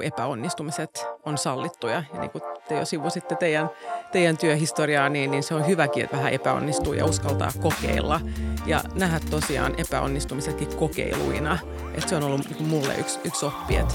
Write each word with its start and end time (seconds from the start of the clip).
kuin 0.00 0.06
epäonnistumiset 0.06 1.06
on 1.24 1.38
sallittuja. 1.38 2.02
Ja 2.14 2.20
niin 2.20 2.30
kuin 2.30 2.42
te 2.68 2.78
jo 2.78 2.84
sivusitte 2.84 3.34
teidän, 3.34 3.70
teidän 4.12 4.36
työhistoriaa, 4.36 5.08
niin, 5.08 5.30
niin 5.30 5.42
se 5.42 5.54
on 5.54 5.66
hyväkin, 5.66 6.04
että 6.04 6.16
vähän 6.16 6.32
epäonnistuu 6.32 6.92
ja 6.92 7.04
uskaltaa 7.04 7.50
kokeilla. 7.60 8.20
Ja 8.66 8.80
nähdä 8.94 9.20
tosiaan 9.30 9.74
epäonnistumisetkin 9.78 10.76
kokeiluina. 10.76 11.58
Että 11.94 12.08
se 12.08 12.16
on 12.16 12.22
ollut 12.22 12.50
niin 12.50 12.68
mulle 12.68 12.94
yksi, 12.94 13.20
yksi 13.24 13.46
oppi, 13.46 13.76
että 13.76 13.94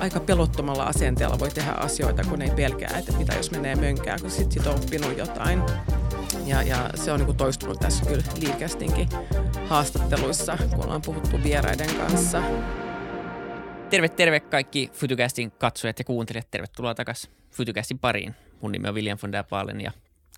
aika 0.00 0.20
pelottomalla 0.20 0.84
asenteella 0.84 1.38
voi 1.38 1.50
tehdä 1.50 1.72
asioita, 1.72 2.24
kun 2.24 2.42
ei 2.42 2.50
pelkää, 2.50 2.98
että 2.98 3.12
mitä 3.12 3.34
jos 3.34 3.50
menee 3.50 3.76
mönkään, 3.76 4.20
kun 4.20 4.30
sitten 4.30 4.52
sit 4.52 4.66
on 4.66 4.74
oppinut 4.74 5.18
jotain. 5.18 5.62
Ja, 6.46 6.62
ja 6.62 6.90
se 6.94 7.12
on 7.12 7.20
niin 7.20 7.36
toistunut 7.36 7.78
tässä 7.78 8.04
kyllä 8.04 8.24
liikestinkin 8.40 9.08
haastatteluissa, 9.68 10.58
kun 10.70 10.84
ollaan 10.84 11.02
puhuttu 11.02 11.42
vieraiden 11.42 11.94
kanssa. 11.94 12.42
Terve, 13.92 14.08
terve 14.08 14.40
kaikki 14.40 14.90
Futucastin 14.92 15.50
katsojat 15.50 15.98
ja 15.98 16.04
kuuntelijat. 16.04 16.50
Tervetuloa 16.50 16.94
takaisin 16.94 17.30
Futucastin 17.50 17.98
pariin. 17.98 18.34
Mun 18.60 18.72
nimi 18.72 18.88
on 18.88 18.94
William 18.94 19.18
von 19.22 19.32
der 19.32 19.44
Paalen 19.44 19.80
ja 19.80 19.92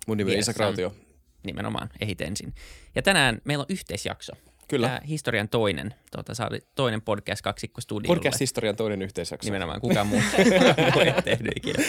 Mun 0.07 0.17
nimi 0.17 0.33
on 0.33 0.39
Isa 0.39 0.53
Krautio. 0.53 0.95
Nimenomaan, 1.43 1.89
ehit 2.01 2.21
ensin. 2.21 2.53
Ja 2.95 3.01
tänään 3.01 3.41
meillä 3.43 3.61
on 3.61 3.65
yhteisjakso. 3.69 4.33
Kyllä. 4.67 4.87
Tämä 4.87 4.99
historian 5.07 5.49
toinen, 5.49 5.93
tuota, 6.11 6.35
sä 6.35 6.49
toinen 6.75 7.01
podcast 7.01 7.41
kaksikko 7.41 7.81
studiolle. 7.81 8.15
Podcast 8.15 8.39
historian 8.39 8.75
toinen 8.75 9.01
yhteisjakso. 9.01 9.47
Nimenomaan, 9.47 9.81
kukaan 9.81 10.07
muu, 10.07 10.21
ei 11.05 11.21
tehnyt 11.23 11.51
ikinä. 11.55 11.83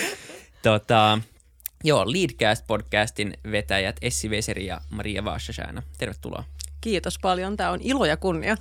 Tota, 0.63 1.19
joo, 1.85 2.05
Leadcast-podcastin 2.05 3.51
vetäjät 3.51 3.97
Essi 4.03 4.31
Veseri 4.31 4.67
ja 4.67 4.81
Maria 4.91 5.25
Vaashashana. 5.25 5.83
Tervetuloa. 5.99 6.45
Kiitos 6.81 7.19
paljon. 7.23 7.57
Tämä 7.57 7.71
on 7.71 7.81
ilo 7.83 8.05
ja 8.05 8.17
kunnia. 8.17 8.57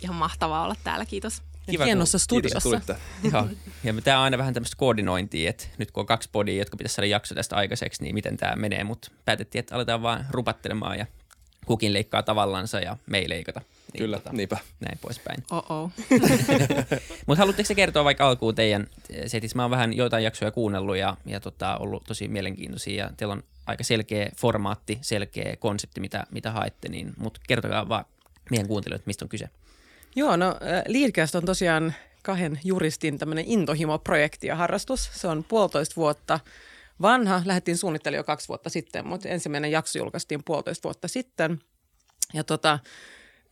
Ihan 0.00 0.16
mahtavaa 0.16 0.64
olla 0.64 0.76
täällä, 0.84 1.04
kiitos. 1.04 1.42
Kiva, 1.70 1.84
hienossa 1.84 2.18
studiossa. 2.18 2.70
Kiitos, 2.70 2.96
Joo. 3.32 3.48
Ja 3.84 4.02
tämä 4.04 4.18
on 4.18 4.24
aina 4.24 4.38
vähän 4.38 4.54
tämmöistä 4.54 4.76
koordinointia, 4.76 5.50
että 5.50 5.64
nyt 5.78 5.90
kun 5.90 6.00
on 6.00 6.06
kaksi 6.06 6.28
podia, 6.32 6.58
jotka 6.58 6.76
pitäisi 6.76 6.94
saada 6.94 7.06
jakso 7.06 7.34
tästä 7.34 7.56
aikaiseksi, 7.56 8.02
niin 8.02 8.14
miten 8.14 8.36
tämä 8.36 8.56
menee. 8.56 8.84
Mutta 8.84 9.10
päätettiin, 9.24 9.60
että 9.60 9.74
aletaan 9.74 10.02
vaan 10.02 10.26
rupattelemaan 10.30 10.98
ja 10.98 11.06
kukin 11.66 11.92
leikkaa 11.92 12.22
tavallansa 12.22 12.80
ja 12.80 12.96
me 13.06 13.18
ei 13.18 13.28
leikata. 13.28 13.60
Niin, 13.60 13.98
Kyllä, 13.98 14.16
tota, 14.16 14.32
niinpä. 14.32 14.58
Näin 14.80 14.98
poispäin. 14.98 15.44
Oh-oh. 15.50 15.90
Mutta 17.26 17.38
haluatteko 17.38 17.74
kertoa 17.76 18.04
vaikka 18.04 18.28
alkuun 18.28 18.54
teidän 18.54 18.86
setissä? 19.26 19.56
Mä 19.56 19.62
oon 19.62 19.70
vähän 19.70 19.96
joitain 19.96 20.24
jaksoja 20.24 20.50
kuunnellut 20.50 20.96
ja, 20.96 21.16
ja 21.26 21.40
tota, 21.40 21.76
ollut 21.76 22.04
tosi 22.04 22.28
mielenkiintoisia 22.28 23.04
ja 23.04 23.10
teillä 23.16 23.32
on 23.32 23.42
aika 23.66 23.84
selkeä 23.84 24.30
formaatti, 24.36 24.98
selkeä 25.02 25.56
konsepti, 25.56 26.00
mitä, 26.00 26.26
mitä 26.30 26.50
haette, 26.50 26.88
niin, 26.88 27.12
mutta 27.18 27.40
kertokaa 27.48 27.88
vaan 27.88 28.04
meidän 28.50 28.68
kuuntelijoille, 28.68 29.02
mistä 29.06 29.24
on 29.24 29.28
kyse. 29.28 29.50
Joo, 30.16 30.36
no 30.36 30.54
Leadcast 30.88 31.34
on 31.34 31.44
tosiaan 31.44 31.94
kahden 32.22 32.60
juristin 32.64 33.18
tämmöinen 33.18 33.44
intohimo-projekti 33.48 34.46
ja 34.46 34.56
harrastus. 34.56 35.10
Se 35.12 35.28
on 35.28 35.44
puolitoista 35.44 35.96
vuotta 35.96 36.40
vanha. 37.02 37.42
Lähdettiin 37.44 37.76
suunnittelemaan 37.76 38.20
jo 38.20 38.24
kaksi 38.24 38.48
vuotta 38.48 38.70
sitten, 38.70 39.06
mutta 39.06 39.28
ensimmäinen 39.28 39.70
jakso 39.70 39.98
julkaistiin 39.98 40.44
puolitoista 40.44 40.84
vuotta 40.84 41.08
sitten. 41.08 41.58
Ja 42.34 42.44
tota, 42.44 42.78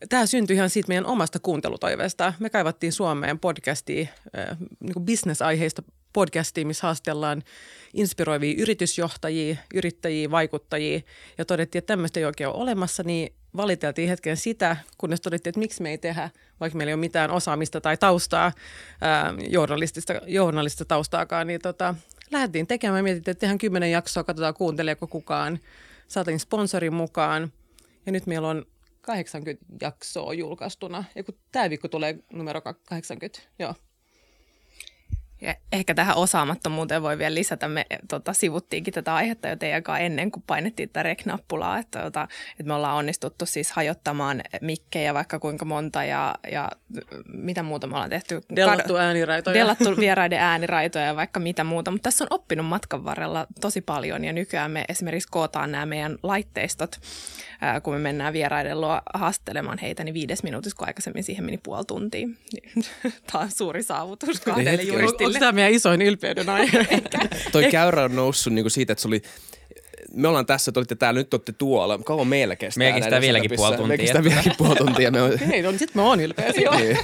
tämä 0.09 0.27
syntyi 0.27 0.57
ihan 0.57 0.71
siitä 0.71 0.89
meidän 0.89 1.07
omasta 1.07 1.39
kuuntelutoiveesta. 1.39 2.33
Me 2.39 2.51
kaivattiin 2.51 2.93
Suomeen 2.93 3.39
podcastia, 3.39 4.07
äh, 4.39 4.57
niin 4.81 5.05
bisnesaiheista 5.05 5.83
podcastia, 6.13 6.67
missä 6.67 6.87
haastellaan 6.87 7.43
inspiroivia 7.95 8.55
yritysjohtajia, 8.59 9.57
yrittäjiä, 9.75 10.31
vaikuttajia 10.31 11.01
ja 11.39 11.45
todettiin, 11.45 11.79
että 11.79 11.93
tämmöistä 11.93 12.21
ei 12.21 12.27
oikein 12.27 12.49
ole 12.49 12.57
olemassa, 12.57 13.03
niin 13.03 13.35
valiteltiin 13.57 14.09
hetken 14.09 14.37
sitä, 14.37 14.77
kunnes 14.99 15.21
todettiin, 15.21 15.51
että 15.51 15.59
miksi 15.59 15.83
me 15.83 15.91
ei 15.91 15.99
tehdä, 15.99 16.31
vaikka 16.61 16.77
meillä 16.77 16.91
ei 16.91 16.95
ole 16.95 17.01
mitään 17.01 17.31
osaamista 17.31 17.81
tai 17.81 17.97
taustaa, 17.97 18.53
journalistista, 19.49 20.13
journalistista 20.27 20.85
taustaakaan, 20.85 21.47
niin 21.47 21.61
tota, 21.61 21.95
lähdettiin 22.31 22.67
tekemään, 22.67 23.05
mietittiin, 23.05 23.33
että 23.33 23.41
tehdään 23.41 23.59
kymmenen 23.59 23.91
jaksoa, 23.91 24.25
katsotaan 24.25 24.55
kuunteleeko 24.55 25.07
kukaan, 25.07 25.59
saatiin 26.09 26.41
sponsorin 26.41 26.95
mukaan. 26.95 27.53
Ja 28.07 28.13
nyt 28.13 28.27
meillä 28.27 28.49
on 28.49 28.65
80 29.01 29.65
jaksoa 29.81 30.35
julkaistuna, 30.35 31.05
ja 31.15 31.25
kun 31.25 31.35
tämä 31.53 31.71
viikko 31.71 31.89
tulee 31.89 32.19
numero 32.33 32.61
80, 32.61 33.41
joo. 33.59 33.75
Ja 35.45 35.55
ehkä 35.73 35.95
tähän 35.95 36.17
osaamattomuuteen 36.17 37.03
voi 37.03 37.19
vielä 37.19 37.35
lisätä, 37.35 37.69
me 37.69 37.87
tota, 38.09 38.33
sivuttiinkin 38.33 38.95
tätä 38.95 39.15
aihetta 39.15 39.49
jo 39.49 39.57
teidän 39.57 39.83
kanssa 39.83 40.05
ennen 40.05 40.31
kuin 40.31 40.45
painettiin 40.47 40.89
tätä 40.89 41.03
rek-nappulaa, 41.03 41.79
että, 41.79 42.03
tota, 42.03 42.29
että 42.51 42.65
me 42.65 42.75
ollaan 42.75 42.97
onnistuttu 42.97 43.47
siis 43.47 43.73
hajottamaan 43.73 44.43
mikkejä 44.61 45.15
vaikka 45.15 45.39
kuinka 45.39 45.65
monta 45.65 46.05
ja, 46.05 46.35
ja 46.53 46.71
mitä 47.27 47.63
muuta 47.63 47.87
me 47.87 47.95
ollaan 47.95 48.11
tehty. 48.11 48.41
Dellattu 48.57 48.97
ääniraitoja. 48.97 49.55
Dellattu 49.55 49.97
vieraiden 50.01 50.41
ääniraitoja 50.41 51.05
ja 51.05 51.17
vaikka 51.17 51.41
mitä 51.41 51.65
muuta, 51.65 51.91
mutta 51.91 52.03
tässä 52.03 52.25
on 52.25 52.29
oppinut 52.31 52.67
matkan 52.67 53.05
varrella 53.05 53.47
tosi 53.61 53.81
paljon 53.81 54.25
ja 54.25 54.33
nykyään 54.33 54.71
me 54.71 54.85
esimerkiksi 54.89 55.29
kootaan 55.31 55.73
nämä 55.73 55.87
meidän 55.87 56.19
laitteistot 56.23 57.01
kun 57.83 57.95
me 57.95 57.99
mennään 57.99 58.33
vieraiden 58.33 58.81
luo 58.81 59.01
haastelemaan 59.15 59.79
heitä, 59.79 60.05
niin 60.05 60.15
viides 60.15 60.43
minuutissa, 60.43 60.77
kun 60.77 60.87
aikaisemmin 60.87 61.25
siihen 61.25 61.45
meni 61.45 61.59
puoli 61.63 61.85
tuntia. 61.85 62.29
Tämä 63.33 63.45
on 63.45 63.51
suuri 63.51 63.83
saavutus 63.83 64.41
kahdelle 64.41 64.83
juristille. 64.83 65.34
Onko 65.35 65.41
tämä 65.41 65.53
meidän 65.53 65.73
isoin 65.73 66.03
ylpeyden 66.03 66.49
aihe? 66.49 66.87
Toi 67.53 67.65
käyrä 67.71 68.05
on 68.05 68.17
noussut 68.17 68.53
niinku 68.53 68.71
siitä, 68.71 68.93
että 68.93 69.03
se 69.03 69.09
oli 69.09 69.23
me 70.15 70.29
ollaan 70.29 70.47
tässä, 70.47 70.73
te 70.73 70.81
olitte 70.81 70.95
täällä, 70.95 71.21
nyt 71.21 71.35
olette 71.35 71.53
tuolla. 71.53 71.99
Kauan 71.99 72.27
meillä 72.27 72.57
kestää? 72.57 72.79
Meillä 72.85 73.01
kestää 73.01 73.21
vieläkin 73.21 73.51
puoli 73.57 73.77
tuntia. 73.77 73.89
Meillä 73.89 74.03
kestää 74.03 74.25
vieläkin 74.25 74.53
puoli 74.59 74.77
tuntia. 74.77 75.11
Me 75.11 75.23
on... 75.23 75.39
Hei, 75.49 75.63
no 75.63 75.71
niin 75.71 75.79
sitten 75.79 76.03
mä 76.03 76.09
oon 76.09 76.21
ylpeä. 76.21 76.53
niin. 76.53 76.99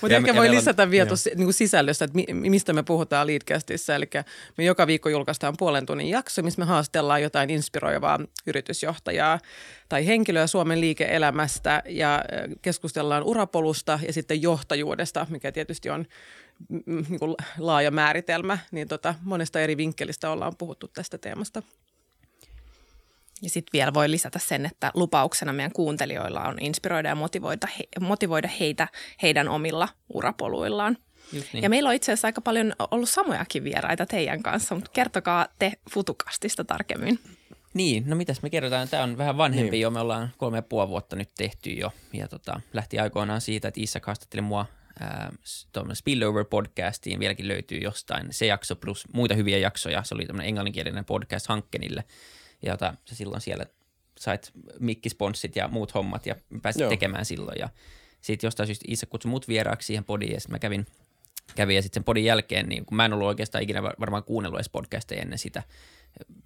Mutta 0.00 0.16
ehkä 0.16 0.34
voi 0.34 0.50
lisätä 0.50 0.90
vielä 0.90 1.06
tuossa 1.06 1.30
niin 1.34 1.52
sisällöstä, 1.52 2.04
että 2.04 2.18
mistä 2.32 2.72
me 2.72 2.82
puhutaan 2.82 3.26
Leadcastissa. 3.26 3.94
Eli 3.94 4.10
me 4.58 4.64
joka 4.64 4.86
viikko 4.86 5.08
julkaistaan 5.08 5.54
puolen 5.58 5.86
tunnin 5.86 6.08
jakso, 6.08 6.42
missä 6.42 6.60
me 6.60 6.64
haastellaan 6.64 7.22
jotain 7.22 7.50
inspiroivaa 7.50 8.20
yritysjohtajaa 8.46 9.38
tai 9.88 10.06
henkilöä 10.06 10.46
Suomen 10.46 10.80
liike-elämästä 10.80 11.82
ja 11.88 12.24
keskustellaan 12.62 13.22
urapolusta 13.22 13.98
ja 14.06 14.12
sitten 14.12 14.42
johtajuudesta, 14.42 15.26
mikä 15.30 15.52
tietysti 15.52 15.90
on 15.90 16.06
niin 16.86 17.18
kuin 17.18 17.34
laaja 17.58 17.90
määritelmä, 17.90 18.58
niin 18.70 18.88
tota, 18.88 19.14
monesta 19.22 19.60
eri 19.60 19.76
vinkkelistä 19.76 20.30
ollaan 20.30 20.56
puhuttu 20.58 20.88
tästä 20.88 21.18
teemasta. 21.18 21.62
Ja 23.42 23.50
sitten 23.50 23.70
vielä 23.72 23.94
voi 23.94 24.10
lisätä 24.10 24.38
sen, 24.38 24.66
että 24.66 24.90
lupauksena 24.94 25.52
meidän 25.52 25.72
kuuntelijoilla 25.72 26.40
on 26.40 26.56
inspiroida 26.60 27.08
ja 27.08 27.14
motivoida, 27.14 27.68
he, 27.78 27.84
motivoida 28.00 28.48
heitä 28.60 28.88
heidän 29.22 29.48
omilla 29.48 29.88
urapoluillaan. 30.14 30.98
niin. 31.32 31.62
Ja 31.62 31.70
meillä 31.70 31.88
on 31.88 31.94
itse 31.94 32.12
asiassa 32.12 32.28
aika 32.28 32.40
paljon 32.40 32.72
ollut 32.90 33.08
samojakin 33.08 33.64
vieraita 33.64 34.06
teidän 34.06 34.42
kanssa, 34.42 34.74
mutta 34.74 34.90
kertokaa 34.94 35.46
te 35.58 35.72
Futukastista 35.90 36.64
tarkemmin. 36.64 37.18
Niin, 37.74 38.04
no 38.06 38.16
mitäs 38.16 38.42
me 38.42 38.50
kerrotaan, 38.50 38.88
tämä 38.88 39.02
on 39.02 39.18
vähän 39.18 39.36
vanhempi 39.36 39.70
niin. 39.70 39.80
jo, 39.80 39.90
me 39.90 40.00
ollaan 40.00 40.30
kolme 40.38 40.58
ja 40.58 40.62
puoli 40.62 40.88
vuotta 40.88 41.16
nyt 41.16 41.30
tehty 41.36 41.70
jo, 41.70 41.92
ja 42.12 42.28
tota, 42.28 42.60
lähti 42.72 42.98
aikoinaan 42.98 43.40
siitä, 43.40 43.68
että 43.68 43.80
Isak 43.80 44.06
haastatteli 44.06 44.42
mua 44.42 44.66
äh, 45.02 45.28
Spillover-podcastiin, 45.92 47.18
vieläkin 47.18 47.48
löytyy 47.48 47.78
jostain 47.78 48.26
se 48.30 48.46
jakso 48.46 48.76
plus 48.76 49.04
muita 49.12 49.34
hyviä 49.34 49.58
jaksoja, 49.58 50.02
se 50.02 50.14
oli 50.14 50.26
tämmöinen 50.26 50.48
englanninkielinen 50.48 51.04
podcast 51.04 51.46
Hankkenille, 51.46 52.04
jota 52.62 52.94
sä 53.04 53.14
silloin 53.14 53.40
siellä 53.40 53.66
sait 54.18 54.52
mikkisponssit 54.80 55.56
ja 55.56 55.68
muut 55.68 55.94
hommat 55.94 56.26
ja 56.26 56.36
pääsit 56.62 56.80
Joo. 56.80 56.90
tekemään 56.90 57.24
silloin. 57.24 57.58
Ja 57.58 57.68
sitten 58.20 58.46
jostain 58.46 58.66
syystä 58.66 58.84
Iisa 58.88 59.06
kutsui 59.06 59.30
mut 59.30 59.48
vieraaksi 59.48 59.86
siihen 59.86 60.04
podiin 60.04 60.32
ja 60.32 60.40
sitten 60.40 60.54
mä 60.54 60.58
kävin, 60.58 60.86
kävin 61.54 61.76
ja 61.76 61.82
sitten 61.82 62.00
sen 62.00 62.04
podin 62.04 62.24
jälkeen, 62.24 62.68
niin 62.68 62.86
kun 62.86 62.96
mä 62.96 63.04
en 63.04 63.12
ollut 63.12 63.28
oikeastaan 63.28 63.64
ikinä 63.64 63.82
varmaan 63.82 64.24
kuunnellut 64.24 64.58
edes 64.58 64.68
podcasteja 64.68 65.22
ennen 65.22 65.38
sitä, 65.38 65.62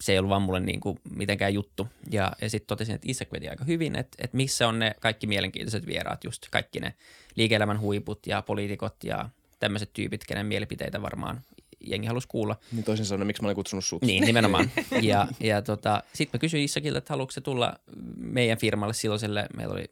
se 0.01 0.13
ei 0.13 0.19
ollut 0.19 0.31
vaan 0.31 0.43
mulle 0.43 0.61
niin 0.61 0.81
kuin 0.81 0.99
mitenkään 1.17 1.55
juttu. 1.55 1.89
Ja, 2.11 2.33
ja 2.43 2.51
sitten 2.51 2.67
totesin, 2.67 2.95
että 2.95 3.11
Isak 3.11 3.33
veti 3.33 3.49
aika 3.49 3.65
hyvin, 3.65 3.97
että, 3.97 4.17
että 4.25 4.37
missä 4.37 4.69
on 4.69 4.79
ne 4.79 4.95
kaikki 5.01 5.27
mielenkiintoiset 5.27 5.87
vieraat, 5.87 6.25
just 6.25 6.47
kaikki 6.51 6.81
ne 6.81 6.95
liike-elämän 7.35 7.81
huiput 7.81 8.27
ja 8.27 8.43
poliitikot 8.43 9.05
ja 9.05 9.29
tämmöiset 9.61 9.93
tyypit, 9.93 10.25
kenen 10.25 10.47
mielipiteitä 10.47 11.03
varmaan 11.03 11.41
jengi 11.81 12.07
halusi 12.07 12.29
kuulla. 12.29 12.57
Niin 12.73 12.85
toisin 12.85 13.07
sanoen, 13.07 13.27
miksi 13.27 13.43
mä 13.43 13.49
olin 13.49 13.55
kutsunut 13.55 13.85
sut. 13.85 14.03
Niin, 14.03 14.25
nimenomaan. 14.25 14.71
ja 15.03 15.29
ja 15.41 15.63
tota, 15.63 16.03
sitten 16.13 16.39
mä 16.39 16.41
kysyin 16.41 16.65
Issakilta, 16.65 16.99
että 16.99 17.13
haluatko 17.13 17.33
se 17.33 17.41
tulla 17.41 17.75
meidän 18.17 18.59
firmalle 18.59 18.95
silloiselle, 18.95 19.47
meillä 19.57 19.73
oli, 19.73 19.85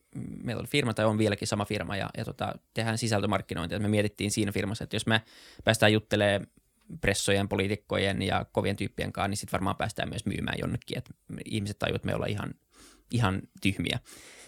meillä 0.43 0.61
oli 0.61 0.69
firma 0.69 0.95
tai 0.95 1.05
on 1.05 1.19
vieläkin 1.19 1.49
sama 1.49 1.65
firma 1.65 1.97
ja, 1.97 2.11
ja 2.17 2.25
tota, 2.25 2.55
tehdään 2.75 2.99
sisältömarkkinointia. 2.99 3.79
Me 3.79 3.89
mietittiin 3.89 4.31
siinä 4.31 4.53
firmassa, 4.53 4.85
että 4.85 4.97
jos 4.97 5.07
me 5.07 5.23
päästään 5.65 5.93
juttelemaan 5.93 6.47
pressojen, 7.01 7.49
poliitikkojen 7.49 8.23
ja 8.23 8.47
kovien 8.53 8.77
tyyppien 8.77 9.13
kanssa, 9.13 9.29
niin 9.29 9.37
sitten 9.37 9.53
varmaan 9.53 9.77
päästään 9.77 10.09
myös 10.09 10.27
myymään 10.27 10.59
jonnekin, 10.59 10.99
että 10.99 11.15
ihmiset 11.45 11.79
tajuvat, 11.79 11.97
että 11.97 12.07
me 12.07 12.15
ollaan 12.15 12.31
ihan, 12.31 12.55
ihan 13.11 13.43
tyhmiä. 13.63 13.99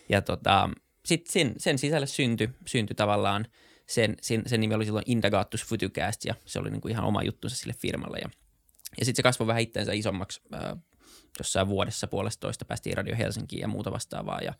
Ja 0.09 0.23
tota, 0.23 0.71
sitten 1.05 1.33
sen, 1.33 1.55
sen 1.59 1.79
sisälle 1.79 2.07
syntyi 2.07 2.49
synty 2.67 2.95
tavallaan– 2.95 3.47
sen, 3.87 4.17
sen, 4.23 4.43
sen 4.47 4.61
nimi 4.61 4.75
oli 4.75 4.85
silloin 4.85 5.05
Indagatus 5.07 5.65
Futucast 5.65 6.25
ja 6.25 6.35
se 6.45 6.59
oli 6.59 6.71
niin 6.71 6.81
kuin 6.81 6.93
ihan 6.93 7.05
oma 7.05 7.23
juttunsa 7.23 7.57
sille 7.57 7.75
firmalle. 7.79 8.19
Ja, 8.19 8.31
ja 8.99 9.05
sitten 9.05 9.17
se 9.17 9.23
kasvoi 9.23 9.47
vähän 9.47 9.63
itseensä 9.63 9.93
isommaksi 9.93 10.41
äh, 10.55 10.77
jossain 11.39 11.69
vuodessa 11.69 12.07
puolestoista 12.07 12.65
päästiin 12.65 12.97
Radio 12.97 13.17
Helsinkiin 13.17 13.61
ja 13.61 13.69
muuta 13.69 13.93
vastaavaa 13.93 14.41
ja 14.41 14.55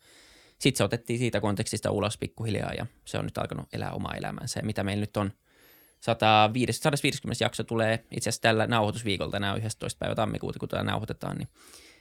sitten 0.59 0.77
se 0.77 0.83
otettiin 0.83 1.19
siitä 1.19 1.41
kontekstista 1.41 1.91
ulos 1.91 2.17
pikkuhiljaa 2.17 2.73
ja 2.73 2.85
se 3.05 3.17
on 3.17 3.25
nyt 3.25 3.37
alkanut 3.37 3.67
elää 3.73 3.91
omaa 3.91 4.13
elämänsä 4.13 4.59
ja 4.59 4.65
mitä 4.65 4.83
meillä 4.83 5.01
nyt 5.01 5.17
on 5.17 5.31
105, 5.31 5.46
150 5.99 7.43
jakso 7.43 7.63
tulee 7.63 8.05
itse 8.11 8.29
asiassa 8.29 8.41
tällä 8.41 8.67
nauhoitusviikolla, 8.67 9.31
tänään 9.31 9.53
on 9.53 9.57
11. 9.57 9.99
päivä 9.99 10.15
tammikuuta, 10.15 10.59
kun 10.59 10.69
tämä 10.69 10.83
nauhoitetaan, 10.83 11.37
niin 11.37 11.47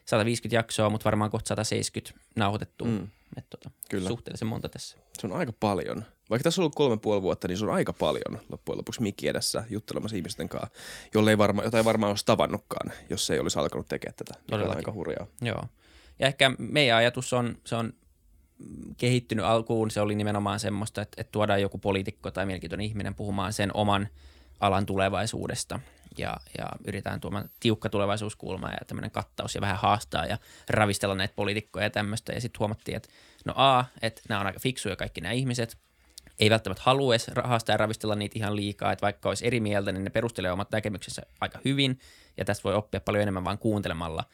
150 0.05 0.57
jaksoa, 0.57 0.91
mutta 0.91 1.05
varmaan 1.05 1.31
kohta 1.31 1.49
170 1.49 2.21
nauhoitettu. 2.37 2.85
Mm. 2.85 3.09
Et 3.37 3.51
tota, 3.51 3.71
Kyllä. 3.91 4.09
Suhteellisen 4.09 4.49
monta 4.49 4.69
tässä. 4.69 4.99
Se 5.19 5.27
on 5.27 5.33
aika 5.33 5.53
paljon. 5.61 6.05
Vaikka 6.31 6.43
tässä 6.43 6.61
on 6.61 6.63
ollut 6.63 6.75
kolme 6.75 6.97
puoli 6.97 7.23
vuotta, 7.23 7.49
niin 7.49 7.59
se 7.59 7.65
on 7.65 7.75
aika 7.75 7.93
paljon 7.93 8.41
loppujen 8.49 8.79
lopuksi 8.79 9.03
mikki 9.03 9.29
edessä 9.29 9.65
juttelemassa 9.71 10.17
ihmisten 10.17 10.49
kanssa, 10.49 10.71
jolle 11.15 11.31
ei 11.31 11.39
varma, 11.39 11.63
jota 11.63 11.79
ei 11.79 11.85
varmaan 11.85 12.11
olisi 12.11 12.27
tavannutkaan, 12.27 12.93
jos 13.11 13.27
se 13.27 13.35
ei 13.35 13.41
olisi 13.41 13.59
alkanut 13.59 13.89
tekemään 13.89 14.15
tätä. 14.17 14.35
Todellakin. 14.51 14.79
aika 14.79 14.93
hurjaa. 14.93 15.27
Joo. 15.41 15.65
Ja 16.19 16.27
ehkä 16.27 16.53
meidän 16.59 16.99
ajatus 16.99 17.33
on, 17.33 17.59
se 17.65 17.77
on 17.77 17.93
kehittynyt 18.97 19.44
alkuun, 19.44 19.91
se 19.91 20.00
oli 20.00 20.14
nimenomaan 20.14 20.61
semmoista, 20.61 21.03
että, 21.03 21.20
että 21.20 21.32
tuodaan 21.32 21.62
joku 21.62 21.79
poliitikko 21.79 22.31
tai 22.31 22.47
mielenkiintoinen 22.47 22.87
ihminen 22.87 23.14
puhumaan 23.14 23.53
sen 23.53 23.70
oman 23.75 24.08
alan 24.61 24.87
tulevaisuudesta 24.87 25.81
ja, 26.19 26.37
ja 26.58 26.69
yritetään 26.87 27.20
tuomaan 27.20 27.50
tiukka 27.61 27.88
tulevaisuuskulma 27.88 28.69
ja 28.69 28.79
tämmöinen 28.87 29.11
kattaus 29.11 29.55
ja 29.55 29.61
vähän 29.61 29.76
haastaa 29.76 30.26
ja 30.26 30.38
ravistella 30.70 31.14
näitä 31.14 31.35
poliitikkoja 31.37 31.87
ja 31.87 31.91
tämmöistä. 31.91 32.32
Ja 32.32 32.41
sitten 32.41 32.58
huomattiin, 32.58 32.97
että 32.97 33.08
no 33.44 33.53
A, 33.56 33.85
että 34.03 34.23
nämä 34.29 34.41
on 34.41 34.47
aika 34.47 34.61
fiksuja 34.61 34.97
kaikki 34.97 35.20
nämä 35.20 35.32
ihmiset, 35.32 35.79
ei 36.41 36.50
välttämättä 36.50 36.82
halua 36.87 37.14
edes 37.14 37.31
haastaa 37.44 37.73
ja 37.73 37.76
ravistella 37.76 38.14
niitä 38.14 38.38
ihan 38.38 38.56
liikaa, 38.56 38.93
että 38.93 39.02
vaikka 39.02 39.29
olisi 39.29 39.47
eri 39.47 39.61
mieltä, 39.61 39.93
niin 39.93 40.05
ne 40.05 40.11
perustelee 40.11 40.52
omat 40.52 40.70
näkemyksensä 40.70 41.23
aika 41.41 41.59
hyvin 41.64 41.99
ja 42.37 42.44
tästä 42.44 42.64
voi 42.64 42.75
oppia 42.75 43.00
paljon 43.00 43.23
enemmän 43.23 43.44
vaan 43.44 43.59
kuuntelemalla. 43.59 44.25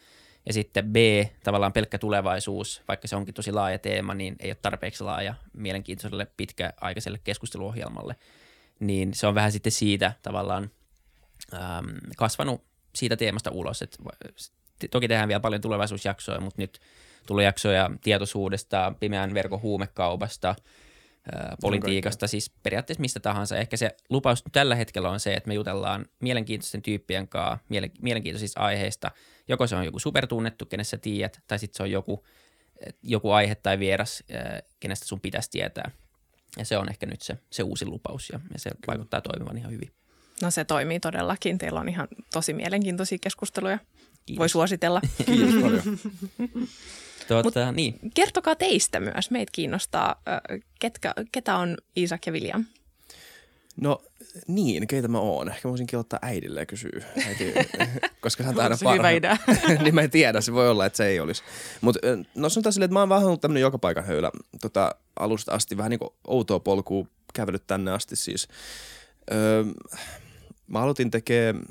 Ja 0.45 0.53
sitten 0.53 0.85
B, 0.93 0.95
tavallaan 1.43 1.73
pelkkä 1.73 1.97
tulevaisuus, 1.97 2.81
vaikka 2.87 3.07
se 3.07 3.15
onkin 3.15 3.33
tosi 3.33 3.51
laaja 3.51 3.79
teema, 3.79 4.13
niin 4.13 4.35
ei 4.39 4.49
ole 4.49 4.57
tarpeeksi 4.61 5.03
laaja 5.03 5.33
mielenkiintoiselle 5.53 6.27
pitkäaikaiselle 6.37 7.19
keskusteluohjelmalle. 7.23 8.15
Niin 8.79 9.13
se 9.13 9.27
on 9.27 9.35
vähän 9.35 9.51
sitten 9.51 9.71
siitä 9.71 10.13
tavallaan 10.21 10.71
äm, 11.53 11.87
kasvanut 12.17 12.63
siitä 12.95 13.17
teemasta 13.17 13.51
ulos. 13.51 13.81
Et, 13.81 13.97
va- 14.05 14.31
toki 14.91 15.07
tehdään 15.07 15.27
vielä 15.27 15.39
paljon 15.39 15.61
tulevaisuusjaksoja, 15.61 16.39
mutta 16.39 16.61
nyt 16.61 16.79
tulee 17.27 17.45
jaksoja 17.45 17.89
tietoisuudesta, 18.01 18.93
pimeän 18.99 19.33
verkon 19.33 19.61
huumekaupasta, 19.61 20.55
ää, 21.31 21.55
politiikasta, 21.61 22.27
siis 22.27 22.51
periaatteessa 22.63 23.01
mistä 23.01 23.19
tahansa. 23.19 23.57
Ehkä 23.57 23.77
se 23.77 23.95
lupaus 24.09 24.43
tällä 24.51 24.75
hetkellä 24.75 25.09
on 25.09 25.19
se, 25.19 25.33
että 25.33 25.47
me 25.47 25.53
jutellaan 25.53 26.05
mielenkiintoisten 26.19 26.81
tyyppien 26.81 27.27
kanssa 27.27 27.57
mielen, 27.69 27.91
mielenkiintoisista 28.01 28.59
aiheista. 28.59 29.11
Joko 29.47 29.67
se 29.67 29.75
on 29.75 29.85
joku 29.85 29.99
supertunnettu, 29.99 30.65
kenestä 30.65 30.89
sä 30.89 30.97
tiedät, 30.97 31.39
tai 31.47 31.59
sitten 31.59 31.77
se 31.77 31.83
on 31.83 31.91
joku, 31.91 32.25
eh, 32.87 32.93
joku 33.03 33.31
aihe 33.31 33.55
tai 33.55 33.79
vieras, 33.79 34.23
ää, 34.31 34.61
kenestä 34.79 35.05
sun 35.05 35.19
pitäisi 35.19 35.51
tietää. 35.51 35.91
Ja 36.57 36.65
se 36.65 36.77
on 36.77 36.89
ehkä 36.89 37.05
nyt 37.05 37.21
se, 37.21 37.37
se 37.51 37.63
uusi 37.63 37.85
lupaus, 37.85 38.29
ja, 38.29 38.39
ja 38.53 38.59
se 38.59 38.69
Kyllä. 38.69 38.83
vaikuttaa 38.87 39.21
toimivan 39.21 39.57
ihan 39.57 39.71
hyvin. 39.71 39.91
No 40.41 40.51
se 40.51 40.65
toimii 40.65 40.99
todellakin. 40.99 41.57
Teillä 41.57 41.79
on 41.79 41.89
ihan 41.89 42.07
tosi 42.33 42.53
mielenkiintoisia 42.53 43.17
keskusteluja. 43.21 43.79
Kiitos. 44.25 44.39
Voi 44.39 44.49
suositella. 44.49 45.01
Kiitos 45.25 45.61
paljon. 45.61 45.83
Tuota, 47.43 47.71
niin. 47.71 47.99
Kertokaa 48.13 48.55
teistä 48.55 48.99
myös. 48.99 49.31
Meitä 49.31 49.49
kiinnostaa, 49.51 50.21
ketkä, 50.79 51.13
ketä 51.31 51.57
on 51.57 51.77
Iisak 51.97 52.25
ja 52.25 52.31
William. 52.31 52.65
No 53.81 54.03
niin, 54.47 54.87
keitä 54.87 55.07
mä 55.07 55.19
oon. 55.19 55.49
Ehkä 55.49 55.69
voisinkin 55.69 55.99
ottaa 55.99 56.19
äidille 56.21 56.59
ja 56.59 56.65
kysyä. 56.65 57.05
Äiti, 57.27 57.53
koska 58.21 58.43
hän 58.43 58.55
Onko 58.59 58.89
aina 58.89 59.09
idea? 59.09 59.37
niin 59.83 59.95
mä 59.95 60.01
en 60.01 60.11
tiedä, 60.11 60.41
se 60.41 60.53
voi 60.53 60.69
olla, 60.69 60.85
että 60.85 60.97
se 60.97 61.05
ei 61.05 61.19
olisi. 61.19 61.43
Mutta 61.81 61.99
no 62.35 62.49
sanotaan 62.49 62.73
silleen, 62.73 62.85
että 62.85 62.93
mä 62.93 62.99
oon 62.99 63.09
vähän 63.09 63.25
ollut 63.25 63.41
tämmönen 63.41 63.61
joka 63.61 63.77
paikan 63.77 64.05
höylä 64.05 64.31
tota, 64.61 64.95
alusta 65.19 65.51
asti. 65.51 65.77
Vähän 65.77 65.89
niin 65.89 65.99
kuin 65.99 66.09
outoa 66.27 66.59
polkua 66.59 67.05
kävellyt 67.33 67.67
tänne 67.67 67.91
asti 67.91 68.15
siis. 68.15 68.47
Öö, 69.31 69.63
mä 70.67 70.79
aloitin 70.79 71.11
tekemään, 71.11 71.65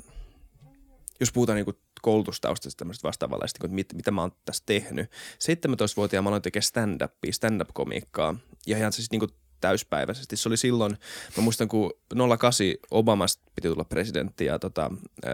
jos 1.19 1.31
puhutaan 1.31 1.55
niin 1.55 1.75
koulutustaustasta 2.01 2.79
tämmöistä 2.79 3.07
vastaavanlaista, 3.07 3.67
niin 3.67 3.75
mit, 3.75 3.93
mitä 3.93 4.11
mä 4.11 4.21
oon 4.21 4.31
tässä 4.45 4.63
tehnyt. 4.65 5.11
17-vuotiaana 5.33 6.23
mä 6.23 6.29
aloin 6.29 6.41
tekemään 6.41 6.63
stand-upia, 6.63 7.31
stand-up-komiikkaa. 7.31 8.35
Ja 8.67 8.77
ihan 8.77 8.93
siis 8.93 9.11
niin 9.11 9.19
kuin 9.19 9.31
täyspäiväisesti. 9.63 10.37
Se 10.37 10.49
oli 10.49 10.57
silloin, 10.57 10.97
mä 11.37 11.43
muistan 11.43 11.67
kun 11.67 11.91
08 12.39 12.65
Obamasta 12.91 13.43
piti 13.55 13.67
tulla 13.67 13.83
presidentti 13.83 14.45
ja 14.45 14.59
tota, 14.59 14.91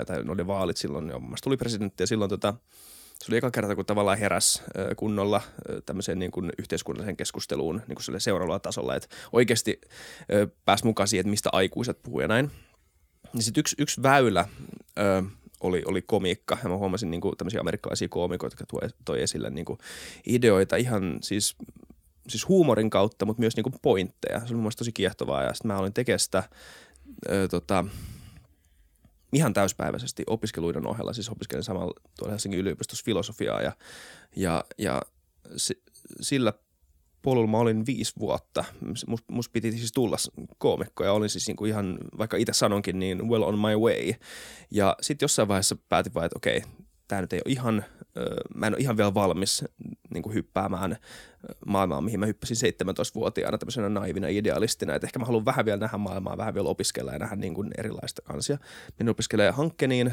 tai 0.08 0.24
ne 0.24 0.32
oli 0.32 0.48
vaalit 0.48 0.78
silloin, 0.78 1.08
niin 1.08 1.16
Obamasta 1.16 1.44
tuli 1.44 1.58
presidentti 1.58 2.04
ja 2.04 2.08
silloin 2.08 2.30
tota, 2.30 2.54
se 3.20 3.32
oli 3.32 3.38
eka 3.38 3.52
kerta, 3.52 3.76
kun 3.76 3.86
tavallaan 3.86 4.18
heräs 4.18 4.64
kunnolla 4.98 5.42
tämmöiseen 5.86 6.20
niin 6.20 6.32
kuin 6.32 6.52
yhteiskunnalliseen 6.60 7.18
keskusteluun 7.18 7.82
niin 7.88 7.98
kuin 8.06 8.22
seuraavalla 8.22 8.60
tasolla, 8.60 8.96
että 8.96 9.08
oikeasti 9.32 9.82
ää, 10.32 10.48
pääsi 10.66 10.86
mukaan 10.86 11.08
siihen, 11.08 11.22
että 11.22 11.30
mistä 11.30 11.50
aikuiset 11.54 12.04
puhuu 12.04 12.22
ja 12.22 12.28
näin. 12.28 12.52
Ja 13.34 13.44
sitten 13.44 13.62
yksi, 13.62 13.76
yksi 13.80 14.02
väylä 14.02 14.48
oli, 15.62 15.84
oli 15.86 16.02
komiikka. 16.02 16.58
Ja 16.64 16.70
mä 16.70 16.78
huomasin 16.78 17.12
niin 17.12 17.22
kuin, 17.22 17.38
tämmöisiä 17.38 17.62
amerikkalaisia 17.62 18.08
koomikoita, 18.08 18.54
jotka 18.54 18.66
tuo, 18.66 18.82
toi 19.06 19.22
esille 19.22 19.50
niin 19.50 19.66
kuin, 19.66 19.80
ideoita 20.28 20.76
ihan 20.76 21.18
siis, 21.22 21.56
siis 22.30 22.48
huumorin 22.48 22.90
kautta, 22.90 23.26
mutta 23.26 23.40
myös 23.40 23.56
niin 23.56 23.64
kuin, 23.64 23.76
pointteja. 23.82 24.40
Se 24.40 24.54
oli 24.54 24.62
mun 24.62 24.72
tosi 24.78 24.92
kiehtovaa. 24.92 25.44
Ja 25.44 25.54
sitten 25.54 25.72
mä 25.72 25.78
olin 25.78 25.94
tekemään 25.94 26.20
sitä 26.20 26.44
ö, 27.30 27.48
tota, 27.48 27.86
ihan 29.34 29.54
täyspäiväisesti 29.54 30.24
opiskeluiden 30.28 30.88
ohella. 30.88 31.14
Siis 31.14 31.30
opiskelin 31.30 31.64
samalla 31.64 31.94
tuolla 32.20 32.32
Helsingin 32.32 32.60
yliopistossa 32.60 33.06
filosofiaa 33.06 33.62
ja, 33.62 33.72
ja, 34.36 34.64
ja 34.78 35.02
si, 35.56 35.84
sillä 36.22 36.54
polulla 37.22 37.48
mä 37.48 37.58
olin 37.58 37.86
viisi 37.86 38.14
vuotta. 38.20 38.66
Musta 39.08 39.34
must 39.34 39.54
piti 39.54 39.72
siis 39.72 39.92
tulla 39.92 40.18
koomikko 40.58 41.04
ja 41.04 41.14
olin 41.14 41.30
siis 41.30 41.48
niinku 41.48 41.66
ihan, 41.66 41.98
vaikka 42.18 42.38
itse 42.38 42.54
sanonkin, 42.54 43.00
niin 43.00 43.30
well 43.30 43.44
on 43.44 43.60
my 43.60 43.76
way. 43.76 44.14
Ja 44.72 44.96
sitten 45.02 45.24
jossain 45.24 45.48
vaiheessa 45.48 45.76
päätin 45.90 46.14
vaan, 46.14 46.26
että 46.26 46.38
okei, 46.38 46.64
tämä 47.10 47.22
nyt 47.22 47.34
ei 47.34 47.42
ole 47.46 47.52
ihan, 47.52 47.86
mä 48.56 48.68
en 48.68 48.74
ole 48.74 48.82
ihan 48.82 48.98
vielä 48.98 49.14
valmis 49.14 49.66
niin 50.10 50.24
kuin 50.24 50.34
hyppäämään 50.34 50.98
maailmaan, 51.66 52.04
mihin 52.04 52.20
mä 52.20 52.26
hyppäsin 52.26 52.58
17-vuotiaana 52.58 53.58
tämmöisenä 53.58 53.90
naivina 53.90 54.28
idealistina. 54.28 54.96
Että 54.96 55.08
ehkä 55.08 55.20
mä 55.20 55.26
haluan 55.26 55.46
vähän 55.46 55.66
vielä 55.66 55.78
nähdä 55.78 55.98
maailmaa, 55.98 56.38
vähän 56.38 56.54
vielä 56.54 56.70
opiskella 56.70 57.14
ja 57.14 57.20
nähdä 57.20 57.36
niin 57.36 57.54
kuin 57.54 57.72
erilaista 57.78 58.22
kansia. 58.22 58.58
Minä 59.00 59.12
opiskelen 59.12 59.54
hankkeniin 59.54 60.12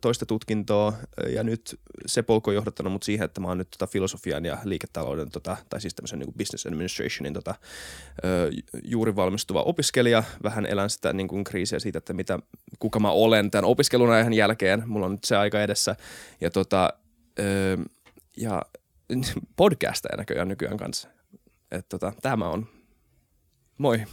toista 0.00 0.26
tutkintoa 0.26 0.92
ja 1.28 1.42
nyt 1.42 1.80
se 2.06 2.22
polku 2.22 2.50
on 2.50 2.54
johdattanut 2.54 2.92
mut 2.92 3.02
siihen, 3.02 3.24
että 3.24 3.40
mä 3.40 3.48
oon 3.48 3.58
nyt 3.58 3.70
tota 3.70 3.86
filosofian 3.86 4.44
ja 4.44 4.58
liiketalouden, 4.64 5.30
tota, 5.30 5.56
tai 5.68 5.80
siis 5.80 5.94
tämmöisen 5.94 6.18
niin 6.18 6.26
kuin 6.26 6.38
business 6.38 6.66
administrationin 6.66 7.32
tota, 7.32 7.54
juuri 8.84 9.16
valmistuva 9.16 9.62
opiskelija. 9.62 10.24
Vähän 10.42 10.66
elän 10.66 10.90
sitä 10.90 11.12
niin 11.12 11.28
kuin 11.28 11.44
kriisiä 11.44 11.78
siitä, 11.78 11.98
että 11.98 12.12
mitä, 12.12 12.38
kuka 12.78 13.00
mä 13.00 13.10
olen 13.10 13.50
tämän 13.50 13.64
opiskelun 13.64 14.10
ajan 14.10 14.32
jälkeen. 14.32 14.82
Mulla 14.86 15.06
on 15.06 15.12
nyt 15.12 15.24
se 15.24 15.36
aika 15.36 15.62
edessä. 15.62 15.96
Ja, 16.40 16.50
tota, 16.50 16.92
ö, 17.38 17.76
ja 18.36 18.62
podcasteja 19.56 20.16
näköjään 20.16 20.48
nykyään 20.48 20.76
kanssa. 20.76 21.08
Että 21.70 21.98
tota, 21.98 22.12
tämä 22.22 22.48
on. 22.48 22.66
Moi. 23.78 24.04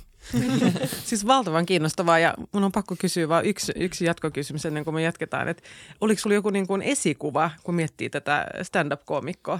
Siis 1.05 1.27
valtavan 1.27 1.65
kiinnostavaa 1.65 2.20
ja 2.20 2.34
mun 2.51 2.63
on 2.63 2.72
pakko 2.72 2.96
kysyä 3.00 3.29
vaan 3.29 3.46
yksi, 3.46 3.72
yksi 3.75 4.05
jatkokysymys 4.05 4.65
ennen 4.65 4.84
kuin 4.84 4.93
me 4.93 5.01
jatketaan. 5.01 5.48
Että 5.48 5.63
oliko 6.01 6.20
sulla 6.20 6.34
joku 6.34 6.50
niin 6.50 6.67
kuin 6.67 6.82
esikuva, 6.82 7.51
kun 7.63 7.75
miettii 7.75 8.10
tätä 8.10 8.48
stand-up-koomikkoa 8.62 9.60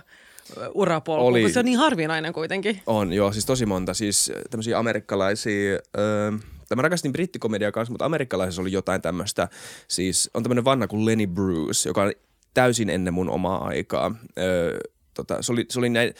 urapolkua, 0.74 1.28
Oli. 1.28 1.42
kun 1.42 1.50
se 1.54 1.60
on 1.60 1.66
niin 1.66 1.78
harvinainen 1.78 2.34
kuitenkin. 2.34 2.82
On, 2.86 3.14
joo, 3.14 3.32
siis 3.32 3.46
tosi 3.46 3.66
monta. 3.66 3.94
Siis 3.94 4.32
tämmöisiä 4.50 4.80
amerikkalaisia, 4.80 5.72
öö, 5.98 6.32
tai 6.32 6.63
mä 6.76 6.82
rakastin 6.82 7.12
brittikomediaa 7.12 7.72
kanssa, 7.72 7.92
mutta 7.92 8.06
amerikkalaisissa 8.06 8.62
oli 8.62 8.72
jotain 8.72 9.02
tämmöistä. 9.02 9.48
Siis 9.88 10.30
on 10.34 10.44
tämmöinen 10.44 10.66
vanha 10.66 10.88
kuin 10.88 11.06
Lenny 11.06 11.28
Bruce, 11.28 11.90
joka 11.90 12.04
on 12.04 12.12
täysin 12.54 12.90
ennen 12.90 13.14
mun 13.14 13.30
omaa 13.30 13.66
aikaa. 13.66 14.16
Öö, 14.38 14.80
tota, 15.14 15.42
se 15.42 15.52
oli, 15.52 15.66
se 15.70 15.80
oli 15.80 15.90
näin, 15.90 16.14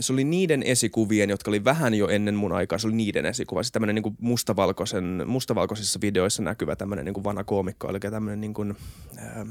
se 0.00 0.12
oli 0.12 0.24
niiden 0.24 0.62
esikuvien, 0.62 1.30
jotka 1.30 1.50
oli 1.50 1.64
vähän 1.64 1.94
jo 1.94 2.08
ennen 2.08 2.34
mun 2.34 2.52
aikaa, 2.52 2.78
se 2.78 2.86
oli 2.86 2.96
niiden 2.96 3.26
esikuva. 3.26 3.62
Siis 3.62 3.72
tämmöinen 3.72 3.94
niin 3.94 4.16
mustavalkoisen, 4.20 5.22
mustavalkoisissa 5.26 6.00
videoissa 6.02 6.42
näkyvä 6.42 6.76
tämmöinen 6.76 7.04
niin 7.04 7.24
vanha 7.24 7.44
koomikko, 7.44 7.88
eli 7.88 8.00
tämmöinen 8.00 8.40
niin 8.40 8.54
kuin, 8.54 8.76
ää, 9.16 9.46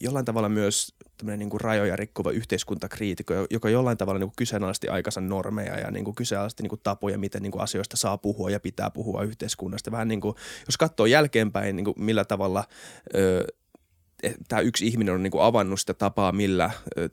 jollain 0.00 0.24
tavalla 0.24 0.48
myös 0.48 0.94
tämmöinen 1.16 1.38
niin 1.38 1.50
kuin 1.50 1.60
rajoja 1.60 1.96
rikkova 1.96 2.30
yhteiskuntakriitikko, 2.30 3.34
joka 3.50 3.70
jollain 3.70 3.98
tavalla 3.98 4.18
niin 4.18 4.28
kuin 4.28 4.36
kyseenalaisti 4.36 4.88
aikansa 4.88 5.20
normeja 5.20 5.78
ja 5.80 5.90
niin 5.90 6.04
kuin 6.04 6.14
kyseenalaisti 6.14 6.62
niin 6.62 6.70
kuin 6.70 6.80
tapoja, 6.82 7.18
miten 7.18 7.42
niin 7.42 7.52
kuin 7.52 7.62
asioista 7.62 7.96
saa 7.96 8.18
puhua 8.18 8.50
ja 8.50 8.60
pitää 8.60 8.90
puhua 8.90 9.22
yhteiskunnasta. 9.22 9.90
Vähän 9.90 10.08
niin 10.08 10.20
kuin, 10.20 10.34
jos 10.66 10.76
katsoo 10.76 11.06
jälkeenpäin, 11.06 11.76
niin 11.76 11.84
kuin 11.84 11.94
millä 11.98 12.24
tavalla 12.24 12.64
ö, 13.14 13.44
tämä 14.48 14.60
yksi 14.60 14.86
ihminen 14.86 15.14
on 15.14 15.22
niin 15.22 15.30
kuin 15.30 15.44
avannut 15.44 15.80
sitä 15.80 15.94
tapaa, 15.94 16.32
millä 16.32 16.70
ö, 16.98 17.08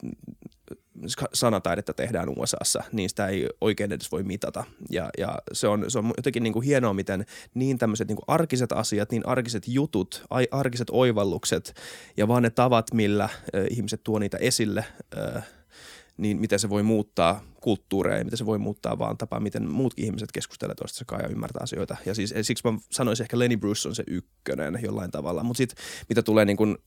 sanataidetta 1.33 1.93
tehdään 1.93 2.29
USAssa, 2.37 2.83
niin 2.91 3.09
sitä 3.09 3.27
ei 3.27 3.49
oikein 3.61 3.91
edes 3.91 4.11
voi 4.11 4.23
mitata. 4.23 4.63
Ja, 4.89 5.09
ja 5.17 5.35
se, 5.53 5.67
on, 5.67 5.85
se 5.87 5.99
on 5.99 6.13
jotenkin 6.17 6.43
niin 6.43 6.53
kuin 6.53 6.65
hienoa, 6.65 6.93
miten 6.93 7.25
niin 7.53 7.77
tämmöiset 7.77 8.07
niin 8.07 8.15
kuin 8.15 8.25
arkiset 8.27 8.71
asiat, 8.71 9.11
niin 9.11 9.27
arkiset 9.27 9.67
jutut, 9.67 10.25
ai, 10.29 10.47
arkiset 10.51 10.87
oivallukset 10.91 11.73
ja 12.17 12.27
vaan 12.27 12.43
ne 12.43 12.49
tavat, 12.49 12.93
millä 12.93 13.29
ö, 13.55 13.65
ihmiset 13.69 14.03
tuo 14.03 14.19
niitä 14.19 14.37
esille, 14.37 14.85
ö, 15.17 15.41
niin 16.17 16.39
miten 16.39 16.59
se 16.59 16.69
voi 16.69 16.83
muuttaa 16.83 17.43
kulttuureja 17.61 18.17
ja 18.17 18.23
miten 18.23 18.37
se 18.37 18.45
voi 18.45 18.57
muuttaa 18.57 18.99
vaan 18.99 19.17
tapaa, 19.17 19.39
miten 19.39 19.71
muutkin 19.71 20.05
ihmiset 20.05 20.31
keskustelevat 20.31 20.77
toistensa 20.77 21.15
ja 21.21 21.27
ymmärtää 21.27 21.63
asioita. 21.63 21.97
Ja 22.05 22.15
siis 22.15 22.33
siksi 22.41 22.67
mä 22.67 22.79
sanoisin 22.91 23.23
ehkä 23.23 23.39
Lenny 23.39 23.57
Bruce 23.57 23.87
on 23.87 23.95
se 23.95 24.03
ykkönen 24.07 24.79
jollain 24.83 25.11
tavalla. 25.11 25.43
Mutta 25.43 25.57
sitten 25.57 25.83
mitä 26.09 26.23
tulee 26.23 26.45
niin 26.45 26.57
kuin 26.57 26.77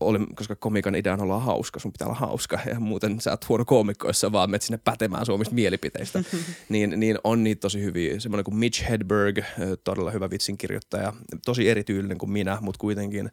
oli, 0.00 0.18
koska 0.34 0.56
komikan 0.56 0.94
idea 0.94 1.12
on 1.12 1.20
olla 1.20 1.40
hauska, 1.40 1.80
sun 1.80 1.92
pitää 1.92 2.06
olla 2.06 2.18
hauska. 2.18 2.58
Ja 2.66 2.80
muuten 2.80 3.20
sä 3.20 3.30
oot 3.30 3.48
huono 3.48 3.64
koomikko, 3.64 4.06
jos 4.06 4.20
sä 4.20 4.32
vaan 4.32 4.50
menet 4.50 4.62
sinne 4.62 4.80
pätemään 4.84 5.26
suomista 5.26 5.54
mielipiteistä, 5.54 6.24
niin, 6.68 7.00
niin 7.00 7.18
on 7.24 7.44
niitä 7.44 7.60
tosi 7.60 7.82
hyviä. 7.82 8.20
Semmoinen 8.20 8.44
kuin 8.44 8.56
Mitch 8.56 8.88
Hedberg, 8.88 9.38
todella 9.84 10.10
hyvä 10.10 10.30
vitsinkirjoittaja, 10.30 11.12
tosi 11.44 11.68
erityylinen 11.68 12.18
kuin 12.18 12.30
minä, 12.30 12.58
mutta 12.60 12.78
kuitenkin, 12.78 13.30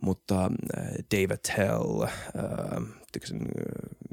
mutta 0.00 0.50
David 1.14 1.38
Tell, 1.56 2.06
äh, 3.16 3.20
tykkäsin 3.30 3.40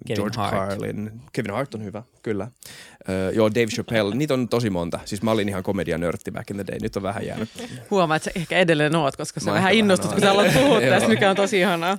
George 0.07 0.37
Hart. 0.37 0.53
Carlin. 0.53 1.11
Kevin 1.33 1.51
Hart 1.51 1.75
on 1.75 1.83
hyvä, 1.83 2.03
kyllä. 2.23 2.43
Uh, 2.43 3.35
joo, 3.35 3.49
Dave 3.49 3.65
Chappelle, 3.65 4.15
niitä 4.15 4.33
on 4.33 4.49
tosi 4.49 4.69
monta. 4.69 4.99
Siis 5.05 5.21
mä 5.21 5.31
olin 5.31 5.49
ihan 5.49 5.63
komedianörtti 5.63 6.31
back 6.31 6.51
in 6.51 6.55
the 6.55 6.65
day, 6.67 6.79
nyt 6.81 6.95
on 6.95 7.03
vähän 7.03 7.25
jäänyt. 7.25 7.49
Huomaa, 7.91 8.15
että 8.15 8.25
sä 8.25 8.31
ehkä 8.35 8.57
edelleen 8.57 8.95
oot, 8.95 9.17
koska 9.17 9.39
sä 9.39 9.53
vähän 9.53 9.73
innostut, 9.73 10.11
kun 10.11 10.21
sä 10.21 10.31
alat 10.31 10.53
puhua 10.53 10.81
tästä, 10.89 11.09
mikä 11.09 11.29
on 11.29 11.35
tosi 11.35 11.59
ihanaa. 11.59 11.97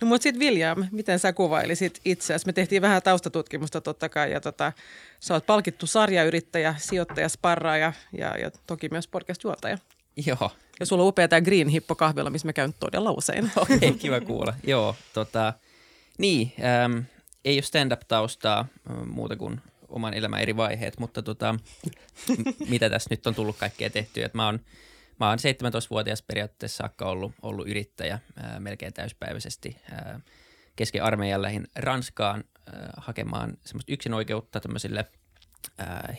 No 0.00 0.06
mutta 0.06 0.22
sitten 0.22 0.42
William, 0.42 0.84
miten 0.90 1.18
sä 1.18 1.32
kuvailisit 1.32 2.00
itseäsi? 2.04 2.46
Me 2.46 2.52
tehtiin 2.52 2.82
vähän 2.82 3.02
taustatutkimusta 3.02 3.80
totta 3.80 4.08
kai 4.08 4.32
ja 4.32 4.40
tota, 4.40 4.72
sä 5.20 5.34
oot 5.34 5.46
palkittu 5.46 5.86
sarjayrittäjä, 5.86 6.74
sijoittaja, 6.78 7.28
sparraaja 7.28 7.92
ja, 8.18 8.38
ja 8.38 8.50
toki 8.66 8.88
myös 8.88 9.08
podcast-juontaja. 9.08 9.78
Joo. 10.26 10.50
Ja 10.80 10.86
sulla 10.86 11.02
on 11.02 11.08
upea 11.08 11.28
tämä 11.28 11.40
Green 11.40 11.68
Hippo 11.68 11.94
kahvilla, 11.94 12.30
missä 12.30 12.46
me 12.46 12.52
käyn 12.52 12.74
todella 12.80 13.10
usein. 13.10 13.50
Okei, 13.56 13.76
okay, 13.76 13.92
kiva 13.92 14.20
kuulla. 14.20 14.54
Joo, 14.62 14.96
tota, 15.12 15.52
niin, 16.18 16.52
ähm, 16.64 16.98
ei 17.44 17.56
ole 17.56 17.62
stand-up-taustaa 17.62 18.68
muuta 19.06 19.36
kuin 19.36 19.60
oman 19.88 20.14
elämän 20.14 20.40
eri 20.40 20.56
vaiheet, 20.56 20.98
mutta 20.98 21.22
tota, 21.22 21.52
m- 21.52 21.58
mitä 22.70 22.90
tässä 22.90 23.08
nyt 23.10 23.26
on 23.26 23.34
tullut 23.34 23.56
kaikkea 23.56 23.90
tehtyä. 23.90 24.30
Mä 24.32 24.46
oon, 24.46 24.60
mä 25.20 25.28
oon 25.28 25.38
17-vuotias 25.38 26.22
periaatteessa 26.22 26.76
saakka 26.76 27.04
ollut, 27.08 27.32
ollut 27.42 27.68
yrittäjä 27.68 28.18
ää, 28.36 28.60
melkein 28.60 28.92
täyspäiväisesti. 28.92 29.76
Ää, 29.90 30.20
kesken 30.76 31.02
armeijan 31.02 31.42
lähin 31.42 31.66
Ranskaan 31.76 32.44
ää, 32.72 32.92
hakemaan 32.96 33.58
semmoista 33.64 33.92
yksinoikeutta 33.92 34.60
tämmöisille 34.60 35.04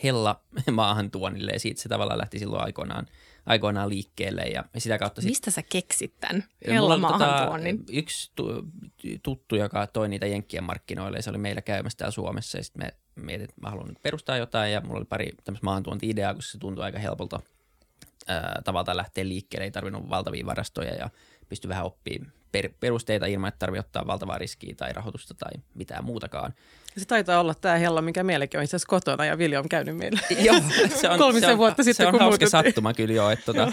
hella 0.04 0.40
maahantuonnille 0.72 1.52
ja 1.52 1.60
siitä 1.60 1.82
se 1.82 1.88
tavallaan 1.88 2.18
lähti 2.18 2.38
silloin 2.38 2.64
aikoinaan– 2.64 3.06
aikoinaan 3.48 3.88
liikkeelle 3.88 4.42
ja 4.42 4.64
sitä 4.78 4.98
kautta... 4.98 5.20
Sit... 5.20 5.28
Mistä 5.28 5.50
sä 5.50 5.62
keksit 5.62 6.14
tämän 6.20 6.44
maahantuonnin? 7.00 7.78
Tota, 7.78 7.92
yksi 7.92 8.32
tuttu, 9.22 9.56
joka 9.56 9.86
toi 9.86 10.08
niitä 10.08 10.26
jenkkien 10.26 10.64
markkinoille 10.64 11.18
ja 11.18 11.22
se 11.22 11.30
oli 11.30 11.38
meillä 11.38 11.62
käymässä 11.62 11.98
täällä 11.98 12.12
Suomessa 12.12 12.58
ja 12.58 12.64
sitten 12.64 12.86
me 12.86 13.22
mietin, 13.24 13.44
että 13.44 13.60
mä 13.60 13.70
haluan 13.70 13.96
perustaa 14.02 14.36
jotain 14.36 14.72
ja 14.72 14.80
mulla 14.80 14.98
oli 14.98 15.04
pari 15.04 15.32
tämmöistä 15.44 15.64
maahantuonti-ideaa, 15.64 16.34
koska 16.34 16.52
se 16.52 16.58
tuntui 16.58 16.84
aika 16.84 16.98
helpolta 16.98 17.40
ää, 18.26 18.62
tavalta 18.64 18.96
lähteä 18.96 19.28
liikkeelle, 19.28 19.64
ei 19.64 19.70
tarvinnut 19.70 20.10
valtavia 20.10 20.46
varastoja 20.46 20.94
ja 20.94 21.10
pystyi 21.48 21.68
vähän 21.68 21.84
oppimaan 21.84 22.32
per, 22.52 22.70
perusteita 22.80 23.26
ilman, 23.26 23.48
että 23.48 23.58
tarvitsee 23.58 23.86
ottaa 23.86 24.06
valtavaa 24.06 24.38
riskiä 24.38 24.74
tai 24.74 24.92
rahoitusta 24.92 25.34
tai 25.34 25.52
mitään 25.74 26.04
muutakaan. 26.04 26.54
Se 26.98 27.04
taitaa 27.04 27.40
olla 27.40 27.54
tämä 27.54 27.76
hella, 27.76 28.02
mikä 28.02 28.22
meillekin 28.22 28.58
on 28.58 28.64
itse 28.64 28.76
asiassa 28.76 28.88
kotona 28.88 29.24
ja 29.24 29.38
Vilja 29.38 29.60
on 29.60 29.68
käynyt 29.68 29.96
meillä 29.96 30.20
joo, 30.40 30.60
se 30.94 31.08
on, 31.08 31.18
kolmisen 31.18 31.48
se 31.48 31.52
on, 31.52 31.58
vuotta 31.58 31.82
sitten, 31.82 32.04
se 32.04 32.06
on 32.06 32.12
kun 32.12 32.20
hauska 32.20 32.48
sattuma 32.48 32.94
kyllä 32.94 33.14
joo. 33.14 33.30
Että 33.30 33.44
tota, 33.44 33.72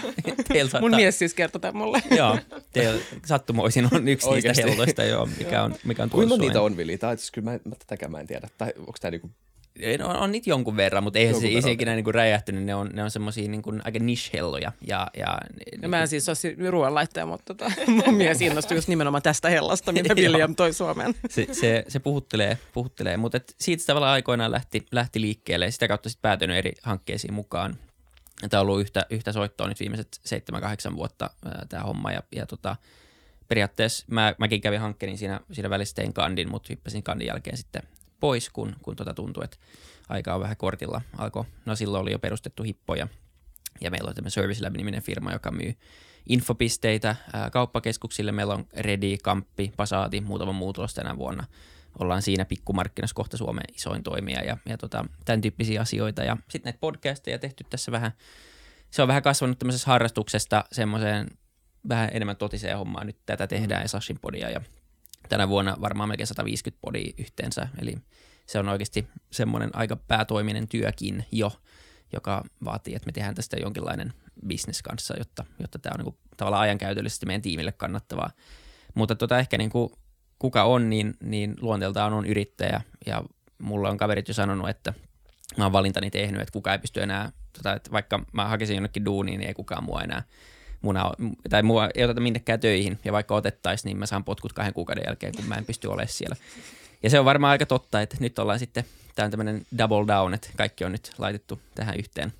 saattaa... 0.58 0.80
Mun 0.80 0.96
mies 0.96 1.18
siis 1.18 1.34
kertoi 1.34 1.60
tämän 1.60 1.76
mulle. 1.76 2.02
joo, 2.18 2.38
teillä 2.72 3.00
sattumoisin 3.26 3.88
on 3.92 4.08
yksi 4.08 4.28
Oikeasti. 4.28 4.62
niistä 4.62 4.70
helloista, 4.70 5.04
joo, 5.04 5.28
mikä 5.38 5.62
on, 5.62 5.74
mikä 5.84 6.02
on 6.02 6.10
Kuinka 6.10 6.36
niitä 6.36 6.62
on, 6.62 6.76
Vili? 6.76 6.98
Tai 6.98 7.16
siis 7.16 7.30
kyllä 7.30 7.50
mä, 7.50 7.58
mä 7.64 7.74
tätäkään 7.78 8.12
mä 8.12 8.20
en 8.20 8.26
tiedä. 8.26 8.48
Tai 8.58 8.72
onko 8.78 8.94
tämä 9.00 9.10
niinku 9.10 9.30
No, 9.98 10.08
on 10.08 10.32
niitä 10.32 10.50
jonkun 10.50 10.76
verran, 10.76 11.02
mutta 11.02 11.18
eihän 11.18 11.42
jonkun 11.42 11.62
se 11.62 11.70
ikinä 11.70 11.94
niin 11.94 12.14
räjähtynyt. 12.14 12.64
Ne 12.64 12.74
on, 12.74 12.90
ne 12.92 13.02
on 13.02 13.10
semmoisia 13.10 13.48
niin 13.48 13.62
kuin 13.62 13.82
aika 13.84 13.98
niche-helloja. 13.98 14.72
Ja, 14.86 15.10
ja, 15.16 15.38
no, 15.82 15.88
mä 15.88 16.00
en 16.00 16.08
siis 16.08 16.28
ole 16.28 16.70
ruoanlaittaja, 16.70 17.26
mutta 17.26 17.54
tota, 17.54 17.72
mun 18.06 18.14
mies 18.14 18.40
innostui 18.40 18.76
just 18.76 18.88
nimenomaan 18.88 19.22
tästä 19.22 19.50
hellasta, 19.50 19.92
mitä 19.92 20.14
William 20.22 20.54
toi 20.54 20.72
Suomeen. 20.72 21.14
se, 21.30 21.46
se, 21.52 21.84
se 21.88 21.98
puhuttelee, 21.98 22.58
puhuttelee. 22.72 23.16
mutta 23.16 23.36
et 23.36 23.54
siitä 23.60 23.84
tavallaan 23.86 24.12
aikoinaan 24.12 24.52
lähti, 24.52 24.86
lähti 24.92 25.20
liikkeelle 25.20 25.64
ja 25.64 25.72
sitä 25.72 25.88
kautta 25.88 26.08
sitten 26.08 26.22
päätynyt 26.22 26.56
eri 26.56 26.72
hankkeisiin 26.82 27.34
mukaan. 27.34 27.76
Tämä 28.50 28.60
on 28.60 28.66
ollut 28.66 28.80
yhtä, 28.80 29.06
yhtä 29.10 29.32
soittoa 29.32 29.68
nyt 29.68 29.80
viimeiset 29.80 30.20
7-8 30.92 30.96
vuotta 30.96 31.30
tämä 31.68 31.82
homma 31.82 32.12
ja, 32.12 32.22
ja 32.32 32.46
tota, 32.46 32.76
periaatteessa 33.48 34.04
mä, 34.10 34.34
mäkin 34.38 34.60
kävin 34.60 34.80
hankkeen 34.80 35.18
siinä, 35.18 35.40
siinä 35.52 35.70
välissä 35.70 35.94
tein 35.94 36.12
kandin, 36.12 36.50
mutta 36.50 36.66
hyppäsin 36.70 37.02
kandin 37.02 37.26
jälkeen 37.26 37.56
sitten 37.56 37.82
pois, 38.20 38.50
kun, 38.50 38.76
kun 38.82 38.96
tota 38.96 39.14
tuntui, 39.14 39.44
että 39.44 39.56
aika 40.08 40.34
on 40.34 40.40
vähän 40.40 40.56
kortilla. 40.56 41.00
Alko, 41.18 41.46
no 41.64 41.76
silloin 41.76 42.02
oli 42.02 42.12
jo 42.12 42.18
perustettu 42.18 42.62
hippoja 42.62 43.08
ja 43.80 43.90
meillä 43.90 44.08
on 44.08 44.14
tämä 44.14 44.30
Service 44.30 44.64
Lab-niminen 44.64 45.02
firma, 45.02 45.32
joka 45.32 45.50
myy 45.50 45.74
infopisteitä 46.28 47.16
ää, 47.32 47.50
kauppakeskuksille. 47.50 48.32
Meillä 48.32 48.54
on 48.54 48.66
Redi, 48.76 49.18
Kamppi, 49.18 49.72
Pasaati, 49.76 50.20
muutama 50.20 50.52
muu 50.52 50.72
tulos 50.72 50.94
tänä 50.94 51.16
vuonna. 51.16 51.44
Ollaan 51.98 52.22
siinä 52.22 52.44
pikkumarkkinassa 52.44 53.14
kohta 53.14 53.36
Suomen 53.36 53.64
isoin 53.74 54.02
toimija 54.02 54.44
ja, 54.44 54.56
ja 54.66 54.78
tota, 54.78 55.04
tämän 55.24 55.40
tyyppisiä 55.40 55.80
asioita. 55.80 56.22
Ja 56.22 56.36
sitten 56.48 56.70
näitä 56.70 56.80
podcasteja 56.80 57.38
tehty 57.38 57.64
tässä 57.70 57.92
vähän, 57.92 58.12
se 58.90 59.02
on 59.02 59.08
vähän 59.08 59.22
kasvanut 59.22 59.58
tämmöisestä 59.58 59.90
harrastuksesta 59.90 60.64
semmoiseen 60.72 61.30
vähän 61.88 62.10
enemmän 62.12 62.36
totiseen 62.36 62.78
hommaan. 62.78 63.06
Nyt 63.06 63.18
tätä 63.26 63.46
tehdään 63.46 63.80
mm. 63.80 63.84
ja 63.84 63.88
Sashin 63.88 64.18
podia 64.20 64.50
ja 64.50 64.60
tänä 65.28 65.48
vuonna 65.48 65.76
varmaan 65.80 66.08
melkein 66.08 66.26
150 66.26 66.80
podia 66.80 67.12
yhteensä, 67.18 67.68
eli 67.78 67.94
se 68.46 68.58
on 68.58 68.68
oikeasti 68.68 69.08
semmoinen 69.32 69.70
aika 69.72 69.96
päätoiminen 69.96 70.68
työkin 70.68 71.24
jo, 71.32 71.52
joka 72.12 72.44
vaatii, 72.64 72.94
että 72.94 73.06
me 73.06 73.12
tehdään 73.12 73.34
tästä 73.34 73.56
jonkinlainen 73.56 74.12
business 74.48 74.82
kanssa, 74.82 75.14
jotta, 75.18 75.44
jotta 75.60 75.78
tämä 75.78 75.92
on 75.94 75.98
niin 75.98 76.12
kuin, 76.12 76.16
tavallaan 76.36 76.62
ajankäytöllisesti 76.62 77.26
meidän 77.26 77.42
tiimille 77.42 77.72
kannattavaa. 77.72 78.30
Mutta 78.94 79.14
tota, 79.14 79.38
ehkä 79.38 79.58
niin 79.58 79.70
kuin, 79.70 79.90
kuka 80.38 80.64
on, 80.64 80.90
niin, 80.90 81.14
niin 81.20 81.56
luonteeltaan 81.60 82.12
on 82.12 82.26
yrittäjä 82.26 82.80
ja 83.06 83.22
mulla 83.58 83.90
on 83.90 83.96
kaverit 83.96 84.28
jo 84.28 84.34
sanonut, 84.34 84.68
että 84.68 84.94
mä 85.56 85.64
oon 85.64 85.72
valintani 85.72 86.10
tehnyt, 86.10 86.40
että 86.40 86.52
kuka 86.52 86.72
ei 86.72 86.78
pysty 86.78 87.02
enää, 87.02 87.32
tota, 87.52 87.72
että 87.72 87.90
vaikka 87.90 88.24
mä 88.32 88.48
hakisin 88.48 88.76
jonnekin 88.76 89.04
duuniin, 89.04 89.38
niin 89.38 89.48
ei 89.48 89.54
kukaan 89.54 89.84
mua 89.84 90.02
enää– 90.02 90.22
muna, 90.86 91.12
tai 91.50 91.62
mua 91.62 91.88
ei 91.94 92.04
oteta 92.04 92.20
minnekään 92.20 92.60
töihin, 92.60 92.98
ja 93.04 93.12
vaikka 93.12 93.34
otettaisiin, 93.34 93.90
niin 93.90 93.96
mä 93.96 94.06
saan 94.06 94.24
potkut 94.24 94.52
kahden 94.52 94.74
kuukauden 94.74 95.04
jälkeen, 95.06 95.36
kun 95.36 95.44
mä 95.44 95.54
en 95.54 95.64
pysty 95.64 95.88
olemaan 95.88 96.08
siellä. 96.08 96.36
Ja 97.02 97.10
se 97.10 97.18
on 97.18 97.24
varmaan 97.24 97.50
aika 97.50 97.66
totta, 97.66 98.00
että 98.00 98.16
nyt 98.20 98.38
ollaan 98.38 98.58
sitten, 98.58 98.84
tämä 99.14 99.24
on 99.24 99.30
tämmöinen 99.30 99.66
double 99.78 100.14
down, 100.14 100.34
että 100.34 100.48
kaikki 100.56 100.84
on 100.84 100.92
nyt 100.92 101.12
laitettu 101.18 101.60
tähän 101.74 101.94
yhteen, 101.98 102.32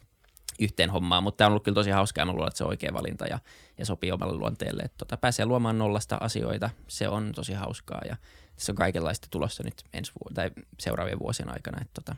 yhteen 0.61 0.91
hommaan, 0.91 1.23
mutta 1.23 1.39
tämä 1.39 1.47
on 1.47 1.51
ollut 1.51 1.65
kyllä 1.65 1.75
tosi 1.75 1.91
hauskaa, 1.91 2.25
mä 2.25 2.33
luulen, 2.33 2.49
että 2.49 2.59
se 2.59 2.65
on 2.65 2.71
oikea 2.71 2.93
valinta 2.95 3.27
ja, 3.27 3.39
ja 3.79 3.87
sopii 3.87 4.13
omalle 4.13 4.35
luonteelle. 4.35 4.83
Että 4.83 4.99
tota, 4.99 5.17
pääsee 5.17 5.47
luomaan 5.47 5.79
nollasta 5.79 6.17
asioita, 6.21 6.71
se 6.89 7.09
on 7.09 7.33
tosi 7.35 7.53
hauskaa 7.53 8.01
ja 8.09 8.17
se 8.57 8.73
on 8.73 8.77
kaikenlaista 8.77 9.29
tulossa 9.31 9.63
nyt 9.63 9.85
ensi 9.93 10.13
vu- 10.13 10.35
tai 10.35 10.51
seuraavien 10.79 11.19
vuosien 11.19 11.53
aikana, 11.53 11.81
että 11.81 11.95
tota, 11.95 12.17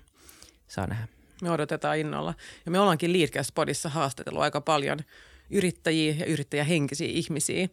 saa 0.68 0.86
nähdä. 0.86 1.08
Me 1.42 1.50
odotetaan 1.50 1.98
innolla. 1.98 2.34
Ja 2.64 2.70
me 2.70 2.80
ollaankin 2.80 3.12
Leadcast-podissa 3.12 3.88
haastatellut 3.88 4.42
aika 4.42 4.60
paljon 4.60 4.98
yrittäjiä 5.50 6.14
ja 6.18 6.26
yrittäjähenkisiä 6.26 7.08
ihmisiä, 7.10 7.68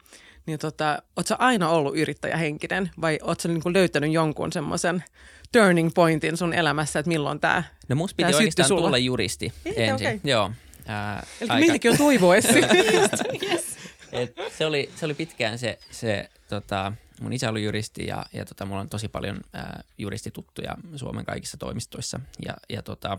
niin 0.46 0.60
tota, 0.60 1.02
ootko 1.16 1.36
aina 1.40 1.70
ollut 1.70 1.98
yrittäjähenkinen 1.98 2.92
vai 3.02 3.20
ootko 3.22 3.48
niin 3.48 3.74
löytänyt 3.74 4.12
jonkun 4.12 4.52
semmoisen 4.52 5.04
turning 5.52 5.92
pointin 5.96 6.38
sun 6.38 6.54
elämässä, 6.54 7.00
että 7.00 7.08
milloin 7.08 7.40
tämä 7.40 7.64
No 7.90 7.96
musta 7.96 8.16
piti 8.16 8.36
oikeastaan 8.36 8.68
sulla? 8.68 8.82
tulla 8.82 8.98
juristi 8.98 9.54
Ei, 9.66 9.84
ensin. 9.84 10.08
Okay. 10.08 10.20
Joo. 10.24 10.52
Ää, 10.88 11.26
Eli 11.42 11.50
aika... 11.50 11.60
meilläkin 11.60 11.92
on 11.92 11.98
toivoessa. 11.98 12.54
yes. 13.52 13.78
Et 14.12 14.36
se, 14.58 14.66
oli, 14.66 14.90
se 14.96 15.06
oli 15.06 15.14
pitkään 15.14 15.60
se, 15.60 15.80
se 15.92 16.30
tota, 16.50 16.94
mun 17.22 17.34
isä 17.34 17.50
oli 17.50 17.64
juristi 17.64 18.08
ja, 18.08 18.26
ja 18.34 18.46
tota, 18.46 18.66
mulla 18.66 18.82
on 18.82 18.90
tosi 18.90 19.08
paljon 19.08 19.42
ää, 19.54 19.84
juristituttuja 19.98 20.76
Suomen 20.96 21.26
kaikissa 21.26 21.58
toimistoissa 21.58 22.20
ja, 22.46 22.54
ja 22.70 22.82
tota, 22.82 23.18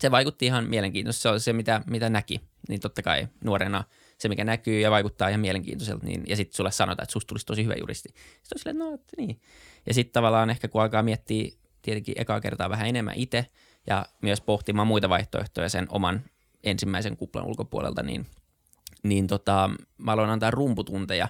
se 0.00 0.10
vaikutti 0.10 0.46
ihan 0.46 0.64
mielenkiintoista. 0.64 1.22
Se 1.22 1.28
oli 1.28 1.40
se, 1.40 1.52
mitä, 1.52 1.82
mitä 1.86 2.10
näki. 2.10 2.40
Niin 2.68 2.80
totta 2.80 3.02
kai 3.02 3.28
nuorena 3.44 3.84
se, 4.18 4.28
mikä 4.28 4.44
näkyy 4.44 4.80
ja 4.80 4.90
vaikuttaa 4.90 5.28
ihan 5.28 5.40
mielenkiintoiselta, 5.40 6.06
niin, 6.06 6.24
ja 6.26 6.36
sitten 6.36 6.56
sulle 6.56 6.70
sanotaan, 6.70 7.04
että 7.04 7.12
susta 7.12 7.28
tulisi 7.28 7.46
tosi 7.46 7.64
hyvä 7.64 7.74
juristi. 7.74 8.08
Sitten 8.08 8.54
on 8.54 8.58
silleen, 8.58 8.78
no, 8.78 8.94
että 8.94 9.12
niin. 9.16 9.40
Ja 9.86 9.94
sitten 9.94 10.12
tavallaan 10.12 10.50
ehkä 10.50 10.68
kun 10.68 10.82
alkaa 10.82 11.02
miettiä 11.02 11.50
tietenkin 11.82 12.14
ekaa 12.18 12.40
kertaa 12.40 12.70
vähän 12.70 12.88
enemmän 12.88 13.14
itse 13.16 13.46
ja 13.86 14.06
myös 14.22 14.40
pohtimaan 14.40 14.88
muita 14.88 15.08
vaihtoehtoja 15.08 15.68
sen 15.68 15.86
oman 15.88 16.22
ensimmäisen 16.64 17.16
kuplan 17.16 17.46
ulkopuolelta, 17.46 18.02
niin, 18.02 18.26
niin 19.02 19.26
tota, 19.26 19.70
mä 19.98 20.12
aloin 20.12 20.30
antaa 20.30 20.50
rumputunteja 20.50 21.28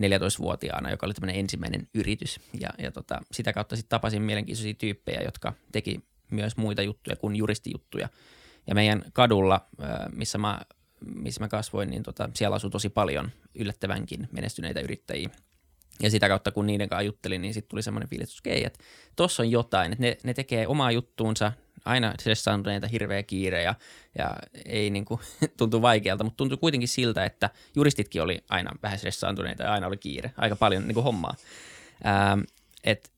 14-vuotiaana, 0.00 0.90
joka 0.90 1.06
oli 1.06 1.14
tämmöinen 1.14 1.40
ensimmäinen 1.40 1.88
yritys. 1.94 2.40
Ja, 2.60 2.68
ja 2.78 2.92
tota, 2.92 3.20
sitä 3.32 3.52
kautta 3.52 3.76
sitten 3.76 3.90
tapasin 3.90 4.22
mielenkiintoisia 4.22 4.74
tyyppejä, 4.74 5.20
jotka 5.22 5.52
teki 5.72 6.00
myös 6.30 6.56
muita 6.56 6.82
juttuja 6.82 7.16
kuin 7.16 7.36
juristijuttuja. 7.36 8.08
Ja 8.66 8.74
meidän 8.74 9.04
kadulla, 9.12 9.66
missä 10.12 10.38
mä, 10.38 10.60
missä 11.14 11.40
mä 11.40 11.48
kasvoin, 11.48 11.90
niin 11.90 12.02
tota, 12.02 12.30
siellä 12.34 12.56
asuu 12.56 12.70
tosi 12.70 12.88
paljon 12.88 13.30
yllättävänkin 13.54 14.28
menestyneitä 14.32 14.80
yrittäjiä. 14.80 15.30
Ja 16.02 16.10
sitä 16.10 16.28
kautta, 16.28 16.52
kun 16.52 16.66
niiden 16.66 16.88
kanssa 16.88 17.02
juttelin, 17.02 17.42
niin 17.42 17.54
sitten 17.54 17.68
tuli 17.68 17.82
semmoinen 17.82 18.08
fiilis, 18.08 18.40
että 18.44 18.66
että 18.66 18.78
tossa 19.16 19.42
on 19.42 19.50
jotain, 19.50 19.92
että 19.92 20.02
ne, 20.02 20.16
ne 20.24 20.34
tekee 20.34 20.66
omaa 20.66 20.90
juttuunsa, 20.90 21.52
aina 21.84 22.14
stressaantuneita, 22.20 22.86
hirveä 22.86 23.22
kiire 23.22 23.62
ja, 23.62 23.74
ja 24.18 24.36
ei 24.64 24.90
niin 24.90 25.04
kuin, 25.04 25.20
tuntu 25.58 25.82
vaikealta, 25.82 26.24
mutta 26.24 26.36
tuntui 26.36 26.58
kuitenkin 26.58 26.88
siltä, 26.88 27.24
että 27.24 27.50
juristitkin 27.76 28.22
oli 28.22 28.44
aina 28.48 28.70
vähän 28.82 28.98
stressaantuneita 28.98 29.62
ja 29.62 29.72
aina 29.72 29.86
oli 29.86 29.96
kiire, 29.96 30.32
aika 30.36 30.56
paljon 30.56 30.86
niin 30.86 30.94
kuin 30.94 31.04
hommaa. 31.04 31.34
Ähm, 32.06 32.40
et 32.84 33.10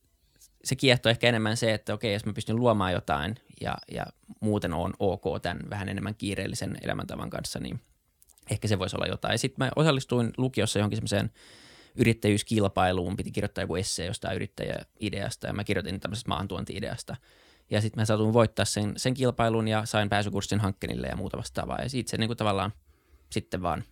se 0.65 0.77
kiehtoi 0.77 1.11
ehkä 1.11 1.29
enemmän 1.29 1.57
se, 1.57 1.75
että 1.75 1.95
okei, 1.95 2.13
jos 2.13 2.27
mä 2.27 2.33
pystyn 2.33 2.57
luomaan 2.57 2.93
jotain 2.93 3.35
ja, 3.61 3.75
ja 3.93 4.07
muuten 4.41 4.73
on 4.73 4.95
ok 4.99 5.23
tämän 5.43 5.71
vähän 5.71 5.89
enemmän 5.89 6.15
kiireellisen 6.15 6.79
elämäntavan 6.83 7.31
kanssa, 7.31 7.59
niin 7.59 7.81
ehkä 8.51 8.69
se 8.69 8.79
voisi 8.79 8.97
olla 8.97 9.07
jotain. 9.07 9.39
Sitten 9.39 9.67
mä 9.67 9.71
osallistuin 9.77 10.33
lukiossa 10.37 10.79
johonkin 10.79 10.97
semmoiseen 10.97 11.31
yrittäjyyskilpailuun, 11.97 13.17
piti 13.17 13.31
kirjoittaa 13.31 13.65
joku 13.65 13.77
essee 13.77 14.07
jostain 14.07 14.37
yrittäjäideasta 14.37 15.47
ja 15.47 15.53
mä 15.53 15.65
kirjoitin 15.65 16.01
tämmöisestä 16.01 16.29
maantuonti-ideasta. 16.29 17.17
Ja 17.71 17.81
sitten 17.81 18.01
mä 18.01 18.05
saatuin 18.05 18.33
voittaa 18.33 18.65
sen, 18.65 18.93
sen 18.97 19.15
kilpailun 19.15 19.69
ja 19.69 19.87
sain 19.87 20.09
pääsykurssin 20.09 20.61
hankkenille 20.61 21.07
ja 21.07 21.17
muuta 21.17 21.37
vastaavaa. 21.37 21.83
Ja 21.83 21.89
siitä 21.89 22.11
se 22.11 22.17
niin 22.17 22.29
kuin 22.29 22.37
tavallaan 22.37 22.73
sitten 23.31 23.63
vaan 23.63 23.85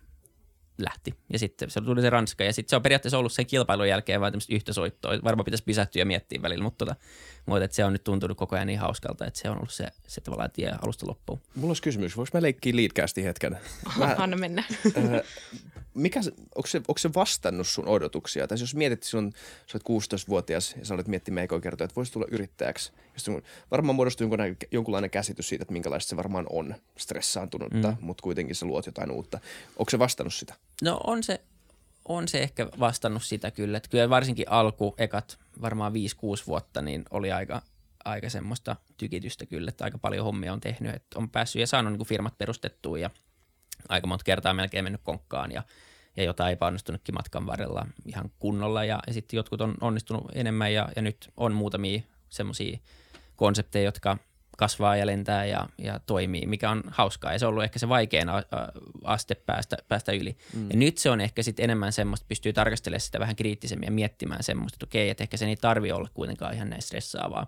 lähti. 0.77 1.13
Ja 1.33 1.39
sitten 1.39 1.69
se 1.69 1.81
tuli 1.81 2.01
se 2.01 2.09
Ranska 2.09 2.43
ja 2.43 2.53
sitten 2.53 2.69
se 2.69 2.75
on 2.75 2.81
periaatteessa 2.81 3.17
ollut 3.17 3.31
sen 3.31 3.45
kilpailun 3.45 3.89
jälkeen 3.89 4.21
vain 4.21 4.33
tämmöistä 4.33 4.55
yhtä 4.55 4.73
soittoa. 4.73 5.11
Varmaan 5.23 5.45
pitäisi 5.45 5.63
pysähtyä 5.63 6.01
ja 6.01 6.05
miettiä 6.05 6.41
välillä, 6.41 6.63
mutta, 6.63 6.85
tota, 6.85 6.95
mutta 7.45 7.63
että 7.65 7.75
se 7.75 7.85
on 7.85 7.93
nyt 7.93 8.03
tuntunut 8.03 8.37
koko 8.37 8.55
ajan 8.55 8.67
niin 8.67 8.79
hauskalta, 8.79 9.25
että 9.25 9.39
se 9.39 9.49
on 9.49 9.57
ollut 9.57 9.71
se, 9.71 9.87
se 10.07 10.21
tavallaan 10.21 10.51
tie 10.51 10.71
alusta 10.81 11.07
loppuun. 11.07 11.39
Mulla 11.55 11.69
olisi 11.69 11.81
kysymys, 11.81 12.17
voiko 12.17 12.29
mä 12.33 12.41
leikkiä 12.41 12.75
Leadcastin 12.75 13.23
hetken? 13.23 13.57
Mä, 13.97 14.15
Anna 14.17 14.37
mennä. 14.37 14.63
Äh, 14.97 15.03
mikä, 15.97 16.19
onko, 16.55 16.67
se, 16.67 16.77
onko 16.77 16.97
se 16.97 17.13
vastannut 17.13 17.67
sun 17.67 17.87
odotuksia? 17.87 18.47
Tai 18.47 18.57
jos 18.59 18.75
mietit, 18.75 19.03
sun, 19.03 19.33
sä 19.67 19.77
olet 19.89 20.03
16-vuotias 20.03 20.75
ja 20.79 20.85
sä 20.85 20.93
olet 20.93 21.07
miettimään 21.07 21.43
ekoa 21.43 21.59
kertoa, 21.59 21.85
että 21.85 21.95
voisi 21.95 22.11
tulla 22.11 22.27
yrittäjäksi. 22.31 22.91
Sun, 23.15 23.43
varmaan 23.71 23.95
muodostuu 23.95 24.23
jonkunlainen, 24.23 24.57
jonkunlainen 24.71 25.09
käsitys 25.09 25.49
siitä, 25.49 25.61
että 25.61 25.73
minkälaista 25.73 26.09
se 26.09 26.17
varmaan 26.17 26.45
on 26.49 26.75
stressaantunutta, 26.97 27.91
mm. 27.91 27.97
mutta 27.99 28.21
kuitenkin 28.21 28.55
sä 28.55 28.65
luot 28.65 28.85
jotain 28.85 29.11
uutta. 29.11 29.39
Onko 29.77 29.89
se 29.89 29.99
vastannut 29.99 30.33
sitä? 30.33 30.53
No 30.81 30.99
on 31.03 31.23
se, 31.23 31.41
on 32.07 32.27
se 32.27 32.39
ehkä 32.39 32.67
vastannut 32.79 33.23
sitä 33.23 33.51
kyllä. 33.51 33.77
Että 33.77 33.89
kyllä 33.89 34.09
varsinkin 34.09 34.49
alku, 34.49 34.95
ekat 34.97 35.37
varmaan 35.61 35.93
5-6 35.93 35.95
vuotta, 36.47 36.81
niin 36.81 37.05
oli 37.11 37.31
aika, 37.31 37.61
aika 38.05 38.29
semmoista 38.29 38.75
tykitystä 38.97 39.45
kyllä, 39.45 39.69
että 39.69 39.83
aika 39.83 39.97
paljon 39.97 40.25
hommia 40.25 40.53
on 40.53 40.59
tehnyt, 40.59 40.95
että 40.95 41.19
on 41.19 41.29
päässyt 41.29 41.59
ja 41.59 41.67
saanut 41.67 41.93
niin 41.93 41.97
kuin 41.97 42.07
firmat 42.07 42.37
perustettua 42.37 42.97
ja 42.97 43.09
aika 43.89 44.07
monta 44.07 44.23
kertaa 44.23 44.53
melkein 44.53 44.83
mennyt 44.83 45.01
konkkaan 45.03 45.51
ja, 45.51 45.63
ja 46.17 46.23
jotain 46.23 46.53
epäonnistunutkin 46.53 47.15
matkan 47.15 47.45
varrella 47.45 47.87
ihan 48.05 48.31
kunnolla 48.39 48.83
ja, 48.83 48.99
ja 49.07 49.13
sitten 49.13 49.37
jotkut 49.37 49.61
on 49.61 49.75
onnistunut 49.81 50.31
enemmän 50.33 50.73
ja, 50.73 50.89
ja 50.95 51.01
nyt 51.01 51.29
on 51.37 51.53
muutamia 51.53 52.01
semmoisia 52.29 52.77
konsepteja, 53.35 53.85
jotka 53.85 54.17
kasvaa 54.57 54.95
ja 54.95 55.05
lentää 55.05 55.45
ja, 55.45 55.69
ja 55.77 55.99
toimii, 55.99 56.45
mikä 56.45 56.69
on 56.69 56.83
hauskaa. 56.87 57.33
Ja 57.33 57.39
se 57.39 57.45
on 57.45 57.49
ollut 57.49 57.63
ehkä 57.63 57.79
se 57.79 57.89
vaikein 57.89 58.27
aste 59.03 59.35
päästä, 59.35 59.77
päästä 59.87 60.11
yli. 60.11 60.37
Mm. 60.53 60.69
Ja 60.69 60.77
nyt 60.77 60.97
se 60.97 61.09
on 61.09 61.21
ehkä 61.21 61.43
sitten 61.43 61.63
enemmän 61.63 61.93
semmoista, 61.93 62.25
pystyy 62.29 62.53
tarkastelemaan 62.53 63.01
sitä 63.01 63.19
vähän 63.19 63.35
kriittisemmin 63.35 63.87
ja 63.87 63.91
miettimään 63.91 64.43
semmoista, 64.43 64.75
että 64.75 64.85
okei, 64.85 65.09
että 65.09 65.23
ehkä 65.23 65.37
se 65.37 65.45
ei 65.45 65.55
tarvi 65.55 65.91
olla 65.91 66.09
kuitenkaan 66.13 66.53
ihan 66.53 66.69
näin 66.69 66.81
stressaavaa. 66.81 67.47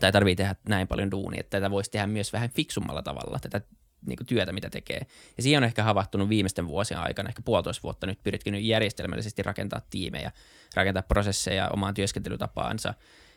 Tai 0.00 0.12
tarvii 0.12 0.36
tehdä 0.36 0.56
näin 0.68 0.88
paljon 0.88 1.10
duunia, 1.10 1.40
että 1.40 1.60
tätä 1.60 1.70
voisi 1.70 1.90
tehdä 1.90 2.06
myös 2.06 2.32
vähän 2.32 2.50
fiksummalla 2.50 3.02
tavalla, 3.02 3.38
tätä 3.38 3.60
niin 4.06 4.16
kuin 4.16 4.26
työtä, 4.26 4.52
mitä 4.52 4.70
tekee. 4.70 5.06
Ja 5.36 5.42
siihen 5.42 5.58
on 5.58 5.64
ehkä 5.64 5.82
havahtunut 5.82 6.28
viimeisten 6.28 6.66
vuosien 6.66 7.00
aikana, 7.00 7.28
ehkä 7.28 7.42
puolitoista 7.42 7.82
vuotta 7.82 8.06
nyt 8.06 8.22
pyritkin 8.22 8.66
järjestelmällisesti 8.66 9.42
rakentaa 9.42 9.80
tiimejä, 9.90 10.32
rakentaa 10.74 11.02
prosesseja 11.02 11.68
omaan 11.68 11.94
työskentelytapaansa 11.94 12.94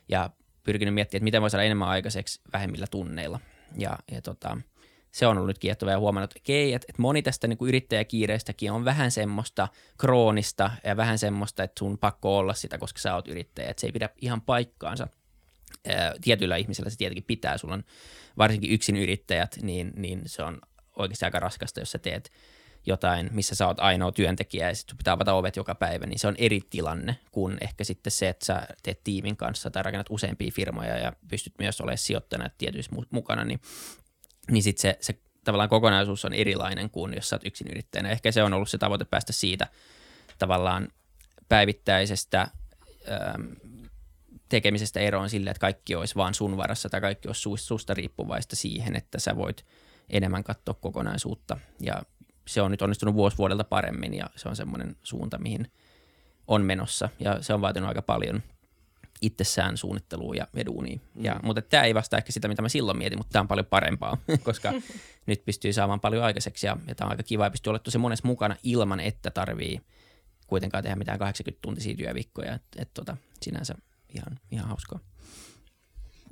ja 0.09 0.29
pyrkinyt 0.63 0.93
miettimään, 0.93 1.19
että 1.19 1.23
miten 1.23 1.41
voisi 1.41 1.51
saada 1.51 1.63
enemmän 1.63 1.89
aikaiseksi 1.89 2.41
vähemmillä 2.53 2.87
tunneilla. 2.87 3.39
Ja, 3.77 3.97
ja 4.11 4.21
tota, 4.21 4.57
se 5.11 5.27
on 5.27 5.37
ollut 5.37 5.47
nyt 5.47 5.59
kiehtova 5.59 5.91
ja 5.91 5.99
huomannut, 5.99 6.31
että, 6.35 6.53
että, 6.75 6.85
että 6.89 7.01
moni 7.01 7.21
tästä 7.21 7.47
niin 7.47 7.57
yrittäjäkiireistäkin 7.61 8.71
on 8.71 8.85
vähän 8.85 9.11
semmoista 9.11 9.67
kroonista 9.97 10.71
ja 10.83 10.97
vähän 10.97 11.19
semmoista, 11.19 11.63
että 11.63 11.79
sun 11.79 11.97
pakko 11.97 12.37
olla 12.37 12.53
sitä, 12.53 12.77
koska 12.77 12.99
sä 12.99 13.15
oot 13.15 13.27
yrittäjä. 13.27 13.69
Että 13.69 13.81
se 13.81 13.87
ei 13.87 13.91
pidä 13.91 14.09
ihan 14.21 14.41
paikkaansa. 14.41 15.07
Ää, 15.87 16.13
tietyillä 16.21 16.55
ihmisillä 16.55 16.89
se 16.89 16.97
tietenkin 16.97 17.23
pitää. 17.23 17.57
Sulla 17.57 17.73
on 17.73 17.83
varsinkin 18.37 18.71
yksin 18.71 18.95
yrittäjät, 18.95 19.57
niin, 19.61 19.91
niin 19.95 20.21
se 20.25 20.43
on 20.43 20.61
oikeasti 20.95 21.25
aika 21.25 21.39
raskasta, 21.39 21.79
jos 21.79 21.91
sä 21.91 21.99
teet– 21.99 22.31
jotain, 22.85 23.29
missä 23.31 23.55
sä 23.55 23.67
oot 23.67 23.79
ainoa 23.79 24.11
työntekijä 24.11 24.67
ja 24.67 24.75
sitten 24.75 24.97
pitää 24.97 25.13
avata 25.13 25.33
ovet 25.33 25.55
joka 25.55 25.75
päivä, 25.75 26.05
niin 26.05 26.19
se 26.19 26.27
on 26.27 26.35
eri 26.37 26.59
tilanne 26.69 27.15
kuin 27.31 27.57
ehkä 27.61 27.83
sitten 27.83 28.11
se, 28.11 28.29
että 28.29 28.45
sä 28.45 28.67
teet 28.83 29.03
tiimin 29.03 29.37
kanssa 29.37 29.71
tai 29.71 29.83
rakennat 29.83 30.07
useampia 30.09 30.51
firmoja 30.51 30.97
ja 30.97 31.13
pystyt 31.27 31.53
myös 31.59 31.81
olemaan 31.81 31.97
sijoittajana 31.97 32.49
tietyissä 32.57 32.91
mukana, 33.09 33.43
niin, 33.43 33.61
niin 34.51 34.63
sitten 34.63 34.81
se, 34.81 34.97
se 35.01 35.19
tavallaan 35.43 35.69
kokonaisuus 35.69 36.25
on 36.25 36.33
erilainen 36.33 36.89
kuin 36.89 37.13
jos 37.13 37.29
sä 37.29 37.35
oot 37.35 37.45
yksin 37.45 37.67
yrittäjänä. 37.67 38.09
Ehkä 38.09 38.31
se 38.31 38.43
on 38.43 38.53
ollut 38.53 38.69
se 38.69 38.77
tavoite 38.77 39.05
päästä 39.05 39.33
siitä 39.33 39.67
tavallaan 40.39 40.87
päivittäisestä 41.49 42.41
ähm, 42.41 43.43
tekemisestä 44.53 44.99
eroon 44.99 45.29
sille, 45.29 45.49
että 45.49 45.61
kaikki 45.61 45.95
olisi 45.95 46.15
vaan 46.15 46.33
sun 46.33 46.57
varassa 46.57 46.89
tai 46.89 47.01
kaikki 47.01 47.27
olisi 47.27 47.41
susta 47.55 47.93
riippuvaista 47.93 48.55
siihen, 48.55 48.95
että 48.95 49.19
sä 49.19 49.35
voit 49.35 49.65
enemmän 50.09 50.43
katsoa 50.43 50.73
kokonaisuutta. 50.73 51.57
Ja 51.79 52.03
se 52.47 52.61
on 52.61 52.71
nyt 52.71 52.81
onnistunut 52.81 53.15
vuosi 53.15 53.37
vuodelta 53.37 53.63
paremmin 53.63 54.13
ja 54.13 54.29
se 54.35 54.49
on 54.49 54.55
semmoinen 54.55 54.95
suunta, 55.03 55.37
mihin 55.37 55.71
on 56.47 56.61
menossa 56.61 57.09
ja 57.19 57.41
se 57.41 57.53
on 57.53 57.61
vaatinut 57.61 57.87
aika 57.87 58.01
paljon 58.01 58.43
itsessään 59.21 59.77
suunnittelua 59.77 60.35
ja, 60.35 60.47
ja 60.55 60.65
duunia. 60.65 60.99
Mm. 61.15 61.25
Ja, 61.25 61.39
mutta 61.43 61.61
tämä 61.61 61.83
ei 61.83 61.93
vastaa 61.93 62.17
ehkä 62.17 62.31
sitä, 62.31 62.47
mitä 62.47 62.61
mä 62.61 62.69
silloin 62.69 62.97
mietin, 62.97 63.19
mutta 63.19 63.31
tämä 63.31 63.41
on 63.41 63.47
paljon 63.47 63.65
parempaa, 63.65 64.17
koska 64.43 64.73
nyt 65.25 65.45
pystyy 65.45 65.73
saamaan 65.73 65.99
paljon 65.99 66.23
aikaiseksi 66.23 66.67
ja, 66.67 66.77
ja 66.87 66.95
tämä 66.95 67.07
on 67.07 67.11
aika 67.11 67.23
kiva 67.23 67.43
ja 67.43 67.51
pystyy 67.51 67.71
olemaan 67.71 67.83
tosi 67.83 67.97
monessa 67.97 68.27
mukana 68.27 68.55
ilman, 68.63 68.99
että 68.99 69.31
tarvii 69.31 69.81
kuitenkaan 70.47 70.83
tehdä 70.83 70.95
mitään 70.95 71.19
80-tuntisia 71.19 71.97
työviikkoja. 71.97 72.53
Että 72.53 72.81
et, 72.81 72.89
tota, 72.93 73.17
sinänsä 73.41 73.75
ihan, 74.13 74.39
ihan 74.51 74.67
hauskaa. 74.67 74.99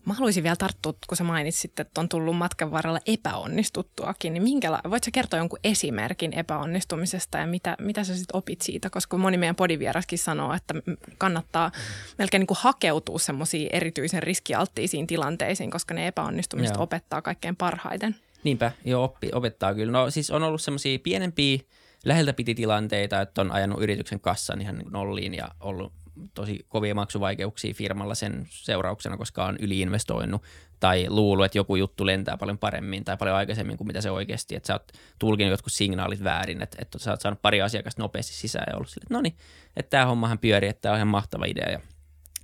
Mä 0.05 0.13
haluaisin 0.13 0.43
vielä 0.43 0.55
tarttua, 0.55 0.93
kun 1.07 1.17
sä 1.17 1.23
mainitsit, 1.23 1.79
että 1.79 2.01
on 2.01 2.09
tullut 2.09 2.37
matkan 2.37 2.71
varrella 2.71 2.99
epäonnistuttuakin, 3.05 4.33
niin 4.33 4.43
minkäla- 4.43 4.89
voit 4.89 5.03
sä 5.03 5.11
kertoa 5.11 5.39
jonkun 5.39 5.59
esimerkin 5.63 6.33
epäonnistumisesta 6.33 7.37
ja 7.37 7.47
mitä, 7.47 7.75
mitä 7.79 8.03
sä 8.03 8.15
sitten 8.15 8.37
opit 8.37 8.61
siitä? 8.61 8.89
Koska 8.89 9.17
moni 9.17 9.37
meidän 9.37 9.55
podivieraskin 9.55 10.19
sanoo, 10.19 10.53
että 10.53 10.73
kannattaa 11.17 11.71
melkein 12.17 12.39
niin 12.39 12.47
kuin 12.47 12.57
hakeutua 12.61 13.19
semmoisiin 13.19 13.69
erityisen 13.71 14.23
riskialttiisiin 14.23 15.07
tilanteisiin, 15.07 15.71
koska 15.71 15.93
ne 15.93 16.07
epäonnistumiset 16.07 16.75
Joo. 16.75 16.83
opettaa 16.83 17.21
kaikkein 17.21 17.55
parhaiten. 17.55 18.15
Niinpä, 18.43 18.71
joo, 18.85 19.03
oppi, 19.03 19.29
opettaa 19.33 19.73
kyllä. 19.73 19.91
No 19.91 20.09
siis 20.09 20.31
on 20.31 20.43
ollut 20.43 20.61
semmoisia 20.61 20.99
pienempiä 20.99 21.59
läheltä 22.05 22.33
piti 22.33 22.55
tilanteita, 22.55 23.21
että 23.21 23.41
on 23.41 23.51
ajanut 23.51 23.83
yrityksen 23.83 24.19
kassan 24.19 24.61
ihan 24.61 24.83
nolliin 24.91 25.33
ja 25.33 25.49
ollut 25.59 25.93
tosi 26.33 26.65
kovia 26.69 26.95
maksuvaikeuksia 26.95 27.73
firmalla 27.73 28.15
sen 28.15 28.47
seurauksena, 28.49 29.17
koska 29.17 29.45
on 29.45 29.57
yliinvestoinut 29.59 30.43
tai 30.79 31.05
luullut, 31.09 31.45
että 31.45 31.57
joku 31.57 31.75
juttu 31.75 32.05
lentää 32.05 32.37
paljon 32.37 32.57
paremmin 32.57 33.05
tai 33.05 33.17
paljon 33.17 33.35
aikaisemmin 33.35 33.77
kuin 33.77 33.87
mitä 33.87 34.01
se 34.01 34.11
oikeasti, 34.11 34.55
että 34.55 34.67
sä 34.67 34.73
oot 34.73 34.91
tulkinut 35.19 35.51
jotkut 35.51 35.73
signaalit 35.73 36.23
väärin, 36.23 36.61
että, 36.61 36.77
että 36.81 36.99
sä 36.99 37.11
oot 37.11 37.21
saanut 37.21 37.41
pari 37.41 37.61
asiakasta 37.61 38.01
nopeasti 38.01 38.33
sisään 38.33 38.65
ja 38.69 38.75
ollut 38.75 38.89
sille, 38.89 39.03
että 39.03 39.13
no 39.13 39.21
niin, 39.21 39.35
että 39.77 39.89
tämä 39.89 40.05
hommahan 40.05 40.39
pyörii, 40.39 40.69
että 40.69 40.81
tämä 40.81 40.93
on 40.93 40.97
ihan 40.97 41.07
mahtava 41.07 41.45
idea 41.45 41.71
ja 41.71 41.79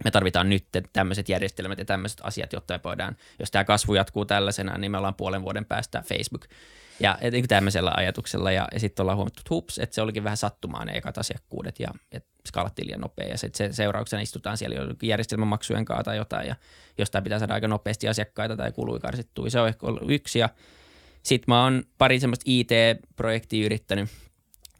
me 0.04 0.12
tarvitaan 0.12 0.50
nyt 0.50 0.68
tämmöiset 0.94 1.30
järjestelmät 1.30 1.80
ja 1.80 1.86
tämmöiset 1.86 2.20
asiat, 2.24 2.54
jotta 2.54 2.80
voidaan, 2.84 3.18
jos 3.40 3.52
tämä 3.52 3.64
kasvu 3.64 3.94
jatkuu 3.94 4.26
tällaisena, 4.26 4.78
niin 4.78 4.92
me 4.92 4.98
ollaan 4.98 5.16
puolen 5.16 5.42
vuoden 5.42 5.66
päästä 5.66 6.04
Facebook 6.08 6.46
ja 7.00 7.18
niin 7.32 7.48
tämmöisellä 7.48 7.94
ajatuksella. 7.98 8.52
Ja, 8.52 8.68
ja 8.74 8.80
sitten 8.80 9.04
ollaan 9.04 9.18
huomattu, 9.18 9.40
että 9.40 9.54
hups, 9.54 9.80
että 9.80 9.96
se 9.96 10.02
olikin 10.02 10.24
vähän 10.24 10.38
sattumaa 10.38 10.86
ne 10.86 10.98
ekat 10.98 11.18
asiakkuudet 11.18 11.80
ja 11.80 11.88
että 12.12 12.30
skalattiin 12.48 12.88
liian 12.88 13.02
nopea. 13.02 13.28
Ja 13.28 13.38
sitten 13.38 13.74
se 13.74 13.76
seurauksena 13.76 14.22
istutaan 14.22 14.58
siellä 14.58 14.76
järjestelmämaksujen 15.04 15.86
kanssa 15.86 16.04
tai 16.04 16.18
jotain 16.18 16.48
ja 16.48 16.56
jostain 16.98 17.24
pitää 17.24 17.40
saada 17.40 17.54
aika 17.54 17.68
nopeasti 17.68 18.08
asiakkaita 18.08 18.58
tai 18.58 18.72
kului 18.72 19.00
karsittua. 19.00 19.50
Se 19.50 19.60
on 19.60 19.68
ehkä 19.68 19.88
ollut 19.88 20.12
yksi. 20.12 20.40
Ja 20.40 20.50
sitten 21.24 21.46
mä 21.48 21.64
oon 21.64 21.84
pari 21.98 22.20
semmoista 22.20 22.44
IT-projektia 22.48 23.66
yrittänyt 23.66 24.10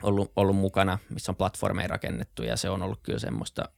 ollut, 0.04 0.32
ollut 0.36 0.56
mukana, 0.56 1.00
missä 1.10 1.32
on 1.32 1.36
platformeja 1.36 1.88
rakennettu 1.88 2.44
ja 2.44 2.58
se 2.58 2.70
on 2.70 2.82
ollut 2.82 3.00
kyllä 3.04 3.20
semmoista 3.20 3.70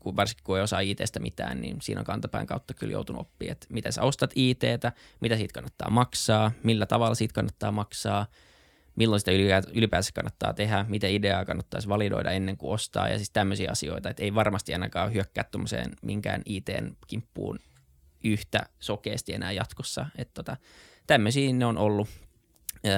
kun 0.00 0.16
varsinkin 0.16 0.44
kun 0.44 0.56
ei 0.56 0.62
osaa 0.62 0.80
ITstä 0.80 1.20
mitään, 1.20 1.60
niin 1.60 1.76
siinä 1.82 2.00
on 2.00 2.04
kantapään 2.04 2.46
kautta 2.46 2.74
kyllä 2.74 2.92
joutunut 2.92 3.20
oppimaan, 3.20 3.52
että 3.52 3.66
miten 3.70 3.92
sä 3.92 4.02
ostat 4.02 4.30
ITtä, 4.34 4.92
mitä 5.20 5.36
siitä 5.36 5.54
kannattaa 5.54 5.90
maksaa, 5.90 6.52
millä 6.62 6.86
tavalla 6.86 7.14
siitä 7.14 7.34
kannattaa 7.34 7.72
maksaa, 7.72 8.26
milloin 8.96 9.20
sitä 9.20 9.32
ylipäänsä 9.74 10.10
kannattaa 10.14 10.52
tehdä, 10.52 10.84
miten 10.88 11.10
ideaa 11.10 11.44
kannattaisi 11.44 11.88
validoida 11.88 12.30
ennen 12.30 12.56
kuin 12.56 12.72
ostaa 12.72 13.08
ja 13.08 13.16
siis 13.16 13.30
tämmöisiä 13.30 13.70
asioita, 13.70 14.10
että 14.10 14.22
ei 14.22 14.34
varmasti 14.34 14.72
ainakaan 14.72 15.12
hyökkää 15.12 15.44
tuommoiseen 15.44 15.90
minkään 16.02 16.42
IT-kimppuun 16.46 17.58
yhtä 18.24 18.66
sokeasti 18.80 19.34
enää 19.34 19.52
jatkossa, 19.52 20.06
että 20.18 20.34
tota, 20.34 20.56
tämmöisiä 21.06 21.52
ne 21.52 21.66
on 21.66 21.78
ollut, 21.78 22.08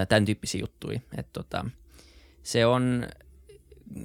tämän 0.08 0.24
tyyppisiä 0.24 0.60
juttuja, 0.60 1.00
että 1.18 1.32
tota, 1.32 1.64
se 2.42 2.66
on 2.66 3.06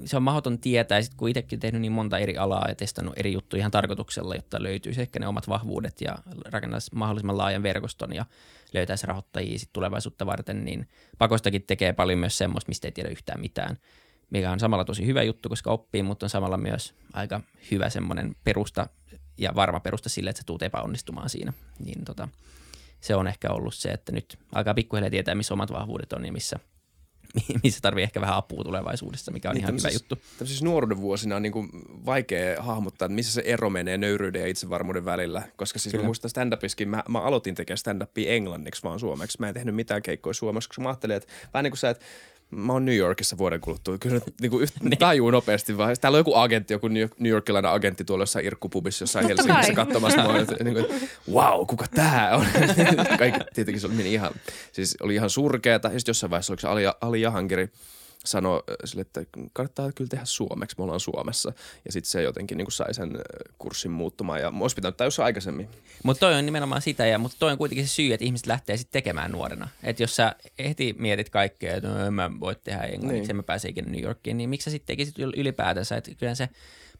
se 0.04 0.16
on 0.16 0.22
mahdoton 0.22 0.58
tietää, 0.58 0.98
ja 0.98 1.02
sitten 1.02 1.18
kun 1.18 1.28
itsekin 1.28 1.60
tehnyt 1.60 1.80
niin 1.80 1.92
monta 1.92 2.18
eri 2.18 2.36
alaa 2.36 2.68
ja 2.68 2.74
testannut 2.74 3.18
eri 3.18 3.32
juttuja 3.32 3.60
ihan 3.60 3.70
tarkoituksella, 3.70 4.34
jotta 4.34 4.62
löytyisi 4.62 5.00
ehkä 5.00 5.18
ne 5.18 5.26
omat 5.26 5.48
vahvuudet 5.48 6.00
ja 6.00 6.18
rakentaisi 6.44 6.90
mahdollisimman 6.94 7.38
laajan 7.38 7.62
verkoston 7.62 8.14
ja 8.14 8.24
löytäisi 8.72 9.06
rahoittajia 9.06 9.58
sit 9.58 9.72
tulevaisuutta 9.72 10.26
varten, 10.26 10.64
niin 10.64 10.88
pakostakin 11.18 11.62
tekee 11.62 11.92
paljon 11.92 12.18
myös 12.18 12.38
semmoista, 12.38 12.68
mistä 12.68 12.88
ei 12.88 12.92
tiedä 12.92 13.08
yhtään 13.08 13.40
mitään, 13.40 13.76
mikä 14.30 14.50
on 14.50 14.60
samalla 14.60 14.84
tosi 14.84 15.06
hyvä 15.06 15.22
juttu, 15.22 15.48
koska 15.48 15.70
oppii, 15.70 16.02
mutta 16.02 16.26
on 16.26 16.30
samalla 16.30 16.56
myös 16.56 16.94
aika 17.12 17.40
hyvä 17.70 17.90
semmoinen 17.90 18.36
perusta 18.44 18.88
ja 19.38 19.54
varma 19.54 19.80
perusta 19.80 20.08
sille, 20.08 20.30
että 20.30 20.40
sä 20.40 20.46
tuut 20.46 20.62
epäonnistumaan 20.62 21.30
siinä. 21.30 21.52
Niin 21.78 22.04
tota, 22.04 22.28
se 23.00 23.14
on 23.14 23.26
ehkä 23.26 23.50
ollut 23.50 23.74
se, 23.74 23.90
että 23.90 24.12
nyt 24.12 24.38
alkaa 24.54 24.74
pikkuhiljaa 24.74 25.10
tietää, 25.10 25.34
missä 25.34 25.54
omat 25.54 25.72
vahvuudet 25.72 26.12
on 26.12 26.26
ja 26.26 26.32
missä– 26.32 26.58
missä 27.64 27.80
tarvii 27.82 28.02
ehkä 28.02 28.20
vähän 28.20 28.36
apua 28.36 28.64
tulevaisuudessa, 28.64 29.32
mikä 29.32 29.48
on 29.48 29.54
niin, 29.54 29.62
ihan 29.62 29.74
hyvä 29.74 29.88
juttu. 29.88 30.18
Tämmöisissä 30.38 30.64
nuoruuden 30.64 31.00
vuosina 31.00 31.36
on 31.36 31.42
niin 31.42 31.52
kuin 31.52 31.68
vaikea 32.06 32.62
hahmottaa, 32.62 33.06
että 33.06 33.14
missä 33.14 33.32
se 33.32 33.42
ero 33.44 33.70
menee 33.70 33.98
nöyryyden 33.98 34.42
ja 34.42 34.48
itsevarmuuden 34.48 35.04
välillä. 35.04 35.42
Koska 35.56 35.78
siis 35.78 35.92
Kyllä. 35.92 36.02
mä 36.02 36.06
muistan 36.06 36.30
stand-upiskin, 36.30 36.88
mä, 36.88 37.02
mä 37.08 37.20
aloitin 37.20 37.54
tekemään 37.54 37.78
stand-upia 37.78 38.28
englanniksi 38.28 38.82
vaan 38.82 39.00
suomeksi. 39.00 39.38
Mä 39.40 39.48
en 39.48 39.54
tehnyt 39.54 39.74
mitään 39.74 40.02
keikkoja 40.02 40.34
suomeksi, 40.34 40.68
koska 40.68 40.82
mä 40.82 40.88
ajattelin, 40.88 41.16
että 41.16 41.32
vähän 41.54 41.64
niin 41.64 41.70
kuin 41.70 41.78
sä, 41.78 41.90
että 41.90 42.04
mä 42.50 42.72
oon 42.72 42.84
New 42.84 42.96
Yorkissa 42.96 43.38
vuoden 43.38 43.60
kuluttua. 43.60 43.98
Kyllä 43.98 44.14
nyt 44.14 44.34
niin 44.40 44.50
kuin 44.50 44.62
yhtä, 44.62 44.78
niin. 44.82 44.98
tajuu 44.98 45.30
nopeasti 45.30 45.78
vaan. 45.78 45.96
Täällä 46.00 46.16
on 46.16 46.20
joku 46.20 46.34
agentti, 46.34 46.74
joku 46.74 46.88
New 46.88 47.30
Yorkilainen 47.30 47.70
agentti 47.70 48.04
tuolla 48.04 48.22
jossain 48.22 48.46
irkkupubissa 48.46 49.02
jossain 49.02 49.28
Totta 49.28 49.42
Helsingissä 49.42 49.74
kai. 49.74 49.86
katsomassa. 49.86 50.32
Mä 50.32 50.38
että, 50.38 50.64
niin 50.64 50.74
kuin, 50.74 50.86
wow, 51.32 51.66
kuka 51.66 51.86
tää 51.94 52.36
on? 52.36 52.46
Kaikki, 53.18 53.40
tietenkin 53.54 53.80
se 53.80 53.86
oli, 53.86 54.12
ihan, 54.12 54.30
siis 54.72 54.96
oli 55.02 55.14
ihan 55.14 55.30
surkeata. 55.30 55.88
Ja 55.88 55.98
sitten 55.98 56.10
jossain 56.10 56.30
vaiheessa 56.30 56.52
oliko 56.52 56.60
se 56.60 56.68
Ali, 56.68 56.82
Ali 57.00 57.20
Jahangiri– 57.20 57.68
sanoi 58.24 58.62
äh, 58.70 58.74
sille, 58.84 59.00
että 59.00 59.24
kannattaa 59.52 59.92
kyllä 59.92 60.08
tehdä 60.08 60.24
suomeksi, 60.24 60.76
me 60.78 60.84
ollaan 60.84 61.00
Suomessa. 61.00 61.52
Ja 61.84 61.92
sitten 61.92 62.10
se 62.10 62.22
jotenkin 62.22 62.58
niin 62.58 62.72
sai 62.72 62.94
sen 62.94 63.16
äh, 63.16 63.22
kurssin 63.58 63.90
muuttumaan 63.90 64.40
ja 64.40 64.52
olisi 64.60 64.76
pitänyt 64.76 65.00
jossain 65.00 65.24
aikaisemmin. 65.24 65.68
Mutta 66.02 66.20
toi 66.20 66.34
on 66.34 66.46
nimenomaan 66.46 66.82
sitä, 66.82 67.06
ja, 67.06 67.18
mutta 67.18 67.36
toi 67.40 67.52
on 67.52 67.58
kuitenkin 67.58 67.88
se 67.88 67.94
syy, 67.94 68.12
että 68.12 68.24
ihmiset 68.24 68.46
lähtee 68.46 68.76
sitten 68.76 68.92
tekemään 68.92 69.32
nuorena. 69.32 69.68
Että 69.82 70.02
jos 70.02 70.16
sä 70.16 70.36
heti 70.58 70.94
mietit 70.98 71.30
kaikkea, 71.30 71.76
että 71.76 71.88
no, 71.88 72.10
mä 72.10 72.30
voi 72.40 72.56
tehdä 72.64 72.82
englanniksi, 72.82 73.28
niin. 73.28 73.36
mä 73.36 73.42
pääse 73.42 73.68
ikinä 73.68 73.90
New 73.90 74.02
Yorkiin, 74.02 74.36
niin 74.36 74.50
miksi 74.50 74.64
sä 74.64 74.70
sitten 74.70 74.96
tekisit 74.96 75.18
ylipäätänsä, 75.18 75.96
että 75.96 76.10
kyllä 76.18 76.34
se 76.34 76.48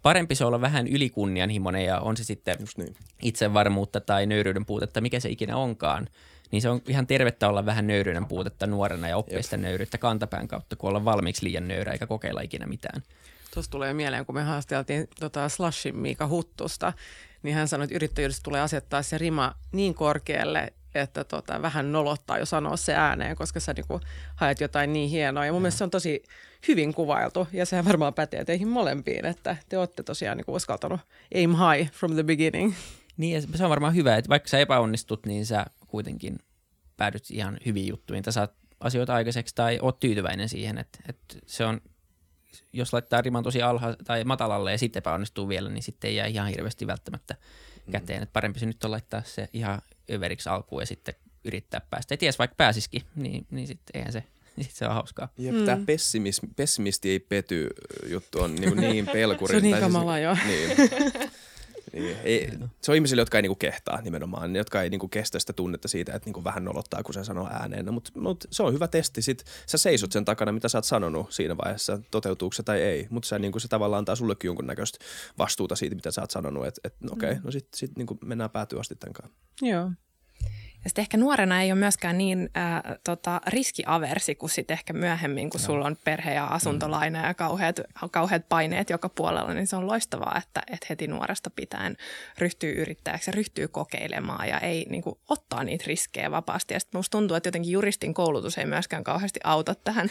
parempi 0.03 0.35
se 0.35 0.45
olla 0.45 0.61
vähän 0.61 0.89
ylikunnianhimoinen 0.89 1.85
ja 1.85 2.01
on 2.01 2.17
se 2.17 2.25
sitten 2.25 2.57
niin. 2.77 2.97
itsevarmuutta 3.23 4.01
tai 4.01 4.27
nöyryyden 4.27 4.67
puutetta, 4.67 5.01
mikä 5.01 5.21
se 5.21 5.29
ikinä 5.29 5.57
onkaan– 5.57 6.09
niin 6.51 6.63
se 6.63 6.69
on 6.69 6.83
ihan 6.89 7.07
tervettä 7.07 7.49
olla 7.49 7.67
vähän 7.67 7.87
nöyryyden 7.87 8.27
puutetta 8.27 8.67
nuorena 8.67 9.09
ja 9.09 9.17
oppia 9.17 9.43
sitä 9.43 9.57
nöyryyttä 9.57 9.99
kantapään 9.99 10.49
kautta, 10.49 10.77
kun 10.77 10.91
olla 10.91 11.05
valmiiksi 11.05 11.45
liian 11.45 11.69
nöyrä 11.69 11.93
eikä 11.93 12.07
kokeilla 12.07 12.41
ikinä 12.41 12.67
mitään. 12.67 13.03
Tuossa 13.55 13.71
tulee 13.71 13.95
mieleen, 13.95 14.27
kun 14.27 14.35
me 14.35 14.43
haasteltiin 14.43 15.09
tota 15.21 15.49
Slashin 15.49 15.97
Miika 15.97 16.29
Huttusta, 16.29 16.93
niin 17.43 17.55
hän 17.55 17.69
sanoi, 17.69 17.85
että 17.85 17.97
yrittäjyydessä 17.97 18.43
tulee 18.43 18.61
asettaa 18.61 19.03
se 19.03 19.19
rima 19.19 19.55
niin 19.73 19.95
korkealle, 19.95 20.73
että 20.95 21.25
tota, 21.25 21.63
vähän 21.63 21.93
nolottaa 21.93 22.39
jo 22.39 22.47
sanoa 22.47 22.77
se 22.77 22.95
ääneen, 22.95 23.37
koska 23.37 23.61
sä 23.61 23.73
niinku 23.73 24.01
haet 24.37 24.61
jotain 24.61 24.93
niin 24.93 25.11
hienoa. 25.11 25.47
Ja 25.47 25.53
mun 25.53 25.63
mielestä 25.63 25.79
se 25.79 25.85
on 25.85 25.91
tosi 25.91 26.23
hyvin 26.69 26.95
kuvailtu, 26.95 27.49
ja 27.53 27.67
sehän 27.67 27.85
varmaan 27.85 28.15
pätee 28.15 28.45
teihin 28.45 28.69
molempiin, 28.69 29.27
että 29.27 29.57
te 29.69 29.79
olette 29.79 30.03
tosiaan 30.03 30.37
niinku 30.37 30.55
uskaltanut 30.55 31.01
aim 31.35 31.51
high 31.51 31.93
from 31.93 32.15
the 32.15 32.23
beginning. 32.23 32.75
Niin, 33.17 33.43
se 33.55 33.65
on 33.65 33.71
varmaan 33.71 33.95
hyvä, 33.95 34.17
että 34.17 34.29
vaikka 34.29 34.49
sä 34.49 34.59
epäonnistut, 34.59 35.27
niin 35.27 35.47
sä 35.47 35.67
kuitenkin 35.91 36.39
päädyt 36.97 37.31
ihan 37.31 37.59
hyviin 37.67 37.89
juttuihin 37.89 38.25
tai 38.25 38.33
saat 38.33 38.53
asioita 38.81 39.15
aikaiseksi 39.15 39.55
tai 39.55 39.79
oot 39.83 40.01
tyytyväinen 40.01 40.49
siihen, 40.49 40.79
että, 40.79 40.99
että 41.09 41.37
se 41.47 41.65
on, 41.65 41.81
jos 42.73 42.93
laittaa 42.93 43.23
riman 43.23 43.45
tosi 43.45 43.63
alha 43.63 43.97
tai 44.05 44.25
matalalle 44.25 44.73
ja 44.73 44.79
sitten 44.79 45.01
epäonnistuu 45.01 45.49
vielä, 45.49 45.69
niin 45.69 45.83
sitten 45.83 46.09
ei 46.09 46.17
jää 46.17 46.27
ihan 46.27 46.49
hirveästi 46.49 46.87
välttämättä 46.87 47.35
mm. 47.87 47.93
käteen. 47.93 48.23
Että 48.23 48.33
parempi 48.33 48.61
se 48.61 48.67
nyt 48.67 48.85
on 48.85 48.91
laittaa 48.91 49.23
se 49.25 49.49
ihan 49.53 49.83
överiksi 50.13 50.49
alkuun 50.49 50.83
ja 50.83 50.87
sitten 50.87 51.15
yrittää 51.45 51.81
päästä. 51.91 52.15
Ja 52.15 52.19
ties 52.19 52.39
vaikka 52.39 52.55
pääsisikin, 52.55 53.03
niin, 53.17 53.47
niin 53.51 53.67
sitten 53.67 53.91
eihän 53.95 54.13
se 54.13 54.25
sitten 54.63 54.77
se 54.77 54.87
on 54.87 54.95
hauskaa. 54.95 55.29
Jep, 55.39 55.55
mm. 55.55 55.65
tämä 55.65 55.83
pessimis, 55.87 56.41
pessimisti 56.57 57.11
ei 57.11 57.21
pety 57.21 57.69
juttu 58.07 58.43
on 58.43 58.55
niin, 58.61 58.77
niin 58.77 59.07
pelkurin. 59.07 59.53
se 59.53 59.57
on 59.57 59.73
niin 59.73 59.81
kamala, 59.81 60.15
siis, 60.15 60.23
joo. 60.25 60.37
Niin. 60.47 61.31
Niin, 61.93 62.17
ei, 62.25 62.59
se 62.83 62.93
on 62.93 62.95
ihmisille, 62.95 63.23
jotka 63.23 63.39
ei 63.39 63.43
niinku 63.43 63.55
kehtaa 63.55 64.01
nimenomaan, 64.01 64.57
jotka 64.57 64.83
ei 64.83 64.91
niinku 64.91 65.09
kestä 65.09 65.39
sitä 65.39 65.53
tunnetta 65.53 65.89
siitä, 65.89 66.15
että 66.15 66.27
niinku 66.27 66.45
vähän 66.45 66.65
nolottaa, 66.65 67.03
kun 67.03 67.15
se 67.15 67.25
sanoo 67.25 67.49
ääneen. 67.53 67.87
No, 67.87 67.93
Mutta 67.93 68.11
mut 68.15 68.45
se 68.51 68.63
on 68.63 68.73
hyvä 68.73 68.89
testi. 68.89 69.23
Sit 69.23 69.45
sä 69.67 69.79
seisot 69.79 70.13
sen 70.13 70.25
takana, 70.25 70.53
mitä 70.53 70.69
sä 70.69 70.79
oot 70.79 70.85
sanonut 70.85 71.33
siinä 71.33 71.57
vaiheessa, 71.57 72.01
toteutuuko 72.11 72.53
se 72.53 72.63
tai 72.63 72.83
ei. 72.83 73.07
Mutta 73.11 73.29
se, 73.29 73.39
niinku, 73.39 73.59
se 73.59 73.69
tavallaan 73.69 73.99
antaa 73.99 74.17
sullekin 74.17 74.49
jonkunnäköistä 74.49 74.99
vastuuta 75.39 75.77
siitä, 75.77 75.95
mitä 75.97 76.11
sä 76.11 76.21
oot 76.21 76.31
sanonut. 76.31 76.67
Että 76.67 76.81
et, 76.85 76.95
no 77.01 77.13
okei, 77.13 77.31
okay, 77.31 77.41
mm. 77.41 77.45
no 77.45 77.51
sitten 77.51 77.79
sit, 77.79 77.97
niinku 77.97 78.19
mennään 78.25 78.51
päätyä 78.51 78.81
asti 78.81 78.95
tämän 78.95 79.13
kanssa. 79.13 79.37
Joo. 79.63 79.91
Ja 80.85 80.91
sitten 80.91 81.03
ehkä 81.03 81.17
nuorena 81.17 81.63
ei 81.63 81.73
ole 81.73 81.79
myöskään 81.79 82.19
niin 82.19 82.51
ää, 82.55 82.97
tota, 83.05 83.41
riskiaversi 83.47 84.35
kuin 84.35 84.51
sitten 84.51 84.75
ehkä 84.75 84.93
myöhemmin, 84.93 85.51
kun 85.51 85.61
no. 85.61 85.67
sulla 85.67 85.87
on 85.87 85.97
perhe 86.05 86.35
ja 86.35 86.45
asuntolaina 86.45 87.27
ja 87.27 87.35
kauheat, 87.35 87.81
kauheat 88.11 88.49
paineet 88.49 88.91
joka 88.91 89.09
puolella, 89.09 89.55
niin 89.55 89.67
se 89.67 89.77
on 89.77 89.87
loistavaa, 89.87 90.39
että, 90.39 90.63
että 90.73 90.87
heti 90.91 91.07
nuoresta 91.07 91.51
pitäen 91.51 91.97
ryhtyy 92.39 92.73
yrittäjäksi 92.73 93.31
ja 93.31 93.33
ryhtyy 93.33 93.69
kokeilemaan 93.69 94.49
ja 94.49 94.59
ei 94.59 94.87
niin 94.89 95.03
kuin, 95.03 95.19
ottaa 95.29 95.65
niitä 95.65 95.85
riskejä 95.87 96.31
vapaasti. 96.31 96.75
Ja 96.75 96.81
sitten 96.81 96.99
musta 96.99 97.19
tuntuu, 97.19 97.37
että 97.37 97.47
jotenkin 97.47 97.73
juristin 97.73 98.15
koulutus 98.15 98.59
ei 98.59 98.67
myöskään 98.67 99.05
kauheasti 99.05 99.41
auta 99.45 99.75
tähän 99.75 100.09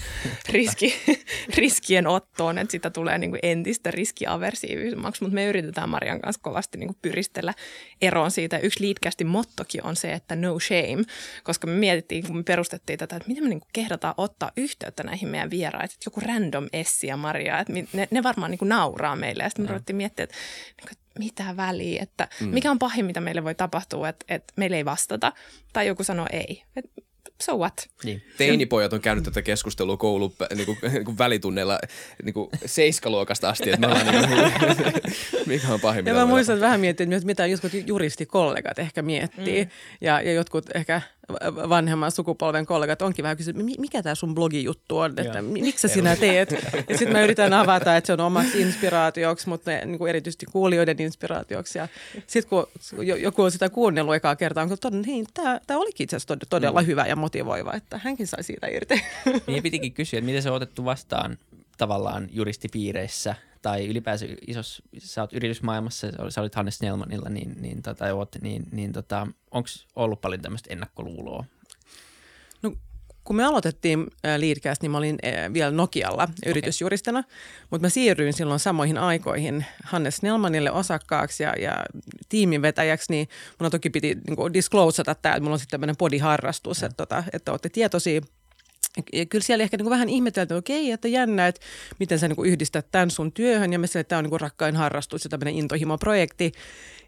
riski, 0.50 0.94
riskien 1.58 2.08
ottoon, 2.08 2.58
että 2.58 2.72
sitä 2.72 2.90
tulee 2.90 3.18
niin 3.18 3.32
kuin 3.32 3.40
entistä 3.44 3.92
riskiaversiivisemmaksi, 3.92 5.24
mutta 5.24 5.36
me 5.36 5.46
yritetään 5.46 5.90
Marian 5.90 6.22
kanssa 6.22 6.42
kovasti 6.42 6.78
niin 6.78 6.88
kuin 6.88 6.98
pyristellä 7.02 7.54
eroon 8.02 8.32
siitä. 8.32 8.58
Yksi 8.58 8.82
liitkästi 8.82 9.24
mottokin 9.24 9.84
on 9.84 9.96
se, 9.96 10.14
että 10.14 10.36
no 10.36 10.59
shame, 10.60 11.04
koska 11.44 11.68
me 11.68 11.74
mietittiin, 11.74 12.28
kun 12.28 12.38
me 12.38 12.44
perustettiin 12.44 13.00
tätä, 13.00 13.16
että 13.16 13.28
miten 13.28 13.44
me 13.44 13.50
niin 13.50 13.60
kuin 13.60 13.70
kehdataan 13.74 14.14
ottaa 14.18 14.52
yhteyttä 14.58 15.04
näihin 15.04 15.30
meidän 15.30 15.50
vieraisiin, 15.50 15.96
että 15.96 16.08
joku 16.08 16.20
random 16.20 16.68
Essi 16.74 17.08
ja 17.08 17.18
Maria, 17.18 17.60
että 17.60 17.74
ne, 17.94 18.08
ne 18.12 18.24
varmaan 18.24 18.52
niin 18.52 18.60
kuin 18.60 18.70
nauraa 18.70 19.16
meille. 19.16 19.44
Ja 19.44 19.50
sitten 19.50 19.64
me 19.64 19.68
mm. 19.68 19.70
ruvettiin 19.70 19.96
miettiä, 19.96 20.24
että, 20.24 20.36
niin 20.78 20.88
kuin, 20.88 20.98
mitä 21.20 21.58
väliä, 21.58 22.04
että 22.04 22.28
mm. 22.42 22.48
mikä 22.48 22.72
on 22.72 22.80
pahin, 22.80 23.06
mitä 23.06 23.22
meille 23.22 23.44
voi 23.44 23.56
tapahtua, 23.56 24.10
että, 24.10 24.26
että 24.30 24.54
meille 24.56 24.78
ei 24.78 24.86
vastata 24.86 25.34
tai 25.74 25.88
joku 25.88 26.04
sanoo 26.04 26.28
ei. 26.32 26.64
Että 26.76 27.02
so 27.42 27.58
what? 27.58 27.90
Niin. 28.04 28.22
Teinipojat 28.38 28.94
on 28.94 29.02
käynyt 29.02 29.24
tätä 29.24 29.42
keskustelua 29.42 29.98
koulun 29.98 30.34
niin 30.56 30.66
kuin, 30.66 30.78
niin 30.92 31.06
kuin 31.06 31.18
välitunneilla 31.18 31.80
niin 32.24 32.34
kuin 32.34 32.50
seiskaluokasta 32.66 33.50
asti, 33.50 33.70
että 33.70 33.88
me 33.88 33.88
ollaan 33.88 34.08
niin 34.08 34.28
kuin, 34.28 34.94
mikä 35.46 35.68
on 35.74 35.80
pahin. 35.80 36.06
Ja 36.06 36.14
mä 36.14 36.26
muistan, 36.26 36.56
että 36.56 36.66
vähän 36.66 36.80
miettiä, 36.80 37.08
että 37.12 37.26
mitä 37.26 37.46
jotkut 37.46 37.72
juristikollegat 37.86 38.80
ehkä 38.80 39.02
miettii 39.02 39.64
mm. 39.64 39.72
ja, 40.02 40.22
ja 40.22 40.34
jotkut 40.34 40.66
ehkä 40.76 41.02
vanhemman 41.70 42.12
sukupolven 42.12 42.66
kollegat 42.66 43.02
onkin 43.02 43.24
vähän 43.24 43.38
kysynyt, 43.38 43.78
mikä 43.78 44.04
tämä 44.04 44.16
sun 44.16 44.36
blogijuttu 44.36 44.98
on, 44.98 45.14
että 45.18 45.42
miksi 45.42 45.88
sinä 45.88 46.16
teet? 46.16 46.52
Ja 46.90 46.98
sitten 46.98 47.12
mä 47.12 47.22
yritän 47.22 47.54
avata, 47.54 47.98
että 47.98 48.08
se 48.08 48.14
on 48.14 48.20
omaksi 48.20 48.62
inspiraatioksi, 48.62 49.50
mutta 49.50 49.72
ne, 49.72 49.86
niin 49.86 49.98
kuin 49.98 50.10
erityisesti 50.10 50.46
kuulijoiden 50.46 51.02
inspiraatioksi. 51.02 51.78
Ja 51.78 51.88
sitten 52.28 52.50
kun 52.50 52.68
joku 53.22 53.44
on 53.44 53.52
sitä 53.52 53.70
kuunnellut 53.70 54.16
ekaa 54.16 54.36
kertaa, 54.36 54.64
on 54.64 54.78
todennut, 54.82 55.08
niin 55.08 55.28
tämä, 55.34 55.60
tämä 55.68 55.80
olikin 55.80 56.04
itse 56.04 56.16
asiassa 56.16 56.38
todella 56.50 56.82
mm. 56.82 56.88
hyvä 56.88 57.06
ja 57.06 57.16
motivoiva, 57.16 57.74
että 57.74 58.00
hänkin 58.04 58.28
sai 58.28 58.44
siitä 58.44 58.68
irti. 58.68 59.04
Niin 59.48 59.64
pitikin 59.64 59.94
kysyä, 59.94 60.20
että 60.20 60.26
miten 60.26 60.44
se 60.44 60.50
on 60.50 60.56
otettu 60.56 60.86
vastaan 60.86 61.38
tavallaan 61.78 62.28
juristipiireissä 62.32 63.36
tai 63.62 63.88
ylipäänsä 63.88 64.26
isos, 64.48 64.82
sä 64.98 65.22
oot 65.22 65.34
yritysmaailmassa, 65.34 66.08
sä 66.30 66.42
olit 66.42 66.56
Hannes 66.56 66.78
Snellmanilla, 66.78 67.30
niin, 67.30 67.62
niin, 67.62 67.82
tota, 67.82 68.14
oot, 68.14 68.36
niin, 68.42 68.64
niin 68.72 68.94
tota, 68.94 69.28
onko 69.52 69.70
ollut 69.96 70.22
paljon 70.22 70.42
tämmöistä 70.42 70.74
ennakkoluuloa? 70.74 71.46
No 72.62 72.74
kun 73.24 73.36
me 73.36 73.46
aloitettiin 73.46 74.08
Leadcast, 74.38 74.82
niin 74.82 74.92
mä 74.92 74.98
olin 74.98 75.20
vielä 75.54 75.72
Nokialla 75.72 76.24
okay. 76.24 76.36
yritysjuristina, 76.46 77.24
mutta 77.70 77.86
mä 77.86 77.90
siirryin 77.90 78.34
silloin 78.34 78.60
samoihin 78.60 78.98
aikoihin 78.98 79.66
Hannes 79.84 80.16
Snellmanille 80.16 80.72
osakkaaksi 80.72 81.44
ja, 81.44 81.54
ja 81.60 81.86
tiiminvetäjäksi, 82.30 83.14
niin 83.14 83.28
mun 83.60 83.72
toki 83.72 83.90
piti 83.90 84.18
niin 84.28 84.54
disclosata 84.54 85.16
tämä, 85.16 85.36
että 85.36 85.44
mulla 85.44 85.54
on 85.54 85.60
sitten 85.60 85.72
tämmöinen 85.72 85.98
podiharrastus, 85.98 86.84
että, 86.84 86.98
tota, 86.98 87.24
että 87.34 87.52
olette 87.52 87.70
tietoisia 87.70 88.22
ja 89.14 89.26
kyllä 89.26 89.44
siellä 89.44 89.64
ehkä 89.64 89.78
niin 89.78 89.90
vähän 89.90 90.10
ihmeteltiin, 90.10 90.44
että 90.44 90.74
okei, 90.74 90.92
että 90.92 91.08
jännä, 91.08 91.48
että 91.48 91.62
miten 92.00 92.20
sä 92.20 92.28
niin 92.28 92.46
yhdistät 92.46 92.88
tämän 92.92 93.12
sun 93.12 93.32
työhön. 93.32 93.74
Ja 93.74 93.80
me 93.80 93.86
että 93.86 94.04
tämä 94.04 94.20
on 94.20 94.26
niin 94.26 94.42
rakkain 94.42 94.76
harrastus 94.76 95.24
ja 95.24 95.30
tämmöinen 95.30 95.56
intohimo-projekti. 95.56 96.52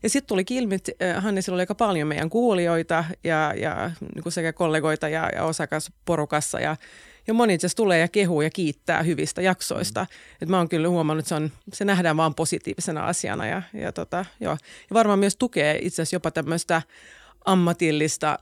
Ja 0.03 0.09
sitten 0.09 0.27
tuli 0.27 0.43
ilmi, 0.49 0.75
että 0.75 0.91
äh, 1.01 1.23
Hannesilla 1.23 1.55
oli 1.55 1.61
aika 1.61 1.75
paljon 1.75 2.07
meidän 2.07 2.29
kuulijoita 2.29 3.05
ja, 3.23 3.53
ja 3.57 3.91
niin 4.15 4.31
sekä 4.31 4.53
kollegoita 4.53 5.09
ja, 5.09 5.29
ja 5.35 5.43
osakasporukassa. 5.43 6.59
Ja, 6.59 6.75
ja 7.27 7.33
moni 7.33 7.53
itse 7.53 7.67
tulee 7.75 7.99
ja 7.99 8.07
kehuu 8.07 8.41
ja 8.41 8.49
kiittää 8.49 9.03
hyvistä 9.03 9.41
jaksoista. 9.41 10.01
Mm. 10.01 10.07
Et 10.41 10.49
mä 10.49 10.57
oon 10.57 10.69
kyllä 10.69 10.89
huomannut, 10.89 11.23
että 11.23 11.29
se, 11.29 11.35
on, 11.35 11.51
se 11.73 11.85
nähdään 11.85 12.17
vaan 12.17 12.35
positiivisena 12.35 13.05
asiana. 13.05 13.47
Ja, 13.47 13.61
ja, 13.73 13.91
tota, 13.91 14.25
joo. 14.39 14.57
ja 14.89 14.93
varmaan 14.93 15.19
myös 15.19 15.35
tukee 15.35 15.79
itse 15.81 16.01
asiassa 16.01 16.15
jopa 16.15 16.31
tämmöistä 16.31 16.81
ammatillista 17.45 18.39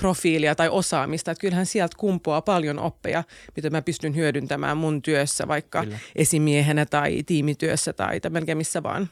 profiilia 0.00 0.54
tai 0.54 0.68
osaamista. 0.68 1.30
Että 1.30 1.40
kyllähän 1.40 1.66
sieltä 1.66 1.96
kumpuaa 1.98 2.42
paljon 2.42 2.78
oppeja, 2.78 3.24
mitä 3.56 3.70
mä 3.70 3.82
pystyn 3.82 4.16
hyödyntämään 4.16 4.76
mun 4.76 5.02
työssä, 5.02 5.48
vaikka 5.48 5.84
Kyllä. 5.84 5.98
esimiehenä 6.16 6.86
tai 6.86 7.22
tiimityössä 7.26 7.92
tai, 7.92 8.20
melkein 8.30 8.58
missä 8.58 8.82
vaan. 8.82 9.08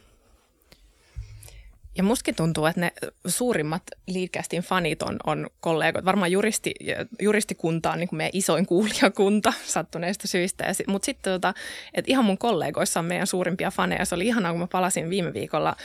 Ja 1.97 2.03
mustakin 2.03 2.35
tuntuu, 2.35 2.65
että 2.65 2.81
ne 2.81 2.91
suurimmat 3.27 3.83
Leadcastin 4.07 4.61
fanit 4.61 5.01
on, 5.01 5.17
on 5.25 5.49
kollegot. 5.59 6.05
Varmaan 6.05 6.31
juristi, 6.31 6.75
juristikunta 7.21 7.91
on 7.91 7.99
niin 7.99 8.09
kuin 8.09 8.17
meidän 8.17 8.31
isoin 8.33 8.65
kuulijakunta 8.65 9.53
sattuneista 9.65 10.27
syistä. 10.27 10.73
Mutta 10.87 11.05
sitten 11.05 11.33
tota, 11.33 11.53
ihan 12.07 12.25
mun 12.25 12.37
kollegoissa 12.37 12.99
on 12.99 13.05
meidän 13.05 13.27
suurimpia 13.27 13.71
faneja. 13.71 14.05
Se 14.05 14.15
oli 14.15 14.27
ihanaa, 14.27 14.51
kun 14.51 14.59
mä 14.59 14.67
palasin 14.71 15.09
viime 15.09 15.33
viikolla 15.33 15.75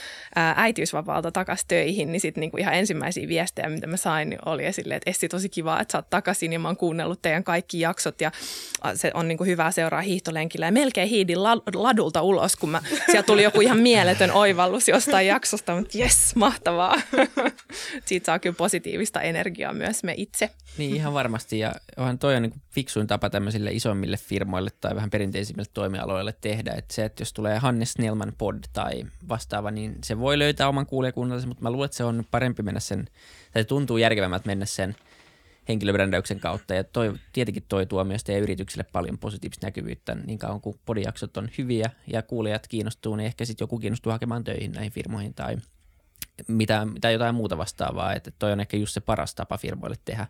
äitiysvapaalta 0.55 1.31
takaisin 1.31 1.67
töihin, 1.67 2.11
niin 2.11 2.19
sitten 2.19 2.41
niin 2.41 2.59
ihan 2.59 2.73
ensimmäisiä 2.73 3.27
viestejä, 3.27 3.69
mitä 3.69 3.87
mä 3.87 3.97
sain, 3.97 4.29
niin 4.29 4.39
oli 4.45 4.65
esille, 4.65 4.95
että 4.95 5.09
Essi, 5.09 5.29
tosi 5.29 5.49
kiva, 5.49 5.79
että 5.79 5.91
sä 5.91 5.97
oot 5.97 6.09
takaisin 6.09 6.53
ja 6.53 6.59
mä 6.59 6.67
oon 6.67 6.77
kuunnellut 6.77 7.21
teidän 7.21 7.43
kaikki 7.43 7.79
jaksot 7.79 8.21
ja 8.21 8.31
se 8.95 9.11
on 9.13 9.27
niin 9.27 9.37
kuin 9.37 9.47
hyvä 9.47 9.71
seuraa 9.71 10.01
hiihtolenkillä. 10.01 10.65
Ja 10.65 10.71
melkein 10.71 11.09
hiidin 11.09 11.43
ladulta 11.73 12.21
ulos, 12.21 12.55
kun 12.55 12.69
mä, 12.69 12.81
sieltä 13.11 13.27
tuli 13.27 13.43
joku 13.43 13.61
ihan 13.61 13.79
mieletön 13.79 14.31
oivallus 14.31 14.87
jostain 14.87 15.27
jaksosta, 15.27 15.75
mutta 15.75 15.97
Yes, 16.03 16.35
mahtavaa. 16.35 16.95
Siitä 18.05 18.25
saa 18.25 18.39
kyllä 18.39 18.55
positiivista 18.55 19.21
energiaa 19.21 19.73
myös 19.73 20.03
me 20.03 20.13
itse. 20.17 20.49
Niin 20.77 20.95
ihan 20.95 21.13
varmasti 21.13 21.59
ja 21.59 21.73
onhan 21.97 22.19
toi 22.19 22.35
on 22.35 22.41
niin 22.41 22.61
fiksuin 22.69 23.07
tapa 23.07 23.29
tämmöisille 23.29 23.71
isommille 23.71 24.17
firmoille 24.17 24.69
tai 24.81 24.95
vähän 24.95 25.09
perinteisimmille 25.09 25.69
toimialoille 25.73 26.35
tehdä. 26.41 26.73
Että 26.77 26.93
se, 26.93 27.05
että 27.05 27.21
jos 27.21 27.33
tulee 27.33 27.57
Hannes 27.57 27.93
Snellman 27.93 28.33
pod 28.37 28.63
tai 28.73 29.05
vastaava, 29.29 29.71
niin 29.71 29.95
se 30.03 30.19
voi 30.19 30.39
löytää 30.39 30.67
oman 30.67 30.85
kuulijakunnallensa, 30.85 31.47
mutta 31.47 31.63
mä 31.63 31.71
luulen, 31.71 31.85
että 31.85 31.97
se 31.97 32.03
on 32.03 32.23
parempi 32.31 32.63
mennä 32.63 32.79
sen, 32.79 33.05
tai 33.53 33.63
se 33.63 33.67
tuntuu 33.67 33.97
järkevämmältä 33.97 34.47
mennä 34.47 34.65
sen 34.65 34.95
henkilöbrändäyksen 35.67 36.39
kautta. 36.39 36.73
Ja 36.73 36.83
toi, 36.83 37.13
tietenkin 37.33 37.63
toi 37.69 37.85
tuo 37.85 38.03
myös 38.03 38.23
teidän 38.23 38.43
yritykselle 38.43 38.85
paljon 38.91 39.17
positiivista 39.17 39.67
näkyvyyttä. 39.67 40.15
Niin 40.15 40.39
kauan 40.39 40.61
kuin 40.61 40.79
podijaksot 40.85 41.37
on 41.37 41.49
hyviä 41.57 41.89
ja 42.07 42.21
kuulijat 42.21 42.67
kiinnostuu, 42.67 43.15
niin 43.15 43.25
ehkä 43.25 43.45
sitten 43.45 43.63
joku 43.63 43.79
kiinnostuu 43.79 44.11
hakemaan 44.11 44.43
töihin 44.43 44.71
näihin 44.71 44.91
firmoihin 44.91 45.33
tai– 45.33 45.57
mitä, 46.47 46.85
mitä 46.85 47.11
jotain 47.11 47.35
muuta 47.35 47.57
vastaavaa. 47.57 48.13
Että 48.13 48.31
toi 48.39 48.51
on 48.51 48.59
ehkä 48.59 48.77
just 48.77 48.93
se 48.93 49.01
paras 49.01 49.35
tapa 49.35 49.57
firmoille 49.57 49.97
tehdä, 50.05 50.27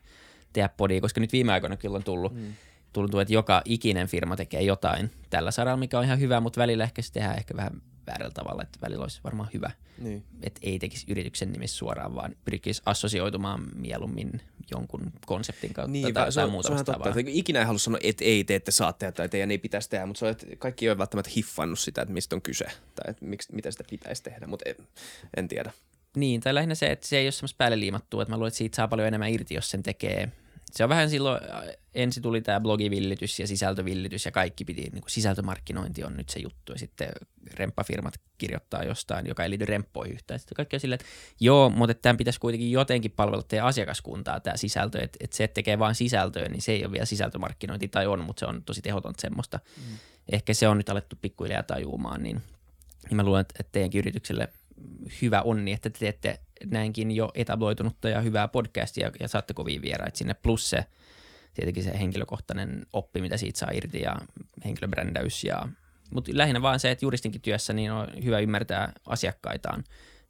tehdä 0.54 0.70
podia, 0.70 1.02
koska 1.02 1.22
nyt 1.22 1.34
viime 1.34 1.52
aikoina 1.54 1.78
kyllä 1.78 1.96
on 1.96 2.04
tullut, 2.04 2.34
mm. 2.34 2.54
tullut, 2.94 3.22
että 3.22 3.34
joka 3.34 3.62
ikinen 3.66 4.08
firma 4.08 4.36
tekee 4.36 4.62
jotain 4.62 5.12
tällä 5.30 5.52
saralla, 5.52 5.78
mikä 5.78 6.00
on 6.00 6.06
ihan 6.06 6.20
hyvä, 6.20 6.40
mutta 6.40 6.62
välillä 6.62 6.84
ehkä 6.84 7.02
se 7.02 7.14
tehdään 7.14 7.38
ehkä 7.38 7.56
vähän 7.56 7.82
väärällä 8.08 8.34
tavalla, 8.34 8.64
että 8.64 8.80
välillä 8.82 9.04
olisi 9.04 9.20
varmaan 9.24 9.50
hyvä, 9.54 9.72
niin. 9.98 10.24
että 10.44 10.60
ei 10.64 10.80
tekisi 10.80 11.06
yrityksen 11.10 11.52
nimissä 11.52 11.78
suoraan, 11.78 12.16
vaan 12.16 12.36
pyrkisi 12.46 12.82
assosioitumaan 12.86 13.68
mieluummin 13.76 14.42
jonkun 14.72 15.12
konseptin 15.26 15.74
kautta 15.74 15.92
niin, 15.92 16.14
tai, 16.14 16.32
tai 16.32 16.50
muuta 16.50 16.68
se 16.68 16.74
vastaavaa. 16.74 17.08
Totta, 17.08 17.22
ikinä 17.28 17.60
ei 17.60 17.66
halua 17.66 17.80
sanoa, 17.80 18.00
että 18.04 18.26
ei, 18.26 18.44
te 18.44 18.56
ette 18.56 18.72
saa 18.72 18.94
tehdä 18.94 19.12
tai 19.12 19.30
teidän 19.30 19.52
ei 19.52 19.58
pitäisi 19.58 19.90
tehdä, 19.90 20.06
mutta 20.06 20.20
se 20.20 20.26
on, 20.26 20.32
että 20.32 20.46
kaikki 20.60 20.86
ei 20.86 20.90
ole 20.90 20.98
välttämättä 20.98 21.32
hiffannut 21.36 21.80
sitä, 21.80 22.02
että 22.02 22.14
mistä 22.14 22.36
on 22.36 22.42
kyse 22.42 22.66
tai 22.66 23.06
että 23.08 23.26
miksi, 23.26 23.56
mitä 23.56 23.72
sitä 23.72 23.84
pitäisi 23.90 24.24
tehdä, 24.24 24.48
mutta 24.48 24.70
en, 24.70 24.76
en 25.38 25.48
tiedä. 25.48 25.72
Niin, 26.16 26.42
tai 26.42 26.54
lähinnä 26.54 26.76
se, 26.76 26.92
että 26.92 27.08
se 27.08 27.18
ei 27.18 27.26
ole 27.26 27.32
semmoista 27.32 27.58
päälle 27.58 27.80
liimattua, 27.80 28.22
että 28.22 28.32
mä 28.32 28.38
luulen, 28.38 28.48
että 28.48 28.58
siitä 28.58 28.76
saa 28.76 28.88
paljon 28.88 29.08
enemmän 29.08 29.30
irti, 29.30 29.56
jos 29.56 29.70
sen 29.70 29.84
tekee. 29.84 30.32
Se 30.72 30.84
on 30.84 30.90
vähän 30.90 31.10
silloin, 31.10 31.42
ensi 31.96 32.22
tuli 32.22 32.42
tämä 32.42 32.60
blogivillitys 32.60 33.40
ja 33.40 33.48
sisältövillitys 33.48 34.26
ja 34.26 34.32
kaikki 34.32 34.66
piti, 34.66 34.82
niin 34.82 35.02
kuin 35.02 35.12
sisältömarkkinointi 35.12 36.04
on 36.04 36.18
nyt 36.18 36.30
se 36.30 36.40
juttu 36.40 36.72
ja 36.72 36.80
sitten 36.80 37.10
remppafirmat 37.54 38.14
kirjoittaa 38.38 38.84
jostain, 38.84 39.28
joka 39.28 39.44
ei 39.44 39.50
liity 39.50 39.66
remppoihin 39.66 40.14
yhtään. 40.14 40.40
Sitten 40.40 40.56
kaikki 40.56 40.76
on 40.76 40.80
silleen, 40.80 41.00
että 41.02 41.12
joo, 41.40 41.70
mutta 41.70 41.94
tämän 41.94 42.18
pitäisi 42.18 42.40
kuitenkin 42.40 42.72
jotenkin 42.72 43.12
palvella 43.12 43.44
teidän 43.44 43.68
asiakaskuntaa 43.68 44.40
tämä 44.40 44.58
sisältö, 44.58 45.02
että, 45.02 45.18
että 45.22 45.38
se, 45.38 45.44
että 45.44 45.54
tekee 45.54 45.80
vain 45.80 45.96
sisältöä, 45.96 46.50
niin 46.50 46.62
se 46.62 46.72
ei 46.72 46.86
ole 46.86 46.92
vielä 46.92 47.06
sisältömarkkinointi 47.06 47.88
tai 47.88 48.08
on, 48.08 48.24
mutta 48.24 48.40
se 48.40 48.46
on 48.46 48.64
tosi 48.64 48.82
tehotonta 48.82 49.22
semmoista. 49.22 49.60
Mm. 49.78 49.98
Ehkä 50.32 50.54
se 50.54 50.68
on 50.68 50.78
nyt 50.78 50.90
alettu 50.90 51.16
pikkuhiljaa 51.22 51.64
tajuumaan, 51.64 52.24
niin, 52.24 52.42
niin 53.10 53.16
mä 53.16 53.24
luulen, 53.24 53.42
että, 53.42 53.64
teidänkin 53.72 54.00
yritykselle– 54.00 54.48
hyvä 55.22 55.42
onni, 55.42 55.72
että 55.72 55.90
te 55.90 56.00
teette 56.00 56.40
näinkin 56.66 57.12
jo 57.12 57.32
etabloitunutta 57.36 58.10
ja 58.10 58.22
hyvää 58.22 58.48
podcastia 58.48 59.12
ja 59.20 59.28
saatte 59.28 59.54
kovia 59.54 59.82
vieraita 59.82 60.18
sinne. 60.18 60.34
Plus 60.34 60.70
se 60.70 60.86
tietenkin 61.54 61.84
se 61.84 62.00
henkilökohtainen 62.00 62.86
oppi, 62.94 63.22
mitä 63.22 63.38
siitä 63.38 63.60
saa 63.60 63.72
irti 63.74 64.02
ja 64.02 64.16
henkilöbrändäys. 64.66 65.44
Ja, 65.44 65.68
mutta 66.12 66.32
lähinnä 66.34 66.62
vaan 66.62 66.80
se, 66.80 66.92
että 66.92 67.06
juristinkin 67.06 67.42
työssä 67.42 67.74
niin 67.74 67.92
on 67.92 68.08
hyvä 68.24 68.40
ymmärtää 68.40 68.94
asiakkaitaan 69.06 69.84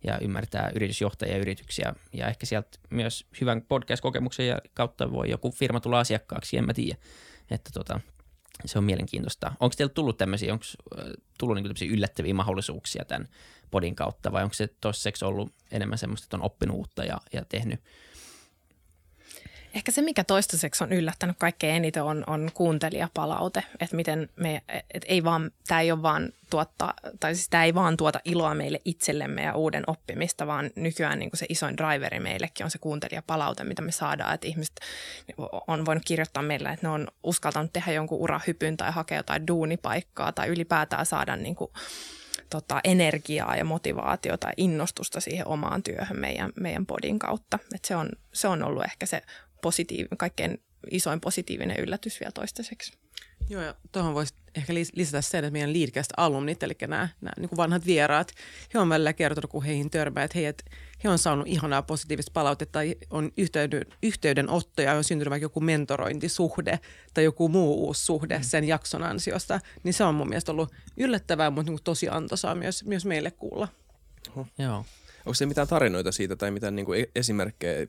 ja 0.03 0.19
ymmärtää 0.19 0.71
yritysjohtajia 0.75 1.35
ja 1.35 1.41
yrityksiä. 1.41 1.93
Ja 2.13 2.27
ehkä 2.27 2.45
sieltä 2.45 2.79
myös 2.89 3.25
hyvän 3.41 3.61
podcast-kokemuksen 3.61 4.61
kautta 4.73 5.11
voi 5.11 5.29
joku 5.29 5.51
firma 5.51 5.79
tulla 5.79 5.99
asiakkaaksi, 5.99 6.57
en 6.57 6.65
mä 6.65 6.73
tiedä. 6.73 6.97
Että 7.51 7.69
tota, 7.73 7.99
se 8.65 8.77
on 8.77 8.83
mielenkiintoista. 8.83 9.51
Onko 9.59 9.73
teillä 9.77 9.93
tullut 9.93 10.17
tämmöisiä, 10.17 10.53
onko 10.53 10.65
tullut 11.37 11.55
niin 11.55 11.91
yllättäviä 11.91 12.33
mahdollisuuksia 12.33 13.05
tämän 13.05 13.27
podin 13.71 13.95
kautta 13.95 14.31
vai 14.31 14.43
onko 14.43 14.53
se 14.53 14.69
toiseksi 14.81 15.25
ollut 15.25 15.53
enemmän 15.71 15.97
semmoista, 15.97 16.25
että 16.25 16.37
on 16.37 16.43
oppinut 16.43 16.77
uutta 16.77 17.03
ja, 17.03 17.17
ja 17.33 17.45
tehnyt 17.45 17.79
Ehkä 19.73 19.91
se, 19.91 20.01
mikä 20.01 20.23
toistaiseksi 20.23 20.83
on 20.83 20.93
yllättänyt 20.93 21.35
kaikkein 21.39 21.75
eniten, 21.75 22.03
on, 22.03 22.23
on 22.27 22.51
kuuntelijapalaute. 22.53 23.63
Että 23.79 23.95
miten 23.95 24.29
me, 24.35 24.61
et 24.93 25.05
ei 25.07 25.23
vaan, 25.23 25.51
tämä 25.67 25.81
ei 25.81 25.91
ole 25.91 26.01
vaan 26.01 26.29
tuottaa, 26.49 26.93
tai 27.19 27.35
siis 27.35 27.49
tämä 27.49 27.63
ei 27.63 27.73
vaan 27.73 27.97
tuota 27.97 28.19
iloa 28.25 28.55
meille 28.55 28.81
itsellemme 28.85 29.43
ja 29.43 29.55
uuden 29.55 29.83
oppimista, 29.87 30.47
vaan 30.47 30.71
nykyään 30.75 31.19
niin 31.19 31.31
kuin 31.31 31.39
se 31.39 31.45
isoin 31.49 31.77
driveri 31.77 32.19
meillekin 32.19 32.63
on 32.63 32.71
se 32.71 32.77
kuuntelijapalaute, 32.77 33.63
mitä 33.63 33.81
me 33.81 33.91
saadaan. 33.91 34.33
Että 34.33 34.47
ihmiset 34.47 34.79
on 35.67 35.85
voinut 35.85 36.03
kirjoittaa 36.05 36.43
meille, 36.43 36.69
että 36.69 36.87
ne 36.87 36.93
on 36.93 37.07
uskaltanut 37.23 37.73
tehdä 37.73 37.91
jonkun 37.91 38.19
urahypyn 38.19 38.77
tai 38.77 38.91
hakea 38.91 39.17
jotain 39.17 39.47
duunipaikkaa 39.47 40.31
tai 40.31 40.47
ylipäätään 40.47 41.05
saada 41.05 41.35
niin 41.35 41.55
kuin, 41.55 41.71
tota, 42.53 42.79
energiaa 42.83 43.55
ja 43.55 43.65
motivaatiota 43.65 44.47
ja 44.47 44.53
innostusta 44.57 45.19
siihen 45.19 45.47
omaan 45.47 45.83
työhön 45.83 46.19
meidän, 46.19 46.51
meidän 46.55 46.85
podin 46.85 47.19
kautta. 47.19 47.59
Et 47.75 47.85
se, 47.85 47.95
on, 47.95 48.09
se 48.33 48.47
on 48.47 48.63
ollut 48.63 48.83
ehkä 48.83 49.05
se 49.05 49.21
positiiv- 49.67 50.15
kaikkein 50.17 50.61
isoin 50.91 51.21
positiivinen 51.21 51.79
yllätys 51.79 52.19
vielä 52.19 52.31
toistaiseksi. 52.31 52.93
Joo, 53.49 53.61
ja 53.61 53.75
tuohon 53.91 54.13
voisi 54.13 54.33
ehkä 54.55 54.73
lisätä 54.73 55.21
sen, 55.21 55.43
että 55.43 55.51
meidän 55.51 55.73
Leadcast-alumnit, 55.73 56.63
eli 56.63 56.75
nämä, 56.81 57.09
nämä 57.21 57.33
niin 57.39 57.49
kuin 57.49 57.57
vanhat 57.57 57.85
vieraat, 57.85 58.31
he 58.73 58.79
on 58.79 58.89
välillä 58.89 59.13
kertonut, 59.13 59.51
kun 59.51 59.63
heihin 59.63 59.89
törmää, 59.89 60.23
että 60.23 60.39
he, 60.39 60.47
että 60.47 60.63
he 61.03 61.09
on 61.09 61.17
saanut 61.17 61.47
ihanaa 61.47 61.81
positiivista 61.81 62.31
palautetta 62.33 62.71
tai 62.71 62.95
on 63.09 63.31
yhteyden, 63.37 63.85
yhteydenottoja, 64.03 64.93
on 64.93 65.03
syntynyt 65.03 65.29
vaikka 65.29 65.45
joku 65.45 65.59
mentorointisuhde 65.59 66.79
tai 67.13 67.23
joku 67.23 67.49
muu 67.49 67.85
uusi 67.85 68.05
suhde 68.05 68.37
mm. 68.37 68.43
sen 68.43 68.63
jakson 68.63 69.03
ansiosta, 69.03 69.59
niin 69.83 69.93
se 69.93 70.03
on 70.03 70.15
mun 70.15 70.29
mielestä 70.29 70.51
ollut 70.51 70.73
yllättävää, 70.97 71.49
mutta 71.49 71.63
niin 71.71 71.77
kuin 71.77 71.83
tosi 71.83 72.09
antoisaa 72.09 72.55
myös, 72.55 72.83
myös 72.85 73.05
meille 73.05 73.31
kuulla. 73.31 73.67
Oho. 74.29 74.47
Joo. 74.57 74.85
Onko 75.25 75.33
se 75.33 75.45
mitään 75.45 75.67
tarinoita 75.67 76.11
siitä 76.11 76.35
tai 76.35 76.51
mitään 76.51 76.75
niin 76.75 76.85
kuin 76.85 77.01
e- 77.01 77.09
esimerkkejä 77.15 77.87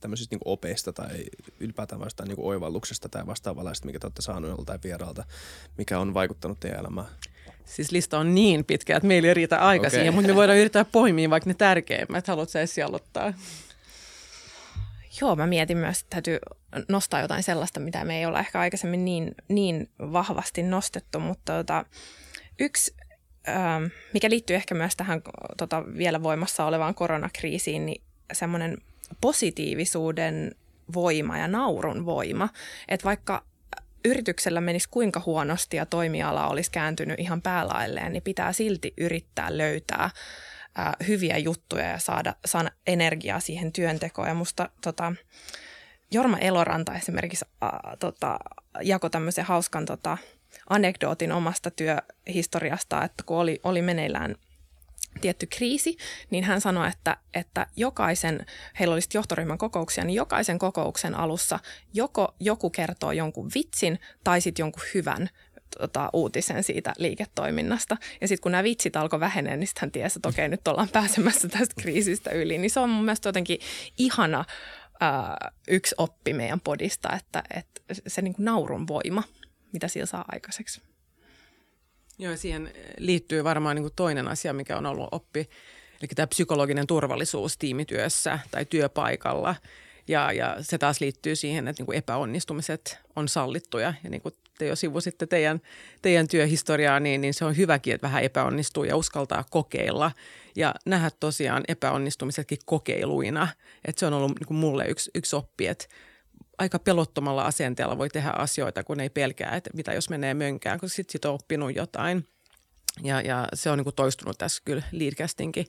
tämmöisistä 0.00 0.32
niin 0.32 0.40
kuin 0.40 0.52
opeista 0.52 0.92
tai 0.92 1.24
ylipäätään 1.60 2.00
vastaan 2.00 2.28
niin 2.28 2.36
kuin 2.36 2.46
oivalluksesta 2.46 3.08
tai 3.08 3.26
vastaavalaista, 3.26 3.86
mikä 3.86 3.98
te 3.98 4.06
olette 4.06 4.22
saaneet 4.22 4.56
joltain 4.56 4.80
vieraalta, 4.84 5.24
mikä 5.78 5.98
on 5.98 6.14
vaikuttanut 6.14 6.60
teidän 6.60 6.80
elämään? 6.80 7.06
Siis 7.64 7.92
lista 7.92 8.18
on 8.18 8.34
niin 8.34 8.64
pitkä, 8.64 8.96
että 8.96 9.06
meillä 9.06 9.28
ei 9.28 9.34
riitä 9.34 9.58
aika 9.58 9.86
okay. 9.86 9.98
siihen, 9.98 10.14
mutta 10.14 10.28
me 10.28 10.34
voidaan 10.34 10.58
yrittää 10.58 10.84
poimia 10.84 11.30
vaikka 11.30 11.50
ne 11.50 11.54
tärkeimmät. 11.54 12.26
Haluatko 12.26 12.52
sä 12.66 12.86
aloittaa? 12.86 13.34
Joo, 15.20 15.36
mä 15.36 15.46
mietin 15.46 15.76
myös, 15.76 16.00
että 16.00 16.10
täytyy 16.10 16.38
nostaa 16.88 17.20
jotain 17.20 17.42
sellaista, 17.42 17.80
mitä 17.80 18.04
me 18.04 18.18
ei 18.18 18.26
olla 18.26 18.40
ehkä 18.40 18.60
aikaisemmin 18.60 19.04
niin, 19.04 19.34
niin 19.48 19.90
vahvasti 20.00 20.62
nostettu, 20.62 21.20
mutta 21.20 21.52
tota, 21.52 21.84
yksi 22.58 22.94
mikä 24.12 24.30
liittyy 24.30 24.56
ehkä 24.56 24.74
myös 24.74 24.96
tähän 24.96 25.22
tota, 25.56 25.84
vielä 25.96 26.22
voimassa 26.22 26.64
olevaan 26.64 26.94
koronakriisiin, 26.94 27.86
niin 27.86 28.02
semmoinen 28.32 28.78
positiivisuuden 29.20 30.54
voima 30.94 31.38
ja 31.38 31.48
naurun 31.48 32.06
voima. 32.06 32.48
Että 32.88 33.04
vaikka 33.04 33.44
yrityksellä 34.04 34.60
menisi 34.60 34.88
kuinka 34.90 35.22
huonosti 35.26 35.76
ja 35.76 35.86
toimiala 35.86 36.48
olisi 36.48 36.70
kääntynyt 36.70 37.20
ihan 37.20 37.42
päälailleen, 37.42 38.12
niin 38.12 38.22
pitää 38.22 38.52
silti 38.52 38.94
yrittää 38.96 39.58
löytää 39.58 40.10
ää, 40.74 40.96
hyviä 41.08 41.38
juttuja 41.38 41.84
ja 41.84 41.98
saada, 41.98 42.34
saada 42.44 42.70
energiaa 42.86 43.40
siihen 43.40 43.72
työntekoon. 43.72 44.28
Ja 44.28 44.34
musta 44.34 44.68
tota, 44.80 45.12
Jorma 46.10 46.38
Eloranta 46.38 46.94
esimerkiksi 46.94 47.44
ää, 47.60 47.96
tota, 47.98 48.38
jako 48.82 49.08
tämmöisen 49.08 49.44
hauskan 49.44 49.84
tota, 49.84 50.18
anekdootin 50.70 51.32
omasta 51.32 51.70
työhistoriasta, 51.70 53.04
että 53.04 53.22
kun 53.26 53.36
oli, 53.36 53.60
oli 53.64 53.82
meneillään 53.82 54.34
tietty 55.20 55.46
kriisi, 55.46 55.96
niin 56.30 56.44
hän 56.44 56.60
sanoi, 56.60 56.88
että, 56.88 57.16
että 57.34 57.66
jokaisen, 57.76 58.46
heillä 58.78 58.92
olisi 58.92 59.08
johtoryhmän 59.14 59.58
kokouksia, 59.58 60.04
niin 60.04 60.16
jokaisen 60.16 60.58
kokouksen 60.58 61.14
alussa 61.14 61.58
joko 61.94 62.34
joku 62.40 62.70
kertoo 62.70 63.12
jonkun 63.12 63.50
vitsin 63.54 63.98
tai 64.24 64.40
sitten 64.40 64.62
jonkun 64.62 64.82
hyvän 64.94 65.30
tota, 65.78 66.10
uutisen 66.12 66.64
siitä 66.64 66.92
liiketoiminnasta. 66.98 67.96
Ja 68.20 68.28
sitten 68.28 68.42
kun 68.42 68.52
nämä 68.52 68.64
vitsit 68.64 68.96
alkoi 68.96 69.20
vähenee, 69.20 69.56
niin 69.56 69.66
sitten 69.66 69.80
hän 69.80 69.90
tiesi, 69.90 70.18
että 70.18 70.28
okei, 70.28 70.48
nyt 70.48 70.68
ollaan 70.68 70.88
pääsemässä 70.88 71.48
tästä 71.48 71.74
kriisistä 71.82 72.30
yli. 72.30 72.58
Niin 72.58 72.70
se 72.70 72.80
on 72.80 72.90
mun 72.90 73.04
mielestä 73.04 73.28
jotenkin 73.28 73.58
ihana 73.98 74.44
ää, 75.00 75.50
yksi 75.68 75.94
oppi 75.98 76.32
meidän 76.32 76.60
podista, 76.60 77.08
että, 77.16 77.42
että 77.54 77.80
se 78.06 78.22
niin 78.22 78.34
kuin 78.34 78.44
naurun 78.44 78.88
voima, 78.88 79.22
mitä 79.72 79.88
sillä 79.88 80.06
saa 80.06 80.24
aikaiseksi. 80.32 80.80
Joo, 82.18 82.36
siihen 82.36 82.72
liittyy 82.98 83.44
varmaan 83.44 83.76
niin 83.76 83.90
toinen 83.96 84.28
asia, 84.28 84.52
mikä 84.52 84.76
on 84.76 84.86
ollut 84.86 85.08
oppi, 85.12 85.40
eli 86.00 86.08
tämä 86.14 86.26
psykologinen 86.26 86.86
turvallisuus 86.86 87.58
tiimityössä 87.58 88.38
tai 88.50 88.64
työpaikalla. 88.64 89.54
Ja, 90.08 90.32
ja 90.32 90.56
se 90.60 90.78
taas 90.78 91.00
liittyy 91.00 91.36
siihen, 91.36 91.68
että 91.68 91.82
niin 91.82 91.98
epäonnistumiset 91.98 92.98
on 93.16 93.28
sallittuja. 93.28 93.94
Ja 94.04 94.10
niin 94.10 94.22
kuin 94.22 94.34
te 94.58 94.66
jo 94.66 94.76
sivusitte 94.76 95.26
teidän, 95.26 95.60
teidän 96.02 96.28
työhistoriaa, 96.28 97.00
niin, 97.00 97.20
niin 97.20 97.34
se 97.34 97.44
on 97.44 97.56
hyväkin, 97.56 97.94
että 97.94 98.06
vähän 98.06 98.22
epäonnistuu 98.22 98.84
ja 98.84 98.96
uskaltaa 98.96 99.44
kokeilla. 99.50 100.12
Ja 100.56 100.74
nähdä 100.86 101.10
tosiaan 101.20 101.64
epäonnistumisetkin 101.68 102.58
kokeiluina. 102.64 103.48
Että 103.84 104.00
se 104.00 104.06
on 104.06 104.12
ollut 104.12 104.38
niin 104.38 104.46
kuin 104.46 104.58
mulle 104.58 104.86
yksi, 104.86 105.10
yksi 105.14 105.36
oppi, 105.36 105.66
että 105.66 105.86
aika 106.58 106.78
pelottomalla 106.78 107.42
asenteella 107.42 107.98
voi 107.98 108.08
tehdä 108.08 108.30
asioita, 108.30 108.84
kun 108.84 109.00
ei 109.00 109.10
pelkää, 109.10 109.56
että 109.56 109.70
mitä 109.74 109.92
jos 109.92 110.10
menee 110.10 110.34
mönkään, 110.34 110.80
kun 110.80 110.88
sitten 110.88 111.12
sit 111.12 111.24
on 111.24 111.34
oppinut 111.34 111.76
jotain. 111.76 112.26
Ja, 113.02 113.20
ja 113.20 113.48
se 113.54 113.70
on 113.70 113.78
niin 113.78 113.84
kuin 113.84 113.96
toistunut 113.96 114.38
tässä 114.38 114.62
kyllä 114.64 114.82
Leadcastinkin 114.92 115.66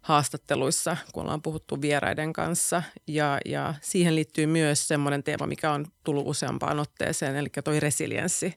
haastatteluissa, 0.00 0.96
kun 1.12 1.22
ollaan 1.22 1.42
puhuttu 1.42 1.80
vieraiden 1.80 2.32
kanssa. 2.32 2.82
Ja, 3.06 3.38
ja 3.44 3.74
siihen 3.80 4.14
liittyy 4.14 4.46
myös 4.46 4.88
semmoinen 4.88 5.22
teema, 5.22 5.46
mikä 5.46 5.72
on 5.72 5.86
tullut 6.04 6.26
useampaan 6.26 6.80
otteeseen, 6.80 7.36
eli 7.36 7.48
toi 7.64 7.80
resilienssi. 7.80 8.54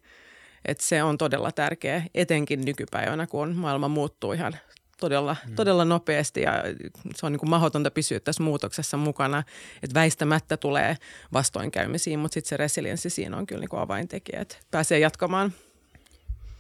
Et 0.65 0.79
se 0.79 1.03
on 1.03 1.17
todella 1.17 1.51
tärkeä, 1.51 2.03
etenkin 2.13 2.65
nykypäivänä, 2.65 3.27
kun 3.27 3.55
maailma 3.55 3.87
muuttuu 3.87 4.33
ihan 4.33 4.53
todella, 5.01 5.35
mm. 5.47 5.55
todella 5.55 5.85
nopeasti 5.85 6.41
ja 6.41 6.63
se 7.15 7.25
on 7.25 7.31
niin 7.31 7.39
kuin 7.39 7.49
mahdotonta 7.49 7.91
pysyä 7.91 8.19
tässä 8.19 8.43
muutoksessa 8.43 8.97
mukana. 8.97 9.43
Että 9.83 9.93
väistämättä 9.93 10.57
tulee 10.57 10.97
vastoinkäymisiin, 11.33 12.19
mutta 12.19 12.33
sitten 12.33 12.49
se 12.49 12.57
resilienssi 12.57 13.09
siinä 13.09 13.37
on 13.37 13.45
kyllä 13.45 13.59
niin 13.59 13.69
kuin 13.69 13.81
avaintekijä, 13.81 14.41
että 14.41 14.55
pääsee 14.71 14.99
jatkamaan. 14.99 15.53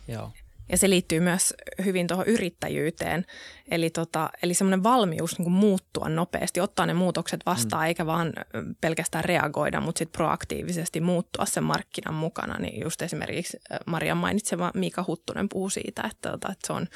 Joo. 0.07 0.31
Ja 0.71 0.77
se 0.77 0.89
liittyy 0.89 1.19
myös 1.19 1.53
hyvin 1.85 2.07
tuohon 2.07 2.27
yrittäjyyteen. 2.27 3.25
Eli, 3.71 3.89
tota, 3.89 4.29
eli 4.43 4.53
semmoinen 4.53 4.83
valmius 4.83 5.37
niin 5.37 5.43
kuin 5.43 5.53
muuttua 5.53 6.09
nopeasti, 6.09 6.59
ottaa 6.59 6.85
ne 6.85 6.93
muutokset 6.93 7.39
vastaan, 7.45 7.83
mm. 7.83 7.87
eikä 7.87 8.05
vaan 8.05 8.33
pelkästään 8.81 9.25
reagoida, 9.25 9.81
mutta 9.81 9.99
sitten 9.99 10.17
proaktiivisesti 10.17 11.01
muuttua 11.01 11.45
sen 11.45 11.63
markkinan 11.63 12.13
mukana. 12.13 12.57
Niin 12.59 12.81
just 12.81 13.01
esimerkiksi 13.01 13.57
Maria 13.85 14.15
mainitsema 14.15 14.71
Miika 14.73 15.03
Huttunen 15.07 15.49
puhuu 15.49 15.69
siitä, 15.69 16.03
että, 16.11 16.31
tota, 16.31 16.51
että 16.51 16.67
se, 16.67 16.73
on, 16.73 16.87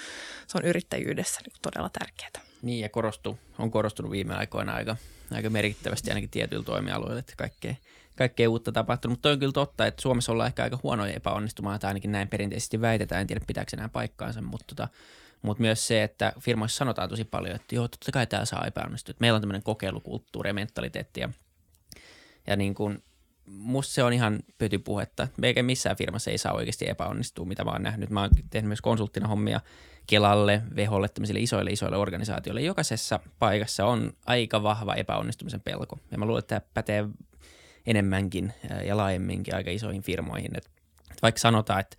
se 0.47 0.57
on 0.57 0.65
yrittäjyydessä 0.65 1.41
niin 1.45 1.55
todella 1.61 1.89
tärkeää. 1.99 2.45
Niin 2.61 2.79
ja 2.79 2.89
korostuu, 2.89 3.39
on 3.59 3.71
korostunut 3.71 4.11
viime 4.11 4.35
aikoina 4.35 4.73
aika, 4.73 4.95
aika 5.31 5.49
merkittävästi 5.49 6.11
ainakin 6.11 6.29
tietyillä 6.29 6.65
toimialoilla, 6.65 7.19
että 7.19 7.33
kaikkea– 7.37 7.75
kaikkea 8.15 8.49
uutta 8.49 8.71
tapahtunut, 8.71 9.17
mutta 9.17 9.29
on 9.29 9.39
kyllä 9.39 9.51
totta, 9.51 9.85
että 9.85 10.01
Suomessa 10.01 10.31
ollaan 10.31 10.47
ehkä 10.47 10.63
aika 10.63 10.79
huonoja 10.83 11.13
epäonnistumaan, 11.13 11.79
tai 11.79 11.87
ainakin 11.87 12.11
näin 12.11 12.27
perinteisesti 12.27 12.81
väitetään, 12.81 13.21
en 13.21 13.27
tiedä 13.27 13.45
pitääkö 13.47 13.71
enää 13.73 13.89
paikkaansa, 13.89 14.41
mutta, 14.41 14.75
tota, 14.75 14.87
mutta 15.41 15.61
myös 15.61 15.87
se, 15.87 16.03
että 16.03 16.33
firmoissa 16.39 16.77
sanotaan 16.77 17.09
tosi 17.09 17.23
paljon, 17.23 17.55
että 17.55 17.75
joo, 17.75 17.87
totta 17.87 18.11
kai 18.11 18.27
tämä 18.27 18.45
saa 18.45 18.65
epäonnistua, 18.67 19.15
meillä 19.19 19.35
on 19.35 19.41
tämmöinen 19.41 19.63
kokeilukulttuuri 19.63 20.49
ja 20.49 20.53
mentaliteetti, 20.53 21.19
ja, 21.19 21.29
ja 22.47 22.55
niin 22.55 22.75
kuin, 22.75 23.03
musta 23.45 23.93
se 23.93 24.03
on 24.03 24.13
ihan 24.13 24.39
pötypuhetta. 24.57 25.27
Eikä 25.43 25.63
missään 25.63 25.95
firmassa 25.95 26.31
ei 26.31 26.37
saa 26.37 26.53
oikeasti 26.53 26.89
epäonnistua, 26.89 27.45
mitä 27.45 27.63
mä 27.63 27.71
oon 27.71 27.83
nähnyt. 27.83 28.09
Mä 28.09 28.21
oon 28.21 28.29
tehnyt 28.49 28.67
myös 28.67 28.81
konsulttina 28.81 29.27
hommia 29.27 29.61
Kelalle, 30.07 30.61
Veholle, 30.75 31.09
tämmöisille 31.09 31.39
isoille 31.39 31.71
isoille 31.71 31.97
organisaatioille. 31.97 32.61
Jokaisessa 32.61 33.19
paikassa 33.39 33.85
on 33.85 34.13
aika 34.25 34.63
vahva 34.63 34.95
epäonnistumisen 34.95 35.61
pelko. 35.61 35.99
Ja 36.11 36.17
mä 36.17 36.25
luulen, 36.25 36.39
että 36.39 36.59
tämä 36.59 36.71
pätee 36.73 37.05
enemmänkin 37.87 38.53
ja 38.85 38.97
laajemminkin 38.97 39.55
aika 39.55 39.71
isoihin 39.71 40.01
firmoihin. 40.01 40.57
Et, 40.57 40.69
vaikka 41.21 41.39
sanotaan, 41.39 41.79
että 41.79 41.97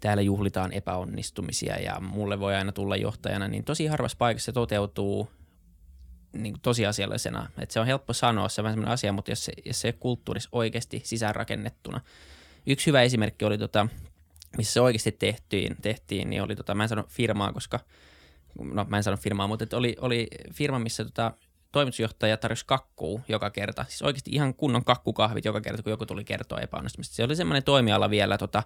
täällä 0.00 0.22
juhlitaan 0.22 0.72
epäonnistumisia 0.72 1.76
ja 1.76 2.00
mulle 2.00 2.40
voi 2.40 2.54
aina 2.54 2.72
tulla 2.72 2.96
johtajana, 2.96 3.48
niin 3.48 3.64
tosi 3.64 3.86
harvassa 3.86 4.18
paikassa 4.18 4.44
se 4.44 4.52
toteutuu 4.52 5.28
niin 6.32 6.52
kuin 6.52 6.62
tosiasiallisena. 6.62 7.50
Et 7.58 7.70
se 7.70 7.80
on 7.80 7.86
helppo 7.86 8.12
sanoa, 8.12 8.48
se 8.48 8.60
on 8.60 8.64
vähän 8.64 8.74
sellainen 8.74 8.94
asia, 8.94 9.12
mutta 9.12 9.30
jos 9.30 9.44
se, 9.44 9.52
jos 9.64 9.80
se 9.80 9.92
kulttuurissa 9.92 10.48
oikeasti 10.52 11.00
sisäänrakennettuna. 11.04 12.00
Yksi 12.66 12.86
hyvä 12.86 13.02
esimerkki 13.02 13.44
oli, 13.44 13.58
tota, 13.58 13.86
missä 14.56 14.72
se 14.72 14.80
oikeasti 14.80 15.12
tehtiin, 15.12 15.76
tehtiin 15.82 16.30
niin 16.30 16.42
oli, 16.42 16.56
tota, 16.56 16.74
mä 16.74 16.82
en 16.82 16.88
sano 16.88 17.04
firmaa, 17.08 17.52
koska, 17.52 17.80
no 18.72 18.84
mä 18.84 18.96
en 18.96 19.02
sano 19.02 19.16
firmaa, 19.16 19.46
mutta 19.46 19.76
oli, 19.76 19.96
oli 20.00 20.26
firma, 20.52 20.78
missä 20.78 21.04
tota, 21.04 21.32
toimitusjohtaja 21.72 22.36
tarjosi 22.36 22.66
kakkuu 22.66 23.20
joka 23.28 23.50
kerta. 23.50 23.84
Siis 23.88 24.02
oikeasti 24.02 24.30
ihan 24.30 24.54
kunnon 24.54 24.84
kakkukahvit 24.84 25.44
joka 25.44 25.60
kerta, 25.60 25.82
kun 25.82 25.90
joku 25.90 26.06
tuli 26.06 26.24
kertoa 26.24 26.60
epäonnistumista. 26.60 27.14
Se 27.14 27.24
oli 27.24 27.36
semmoinen 27.36 27.62
toimiala 27.62 28.10
vielä 28.10 28.38
tota, 28.38 28.62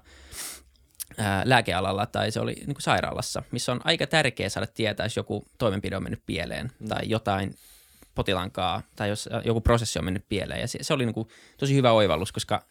ää, 1.18 1.42
lääkealalla 1.44 2.06
tai 2.06 2.30
se 2.30 2.40
oli 2.40 2.52
niin 2.54 2.74
kuin 2.74 2.82
sairaalassa, 2.82 3.42
missä 3.50 3.72
on 3.72 3.80
aika 3.84 4.06
tärkeää 4.06 4.48
saada 4.48 4.66
tietää, 4.66 5.06
jos 5.06 5.16
joku 5.16 5.46
toimenpide 5.58 5.96
on 5.96 6.02
mennyt 6.02 6.22
pieleen 6.26 6.72
mm. 6.80 6.88
tai 6.88 7.08
jotain 7.08 7.54
potilankaa 8.14 8.82
tai 8.96 9.08
jos 9.08 9.28
joku 9.44 9.60
prosessi 9.60 9.98
on 9.98 10.04
mennyt 10.04 10.24
pieleen. 10.28 10.60
Ja 10.60 10.68
se, 10.68 10.78
se 10.82 10.94
oli 10.94 11.06
niin 11.06 11.14
kuin 11.14 11.28
tosi 11.56 11.74
hyvä 11.74 11.92
oivallus, 11.92 12.32
koska 12.32 12.62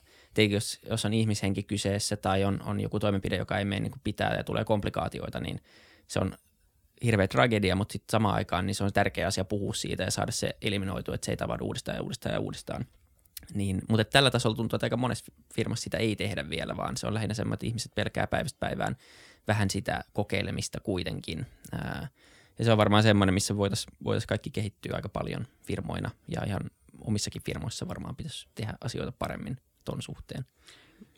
jos, 0.50 0.80
jos 0.90 1.06
on 1.06 1.14
ihmishenki 1.14 1.64
kyseessä 1.64 2.18
tai 2.18 2.44
on, 2.44 2.62
on 2.66 2.80
joku 2.80 3.00
toimenpide, 3.00 3.36
joka 3.36 3.58
ei 3.58 3.66
mene 3.66 3.80
niin 3.80 3.92
kuin 3.92 4.02
pitää 4.04 4.36
ja 4.38 4.44
tulee 4.44 4.66
komplikaatioita, 4.66 5.40
niin 5.40 5.62
se 6.08 6.20
on 6.20 6.38
hirveä 7.06 7.28
tragedia, 7.28 7.76
mutta 7.76 7.94
sitten 7.94 8.12
samaan 8.12 8.36
aikaan 8.36 8.66
niin 8.66 8.76
se 8.76 8.84
on 8.84 8.94
tärkeä 8.94 9.28
asia 9.28 9.46
puhua 9.46 9.74
siitä 9.74 10.04
ja 10.04 10.12
saada 10.12 10.32
se 10.32 10.56
eliminoitua, 10.62 11.16
että 11.16 11.26
se 11.26 11.32
ei 11.32 11.38
tapahdu 11.38 11.66
uudestaan 11.66 11.96
ja 11.96 12.02
uudestaan 12.02 12.34
ja 12.34 12.40
uudestaan. 12.40 12.86
Niin, 13.54 13.82
mutta 13.90 14.06
tällä 14.06 14.32
tasolla 14.32 14.56
tuntuu, 14.56 14.78
että 14.78 14.86
aika 14.86 14.98
monessa 14.98 15.26
firmassa 15.54 15.84
sitä 15.84 15.98
ei 15.98 16.16
tehdä 16.16 16.50
vielä, 16.50 16.78
vaan 16.78 16.98
se 16.98 17.08
on 17.08 17.14
lähinnä 17.14 17.34
semmoinen, 17.34 17.56
että 17.56 17.66
ihmiset 17.66 17.96
pelkää 17.96 18.28
päivästä 18.28 18.60
päivään 18.60 18.96
vähän 19.48 19.70
sitä 19.70 20.04
kokeilemista 20.14 20.80
kuitenkin. 20.80 21.46
Ää, 21.72 22.08
ja 22.60 22.66
se 22.66 22.72
on 22.72 22.78
varmaan 22.78 23.04
semmoinen, 23.04 23.34
missä 23.34 23.58
voitaisiin 23.58 23.94
voitais 24.04 24.26
kaikki 24.26 24.50
kehittyä 24.50 24.96
aika 24.96 25.10
paljon 25.10 25.48
firmoina 25.64 26.12
ja 26.28 26.42
ihan 26.46 26.62
omissakin 27.02 27.42
firmoissa 27.44 27.88
varmaan 27.88 28.16
pitäisi 28.16 28.48
tehdä 28.56 28.74
asioita 28.82 29.12
paremmin 29.20 29.58
ton 29.86 30.02
suhteen. 30.02 30.46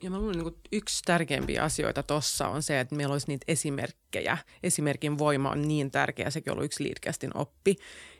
Ja 0.04 0.10
mä 0.10 0.20
luulen, 0.20 0.48
että 0.48 0.70
yksi 0.72 1.02
tärkeimpiä 1.06 1.64
asioita 1.64 2.04
tuossa 2.04 2.48
on 2.48 2.64
se, 2.64 2.80
että 2.80 2.96
meillä 2.96 3.12
olisi 3.14 3.28
niitä 3.28 3.46
esimerkkejä. 3.48 4.38
Esimerkin 4.64 5.18
voima 5.18 5.52
on 5.52 5.68
niin 5.68 5.92
tärkeä, 5.92 6.30
sekin 6.30 6.52
on 6.52 6.54
ollut 6.58 6.66
yksi 6.66 6.84
Leadcastin 6.84 7.38
oppi. 7.38 7.76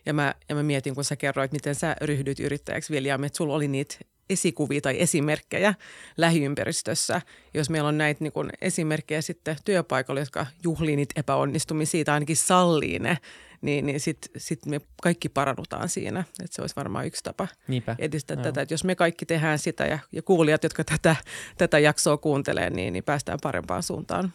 Ja 0.06 0.14
mä, 0.14 0.36
ja 0.50 0.56
mä 0.56 0.64
mietin, 0.64 0.96
kun 0.96 1.04
sä 1.04 1.16
kerroit, 1.16 1.52
miten 1.52 1.76
sä 1.76 1.96
ryhdyit 2.02 2.40
yrittäjäksi, 2.40 2.94
William, 2.94 3.24
että 3.24 3.38
sulla 3.38 3.56
oli 3.56 3.68
niitä 3.68 3.96
esikuvia 4.30 4.82
tai 4.82 5.02
esimerkkejä 5.02 5.74
lähiympäristössä. 6.18 7.22
Jos 7.54 7.70
meillä 7.70 7.88
on 7.88 7.98
näitä 7.98 8.24
niin 8.24 8.50
esimerkkejä 8.62 9.22
sitten 9.22 9.58
työpaikalla, 9.66 10.22
jotka 10.22 10.46
juhlii 10.64 10.96
niitä 10.96 11.20
epäonnistumisia 11.20 12.06
tai 12.06 12.14
ainakin 12.14 12.38
sallii 12.38 13.00
ne, 13.00 13.18
niin, 13.62 13.86
niin 13.86 14.00
sitten 14.00 14.32
sit 14.38 14.66
me 14.66 14.82
kaikki 15.02 15.30
parannutaan 15.30 15.90
siinä. 15.90 16.20
Että 16.20 16.56
se 16.56 16.62
olisi 16.62 16.76
varmaan 16.76 17.06
yksi 17.06 17.24
tapa 17.24 17.48
Niinpä. 17.68 17.96
edistää 18.00 18.38
no. 18.38 18.44
tätä. 18.44 18.62
Että 18.62 18.74
jos 18.74 18.84
me 18.84 18.96
kaikki 18.96 19.26
tehdään 19.26 19.60
sitä 19.60 19.86
ja, 19.86 20.00
ja 20.12 20.22
kuulijat, 20.22 20.64
jotka 20.64 20.84
tätä, 20.84 21.16
tätä 21.58 21.80
jaksoa 21.80 22.18
kuuntelee, 22.18 22.70
niin, 22.70 22.94
niin 22.94 23.04
päästään 23.04 23.40
parempaan 23.44 23.84
suuntaan. 23.84 24.34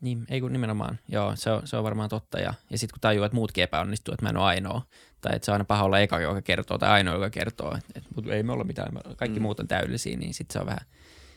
Niin, 0.00 0.24
ei 0.28 0.40
kun 0.40 0.52
nimenomaan. 0.52 0.98
Joo, 1.08 1.36
se 1.36 1.50
on, 1.50 1.66
se 1.66 1.76
on 1.76 1.84
varmaan 1.84 2.08
totta. 2.08 2.38
Ja, 2.38 2.54
ja 2.70 2.78
sitten 2.78 2.94
kun 2.94 3.00
tajuu, 3.00 3.24
että 3.24 3.34
muutkin 3.34 3.64
epäonnistuu, 3.64 4.14
että 4.14 4.26
mä 4.26 4.30
en 4.30 4.36
ole 4.36 4.44
ainoa. 4.44 4.82
Tai 5.20 5.36
että 5.36 5.46
se 5.46 5.50
on 5.50 5.54
aina 5.54 5.64
paha 5.64 5.84
olla 5.84 6.00
eka, 6.00 6.20
joka 6.20 6.42
kertoo, 6.42 6.78
tai 6.78 6.90
ainoa, 6.90 7.14
joka 7.14 7.30
kertoo. 7.30 7.76
Että, 7.94 8.08
mutta 8.14 8.34
ei 8.34 8.42
me 8.42 8.52
olla 8.52 8.64
mitään, 8.64 8.92
kaikki 9.16 9.38
mm. 9.38 9.42
muut 9.42 9.60
on 9.60 9.68
täydellisiä, 9.68 10.16
niin 10.16 10.34
sitten 10.34 10.52
se 10.52 10.58
on 10.58 10.66
vähän, 10.66 10.86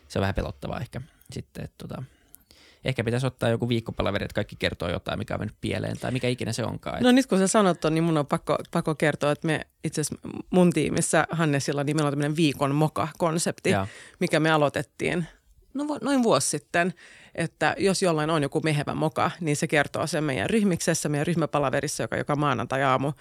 se 0.08 0.20
on 0.20 0.22
vähän 0.22 0.36
pelottavaa 0.36 0.80
ehkä. 0.80 1.02
Sitten, 1.32 1.64
että 1.64 1.88
tota, 1.88 2.04
ehkä 2.86 3.04
pitäisi 3.04 3.28
ottaa 3.28 3.50
joku 3.50 3.70
viikkopalaveri, 3.70 4.26
että 4.26 4.36
kaikki 4.36 4.56
kertoo 4.60 4.90
jotain, 4.90 5.20
mikä 5.20 5.34
on 5.34 5.40
mennyt 5.40 5.58
pieleen 5.62 6.00
tai 6.00 6.12
mikä 6.12 6.28
ikinä 6.28 6.54
se 6.54 6.64
onkaan. 6.64 7.04
No 7.04 7.12
nyt 7.12 7.28
kun 7.28 7.38
sä 7.38 7.48
sanot 7.48 7.78
niin 7.92 8.04
mun 8.04 8.18
on 8.18 8.28
pakko, 8.28 8.58
pakko 8.72 8.96
kertoa, 8.96 9.32
että 9.32 9.48
me 9.48 9.62
itse 9.84 10.02
asiassa 10.02 10.30
mun 10.50 10.74
tiimissä 10.74 11.28
Hannesilla, 11.32 11.84
niin 11.84 11.96
meillä 11.96 12.08
on 12.08 12.14
tämmöinen 12.14 12.36
viikon 12.36 12.76
moka-konsepti, 12.76 13.70
mikä 14.20 14.40
me 14.40 14.52
aloitettiin 14.52 15.28
no, 15.74 15.98
noin 16.02 16.24
vuosi 16.24 16.50
sitten 16.50 16.94
että 17.36 17.76
jos 17.78 18.02
jollain 18.02 18.30
on 18.30 18.44
joku 18.44 18.62
mehevä 18.64 18.96
moka, 18.96 19.32
niin 19.40 19.56
se 19.56 19.68
kertoo 19.68 20.08
sen 20.08 20.24
meidän 20.24 20.50
ryhmiksessä, 20.50 21.10
meidän 21.10 21.28
ryhmäpalaverissa, 21.28 22.04
joka 22.04 22.18
joka 22.18 22.36
maanantai-aamu. 22.36 23.12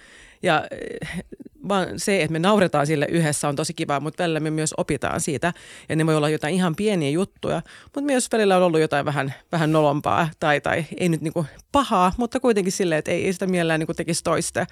Ja 0.43 0.67
eh, 0.71 1.23
vaan 1.69 1.87
se, 1.97 2.21
että 2.21 2.31
me 2.31 2.39
nauretaan 2.39 2.87
sille 2.87 3.07
yhdessä 3.09 3.47
on 3.47 3.55
tosi 3.55 3.73
kiva, 3.73 3.99
mutta 3.99 4.23
välillä 4.23 4.39
me 4.39 4.49
myös 4.49 4.73
opitaan 4.77 5.21
siitä. 5.21 5.53
Ja 5.89 5.95
ne 5.95 6.05
voi 6.05 6.15
olla 6.15 6.29
jotain 6.29 6.55
ihan 6.55 6.75
pieniä 6.75 7.09
juttuja, 7.09 7.61
mutta 7.83 8.01
myös 8.01 8.27
välillä 8.31 8.57
on 8.57 8.63
ollut 8.63 8.81
jotain 8.81 9.05
vähän, 9.05 9.33
vähän 9.51 9.71
nolompaa 9.71 10.29
tai, 10.39 10.61
tai 10.61 10.85
ei 10.97 11.09
nyt 11.09 11.21
niinku 11.21 11.45
pahaa, 11.71 12.13
mutta 12.17 12.39
kuitenkin 12.39 12.71
silleen, 12.71 12.99
että 12.99 13.11
ei, 13.11 13.25
ei 13.25 13.33
sitä 13.33 13.47
mielellään 13.47 13.79
niinku 13.79 13.93
tekisi 13.93 14.23
toista. 14.23 14.65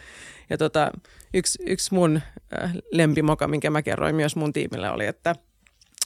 Ja 0.50 0.58
tota, 0.58 0.92
yksi, 1.34 1.64
yksi 1.68 1.94
mun 1.94 2.22
äh, 2.62 2.74
lempimoka, 2.92 3.48
minkä 3.48 3.70
mä 3.70 3.82
kerroin 3.82 4.16
myös 4.16 4.36
mun 4.36 4.54
tiimille 4.54 4.92
oli, 4.92 5.06
että 5.06 5.36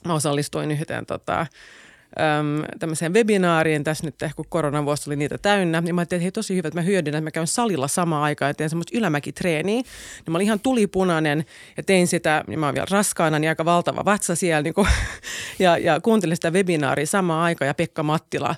mä 0.06 0.14
osallistuin 0.14 0.72
yhteen 0.72 1.06
tota, 1.06 1.40
äm, 1.40 2.64
tämmöiseen 2.80 3.14
webinaariin 3.14 3.84
tässä 3.84 4.06
nyt, 4.06 4.16
kun 4.36 4.46
koronavuosi 4.50 5.10
oli 5.10 5.16
niitä 5.16 5.38
täynnä. 5.38 5.84
Ja 5.86 5.94
mä 5.94 6.02
ajattelin, 6.02 6.20
että 6.20 6.24
hei 6.24 6.32
tosi 6.32 6.56
hyvä, 6.56 6.68
että 6.68 6.80
mä 6.80 6.86
hyödynnän, 6.86 7.18
että 7.18 7.28
mä 7.28 7.32
käyn 7.32 7.48
salilla 7.48 7.88
samaan 7.88 8.24
aikaan 8.24 8.50
ja 8.50 8.54
teen 8.54 8.70
semmoista 8.70 8.98
ylämäkitreeniä. 8.98 9.76
Niin 9.76 9.86
mä 10.30 10.38
olin 10.38 10.46
ihan 10.46 10.60
tulipunainen 10.60 11.46
ja 11.78 11.84
tein 11.84 12.08
sitä, 12.08 12.44
niin 12.48 12.60
mä 12.60 12.66
oon 12.66 12.76
vielä 12.76 12.88
raskaana, 12.92 13.40
niin 13.40 13.50
aika 13.50 13.66
valtava 13.66 14.06
vatsa 14.06 14.36
siellä. 14.36 14.62
Niin 14.62 14.74
kuin, 14.74 14.88
ja, 15.60 15.78
ja 15.78 16.00
kuuntelin 16.00 16.38
sitä 16.38 16.52
webinaaria 16.52 17.06
samaan 17.06 17.44
aikaan 17.44 17.68
ja 17.68 17.74
Pekka 17.74 18.04
Mattila 18.04 18.56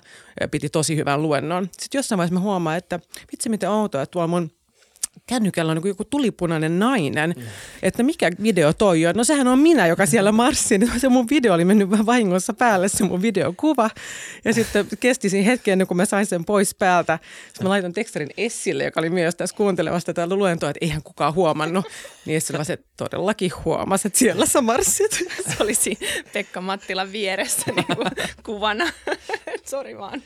piti 0.50 0.68
tosi 0.68 0.96
hyvän 0.96 1.22
luennon. 1.22 1.68
Sitten 1.80 1.98
jossain 1.98 2.16
vaiheessa 2.16 2.34
mä 2.34 2.40
huomaan, 2.40 2.76
että 2.76 3.00
vitsi 3.32 3.48
miten 3.48 3.70
outoa, 3.70 4.02
että 4.02 4.10
tuolla 4.10 4.28
mun 4.28 4.50
kännykällä 5.26 5.72
on 5.72 5.76
niin 5.76 5.88
joku 5.88 6.04
tulipunainen 6.04 6.78
nainen, 6.78 7.34
mm. 7.36 7.42
että 7.82 8.02
mikä 8.02 8.30
video 8.42 8.72
toi 8.72 9.06
on. 9.06 9.14
No 9.14 9.24
sehän 9.24 9.48
on 9.48 9.58
minä, 9.58 9.86
joka 9.86 10.06
siellä 10.06 10.32
marssin. 10.32 10.90
Se 11.00 11.08
mun 11.08 11.26
video 11.30 11.54
oli 11.54 11.64
mennyt 11.64 11.90
vähän 11.90 12.06
vahingossa 12.06 12.52
päälle, 12.52 12.88
se 12.88 13.04
mun 13.04 13.22
videokuva. 13.22 13.90
Ja 14.44 14.54
sitten 14.54 14.86
kesti 15.00 15.28
siinä 15.28 15.46
hetken, 15.46 15.86
kun 15.88 15.96
mä 15.96 16.04
sain 16.04 16.26
sen 16.26 16.44
pois 16.44 16.74
päältä. 16.74 17.18
Sitten 17.46 17.64
mä 17.64 17.68
laitoin 17.68 17.92
tekstarin 17.92 18.30
Essille, 18.36 18.84
joka 18.84 19.00
oli 19.00 19.10
myös 19.10 19.34
tässä 19.34 19.56
kuuntelemassa 19.56 20.12
tätä 20.12 20.36
luentoa, 20.36 20.70
että 20.70 20.78
eihän 20.84 21.02
kukaan 21.02 21.34
huomannut. 21.34 21.84
Niin 22.24 22.36
Essille 22.36 22.64
se 22.64 22.78
todellakin 22.96 23.50
huomasi, 23.64 24.08
että 24.08 24.18
siellä 24.18 24.46
sä 24.46 24.60
marssit. 24.60 25.12
Se 25.48 25.62
olisi 25.62 25.98
Pekka 26.32 26.60
Mattilan 26.60 27.12
vieressä 27.12 27.72
niin 27.72 27.96
kuin 27.96 28.08
kuvana. 28.42 28.92
Sori 29.70 29.98
vaan. 29.98 30.22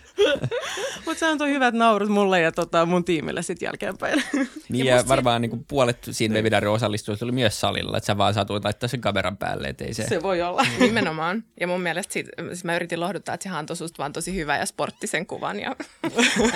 Mutta 1.06 1.18
se 1.18 1.26
antoi 1.26 1.50
hyvät 1.50 1.74
naurut 1.74 2.08
mulle 2.08 2.40
ja 2.40 2.52
tota, 2.52 2.86
mun 2.86 3.04
tiimille 3.04 3.42
sitten 3.42 3.66
jälkeenpäin. 3.66 4.22
Niin 4.68 4.81
ja, 4.86 4.96
ja 4.96 5.08
varmaan 5.08 5.42
niin 5.42 5.50
kuin 5.50 5.64
puolet 5.68 5.98
siinä 6.10 6.32
niin. 6.32 6.38
webinaarin 6.38 6.70
osallistujista 6.70 7.24
oli 7.24 7.32
myös 7.32 7.60
salilla, 7.60 7.96
että 7.96 8.06
sä 8.06 8.18
vaan 8.18 8.34
satuit 8.34 8.64
laittaa 8.64 8.88
sen 8.88 9.00
kameran 9.00 9.36
päälle, 9.36 9.68
että 9.68 9.84
ei 9.84 9.94
se... 9.94 10.06
Se 10.08 10.22
voi 10.22 10.42
olla. 10.42 10.66
Nimenomaan. 10.78 11.44
Ja 11.60 11.66
mun 11.66 11.80
mielestä 11.80 12.12
siitä, 12.12 12.30
siis 12.46 12.64
mä 12.64 12.76
yritin 12.76 13.00
lohduttaa, 13.00 13.34
että 13.34 13.42
sehän 13.42 13.58
antoi 13.58 13.76
susta 13.76 13.98
vaan 13.98 14.12
tosi 14.12 14.34
hyvä 14.34 14.58
ja 14.58 14.66
sporttisen 14.66 15.26
kuvan. 15.26 15.60
Ja... 15.60 15.76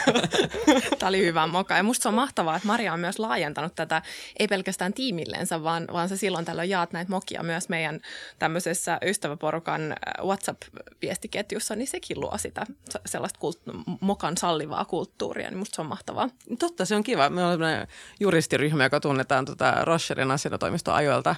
Tämä 0.98 1.08
oli 1.08 1.24
hyvä 1.24 1.46
moka. 1.46 1.76
Ja 1.76 1.82
musta 1.82 2.02
se 2.02 2.08
on 2.08 2.14
mahtavaa, 2.14 2.56
että 2.56 2.66
Maria 2.66 2.92
on 2.92 3.00
myös 3.00 3.18
laajentanut 3.18 3.74
tätä, 3.74 4.02
ei 4.38 4.48
pelkästään 4.48 4.92
tiimillensä, 4.92 5.62
vaan, 5.62 5.86
vaan 5.92 6.08
se 6.08 6.16
silloin 6.16 6.44
tällöin 6.44 6.70
jaat 6.70 6.92
näitä 6.92 7.10
mokia 7.10 7.42
myös 7.42 7.68
meidän 7.68 8.00
tämmöisessä 8.38 8.98
ystäväporukan 9.02 9.92
äh, 9.92 10.26
WhatsApp-viestiketjussa, 10.26 11.76
niin 11.76 11.88
sekin 11.88 12.20
luo 12.20 12.38
sitä 12.38 12.66
sellaista 13.06 13.38
kult- 13.38 13.96
mokan 14.00 14.36
sallivaa 14.36 14.84
kulttuuria, 14.84 15.50
niin 15.50 15.58
musta 15.58 15.76
se 15.76 15.80
on 15.80 15.86
mahtavaa. 15.86 16.28
Totta, 16.58 16.84
se 16.84 16.96
on 16.96 17.02
kiva. 17.02 17.30
Me 17.30 17.44
olemme 17.44 17.88
juristiryhmä, 18.20 18.84
joka 18.84 19.00
tunnetaan 19.00 19.44
tota 19.44 19.84
Rocherin 19.84 20.30
asianatoimiston 20.30 20.94
ajoilta, 20.94 21.36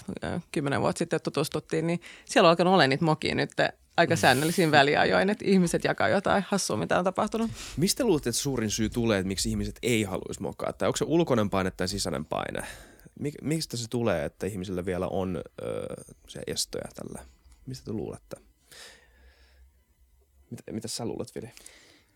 kymmenen 0.52 0.80
vuotta 0.80 0.98
sitten 0.98 1.20
tutustuttiin, 1.22 1.86
niin 1.86 2.00
siellä 2.24 2.46
on 2.46 2.50
alkanut 2.50 2.72
olla 2.72 2.86
niitä 2.86 3.04
mokia 3.04 3.34
nyt 3.34 3.50
aika 3.96 4.14
mm. 4.14 4.18
säännöllisiin 4.18 4.70
väliajoin, 4.70 5.30
että 5.30 5.44
ihmiset 5.48 5.84
jakaa 5.84 6.08
jotain 6.08 6.44
hassua, 6.48 6.76
mitä 6.76 6.98
on 6.98 7.04
tapahtunut. 7.04 7.50
Mistä 7.76 8.04
luulet, 8.04 8.26
että 8.26 8.40
suurin 8.40 8.70
syy 8.70 8.88
tulee, 8.88 9.18
että 9.18 9.28
miksi 9.28 9.50
ihmiset 9.50 9.78
ei 9.82 10.02
haluaisi 10.02 10.42
mokaa? 10.42 10.72
Tai 10.72 10.88
onko 10.88 10.96
se 10.96 11.04
ulkoinen 11.08 11.50
paine 11.50 11.70
tai 11.70 11.88
sisäinen 11.88 12.24
paine? 12.24 12.62
Mik, 13.20 13.34
mistä 13.42 13.76
se 13.76 13.88
tulee, 13.88 14.24
että 14.24 14.46
ihmisillä 14.46 14.84
vielä 14.84 15.08
on 15.08 15.42
öö, 15.62 15.94
se 16.28 16.40
estoja 16.46 16.88
tällä? 16.94 17.26
Mistä 17.66 17.84
te 17.84 17.92
luulette? 17.92 18.36
Mitä, 20.50 20.62
mitä 20.72 20.88
sä 20.88 21.06
luulet, 21.06 21.34
Vili? 21.34 21.50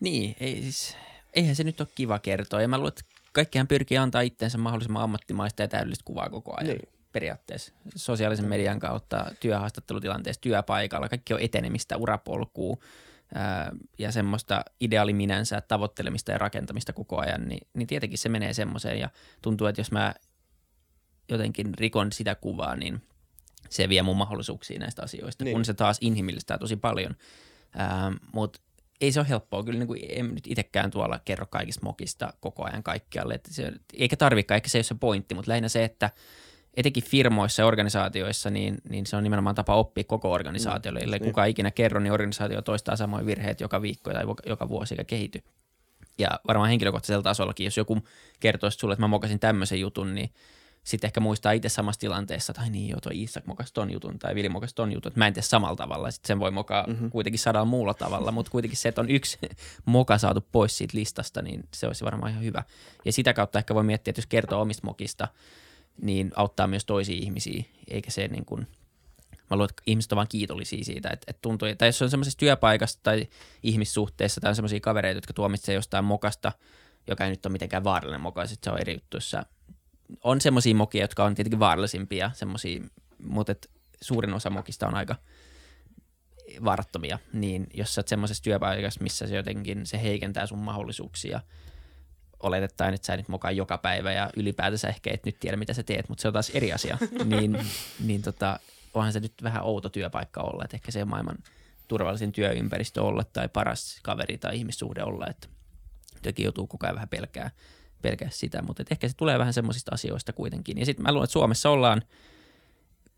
Niin, 0.01 0.37
ei 0.41 0.63
siis, 0.63 0.97
eihän 1.35 1.57
se 1.57 1.65
nyt 1.65 1.81
ole 1.81 1.89
kiva 1.95 2.19
kertoa. 2.19 2.63
Ja 2.63 2.69
mä 2.69 2.79
luulen, 2.79 2.93
että 2.99 3.12
kaikkihan 3.33 3.69
pyrkii 3.69 3.99
antaa 3.99 4.21
itseensä 4.21 4.59
mahdollisimman 4.59 5.03
ammattimaista 5.03 5.63
ja 5.63 5.69
täydellistä 5.69 6.03
kuvaa 6.05 6.31
koko 6.31 6.55
ajan. 6.57 6.77
Niin. 6.77 6.89
Periaatteessa 7.13 7.73
sosiaalisen 7.97 8.49
median 8.49 8.79
kautta, 8.79 9.27
työhaastattelutilanteessa, 9.41 10.41
työpaikalla, 10.41 11.09
kaikki 11.09 11.35
on 11.35 11.41
etenemistä, 11.41 11.97
urapolkua 11.97 12.77
ää, 13.35 13.73
ja 13.99 14.13
semmoista 14.13 14.65
ideaaliminänsä 14.81 15.61
tavoittelemista 15.61 16.33
ja 16.33 16.39
rakentamista 16.39 16.93
koko 16.93 17.19
ajan, 17.21 17.49
niin, 17.49 17.67
niin 17.75 17.87
tietenkin 17.87 18.19
se 18.19 18.29
menee 18.29 18.53
semmoiseen 18.55 18.99
ja 18.99 19.11
tuntuu, 19.43 19.67
että 19.67 19.81
jos 19.81 19.93
mä 19.93 20.15
jotenkin 21.29 21.75
rikon 21.79 22.13
sitä 22.13 22.35
kuvaa, 22.35 22.77
niin 22.77 23.03
se 23.71 23.89
vie 23.89 24.03
mun 24.03 24.17
mahdollisuuksia 24.17 24.79
näistä 24.79 25.03
asioista, 25.03 25.45
niin. 25.45 25.55
kun 25.55 25.65
se 25.65 25.75
taas 25.75 25.99
inhimillistää 26.01 26.59
tosi 26.59 26.77
paljon. 26.77 27.17
Mutta 28.33 28.61
ei 29.03 29.13
se 29.13 29.21
ole 29.21 29.29
helppoa. 29.29 29.65
Kyllä 29.65 29.79
niin 29.79 29.87
kuin, 29.87 30.01
en 30.09 30.35
nyt 30.35 30.47
itsekään 30.47 30.91
tuolla 30.91 31.21
kerro 31.25 31.47
kaikista 31.47 31.81
mokista 31.85 32.33
koko 32.41 32.65
ajan 32.65 32.83
kaikkialle. 32.83 33.35
Että 33.35 33.55
se, 33.55 33.73
eikä 33.95 34.17
tarvikaan, 34.17 34.57
eikä 34.57 34.69
se 34.69 34.79
ole 34.79 34.83
se 34.83 34.95
pointti, 34.95 35.35
mutta 35.35 35.51
lähinnä 35.51 35.69
se, 35.69 35.85
että 35.85 36.11
etenkin 36.75 37.03
firmoissa 37.03 37.63
ja 37.63 37.67
organisaatioissa, 37.67 38.51
niin, 38.51 38.79
niin 38.89 39.07
se 39.07 39.17
on 39.17 39.23
nimenomaan 39.23 39.55
tapa 39.55 39.75
oppia 39.75 40.05
koko 40.05 40.33
organisaatiolle. 40.33 41.01
Mm, 41.01 41.09
Eli 41.09 41.19
niin. 41.19 41.25
kuka 41.25 41.45
ikinä 41.45 41.71
kerro, 41.71 42.01
niin 42.01 42.13
organisaatio 42.13 42.63
toistaa 42.63 42.97
samoin 42.97 43.27
virheet 43.27 43.61
joka 43.61 43.83
viikko 43.83 44.13
tai 44.13 44.25
joka 44.47 44.69
vuosi 44.69 44.95
eikä 44.95 45.05
kehity. 45.05 45.43
Ja 46.19 46.29
varmaan 46.47 46.69
henkilökohtaisella 46.69 47.23
tasollakin, 47.23 47.65
jos 47.65 47.77
joku 47.77 47.99
kertoisi 48.41 48.79
sulle, 48.79 48.93
että 48.93 49.03
mä 49.03 49.09
mokasin 49.09 49.41
tämmöisen 49.41 49.81
jutun, 49.81 50.15
niin– 50.15 50.31
sitten 50.85 51.09
ehkä 51.09 51.21
muistaa 51.21 51.53
itse 51.53 51.69
samassa 51.69 52.01
tilanteessa, 52.01 52.51
että 52.51 52.63
ai 52.63 52.71
niin 52.71 52.89
joo, 52.89 53.01
toi 53.01 53.23
Isak 53.23 53.47
mokas 53.47 53.73
ton 53.73 53.91
jutun 53.91 54.19
tai 54.19 54.35
Vili 54.35 54.49
mokas 54.49 54.75
ton 54.75 54.93
jutun, 54.93 55.11
että 55.11 55.21
mä 55.21 55.27
en 55.27 55.35
tee 55.35 55.43
samalla 55.43 55.77
tavalla. 55.77 56.11
Sitten 56.11 56.29
sen 56.29 56.41
voi 56.41 56.51
mokaa 56.51 56.87
mm-hmm. 56.87 57.11
kuitenkin 57.11 57.39
sadalla 57.39 57.65
muulla 57.65 57.95
tavalla, 57.95 58.33
mutta 58.33 58.51
kuitenkin 58.51 58.79
se, 58.79 58.89
että 58.89 59.01
on 59.01 59.11
yksi 59.11 59.39
moka 59.85 60.19
saatu 60.19 60.45
pois 60.53 60.79
siitä 60.79 60.99
listasta, 60.99 61.43
niin 61.43 61.65
se 61.75 61.87
olisi 61.87 62.05
varmaan 62.05 62.33
ihan 62.33 62.45
hyvä. 62.45 62.63
Ja 63.05 63.13
sitä 63.13 63.33
kautta 63.33 63.59
ehkä 63.59 63.75
voi 63.75 63.85
miettiä, 63.85 64.11
että 64.11 64.19
jos 64.19 64.27
kertoo 64.27 64.61
omista 64.61 64.87
mokista, 64.87 65.29
niin 66.03 66.33
auttaa 66.37 66.67
myös 66.67 66.85
toisia 66.85 67.17
ihmisiä, 67.17 67.65
eikä 67.89 68.11
se 68.11 68.29
niin 68.29 68.45
kuin, 68.45 68.67
mä 69.51 69.57
luulen, 69.57 69.71
että 69.71 69.83
ihmiset 69.87 70.13
ovat 70.13 70.17
vaan 70.17 70.29
kiitollisia 70.29 70.85
siitä, 70.85 71.09
että, 71.09 71.25
että 71.29 71.43
tuntuu, 71.43 71.69
tai 71.79 71.89
jos 71.89 72.03
on 72.03 72.11
semmoisessa 72.11 72.39
työpaikassa 72.39 73.01
tai 73.03 73.27
ihmissuhteessa 73.63 74.41
tai 74.41 74.49
on 74.49 74.57
semmoisia 74.57 74.81
kavereita, 74.81 75.17
jotka 75.17 75.33
tuomitsee 75.33 75.75
jostain 75.75 76.05
mokasta, 76.05 76.53
joka 77.07 77.25
ei 77.25 77.31
nyt 77.31 77.47
ole 77.47 77.53
mitenkään 77.53 77.85
vaarallinen 77.85 78.21
moka, 78.21 78.47
sitten 78.47 78.71
se 78.71 78.75
on 78.75 78.81
eri 78.81 78.95
juttu, 78.95 79.17
on 80.25 80.41
semmoisia 80.41 80.75
mokia, 80.75 81.05
jotka 81.05 81.25
on 81.25 81.35
tietenkin 81.35 81.61
vaarallisimpia, 81.61 82.31
semmoisia, 82.35 82.83
mutta 83.19 83.53
et 83.53 83.71
suurin 84.01 84.35
osa 84.35 84.51
mokista 84.51 84.87
on 84.87 84.95
aika 84.95 85.17
varattomia, 86.65 87.19
niin 87.33 87.67
jos 87.75 87.95
sä 87.95 88.01
oot 88.01 88.09
semmoisessa 88.09 88.45
työpaikassa, 88.45 89.03
missä 89.03 89.27
se 89.27 89.37
jotenkin 89.37 89.87
se 89.87 90.03
heikentää 90.03 90.47
sun 90.47 90.59
mahdollisuuksia, 90.59 91.41
oletettaen, 92.43 92.95
että 92.95 93.07
sä 93.07 93.17
nyt 93.17 93.29
mokaa 93.29 93.51
joka 93.51 93.79
päivä 93.79 94.13
ja 94.13 94.31
ylipäätänsä 94.37 94.89
ehkä 94.89 95.11
et 95.15 95.27
nyt 95.27 95.41
tiedä, 95.41 95.57
mitä 95.57 95.75
sä 95.75 95.83
teet, 95.83 96.09
mutta 96.09 96.23
se 96.23 96.29
on 96.29 96.33
taas 96.33 96.51
eri 96.51 96.73
asia, 96.73 96.99
niin, 97.25 97.59
niin 98.05 98.23
tota, 98.23 98.61
onhan 98.95 99.13
se 99.13 99.21
nyt 99.21 99.35
vähän 99.43 99.65
outo 99.65 99.89
työpaikka 99.89 100.41
olla, 100.41 100.65
että 100.65 100.77
ehkä 100.77 100.93
se 100.93 101.03
on 101.03 101.09
maailman 101.09 101.39
turvallisin 101.89 102.33
työympäristö 102.33 103.03
olla 103.03 103.25
tai 103.25 103.49
paras 103.49 104.01
kaveri 104.03 104.39
tai 104.39 104.57
ihmissuhde 104.57 105.03
olla, 105.03 105.27
että 105.27 105.49
työkin 106.23 106.45
joutuu 106.45 106.67
koko 106.67 106.87
ajan 106.87 106.95
vähän 106.95 107.09
pelkää 107.09 107.51
pelkää 108.03 108.29
sitä, 108.33 108.63
mutta 108.63 108.85
ehkä 108.91 109.09
se 109.09 109.17
tulee 109.17 109.39
vähän 109.39 109.55
semmoisista 109.55 109.95
asioista 109.95 110.33
kuitenkin. 110.33 110.79
Ja 110.79 110.87
sitten 110.87 111.03
mä 111.03 111.13
luulen, 111.13 111.25
että 111.25 111.33
Suomessa 111.33 111.71
ollaan, 111.71 112.03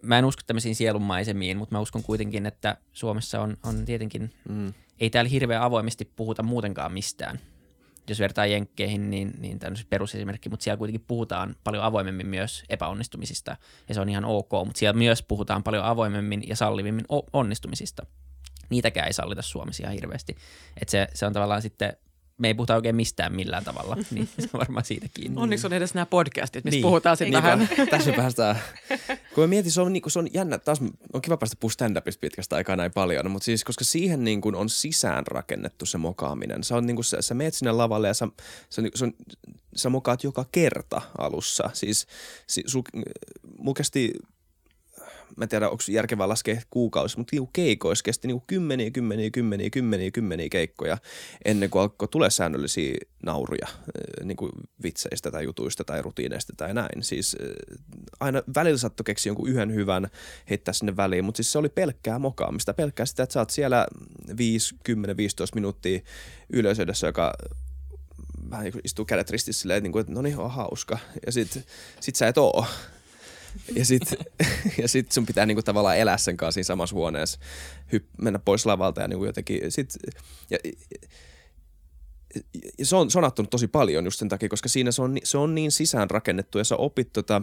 mä 0.02 0.18
en 0.18 0.24
usko 0.24 0.42
tämmöisiin 0.46 0.74
sielunmaisemiin, 0.74 1.56
mutta 1.56 1.74
mä 1.74 1.80
uskon 1.80 2.02
kuitenkin, 2.02 2.46
että 2.46 2.76
Suomessa 2.92 3.40
on, 3.40 3.56
on 3.62 3.84
tietenkin, 3.84 4.34
mm. 4.48 4.72
ei 5.00 5.10
täällä 5.10 5.28
hirveän 5.28 5.62
avoimesti 5.62 6.04
puhuta 6.16 6.42
muutenkaan 6.42 6.92
mistään. 6.92 7.40
Jos 8.08 8.20
vertaa 8.20 8.46
jenkkeihin, 8.46 9.10
niin, 9.10 9.32
niin 9.38 9.58
tämmöisen 9.58 9.86
perusesimerkki, 9.90 10.48
mutta 10.48 10.64
siellä 10.64 10.78
kuitenkin 10.78 11.04
puhutaan 11.08 11.56
paljon 11.64 11.84
avoimemmin 11.84 12.26
myös 12.26 12.64
epäonnistumisista, 12.68 13.56
ja 13.88 13.94
se 13.94 14.00
on 14.00 14.08
ihan 14.08 14.24
ok, 14.24 14.50
mutta 14.64 14.78
siellä 14.78 14.98
myös 14.98 15.22
puhutaan 15.22 15.62
paljon 15.62 15.84
avoimemmin 15.84 16.42
ja 16.48 16.56
sallivimmin 16.56 17.04
onnistumisista. 17.32 18.06
Niitäkään 18.70 19.06
ei 19.06 19.12
sallita 19.12 19.42
Suomessa 19.42 19.82
ihan 19.82 19.94
hirveästi. 19.94 20.36
Et 20.80 20.88
se, 20.88 21.08
se 21.14 21.26
on 21.26 21.32
tavallaan 21.32 21.62
sitten 21.62 21.96
me 22.38 22.48
ei 22.48 22.54
puhuta 22.54 22.74
oikein 22.74 22.96
mistään 22.96 23.34
millään 23.34 23.64
tavalla, 23.64 23.96
niin 24.10 24.28
se 24.38 24.48
on 24.52 24.60
varmaan 24.60 24.84
siitä 24.84 25.06
kiinni. 25.14 25.40
Onneksi 25.40 25.66
on 25.66 25.72
edes 25.72 25.94
nämä 25.94 26.06
podcastit, 26.06 26.64
missä 26.64 26.76
niin. 26.76 26.82
puhutaan 26.82 27.16
sitten 27.16 27.42
vähän. 27.42 27.68
Tässä 27.90 28.12
päästään. 28.12 28.58
Kun 29.34 29.44
mä 29.44 29.46
mietin, 29.46 29.72
se 29.72 29.80
on, 29.80 29.92
niin 29.92 30.02
se 30.10 30.18
on 30.18 30.28
jännä, 30.34 30.58
taas 30.58 30.80
on 31.12 31.22
kiva 31.22 31.36
päästä 31.36 31.56
puhua 31.60 31.72
stand-upista 31.72 32.20
pitkästä 32.20 32.56
aikaa 32.56 32.76
näin 32.76 32.92
paljon, 32.92 33.30
mutta 33.30 33.44
siis 33.44 33.64
koska 33.64 33.84
siihen 33.84 34.24
niin 34.24 34.40
kuin 34.40 34.54
on 34.54 34.68
sisään 34.68 35.26
rakennettu 35.26 35.86
se 35.86 35.98
mokaaminen. 35.98 36.64
Sä, 36.64 36.76
on, 36.76 36.86
niin 36.86 36.96
kuin, 36.96 37.04
sä, 37.04 37.22
sä 37.22 37.34
meet 37.34 37.54
sinne 37.54 37.72
lavalle 37.72 38.08
ja 38.08 38.14
sä, 38.14 38.28
sä, 38.70 38.82
sä, 38.94 39.06
sä 39.76 39.88
mokaat 39.88 40.24
joka 40.24 40.44
kerta 40.52 41.00
alussa. 41.18 41.70
Siis 41.72 42.06
si, 42.46 42.62
sul, 42.66 42.82
mulla 43.58 43.74
kesti 43.74 44.12
mä 45.36 45.44
en 45.44 45.48
tiedä, 45.48 45.70
onko 45.70 45.82
järkevää 45.88 46.28
laskea 46.28 46.60
kuukausi, 46.70 47.18
mutta 47.18 47.36
niinku 47.36 47.50
keikoissa 47.52 48.02
kesti 48.02 48.28
niinku 48.28 48.44
kymmeniä, 48.46 48.90
kymmeniä, 48.90 49.30
kymmeniä, 49.30 49.70
kymmeniä, 49.70 50.10
kymmeniä 50.10 50.48
keikkoja 50.48 50.98
ennen 51.44 51.70
kuin 51.70 51.82
alkoi 51.82 52.08
tulee 52.08 52.30
säännöllisiä 52.30 52.94
nauruja 53.26 53.66
niinku 54.24 54.50
vitseistä 54.82 55.30
tai 55.30 55.44
jutuista 55.44 55.84
tai 55.84 56.02
rutiineista 56.02 56.52
tai 56.56 56.74
näin. 56.74 57.02
Siis 57.02 57.36
aina 58.20 58.42
välillä 58.54 58.78
saattoi 58.78 59.04
keksiä 59.04 59.30
jonkun 59.30 59.48
yhden 59.48 59.74
hyvän 59.74 60.08
heittää 60.50 60.74
sinne 60.74 60.96
väliin, 60.96 61.24
mutta 61.24 61.36
siis 61.36 61.52
se 61.52 61.58
oli 61.58 61.68
pelkkää 61.68 62.18
mokaamista, 62.18 62.74
pelkkää 62.74 63.06
sitä, 63.06 63.22
että 63.22 63.32
sä 63.32 63.40
oot 63.40 63.50
siellä 63.50 63.86
5, 64.36 64.74
10, 64.84 65.16
15 65.16 65.54
minuuttia 65.54 66.00
yleisöydessä, 66.52 67.06
joka 67.06 67.32
vähän 68.50 68.72
istuu 68.84 69.04
kädet 69.04 69.30
ristissä 69.30 69.60
silleen, 69.60 69.78
että, 69.78 69.84
niin 69.84 69.92
kuin, 69.92 70.00
että 70.00 70.12
no 70.12 70.22
niin, 70.22 70.38
on 70.38 70.50
hauska. 70.50 70.98
Ja 71.26 71.32
sit, 71.32 71.66
sit 72.00 72.16
sä 72.16 72.28
et 72.28 72.38
oo. 72.38 72.66
Ja 73.74 73.84
sit, 73.84 74.02
ja 74.82 74.88
sit 74.88 75.12
sun 75.12 75.26
pitää 75.26 75.46
niinku 75.46 75.62
tavallaan 75.62 75.98
elää 75.98 76.18
sen 76.18 76.36
kanssa 76.36 76.54
siinä 76.54 76.66
samassa 76.66 76.96
huoneessa, 76.96 77.38
hypp, 77.92 78.08
mennä 78.18 78.38
pois 78.38 78.66
lavalta 78.66 79.00
ja 79.00 79.08
niinku 79.08 79.24
jotenkin, 79.24 79.72
sit, 79.72 79.94
ja, 80.50 80.58
ja 82.78 82.86
se 82.86 82.96
on, 82.96 83.10
se 83.10 83.18
tosi 83.50 83.68
paljon 83.68 84.04
just 84.04 84.18
sen 84.18 84.28
takia, 84.28 84.48
koska 84.48 84.68
siinä 84.68 84.92
se 84.92 85.02
on, 85.02 85.18
se 85.24 85.38
on 85.38 85.54
niin 85.54 85.72
sisäänrakennettu 85.72 86.58
ja 86.58 86.64
sä 86.64 86.76
opit 86.76 87.12
tota, 87.12 87.42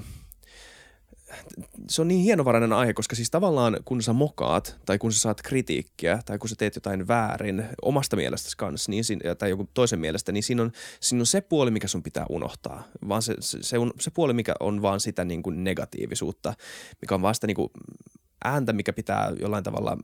se 1.89 2.01
on 2.01 2.07
niin 2.07 2.21
hienovarainen 2.21 2.73
aihe, 2.73 2.93
koska 2.93 3.15
siis 3.15 3.31
tavallaan 3.31 3.77
kun 3.85 4.01
sä 4.01 4.13
mokaat 4.13 4.77
tai 4.85 4.97
kun 4.97 5.13
sä 5.13 5.19
saat 5.19 5.41
kritiikkiä 5.41 6.19
tai 6.25 6.37
kun 6.37 6.49
sä 6.49 6.55
teet 6.55 6.75
jotain 6.75 7.07
väärin 7.07 7.65
omasta 7.81 8.15
mielestäsi 8.15 8.57
kanssa 8.57 8.91
niin 8.91 9.03
tai 9.37 9.49
joku 9.49 9.69
toisen 9.73 9.99
mielestä, 9.99 10.31
niin 10.31 10.43
siinä 10.43 10.61
on, 10.61 10.71
siinä 10.99 11.21
on 11.21 11.25
se 11.25 11.41
puoli, 11.41 11.71
mikä 11.71 11.87
sun 11.87 12.03
pitää 12.03 12.25
unohtaa. 12.29 12.83
Vaan 13.07 13.21
se, 13.21 13.35
se, 13.39 13.77
on, 13.77 13.91
se 13.99 14.11
puoli, 14.11 14.33
mikä 14.33 14.53
on 14.59 14.81
vaan 14.81 14.99
sitä 14.99 15.25
niin 15.25 15.43
kuin 15.43 15.63
negatiivisuutta, 15.63 16.53
mikä 17.01 17.15
on 17.15 17.21
vaan 17.21 17.35
sitä 17.35 17.47
niin 17.47 17.55
kuin 17.55 17.69
ääntä, 18.43 18.73
mikä 18.73 18.93
pitää 18.93 19.31
jollain 19.39 19.63
tavalla 19.63 19.97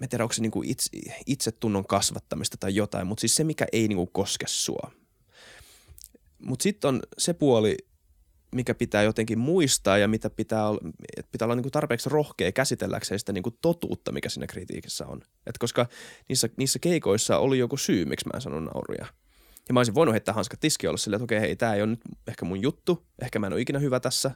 mä 0.00 0.06
tiedä, 0.08 0.24
onko 0.24 0.32
se 0.32 0.42
niin 0.42 0.52
itse, 0.64 0.90
itsetunnon 1.26 1.86
kasvattamista 1.86 2.56
tai 2.60 2.74
jotain, 2.74 3.06
mutta 3.06 3.20
siis 3.20 3.34
se, 3.34 3.44
mikä 3.44 3.66
ei 3.72 3.88
niin 3.88 4.08
koske 4.12 4.46
sua. 4.48 4.90
Mutta 6.40 6.62
sitten 6.62 6.88
on 6.88 7.00
se 7.18 7.34
puoli, 7.34 7.76
mikä 8.54 8.74
pitää 8.74 9.02
jotenkin 9.02 9.38
muistaa 9.38 9.98
ja 9.98 10.08
mitä 10.08 10.30
pitää, 10.30 10.68
olla, 10.68 10.80
pitää 11.32 11.46
olla 11.46 11.54
niin 11.54 11.70
tarpeeksi 11.70 12.08
rohkea 12.08 12.52
käsitelläkseen 12.52 13.18
sitä 13.18 13.32
niin 13.32 13.44
totuutta, 13.62 14.12
mikä 14.12 14.28
siinä 14.28 14.46
kritiikissä 14.46 15.06
on. 15.06 15.20
Et 15.46 15.58
koska 15.58 15.86
niissä, 16.28 16.48
niissä 16.56 16.78
keikoissa 16.78 17.38
oli 17.38 17.58
joku 17.58 17.76
syy, 17.76 18.04
miksi 18.04 18.26
mä 18.26 18.30
en 18.34 18.40
sanonut 18.40 18.74
nauruja. 18.74 19.06
Ja 19.68 19.74
mä 19.74 19.80
olisin 19.80 19.94
voinut 19.94 20.12
heittää 20.12 20.34
hanskat 20.34 20.60
tiski 20.60 20.86
olla 20.86 20.96
silleen, 20.96 21.16
että 21.16 21.24
okei, 21.24 21.40
hei, 21.40 21.56
tämä 21.56 21.74
ei 21.74 21.82
ole 21.82 21.90
nyt 21.90 22.00
ehkä 22.28 22.44
mun 22.44 22.62
juttu, 22.62 23.06
ehkä 23.22 23.38
mä 23.38 23.46
en 23.46 23.52
ole 23.52 23.60
ikinä 23.60 23.78
hyvä 23.78 24.00
tässä. 24.00 24.30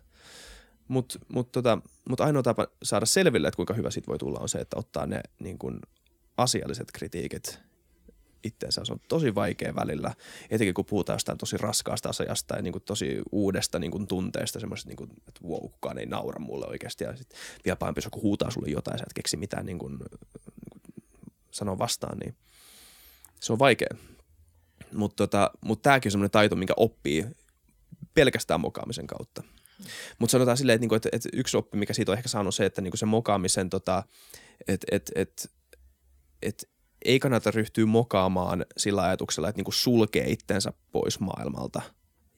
Mutta 0.88 1.18
mut 1.28 1.52
tota, 1.52 1.78
mut 2.08 2.20
ainoa 2.20 2.42
tapa 2.42 2.66
saada 2.82 3.06
selville, 3.06 3.48
että 3.48 3.56
kuinka 3.56 3.74
hyvä 3.74 3.90
siitä 3.90 4.06
voi 4.06 4.18
tulla, 4.18 4.38
on 4.38 4.48
se, 4.48 4.58
että 4.58 4.78
ottaa 4.78 5.06
ne 5.06 5.20
niin 5.40 5.58
kuin 5.58 5.78
asialliset 6.36 6.92
kritiikit 6.92 7.60
itteensä. 8.44 8.84
Se 8.84 8.92
on 8.92 9.00
tosi 9.08 9.34
vaikea 9.34 9.74
välillä, 9.74 10.14
etenkin 10.50 10.74
kun 10.74 10.84
puhutaan 10.84 11.14
jostain 11.14 11.38
tosi 11.38 11.56
raskaasta 11.56 12.08
asiasta 12.08 12.56
ja 12.56 12.62
niin 12.62 12.72
kuin 12.72 12.82
tosi 12.82 13.22
uudesta 13.32 13.78
niin 13.78 13.90
kuin 13.90 14.06
tunteesta, 14.06 14.60
semmoisesta, 14.60 14.88
niin 14.88 14.96
kuin, 14.96 15.10
että 15.28 15.40
wow, 15.48 15.60
kukaan 15.60 15.98
ei 15.98 16.06
naura 16.06 16.38
mulle 16.38 16.66
oikeasti. 16.66 17.04
Ja 17.04 17.16
sitten 17.16 17.38
vielä 17.64 17.76
pahempi, 17.76 17.98
jos 17.98 18.04
joku 18.04 18.22
huutaa 18.22 18.50
sulle 18.50 18.68
jotain, 18.68 18.98
sä 18.98 19.04
et 19.06 19.12
keksi 19.12 19.36
mitään 19.36 19.66
niin 19.66 19.78
kuin, 19.78 19.92
niin 19.92 20.70
kuin 20.70 20.82
sanoa 21.50 21.78
vastaan, 21.78 22.18
niin 22.18 22.34
se 23.40 23.52
on 23.52 23.58
vaikea. 23.58 23.96
Mutta 24.92 25.16
tota, 25.16 25.50
mut 25.60 25.82
tämäkin 25.82 26.08
on 26.08 26.12
semmoinen 26.12 26.30
taito, 26.30 26.56
minkä 26.56 26.74
oppii 26.76 27.26
pelkästään 28.14 28.60
mokaamisen 28.60 29.06
kautta. 29.06 29.42
Mutta 30.18 30.32
sanotaan 30.32 30.56
silleen, 30.56 30.74
että, 30.74 30.80
niinku, 30.80 30.94
että, 30.94 31.08
että 31.12 31.28
yksi 31.32 31.56
oppi, 31.56 31.78
mikä 31.78 31.92
siitä 31.92 32.12
on 32.12 32.18
ehkä 32.18 32.28
saanut 32.28 32.54
se, 32.54 32.66
että 32.66 32.80
niinku 32.80 32.96
se 32.96 33.06
mokaamisen, 33.06 33.70
tota, 33.70 34.02
että 34.68 34.86
et, 34.90 35.10
et, 35.14 35.50
et, 36.42 36.68
ei 37.04 37.18
kannata 37.18 37.50
ryhtyä 37.50 37.86
mokaamaan 37.86 38.66
sillä 38.76 39.02
ajatuksella, 39.02 39.48
että 39.48 39.58
niinku 39.58 39.72
sulkee 39.72 40.30
itsensä 40.30 40.72
pois 40.92 41.20
maailmalta. 41.20 41.82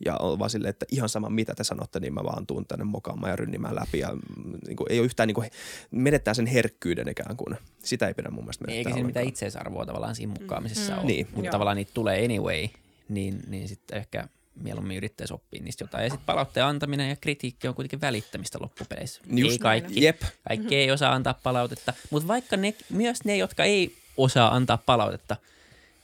Ja 0.04 0.16
on 0.16 0.38
vaan 0.38 0.50
silleen, 0.50 0.70
että 0.70 0.86
ihan 0.92 1.08
sama 1.08 1.30
mitä 1.30 1.54
te 1.54 1.64
sanotte, 1.64 2.00
niin 2.00 2.14
mä 2.14 2.24
vaan 2.24 2.46
tuun 2.46 2.66
tänne 2.66 2.84
mokaamaan 2.84 3.30
ja 3.30 3.36
rynnimään 3.36 3.74
läpi. 3.74 3.98
Ja 3.98 4.08
mm, 4.14 4.58
niinku, 4.66 4.86
ei 4.90 4.98
ole 4.98 5.04
yhtään, 5.04 5.26
niinku, 5.26 5.44
menettää 5.90 6.34
sen 6.34 6.46
herkkyyden 6.46 7.08
ikään 7.08 7.36
kuin. 7.36 7.56
Sitä 7.84 8.08
ei 8.08 8.14
pidä 8.14 8.30
mun 8.30 8.44
mielestä 8.44 8.64
menettää 8.64 8.78
Eikä 8.78 8.92
siinä 8.92 9.06
mitään 9.06 9.26
itseisarvoa 9.26 9.86
tavallaan 9.86 10.14
siinä 10.14 10.34
mukaamisessa 10.40 10.92
mm. 10.92 10.98
ole. 10.98 11.06
Niin. 11.06 11.28
Mutta 11.34 11.50
tavallaan 11.50 11.76
niitä 11.76 11.90
tulee 11.94 12.24
anyway, 12.24 12.68
niin, 13.08 13.42
niin 13.46 13.68
sitten 13.68 13.98
ehkä 13.98 14.28
mieluummin 14.62 14.96
yrittäisi 14.96 15.34
oppia 15.34 15.62
niistä 15.62 15.84
jotain. 15.84 16.04
Ja 16.04 16.10
sitten 16.10 16.26
palautteen 16.26 16.66
antaminen 16.66 17.08
ja 17.08 17.16
kritiikki 17.16 17.68
on 17.68 17.74
kuitenkin 17.74 18.00
välittämistä 18.00 18.58
loppupeleissä. 18.60 19.22
Just 19.26 19.52
ei 19.52 19.58
kaikki, 19.58 20.04
Jep. 20.04 20.22
kaikki 20.48 20.76
ei 20.76 20.90
osaa 20.90 21.12
antaa 21.12 21.34
palautetta, 21.42 21.92
mutta 22.10 22.28
vaikka 22.28 22.56
ne, 22.56 22.74
myös 22.90 23.24
ne, 23.24 23.36
jotka 23.36 23.64
ei 23.64 23.96
osaa 24.16 24.54
antaa 24.54 24.78
palautetta, 24.78 25.36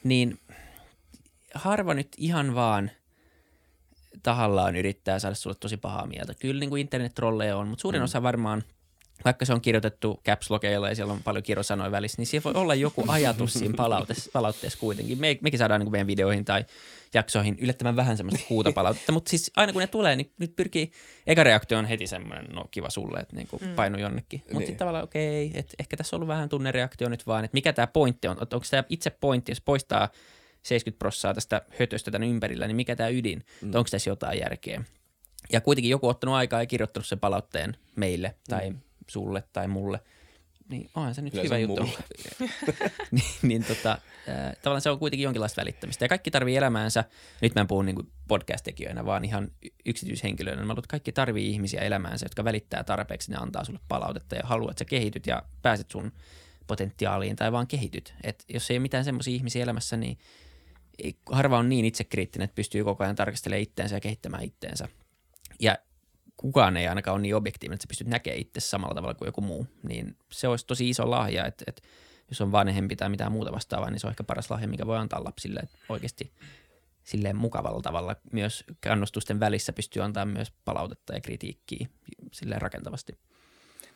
niin 0.04 0.38
harva 1.54 1.94
nyt 1.94 2.08
ihan 2.16 2.54
vaan 2.54 2.90
tahallaan 4.22 4.76
yrittää 4.76 5.18
saada 5.18 5.34
sulle 5.34 5.56
tosi 5.60 5.76
pahaa 5.76 6.06
mieltä. 6.06 6.34
Kyllä 6.34 6.60
niin 6.60 6.70
kuin 6.70 6.80
internet-trolleja 6.80 7.56
on, 7.56 7.68
mutta 7.68 7.82
suurin 7.82 8.00
mm. 8.00 8.04
osa 8.04 8.22
varmaan– 8.22 8.62
vaikka 9.24 9.44
se 9.44 9.52
on 9.52 9.60
kirjoitettu 9.60 10.20
caps 10.24 10.48
ja 10.88 10.94
siellä 10.94 11.12
on 11.12 11.22
paljon 11.22 11.42
kirosanoja 11.42 11.90
välissä, 11.90 12.16
niin 12.18 12.26
siellä 12.26 12.44
voi 12.44 12.62
olla 12.62 12.74
joku 12.74 13.04
ajatus 13.08 13.52
siinä 13.52 13.74
palautteessa, 13.76 14.30
palautteessa 14.32 14.78
kuitenkin. 14.78 15.20
Me, 15.20 15.38
mekin 15.40 15.58
saadaan 15.58 15.80
niin 15.80 15.86
kuin 15.86 15.92
meidän 15.92 16.06
videoihin 16.06 16.44
tai 16.44 16.64
jaksoihin 17.14 17.56
yllättävän 17.60 17.96
vähän 17.96 18.16
semmoista 18.16 18.46
huutopalautetta, 18.50 19.12
mutta 19.12 19.30
siis 19.30 19.50
aina 19.56 19.72
kun 19.72 19.80
ne 19.80 19.86
tulee, 19.86 20.16
niin 20.16 20.32
nyt 20.38 20.56
pyrkii, 20.56 20.92
eka 21.26 21.44
reaktio 21.44 21.78
on 21.78 21.84
heti 21.84 22.06
semmoinen, 22.06 22.46
no 22.54 22.64
kiva 22.70 22.90
sulle, 22.90 23.20
että 23.20 23.36
niin 23.36 23.46
kuin 23.46 23.62
mm. 23.62 23.74
painu 23.74 23.98
jonnekin. 23.98 24.40
Mutta 24.40 24.52
niin. 24.52 24.66
sitten 24.66 24.78
tavallaan 24.78 25.04
okei, 25.04 25.46
okay, 25.46 25.60
että 25.60 25.74
ehkä 25.78 25.96
tässä 25.96 26.16
on 26.16 26.18
ollut 26.18 26.28
vähän 26.28 26.48
tunnereaktio 26.48 27.08
nyt 27.08 27.26
vaan, 27.26 27.44
että 27.44 27.54
mikä 27.54 27.72
tämä 27.72 27.86
pointti 27.86 28.28
on, 28.28 28.36
onko 28.40 28.66
tämä 28.70 28.84
itse 28.88 29.10
pointti, 29.10 29.52
jos 29.52 29.60
poistaa 29.60 30.08
70 30.62 30.98
prossaa 30.98 31.34
tästä 31.34 31.62
hötöstä 31.78 32.10
tämän 32.10 32.28
ympärillä, 32.28 32.66
niin 32.66 32.76
mikä 32.76 32.96
tämä 32.96 33.08
ydin, 33.08 33.44
mm. 33.62 33.74
onko 33.74 33.88
tässä 33.90 34.10
jotain 34.10 34.38
järkeä. 34.38 34.84
Ja 35.52 35.60
kuitenkin 35.60 35.90
joku 35.90 36.06
on 36.06 36.10
ottanut 36.10 36.34
aikaa 36.34 36.62
ja 36.62 36.66
kirjoittanut 36.66 37.06
sen 37.06 37.20
palautteen 37.20 37.76
meille 37.96 38.34
tai 38.48 38.70
mm 38.70 38.78
sulle 39.12 39.42
tai 39.52 39.68
mulle, 39.68 40.00
niin 40.68 40.90
onhan 40.94 41.14
se 41.14 41.22
nyt 41.22 41.32
Kyllä 41.32 41.44
hyvä 41.44 41.54
se 41.54 41.60
juttu. 41.60 41.88
niin, 43.10 43.24
niin 43.42 43.64
tota, 43.64 43.92
äh, 43.92 44.56
tavallaan 44.62 44.80
se 44.80 44.90
on 44.90 44.98
kuitenkin 44.98 45.24
jonkinlaista 45.24 45.60
välittämistä. 45.60 46.04
Ja 46.04 46.08
kaikki 46.08 46.30
tarvii 46.30 46.56
elämäänsä, 46.56 47.04
nyt 47.40 47.54
mä 47.54 47.60
en 47.60 47.66
puhu 47.66 47.82
niin 47.82 48.12
podcast-tekijöinä, 48.28 49.06
vaan 49.06 49.24
ihan 49.24 49.48
yksityishenkilöinä. 49.84 50.62
Mä 50.62 50.66
luulen, 50.66 50.78
että 50.78 50.90
kaikki 50.90 51.12
tarvii 51.12 51.50
ihmisiä 51.50 51.80
elämäänsä, 51.80 52.24
jotka 52.24 52.44
välittää 52.44 52.84
tarpeeksi, 52.84 53.30
ne 53.30 53.36
antaa 53.36 53.64
sulle 53.64 53.80
palautetta 53.88 54.34
ja 54.34 54.42
haluaa, 54.44 54.70
että 54.70 54.78
sä 54.78 54.84
kehityt 54.84 55.26
ja 55.26 55.42
pääset 55.62 55.90
sun 55.90 56.12
potentiaaliin 56.66 57.36
tai 57.36 57.52
vaan 57.52 57.66
kehityt. 57.66 58.14
Et 58.22 58.44
jos 58.48 58.70
ei 58.70 58.76
ole 58.76 58.82
mitään 58.82 59.04
semmoisia 59.04 59.34
ihmisiä 59.34 59.62
elämässä, 59.62 59.96
niin 59.96 60.18
harva 61.32 61.58
on 61.58 61.68
niin 61.68 61.84
itsekriittinen, 61.84 62.44
että 62.44 62.54
pystyy 62.54 62.84
koko 62.84 63.04
ajan 63.04 63.16
tarkastelemaan 63.16 63.62
itteensä 63.62 63.96
ja 63.96 64.00
kehittämään 64.00 64.44
itteensä. 64.44 64.88
Ja 65.60 65.78
kukaan 66.36 66.76
ei 66.76 66.88
ainakaan 66.88 67.14
ole 67.14 67.22
niin 67.22 67.36
objektiivinen, 67.36 67.74
että 67.74 67.84
sä 67.84 67.88
pystyt 67.88 68.06
näkemään 68.06 68.40
itse 68.40 68.60
samalla 68.60 68.94
tavalla 68.94 69.14
kuin 69.14 69.26
joku 69.26 69.40
muu, 69.40 69.66
niin 69.82 70.16
se 70.32 70.48
olisi 70.48 70.66
tosi 70.66 70.88
iso 70.88 71.10
lahja, 71.10 71.46
että, 71.46 71.64
että 71.66 71.82
jos 72.30 72.40
on 72.40 72.52
vanhempi 72.52 72.96
tai 72.96 73.08
mitään 73.08 73.32
muuta 73.32 73.52
vastaavaa, 73.52 73.90
niin 73.90 74.00
se 74.00 74.06
on 74.06 74.10
ehkä 74.10 74.24
paras 74.24 74.50
lahja, 74.50 74.68
mikä 74.68 74.86
voi 74.86 74.98
antaa 74.98 75.24
lapsille, 75.24 75.60
että 75.60 75.78
oikeasti 75.88 76.32
silleen 77.04 77.36
mukavalla 77.36 77.82
tavalla 77.82 78.16
myös 78.32 78.64
kannustusten 78.80 79.40
välissä 79.40 79.72
pystyy 79.72 80.02
antaa 80.02 80.24
myös 80.24 80.52
palautetta 80.64 81.14
ja 81.14 81.20
kritiikkiä 81.20 81.86
silleen 82.32 82.62
rakentavasti. 82.62 83.18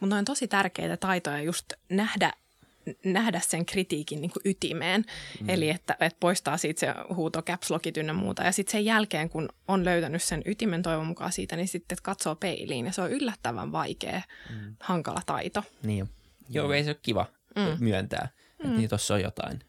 Mutta 0.01 0.16
on 0.16 0.24
tosi 0.24 0.49
tärkeitä 0.49 0.97
taitoja 0.97 1.43
just 1.43 1.72
nähdä 1.89 2.32
nähdä 3.05 3.41
sen 3.41 3.66
kritiikin 3.66 4.20
niin 4.20 4.30
kuin 4.30 4.43
ytimeen. 4.45 5.05
Mm. 5.41 5.49
Eli 5.49 5.70
että, 5.70 5.97
että 6.01 6.20
poistaa 6.20 6.57
siitä 6.57 6.80
se 6.80 6.95
huuto, 7.14 7.43
caps 7.43 7.70
lockit 7.70 7.97
ynnä 7.97 8.12
muuta. 8.12 8.43
Ja 8.43 8.53
sitten 8.53 8.72
sen 8.72 8.84
jälkeen, 8.84 9.28
kun 9.28 9.49
on 9.68 9.84
löytänyt 9.84 10.22
sen 10.22 10.43
ytimen 10.47 10.82
toivon 10.82 11.07
mukaan 11.07 11.32
siitä, 11.32 11.57
niin 11.57 11.68
sitten 11.68 11.99
katsoo 12.03 12.34
peiliin. 12.34 12.87
Ja 12.87 12.93
se 12.93 13.03
on 13.03 13.11
yllättävän 13.11 13.72
vaikea, 13.72 14.22
mm. 14.51 14.76
hankala 14.80 15.20
taito. 15.26 15.64
Niin 15.82 15.99
jo. 15.99 16.07
Joo, 16.49 16.72
ei 16.72 16.84
se 16.84 16.91
ole 16.91 16.99
kiva 17.03 17.26
mm. 17.57 17.76
myöntää, 17.80 18.28
että 18.51 18.68
mm. 18.68 18.76
niin 18.76 18.89
tuossa 18.89 19.14
on 19.14 19.20
jotain 19.20 19.61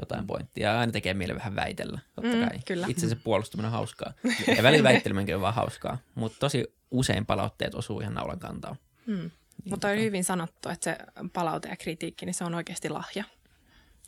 jotain 0.00 0.26
pointtia. 0.26 0.68
Ja 0.68 0.80
aina 0.80 0.92
tekee 0.92 1.14
mieli 1.14 1.34
vähän 1.34 1.56
väitellä, 1.56 1.98
totta 2.14 2.36
mm, 2.36 2.48
kai. 2.48 2.58
Kyllä. 2.66 2.86
Itse 2.88 3.08
se 3.08 3.16
puolustaminen 3.24 3.68
on 3.68 3.72
hauskaa. 3.72 4.12
Ja 4.56 4.62
välillä 4.62 4.88
väittelemäänkin 4.88 5.34
on 5.34 5.40
vaan 5.40 5.54
hauskaa. 5.54 5.98
Mutta 6.14 6.38
tosi 6.38 6.74
usein 6.90 7.26
palautteet 7.26 7.74
osuu 7.74 8.00
ihan 8.00 8.14
naulan 8.14 8.38
kantaan. 8.38 8.76
Mm. 9.06 9.30
Mutta 9.64 9.88
on 9.88 9.98
hyvin 9.98 10.24
sanottu, 10.24 10.68
että 10.68 10.84
se 10.84 10.98
palaute 11.32 11.68
ja 11.68 11.76
kritiikki, 11.76 12.26
niin 12.26 12.34
se 12.34 12.44
on 12.44 12.54
oikeasti 12.54 12.88
lahja. 12.88 13.24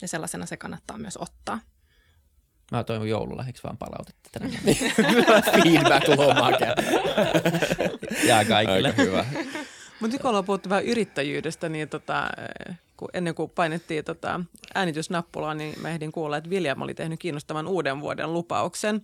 Ja 0.02 0.08
sellaisena 0.08 0.46
se 0.46 0.56
kannattaa 0.56 0.98
myös 0.98 1.16
ottaa. 1.16 1.60
Mä 2.72 2.84
toivon 2.84 3.08
joululahjaksi 3.08 3.62
vaan 3.62 3.78
palautetta 3.78 4.30
tänään. 4.32 4.52
Feedback-lomake. 5.62 6.66
ja 8.26 8.44
kaikille. 8.44 8.88
Aika 8.88 9.02
hyvä. 9.02 9.24
Mutta 10.00 10.14
nyt 10.14 10.20
kun 10.22 10.28
ollaan 10.28 10.44
puhuttu 10.44 10.68
vähän 10.68 10.84
yrittäjyydestä, 10.84 11.68
niin 11.68 11.88
tota, 11.88 12.30
kun 12.96 13.08
ennen 13.12 13.34
kuin 13.34 13.50
painettiin 13.50 14.04
tota 14.04 14.40
äänitysnappulaa, 14.74 15.54
niin 15.54 15.74
mä 15.80 15.88
ehdin 15.88 16.12
kuulla, 16.12 16.36
että 16.36 16.50
William 16.50 16.82
oli 16.82 16.94
tehnyt 16.94 17.20
kiinnostavan 17.20 17.66
uuden 17.66 18.00
vuoden 18.00 18.32
lupauksen. 18.32 19.02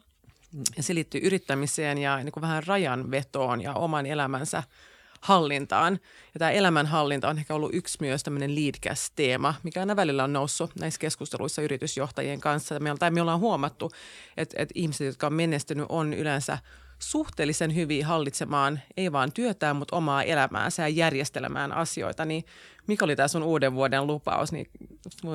Ja 0.76 0.82
se 0.82 0.94
liittyy 0.94 1.20
yrittämiseen 1.24 1.98
ja 1.98 2.16
niin 2.16 2.32
kuin 2.32 2.42
vähän 2.42 2.62
rajanvetoon 2.66 3.60
ja 3.60 3.74
oman 3.74 4.06
elämänsä– 4.06 4.62
hallintaan. 5.20 6.00
Ja 6.34 6.38
tämä 6.38 6.50
elämänhallinta 6.50 7.28
on 7.28 7.38
ehkä 7.38 7.54
ollut 7.54 7.74
yksi 7.74 7.98
myös 8.00 8.22
tämmöinen 8.22 8.54
leadcast-teema, 8.54 9.54
mikä 9.62 9.80
aina 9.80 9.96
välillä 9.96 10.24
on 10.24 10.32
noussut 10.32 10.70
näissä 10.80 10.98
keskusteluissa 11.00 11.62
yritysjohtajien 11.62 12.40
kanssa. 12.40 12.74
Tai 12.98 13.10
me 13.10 13.20
ollaan 13.20 13.40
huomattu, 13.40 13.92
että, 14.36 14.62
että 14.62 14.72
ihmiset, 14.74 15.06
jotka 15.06 15.26
on 15.26 15.32
menestynyt, 15.32 15.86
on 15.88 16.12
yleensä 16.12 16.58
suhteellisen 16.98 17.74
hyvin 17.74 18.04
hallitsemaan 18.04 18.80
ei 18.96 19.12
vaan 19.12 19.32
työtään, 19.32 19.76
mutta 19.76 19.96
omaa 19.96 20.22
elämäänsä 20.22 20.82
ja 20.82 20.88
järjestelemään 20.88 21.72
asioita. 21.72 22.24
Niin 22.24 22.44
mikä 22.86 23.04
oli 23.04 23.16
tämä 23.16 23.28
sun 23.28 23.42
uuden 23.42 23.74
vuoden 23.74 24.06
lupaus? 24.06 24.52
Niin 24.52 24.66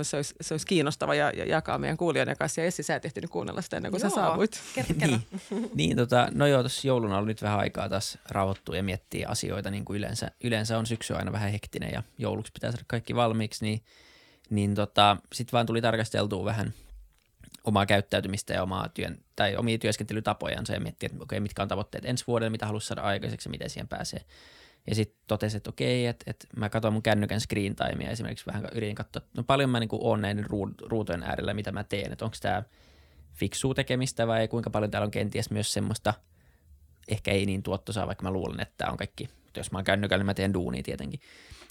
se 0.04 0.16
olisi, 0.16 0.36
se 0.42 0.54
olisi 0.54 0.68
kiinnostava 0.68 1.16
ja, 1.16 1.32
ja 1.36 1.46
jakaa 1.46 1.78
meidän 1.78 1.98
kuulijoiden 1.98 2.38
kanssa. 2.38 2.62
Ja 2.62 2.68
Essi, 2.68 2.84
sä 2.84 2.96
et 2.96 3.06
ehtinyt 3.06 3.30
kuunnella 3.30 3.62
sitä 3.62 3.78
ennen 3.78 3.92
kuin 3.92 4.02
Joo, 4.02 4.10
sä 4.10 4.16
saavuit. 4.16 4.62
Niin, 5.02 5.22
niin 5.74 5.98
tota, 5.98 6.28
no 6.32 6.48
joo, 6.48 6.62
tuossa 6.62 6.88
jouluna 6.88 7.18
on 7.18 7.28
nyt 7.28 7.42
vähän 7.42 7.60
aikaa 7.60 7.90
taas 7.90 8.18
rauhoittua 8.30 8.76
ja 8.76 8.84
miettiä 8.84 9.28
asioita, 9.30 9.72
niin 9.72 9.86
kuin 9.86 9.98
yleensä, 9.98 10.32
yleensä 10.44 10.78
on 10.78 10.86
syksy 10.86 11.16
aina 11.16 11.32
vähän 11.32 11.52
hektinen 11.52 11.92
ja 11.94 12.04
jouluksi 12.18 12.52
pitää 12.52 12.72
saada 12.72 12.84
kaikki 12.88 13.16
valmiiksi, 13.16 13.66
niin, 13.66 13.82
niin 14.50 14.76
tota, 14.76 15.18
sitten 15.34 15.52
vaan 15.52 15.66
tuli 15.66 15.82
tarkasteltua 15.82 16.46
vähän 16.46 16.74
omaa 17.64 17.86
käyttäytymistä 17.86 18.54
ja 18.54 18.64
omaa 18.64 18.90
työn, 18.90 19.18
tai 19.36 19.56
omia 19.56 19.78
työskentelytapojansa 19.78 20.74
ja 20.74 20.80
miettiä, 20.80 21.10
että 21.12 21.24
okei, 21.24 21.40
mitkä 21.40 21.62
on 21.62 21.68
tavoitteet 21.68 22.06
ensi 22.06 22.28
vuodelle, 22.28 22.50
mitä 22.50 22.66
haluaisi 22.66 22.88
saada 22.88 23.02
aikaiseksi 23.02 23.50
ja 23.50 23.52
miten 23.52 23.70
siihen 23.70 23.88
pääsee. 23.88 24.22
Ja 24.88 24.96
sitten 24.96 25.20
totesin, 25.28 25.58
että 25.58 25.70
okei, 25.70 26.08
että, 26.08 26.24
että 26.28 26.48
mä 26.56 26.70
katson 26.70 26.94
mun 26.94 27.04
kännykän 27.04 27.42
screen 27.42 27.76
timea 27.76 28.10
esimerkiksi 28.10 28.46
vähän 28.46 28.70
yritin 28.74 28.96
katsoa, 28.96 29.22
no 29.38 29.44
paljon 29.44 29.70
mä 29.70 29.80
niin 29.80 29.90
oon 29.92 30.22
näiden 30.22 30.46
ruutojen 30.82 31.24
äärellä, 31.24 31.54
mitä 31.54 31.72
mä 31.72 31.84
teen, 31.84 32.12
että 32.12 32.26
onko 32.26 32.38
tämä 32.42 32.64
fiksua 33.34 33.74
tekemistä 33.74 34.28
vai 34.28 34.48
kuinka 34.48 34.70
paljon 34.70 34.92
täällä 34.92 35.06
on 35.06 35.12
kenties 35.12 35.52
myös 35.52 35.74
semmoista, 35.74 36.14
ehkä 37.08 37.32
ei 37.32 37.46
niin 37.46 37.64
tuottosaa, 37.64 38.08
vaikka 38.08 38.24
mä 38.24 38.32
luulen, 38.32 38.60
että 38.60 38.92
on 38.92 38.98
kaikki, 38.98 39.30
jos 39.58 39.72
mä 39.72 39.78
oon 39.78 39.86
kännykällä, 39.86 40.22
niin 40.22 40.26
mä 40.26 40.34
teen 40.34 40.54
duunia 40.54 40.84
tietenkin. 40.84 41.20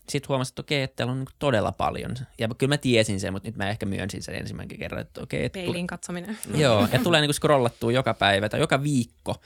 Sitten 0.09 0.29
huomasin, 0.29 0.53
että 0.53 0.63
okei, 0.63 0.83
että 0.83 0.97
täällä 0.97 1.13
on 1.13 1.19
niin 1.19 1.29
todella 1.39 1.73
paljon. 1.73 2.17
Ja 2.39 2.49
kyllä 2.59 2.73
mä 2.73 2.79
tiesin 2.79 3.21
sen, 3.21 3.33
mutta 3.33 3.49
nyt 3.49 3.57
mä 3.57 3.71
ehkä 3.71 3.87
myönsin 3.87 4.23
sen 4.23 4.35
ensimmäinen 4.35 4.79
kerran, 4.79 5.01
että 5.01 5.23
okei. 5.23 5.45
Että 5.45 5.59
Peilin 5.59 5.87
katsominen. 5.87 6.39
Joo, 6.55 6.89
ja 6.93 6.99
tulee 6.99 7.21
niin 7.21 7.35
scrollattua 7.35 7.93
joka 7.93 8.15
päivä 8.15 8.49
tai 8.49 8.61
joka 8.61 8.83
viikko, 8.83 9.37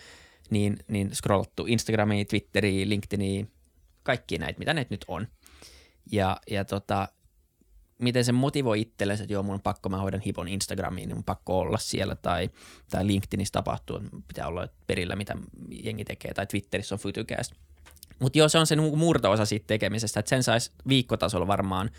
niin, 0.51 0.77
niin 0.89 1.15
scrollattu 1.15 1.67
Instagramiin, 1.67 2.27
Twitteriin, 2.27 2.89
LinkedIniin, 2.89 3.51
kaikki 4.03 4.39
näitä, 4.39 4.59
mitä 4.59 4.75
näitä 4.75 4.95
nyt 4.95 5.05
on. 5.09 5.29
Ja, 6.13 6.37
ja 6.51 6.65
tota, 6.65 7.09
miten 7.99 8.25
se 8.25 8.33
motivoi 8.33 8.81
itsellensä, 8.81 9.25
että 9.25 9.33
joo, 9.33 9.43
mun 9.43 9.55
on 9.55 9.61
pakko, 9.61 9.89
mä 9.89 9.99
hoidan 9.99 10.21
hipon 10.21 10.49
Instagramiin, 10.49 11.09
niin 11.09 11.17
mun 11.17 11.25
pakko 11.25 11.59
olla 11.59 11.79
siellä, 11.79 12.15
tai, 12.15 12.51
tai 12.91 13.07
LinkedInissä 13.07 13.53
tapahtuu, 13.53 14.01
pitää 14.29 14.47
olla 14.47 14.69
perillä, 14.87 15.17
mitä 15.17 15.37
jengi 15.69 16.05
tekee, 16.05 16.35
tai 16.35 16.47
Twitterissä 16.47 16.95
on 16.95 16.99
Futucast. 16.99 17.53
Mutta 18.25 18.39
joo, 18.39 18.49
se 18.49 18.59
on 18.59 18.67
se 18.67 18.77
murto-osa 18.77 19.45
siitä 19.45 19.67
tekemisestä, 19.67 20.21
että 20.21 20.31
sen 20.31 20.43
saisi 20.43 20.73
viikkotasolla 20.89 21.47
varmaan 21.47 21.91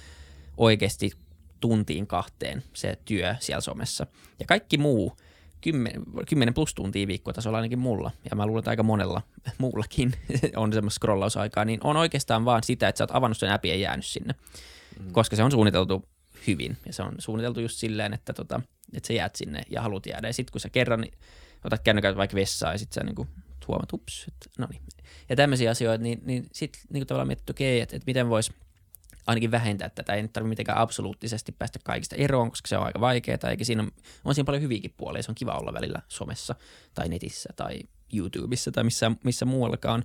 oikeasti 0.58 1.12
tuntiin 1.60 2.08
kahteen 2.08 2.64
se 2.74 2.98
työ 3.06 3.36
siellä 3.40 3.62
somessa. 3.62 4.08
Ja 4.40 4.46
kaikki 4.46 4.78
muu, 4.78 5.18
10, 5.62 6.04
10 6.30 6.54
plus 6.54 6.74
tuntia 6.74 7.08
viikkotasolla 7.08 7.58
ainakin 7.58 7.80
mulla, 7.80 8.12
ja 8.30 8.36
mä 8.36 8.46
luulen, 8.46 8.60
että 8.60 8.70
aika 8.70 8.84
monella 8.84 9.22
muullakin 9.58 10.14
on 10.56 10.74
semmoista 10.74 10.96
scrollausaikaa, 10.96 11.66
niin 11.66 11.80
on 11.84 11.98
oikeastaan 11.98 12.46
vaan 12.46 12.64
sitä, 12.64 12.88
että 12.88 12.98
sä 12.98 13.04
oot 13.04 13.16
avannut 13.16 13.38
sen 13.38 13.52
appin 13.52 13.72
ja 13.72 13.78
jäänyt 13.78 14.06
sinne. 14.06 14.36
Mm. 15.00 15.12
Koska 15.12 15.36
se 15.36 15.44
on 15.44 15.52
suunniteltu 15.52 16.06
hyvin, 16.48 16.78
ja 16.86 16.94
se 16.94 17.04
on 17.04 17.16
suunniteltu 17.18 17.60
just 17.60 17.78
silleen, 17.78 18.14
että, 18.14 18.34
tota, 18.34 18.62
että 18.94 19.08
sä 19.08 19.14
jäät 19.14 19.36
sinne 19.36 19.62
ja 19.70 19.82
haluat 19.82 20.06
jäädä. 20.06 20.28
Ja 20.28 20.34
sitten 20.34 20.52
kun 20.52 20.62
sä 20.62 20.70
kerran 20.70 21.02
niin 21.02 21.14
otat 21.64 21.82
kännykät 21.84 22.18
vaikka 22.18 22.36
vessaan, 22.36 22.74
ja 22.74 22.78
sitten 22.78 22.94
sä 22.94 23.06
niinku 23.06 23.28
huomaat, 23.68 23.94
ups, 23.94 24.26
että 24.28 24.50
no 24.58 24.68
niin. 24.72 24.82
Ja 25.30 25.36
tämmöisiä 25.36 25.72
asioita, 25.72 26.04
niin, 26.04 26.22
niin 26.26 26.46
sitten 26.52 26.82
niin 26.90 27.08
tavallaan 27.08 27.28
miettii, 27.28 27.44
että 27.44 27.54
okei, 27.54 27.82
että, 27.82 27.96
että 27.96 28.06
miten 28.08 28.30
voisi 28.30 28.54
ainakin 29.28 29.52
vähentää 29.52 29.90
tätä. 29.90 30.14
Ei 30.14 30.22
nyt 30.22 30.34
tarvitse 30.34 30.50
mitenkään 30.50 30.78
absoluuttisesti 30.78 31.52
päästä 31.52 31.80
kaikista 31.84 32.16
eroon, 32.16 32.50
koska 32.50 32.68
se 32.68 32.78
on 32.78 32.86
aika 32.86 33.00
vaikeaa, 33.00 33.50
eikä 33.50 33.64
siinä 33.64 33.84
on, 33.84 33.92
on 34.26 34.36
siinä 34.36 34.46
paljon 34.46 34.64
hyviäkin 34.64 34.94
puolia. 34.98 35.24
Se 35.24 35.32
on 35.32 35.36
kiva 35.36 35.58
olla 35.58 35.74
välillä 35.74 36.00
somessa 36.08 36.56
tai 36.94 37.10
netissä 37.10 37.50
tai 37.56 37.80
YouTubessa 38.14 38.72
tai 38.72 38.84
missä, 38.84 39.12
missä 39.24 39.46
muuallakaan. 39.46 40.04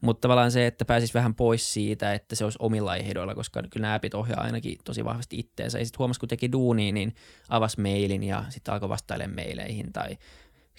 Mutta 0.00 0.20
tavallaan 0.20 0.50
se, 0.50 0.66
että 0.66 0.84
pääsisi 0.84 1.14
vähän 1.14 1.34
pois 1.34 1.72
siitä, 1.72 2.14
että 2.14 2.34
se 2.34 2.44
olisi 2.44 2.58
omilla 2.60 2.96
ehdoilla, 2.96 3.34
koska 3.34 3.62
kyllä 3.70 3.84
nämä 3.84 3.94
appit 3.94 4.14
ohjaa 4.14 4.40
ainakin 4.40 4.78
tosi 4.84 5.04
vahvasti 5.04 5.38
itteensä. 5.38 5.78
Ja 5.78 5.84
sitten 5.84 5.98
huomasi, 5.98 6.20
kun 6.20 6.28
teki 6.28 6.52
duunia, 6.52 6.92
niin 6.92 7.14
avasi 7.48 7.80
mailin 7.80 8.22
ja 8.22 8.44
sitten 8.48 8.74
alkoi 8.74 8.88
vastailemaan 8.88 9.46
maileihin 9.46 9.92
tai 9.92 10.18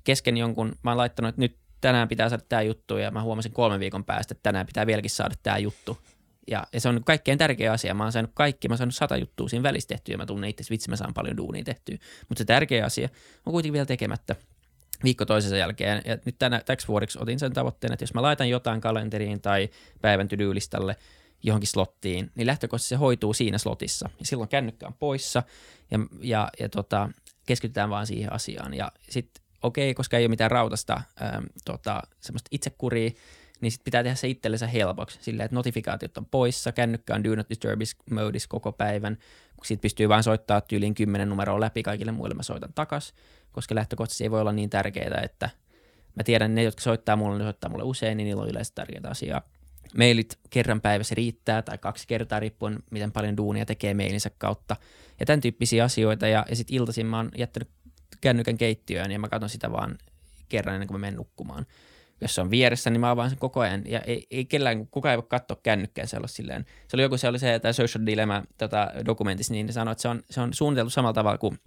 kesken 0.04 0.38
jonkun, 0.38 0.76
mä 0.84 0.92
oon 0.92 0.98
laittanut, 0.98 1.30
että 1.30 1.42
nyt 1.42 1.58
tänään 1.82 2.08
pitää 2.08 2.30
saada 2.30 2.44
tämä 2.50 2.62
juttu 2.62 2.98
ja 2.98 3.12
mä 3.12 3.22
huomasin 3.22 3.52
kolmen 3.52 3.80
viikon 3.80 4.06
päästä, 4.06 4.32
että 4.32 4.44
tänään 4.44 4.66
pitää 4.66 4.88
vieläkin 4.88 5.12
saada 5.12 5.36
tämä 5.44 5.58
juttu. 5.58 5.98
Ja, 6.48 6.68
ja 6.74 6.82
se 6.82 6.90
on 6.90 7.04
kaikkein 7.04 7.38
tärkeä 7.38 7.72
asia. 7.72 7.94
Mä 7.94 8.04
oon 8.04 8.12
saanut 8.12 8.32
kaikki, 8.34 8.68
mä 8.68 8.72
oon 8.72 8.78
saanut 8.78 8.96
sata 8.96 9.18
juttua 9.18 9.50
siinä 9.50 9.64
välissä 9.64 9.88
tehtyä 9.88 10.14
ja 10.14 10.18
mä 10.18 10.26
tunnen 10.26 10.50
itse, 10.50 10.64
vitsi 10.70 10.90
mä 10.90 10.96
saan 10.96 11.14
paljon 11.14 11.38
duunia 11.38 11.64
tehtyä. 11.64 11.98
Mutta 12.30 12.40
se 12.40 12.46
tärkeä 12.46 12.86
asia 12.86 13.10
on 13.46 13.52
kuitenkin 13.52 13.74
vielä 13.74 13.86
tekemättä 13.86 14.36
viikko 15.04 15.26
toisensa 15.26 15.58
jälkeen. 15.58 16.02
Ja 16.06 16.18
nyt 16.26 16.36
tänä, 16.40 16.62
täksi 16.66 16.88
vuodeksi 16.88 17.20
otin 17.22 17.40
sen 17.40 17.54
tavoitteen, 17.54 17.94
että 17.94 18.04
jos 18.04 18.14
mä 18.14 18.22
laitan 18.22 18.50
jotain 18.50 18.82
kalenteriin 18.82 19.42
tai 19.42 19.70
päivän 20.02 20.28
to 20.28 20.36
johonkin 21.44 21.68
slottiin, 21.68 22.32
niin 22.36 22.48
lähtökohtaisesti 22.48 22.90
se 22.90 22.96
hoituu 22.96 23.34
siinä 23.34 23.58
slotissa. 23.58 24.10
Ja 24.20 24.26
silloin 24.26 24.50
kännykkä 24.50 24.88
on 24.88 24.94
poissa 24.94 25.44
ja, 25.92 26.00
ja, 26.22 26.50
ja 26.60 26.70
tota, 26.70 27.10
keskitytään 27.46 27.90
vaan 27.90 28.08
siihen 28.08 28.34
asiaan. 28.34 28.74
Ja 28.74 28.92
sitten 29.10 29.45
okei, 29.62 29.92
okay, 29.92 29.94
koska 29.94 30.18
ei 30.18 30.24
ole 30.24 30.30
mitään 30.30 30.52
rautasta 30.52 31.02
ähm, 31.22 31.44
tota, 31.66 32.02
semmoista 32.20 32.48
itsekuria, 32.52 33.12
niin 33.62 33.72
sit 33.72 33.84
pitää 33.84 34.04
tehdä 34.04 34.16
se 34.16 34.28
itsellensä 34.28 34.68
helpoksi. 34.68 35.20
Silleen, 35.22 35.46
että 35.46 35.56
notifikaatiot 35.56 36.18
on 36.18 36.26
poissa, 36.26 36.72
kännykkä 36.72 37.16
on 37.16 37.24
do 37.24 37.36
not 37.36 37.50
disturb 37.50 37.82
modis 38.12 38.48
koko 38.48 38.72
päivän. 38.72 39.18
Sitten 39.64 39.82
pystyy 39.82 40.10
vain 40.10 40.24
soittaa 40.24 40.62
tyyliin 40.62 40.96
kymmenen 40.96 41.30
numeroa 41.30 41.60
läpi 41.60 41.84
kaikille 41.84 42.12
muille, 42.12 42.36
mä 42.36 42.44
soitan 42.44 42.74
takas, 42.76 43.14
koska 43.52 43.76
lähtökohtaisesti 43.76 44.24
ei 44.24 44.32
voi 44.32 44.42
olla 44.42 44.52
niin 44.52 44.70
tärkeää, 44.70 45.22
että 45.24 45.50
mä 46.16 46.24
tiedän, 46.24 46.56
ne, 46.56 46.64
jotka 46.64 46.82
soittaa 46.82 47.16
mulle, 47.16 47.38
ne 47.38 47.44
soittaa 47.44 47.70
mulle 47.70 47.84
usein, 47.84 48.18
niin 48.18 48.26
niillä 48.26 48.42
on 48.44 48.50
yleensä 48.50 48.72
tärkeää 48.76 49.10
asiaa. 49.10 49.42
Mailit 49.98 50.40
kerran 50.50 50.82
päivässä 50.82 51.16
riittää 51.16 51.62
tai 51.62 51.78
kaksi 51.78 52.08
kertaa 52.08 52.40
riippuen, 52.40 52.80
miten 52.92 53.12
paljon 53.12 53.38
duunia 53.38 53.66
tekee 53.66 53.94
mailinsä 53.94 54.32
kautta. 54.38 54.76
Ja 55.20 55.26
tämän 55.26 55.42
tyyppisiä 55.42 55.84
asioita. 55.84 56.28
Ja, 56.28 56.46
ja 56.50 56.56
sitten 56.56 56.76
iltaisin 56.76 57.06
mä 57.06 57.18
oon 57.18 57.32
jättänyt 57.38 57.70
kännykän 58.26 58.58
keittiöön 58.58 59.12
ja 59.12 59.20
mä 59.20 59.30
katson 59.30 59.50
sitä 59.50 59.72
vaan 59.72 59.98
kerran 60.50 60.76
ennen 60.76 60.88
kuin 60.88 60.96
mä 60.96 61.02
menen 61.02 61.16
nukkumaan. 61.16 61.66
Jos 62.22 62.36
se 62.36 62.42
on 62.42 62.50
vieressä, 62.50 62.90
niin 62.90 63.02
mä 63.02 63.12
avaan 63.12 63.30
sen 63.30 63.40
koko 63.40 63.60
ajan. 63.60 63.84
Ja 63.86 64.00
ei, 64.00 64.28
ei 64.32 64.46
kellään, 64.46 64.88
kukaan 64.88 65.12
ei 65.12 65.18
voi 65.18 65.28
katsoa 65.30 65.58
kännykkään 65.64 66.08
se 66.08 66.18
silleen. 66.26 66.66
Se 66.88 66.96
oli 66.96 67.02
joku, 67.02 67.18
se 67.18 67.28
oli 67.28 67.40
se, 67.40 67.60
tämä 67.60 67.74
Social 67.74 68.06
Dilemma 68.06 68.44
tota, 68.58 68.92
dokumentissa, 69.06 69.54
niin 69.54 69.66
ne 69.66 69.72
sanoi, 69.72 69.92
että 69.92 70.02
se 70.02 70.08
on, 70.08 70.22
se 70.30 70.42
on 70.42 70.54
suunniteltu 70.54 70.90
samalla 70.90 71.14
tavalla 71.14 71.38
kuin 71.38 71.60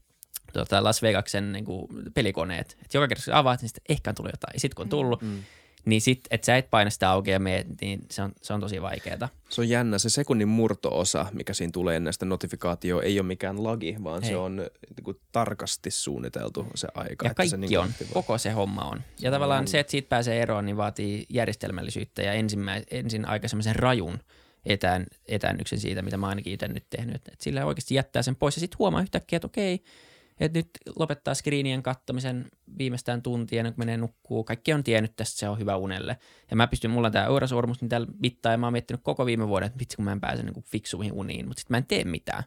tota 0.52 0.84
Las 0.84 1.02
Vegasen 1.02 1.52
niin 1.52 1.64
kuin 1.64 1.88
pelikoneet. 2.14 2.76
Et 2.84 2.94
joka 2.94 3.08
kerta 3.08 3.24
kun 3.24 3.34
avaat, 3.34 3.62
niin 3.62 3.68
sitten 3.68 3.82
ehkä 3.88 4.10
on 4.10 4.14
tullut 4.14 4.32
jotain. 4.32 4.54
Ja 4.54 4.60
sitten 4.60 4.76
kun 4.76 4.84
on 4.84 4.88
tullut, 4.88 5.22
mm 5.22 5.42
niin 5.88 6.00
sit, 6.00 6.20
että 6.30 6.44
sä 6.44 6.56
et 6.56 6.70
paina 6.70 6.90
sitä 6.90 7.10
auki 7.10 7.30
ja 7.30 7.38
meet, 7.38 7.66
niin 7.80 8.00
se 8.10 8.22
on, 8.22 8.32
se 8.42 8.52
on 8.52 8.60
tosi 8.60 8.82
vaikeaa. 8.82 9.28
Se 9.48 9.60
on 9.60 9.68
jännä. 9.68 9.98
Se 9.98 10.10
sekunnin 10.10 10.48
murtoosa, 10.48 11.26
mikä 11.32 11.54
siinä 11.54 11.70
tulee 11.72 11.96
ennen 11.96 12.12
sitä 12.12 12.26
notifikaatio, 12.26 13.00
ei 13.00 13.20
ole 13.20 13.26
mikään 13.26 13.64
lagi, 13.64 13.96
vaan 14.04 14.22
Hei. 14.22 14.30
se 14.30 14.36
on 14.36 14.56
niin 14.56 15.04
kuin, 15.04 15.20
tarkasti 15.32 15.90
suunniteltu 15.90 16.66
se 16.74 16.88
aika. 16.94 17.26
Ja 17.26 17.34
kaikki 17.34 17.50
se, 17.50 17.56
niin 17.56 17.78
on. 17.78 17.84
Aktivoi. 17.84 18.12
Koko 18.12 18.38
se 18.38 18.50
homma 18.50 18.82
on. 18.82 19.02
Ja 19.20 19.30
tavallaan 19.30 19.60
on. 19.60 19.68
se, 19.68 19.80
että 19.80 19.90
siitä 19.90 20.08
pääsee 20.08 20.42
eroon, 20.42 20.66
niin 20.66 20.76
vaatii 20.76 21.26
järjestelmällisyyttä 21.28 22.22
ja 22.22 22.32
ensin 22.90 23.28
aika 23.28 23.48
semmoisen 23.48 23.76
rajun 23.76 24.18
etään, 24.66 25.06
etäännyksen 25.26 25.80
siitä, 25.80 26.02
mitä 26.02 26.16
mä 26.16 26.28
ainakin 26.28 26.52
itse 26.52 26.68
nyt 26.68 26.86
tehnyt. 26.90 27.14
Että 27.14 27.30
sillä 27.38 27.66
oikeasti 27.66 27.94
jättää 27.94 28.22
sen 28.22 28.36
pois 28.36 28.56
ja 28.56 28.60
sitten 28.60 28.78
huomaa 28.78 29.02
yhtäkkiä, 29.02 29.36
että 29.36 29.46
okei, 29.46 29.82
että 30.40 30.58
nyt 30.58 30.70
lopettaa 30.96 31.34
screenien 31.34 31.82
kattomisen 31.82 32.46
viimeistään 32.78 33.22
tuntia 33.22 33.62
kuin 33.62 33.74
menee 33.76 33.96
nukkuu. 33.96 34.44
Kaikki 34.44 34.72
on 34.72 34.84
tiennyt 34.84 35.16
tästä, 35.16 35.38
se 35.38 35.48
on 35.48 35.58
hyvä 35.58 35.76
unelle. 35.76 36.18
Ja 36.50 36.56
mä 36.56 36.66
pystyn, 36.66 36.90
mulla 36.90 37.08
on 37.08 37.12
tämä 37.12 37.24
Eurasormus, 37.24 37.80
niin 37.80 37.88
täällä 37.88 38.06
mittaa, 38.22 38.52
ja 38.52 38.58
mä 38.58 38.66
oon 38.66 38.72
miettinyt 38.72 39.00
koko 39.02 39.26
viime 39.26 39.48
vuoden, 39.48 39.66
että 39.66 39.78
vitsi 39.78 39.96
kun 39.96 40.04
mä 40.04 40.12
en 40.12 40.20
pääse 40.20 40.42
niin 40.42 40.64
fiksuihin 40.64 41.12
uniin, 41.12 41.48
mutta 41.48 41.60
sitten 41.60 41.74
mä 41.74 41.78
en 41.78 41.86
tee 41.86 42.04
mitään. 42.04 42.42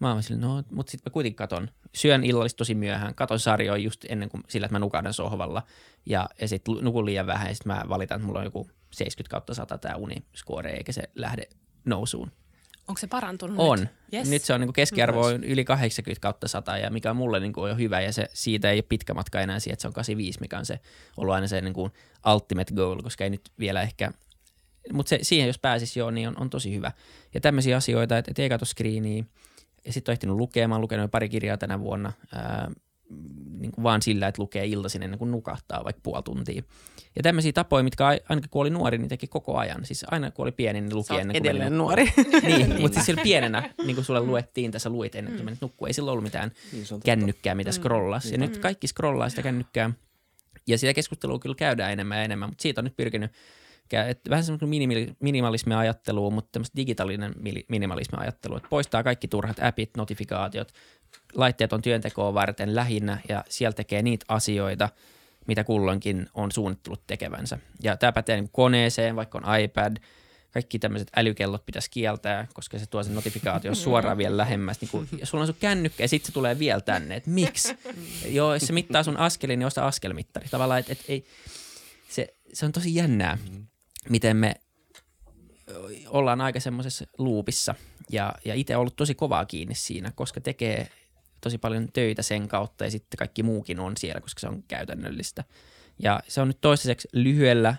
Mä 0.00 0.12
oon 0.12 0.22
sille, 0.22 0.40
no, 0.40 0.62
mutta 0.70 0.90
sitten 0.90 1.10
mä 1.10 1.12
kuitenkin 1.12 1.36
katon. 1.36 1.70
Syön 1.94 2.24
illallista 2.24 2.58
tosi 2.58 2.74
myöhään, 2.74 3.14
katon 3.14 3.40
sarjoja 3.40 3.82
just 3.82 4.04
ennen 4.08 4.28
kuin 4.28 4.42
sillä, 4.48 4.64
että 4.64 4.74
mä 4.74 4.78
nukahdan 4.78 5.14
sohvalla. 5.14 5.62
Ja, 6.06 6.28
ja 6.40 6.48
sitten 6.48 6.74
nukun 6.80 7.06
liian 7.06 7.26
vähän, 7.26 7.48
ja 7.48 7.54
sitten 7.54 7.72
mä 7.72 7.82
valitan, 7.88 8.16
että 8.16 8.26
mulla 8.26 8.38
on 8.38 8.44
joku 8.44 8.70
70 8.92 9.30
kautta 9.30 9.54
100 9.54 9.78
tämä 9.78 9.96
uniskuore, 9.96 10.70
eikä 10.70 10.92
se 10.92 11.02
lähde 11.14 11.48
nousuun. 11.84 12.30
Onko 12.88 12.98
se 12.98 13.06
parantunut 13.06 13.56
On. 13.58 13.78
Nyt, 13.80 13.88
yes. 14.14 14.30
nyt 14.30 14.42
se 14.42 14.54
on 14.54 14.60
niin 14.60 14.72
keskiarvo 14.72 15.20
on 15.20 15.44
yli 15.44 15.64
80 15.64 16.22
kautta 16.22 16.48
100, 16.48 16.78
ja 16.78 16.90
mikä 16.90 17.10
on 17.10 17.16
mulle 17.16 17.40
niin 17.40 17.52
kuin 17.52 17.68
jo 17.68 17.76
hyvä, 17.76 18.00
ja 18.00 18.12
se, 18.12 18.28
siitä 18.32 18.70
ei 18.70 18.76
ole 18.76 18.84
pitkä 18.88 19.14
matka 19.14 19.40
enää 19.40 19.60
siihen, 19.60 19.72
että 19.72 19.82
se 19.82 19.88
on 19.88 19.94
85, 19.94 20.40
mikä 20.40 20.58
on 20.58 20.66
se 20.66 20.80
ollut 21.16 21.34
aina 21.34 21.46
se 21.46 21.60
niin 21.60 21.74
kuin 21.74 21.92
ultimate 22.34 22.74
goal, 22.74 23.02
koska 23.02 23.24
ei 23.24 23.30
nyt 23.30 23.50
vielä 23.58 23.82
ehkä, 23.82 24.10
mutta 24.92 25.10
se, 25.10 25.18
siihen 25.22 25.46
jos 25.46 25.58
pääsisi 25.58 25.98
jo, 25.98 26.10
niin 26.10 26.28
on, 26.28 26.40
on 26.40 26.50
tosi 26.50 26.74
hyvä. 26.74 26.92
Ja 27.34 27.40
tämmöisiä 27.40 27.76
asioita, 27.76 28.18
että, 28.18 28.30
että 28.30 28.42
ei 28.42 28.48
katso 28.48 28.66
screeniä, 28.66 29.24
ja 29.84 29.92
sitten 29.92 30.12
on 30.12 30.14
ehtinyt 30.14 30.36
lukemaan, 30.36 30.80
lukenut 30.80 31.10
pari 31.10 31.28
kirjaa 31.28 31.56
tänä 31.56 31.80
vuonna, 31.80 32.12
ää, 32.34 32.70
niin 33.58 33.72
kuin 33.72 33.82
vaan 33.82 34.02
sillä, 34.02 34.28
että 34.28 34.42
lukee 34.42 34.66
iltaisin 34.66 35.02
ennen 35.02 35.18
kuin 35.18 35.30
nukahtaa 35.30 35.84
vaikka 35.84 36.00
puoli 36.02 36.22
tuntia. 36.22 36.62
Ja 37.16 37.22
tämmöisiä 37.22 37.52
tapoja, 37.52 37.84
mitkä 37.84 38.06
ainakin 38.06 38.50
kun 38.50 38.60
oli 38.60 38.70
nuori, 38.70 38.98
niin 38.98 39.08
teki 39.08 39.26
koko 39.26 39.56
ajan. 39.56 39.84
Siis 39.84 40.04
aina 40.10 40.30
kun 40.30 40.42
oli 40.42 40.52
pieni, 40.52 40.80
niin 40.80 40.94
luki 40.94 41.14
ennen 41.14 41.26
kuin 41.26 41.36
edelleen 41.36 41.78
nuori. 41.78 42.04
niin, 42.46 42.74
mutta 42.82 43.02
siis 43.02 43.18
pienenä, 43.22 43.74
niin 43.84 43.94
kuin 43.94 44.04
sulle 44.04 44.20
luettiin 44.20 44.70
tässä, 44.70 44.90
luit 44.90 45.14
ennen 45.14 45.32
kuin 45.32 45.42
mm. 45.42 45.44
menit 45.44 45.60
nukkua. 45.60 45.88
Ei 45.88 45.94
silloin 45.94 46.12
ollut 46.12 46.24
mitään 46.24 46.50
niin, 46.72 46.86
kännykkää, 47.04 47.54
mitä 47.54 47.70
mm. 47.70 47.74
scrollas. 47.74 48.32
Ja 48.32 48.38
mm. 48.38 48.40
nyt 48.40 48.58
kaikki 48.58 48.86
scrollaa 48.86 49.28
sitä 49.28 49.42
kännykkää 49.42 49.90
Ja 50.66 50.78
sitä 50.78 50.94
keskustelua 50.94 51.38
kyllä 51.38 51.54
käydään 51.54 51.92
enemmän 51.92 52.18
ja 52.18 52.24
enemmän, 52.24 52.48
mutta 52.48 52.62
siitä 52.62 52.80
on 52.80 52.84
nyt 52.84 52.96
pyrkinyt 52.96 53.30
että 53.90 54.30
vähän 54.30 54.44
semmoinen 54.44 55.16
minimalismi 55.20 55.74
ajattelu, 55.74 56.30
mutta 56.30 56.48
tämmöistä 56.52 56.76
digitaalinen 56.76 57.34
minimalismi 57.68 58.18
ajattelu, 58.20 58.56
että 58.56 58.68
poistaa 58.68 59.02
kaikki 59.02 59.28
turhat 59.28 59.62
appit, 59.62 59.90
notifikaatiot, 59.96 60.72
laitteet 61.34 61.72
on 61.72 61.82
työntekoa 61.82 62.34
varten 62.34 62.74
lähinnä 62.74 63.18
ja 63.28 63.44
siellä 63.48 63.74
tekee 63.74 64.02
niitä 64.02 64.24
asioita, 64.28 64.88
mitä 65.46 65.64
kulloinkin 65.64 66.26
on 66.34 66.52
suunnittelut 66.52 67.06
tekevänsä. 67.06 67.58
Ja 67.82 67.96
tämä 67.96 68.12
pätee 68.12 68.36
niin 68.36 68.50
koneeseen, 68.52 69.16
vaikka 69.16 69.38
on 69.38 69.60
iPad, 69.60 69.96
kaikki 70.50 70.78
tämmöiset 70.78 71.08
älykellot 71.16 71.66
pitäisi 71.66 71.90
kieltää, 71.90 72.46
koska 72.54 72.78
se 72.78 72.86
tuo 72.86 73.02
sen 73.02 73.14
notifikaatio 73.14 73.74
suoraan 73.74 74.18
vielä 74.18 74.36
lähemmäs. 74.36 74.80
Niin 74.80 74.88
kun, 74.88 75.08
ja 75.18 75.26
sulla 75.26 75.42
on 75.42 75.46
sun 75.46 75.56
kännykkä 75.60 76.04
ja 76.04 76.08
sitten 76.08 76.26
se 76.26 76.32
tulee 76.32 76.58
vielä 76.58 76.80
tänne, 76.80 77.16
että 77.16 77.30
miksi? 77.30 77.76
Joo, 78.28 78.54
jos 78.54 78.66
se 78.66 78.72
mittaa 78.72 79.02
sun 79.02 79.16
askelin, 79.16 79.58
niin 79.58 79.66
osta 79.66 79.86
askelmittari. 79.86 80.48
Tavallaan, 80.48 80.80
että 80.80 80.92
et, 80.92 81.04
ei, 81.08 81.24
se, 82.08 82.34
se 82.52 82.66
on 82.66 82.72
tosi 82.72 82.94
jännää, 82.94 83.38
miten 84.08 84.36
me 84.36 84.54
ollaan 86.08 86.40
aika 86.40 86.60
semmoisessa 86.60 87.04
luupissa 87.18 87.74
ja, 88.10 88.34
ja 88.44 88.54
itse 88.54 88.76
ollut 88.76 88.96
tosi 88.96 89.14
kovaa 89.14 89.44
kiinni 89.44 89.74
siinä, 89.74 90.12
koska 90.14 90.40
tekee 90.40 90.88
tosi 91.40 91.58
paljon 91.58 91.88
töitä 91.92 92.22
sen 92.22 92.48
kautta 92.48 92.84
ja 92.84 92.90
sitten 92.90 93.18
kaikki 93.18 93.42
muukin 93.42 93.80
on 93.80 93.96
siellä, 93.96 94.20
koska 94.20 94.40
se 94.40 94.48
on 94.48 94.62
käytännöllistä. 94.68 95.44
Ja 95.98 96.20
se 96.28 96.40
on 96.40 96.48
nyt 96.48 96.60
toistaiseksi 96.60 97.08
lyhyellä 97.12 97.76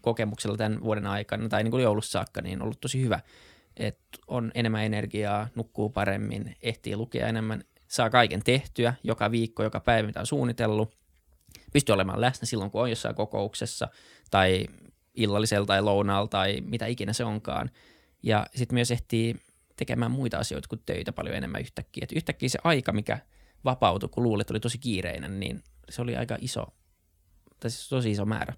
kokemuksella 0.00 0.56
tämän 0.56 0.82
vuoden 0.82 1.06
aikana 1.06 1.48
tai 1.48 1.62
niin 1.62 1.70
kuin 1.70 1.82
joulussa 1.82 2.10
saakka 2.10 2.40
niin 2.40 2.62
ollut 2.62 2.80
tosi 2.80 3.02
hyvä. 3.02 3.20
Että 3.76 4.18
on 4.26 4.52
enemmän 4.54 4.84
energiaa, 4.84 5.48
nukkuu 5.54 5.90
paremmin, 5.90 6.56
ehtii 6.62 6.96
lukea 6.96 7.26
enemmän, 7.26 7.64
saa 7.88 8.10
kaiken 8.10 8.44
tehtyä 8.44 8.94
joka 9.04 9.30
viikko, 9.30 9.62
joka 9.62 9.80
päivä, 9.80 10.06
mitä 10.06 10.20
on 10.20 10.26
suunnitellut. 10.26 10.94
Pystyy 11.72 11.92
olemaan 11.92 12.20
läsnä 12.20 12.46
silloin, 12.46 12.70
kun 12.70 12.82
on 12.82 12.90
jossain 12.90 13.14
kokouksessa 13.14 13.88
tai 14.30 14.66
illallisella 15.18 15.66
tai 15.66 15.82
lounaalla 15.82 16.28
tai 16.28 16.60
mitä 16.60 16.86
ikinä 16.86 17.12
se 17.12 17.24
onkaan. 17.24 17.70
Ja 18.22 18.46
sitten 18.54 18.74
myös 18.74 18.90
ehtii 18.90 19.36
tekemään 19.76 20.10
muita 20.10 20.38
asioita 20.38 20.68
kuin 20.68 20.82
töitä 20.86 21.12
paljon 21.12 21.36
enemmän 21.36 21.60
yhtäkkiä. 21.60 22.04
Et 22.04 22.12
yhtäkkiä 22.12 22.48
se 22.48 22.58
aika, 22.64 22.92
mikä 22.92 23.18
vapautui, 23.64 24.08
kun 24.08 24.22
luulet, 24.22 24.50
oli 24.50 24.60
tosi 24.60 24.78
kiireinen, 24.78 25.40
niin 25.40 25.62
se 25.90 26.02
oli 26.02 26.16
aika 26.16 26.36
iso, 26.40 26.66
tai 27.60 27.70
siis 27.70 27.88
tosi 27.88 28.10
iso 28.10 28.24
määrä. 28.24 28.54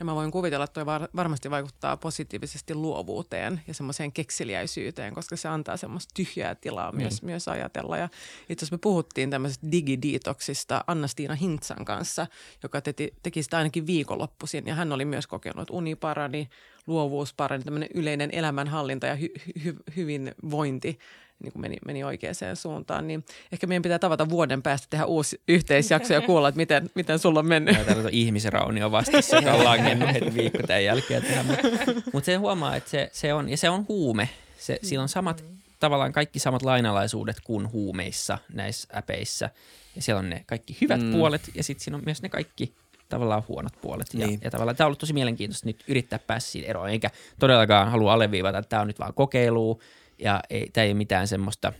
Ja 0.00 0.04
mä 0.04 0.14
voin 0.14 0.30
kuvitella, 0.30 0.64
että 0.64 0.74
toi 0.74 0.86
var- 0.86 1.08
varmasti 1.16 1.50
vaikuttaa 1.50 1.96
positiivisesti 1.96 2.74
luovuuteen 2.74 3.60
ja 3.68 3.74
semmoiseen 3.74 4.12
kekseliäisyyteen, 4.12 5.14
koska 5.14 5.36
se 5.36 5.48
antaa 5.48 5.76
semmoista 5.76 6.14
tyhjää 6.14 6.54
tilaa 6.54 6.92
myös, 6.92 7.22
myös 7.22 7.48
ajatella. 7.48 7.96
Ja 7.96 8.08
itse 8.48 8.64
asiassa 8.64 8.74
me 8.74 8.78
puhuttiin 8.78 9.30
tämmöisestä 9.30 9.66
digidiitoksista 9.72 10.84
Anna-Stiina 10.86 11.34
Hintsan 11.34 11.84
kanssa, 11.84 12.26
joka 12.62 12.80
teki, 12.80 13.14
teki 13.22 13.42
sitä 13.42 13.58
ainakin 13.58 13.86
viikonloppuisin. 13.86 14.66
Ja 14.66 14.74
hän 14.74 14.92
oli 14.92 15.04
myös 15.04 15.26
kokenut, 15.26 15.62
että 15.62 15.74
uni 15.74 15.94
parani, 15.96 16.48
luovuus 16.86 17.34
parani, 17.34 17.64
tämmöinen 17.64 17.88
yleinen 17.94 18.30
elämänhallinta 18.32 19.06
ja 19.06 19.14
hy- 19.14 19.52
hy- 19.58 19.82
hyvinvointi 19.96 20.98
niin 21.42 21.52
kuin 21.52 21.60
meni, 21.60 21.76
meni 21.86 22.04
oikeaan 22.04 22.34
suuntaan, 22.54 23.06
niin 23.06 23.24
ehkä 23.52 23.66
meidän 23.66 23.82
pitää 23.82 23.98
tavata 23.98 24.28
vuoden 24.28 24.62
päästä 24.62 24.86
tehdä 24.90 25.04
uusi 25.04 25.40
yhteisjakso 25.48 26.14
ja 26.14 26.20
kuulla, 26.20 26.48
että 26.48 26.56
miten, 26.56 26.90
miten 26.94 27.18
sulla 27.18 27.38
on 27.38 27.46
mennyt. 27.46 27.86
Täällä 27.86 28.02
on 28.02 28.10
ihmisraunio 28.12 28.90
vastassa, 28.90 29.36
joka 29.36 29.52
on 29.52 29.64
langennut 29.64 30.12
heti 30.12 30.34
viikko 30.34 30.62
tämän 30.66 30.84
jälkeen. 30.84 31.22
Mutta 31.46 31.68
mut 32.12 32.24
se 32.24 32.34
huomaa, 32.34 32.76
että 32.76 32.90
se, 32.90 33.10
se, 33.12 33.34
on, 33.34 33.48
ja 33.48 33.56
se 33.56 33.70
on 33.70 33.84
huume. 33.88 34.28
Se, 34.58 34.78
sillä 34.82 35.02
on 35.02 35.08
samat, 35.08 35.44
tavallaan 35.80 36.12
kaikki 36.12 36.38
samat 36.38 36.62
lainalaisuudet 36.62 37.36
kuin 37.44 37.72
huumeissa 37.72 38.38
näissä 38.52 38.88
äpeissä. 38.96 39.50
Ja 39.96 40.02
siellä 40.02 40.18
on 40.18 40.30
ne 40.30 40.44
kaikki 40.46 40.76
hyvät 40.80 41.00
mm. 41.00 41.12
puolet 41.12 41.50
ja 41.54 41.62
sitten 41.62 41.84
siinä 41.84 41.96
on 41.96 42.02
myös 42.06 42.22
ne 42.22 42.28
kaikki 42.28 42.74
tavallaan 43.08 43.42
huonot 43.48 43.72
puolet. 43.80 44.14
Ja, 44.14 44.26
niin. 44.26 44.40
ja 44.44 44.50
tavallaan 44.50 44.76
tämä 44.76 44.86
on 44.86 44.88
ollut 44.88 44.98
tosi 44.98 45.12
mielenkiintoista 45.12 45.66
nyt 45.66 45.84
yrittää 45.88 46.18
päästä 46.18 46.50
siitä 46.50 46.68
eroon, 46.68 46.90
eikä 46.90 47.10
todellakaan 47.38 47.90
halua 47.90 48.12
alleviivata, 48.12 48.58
että 48.58 48.68
tämä 48.68 48.82
on 48.82 48.86
nyt 48.86 48.98
vaan 48.98 49.14
kokeilu 49.14 49.80
ja 50.22 50.40
ei, 50.50 50.70
tämä 50.72 50.84
ei 50.84 50.90
ole 50.90 50.96
mitään 50.98 51.28
semmoista 51.28 51.72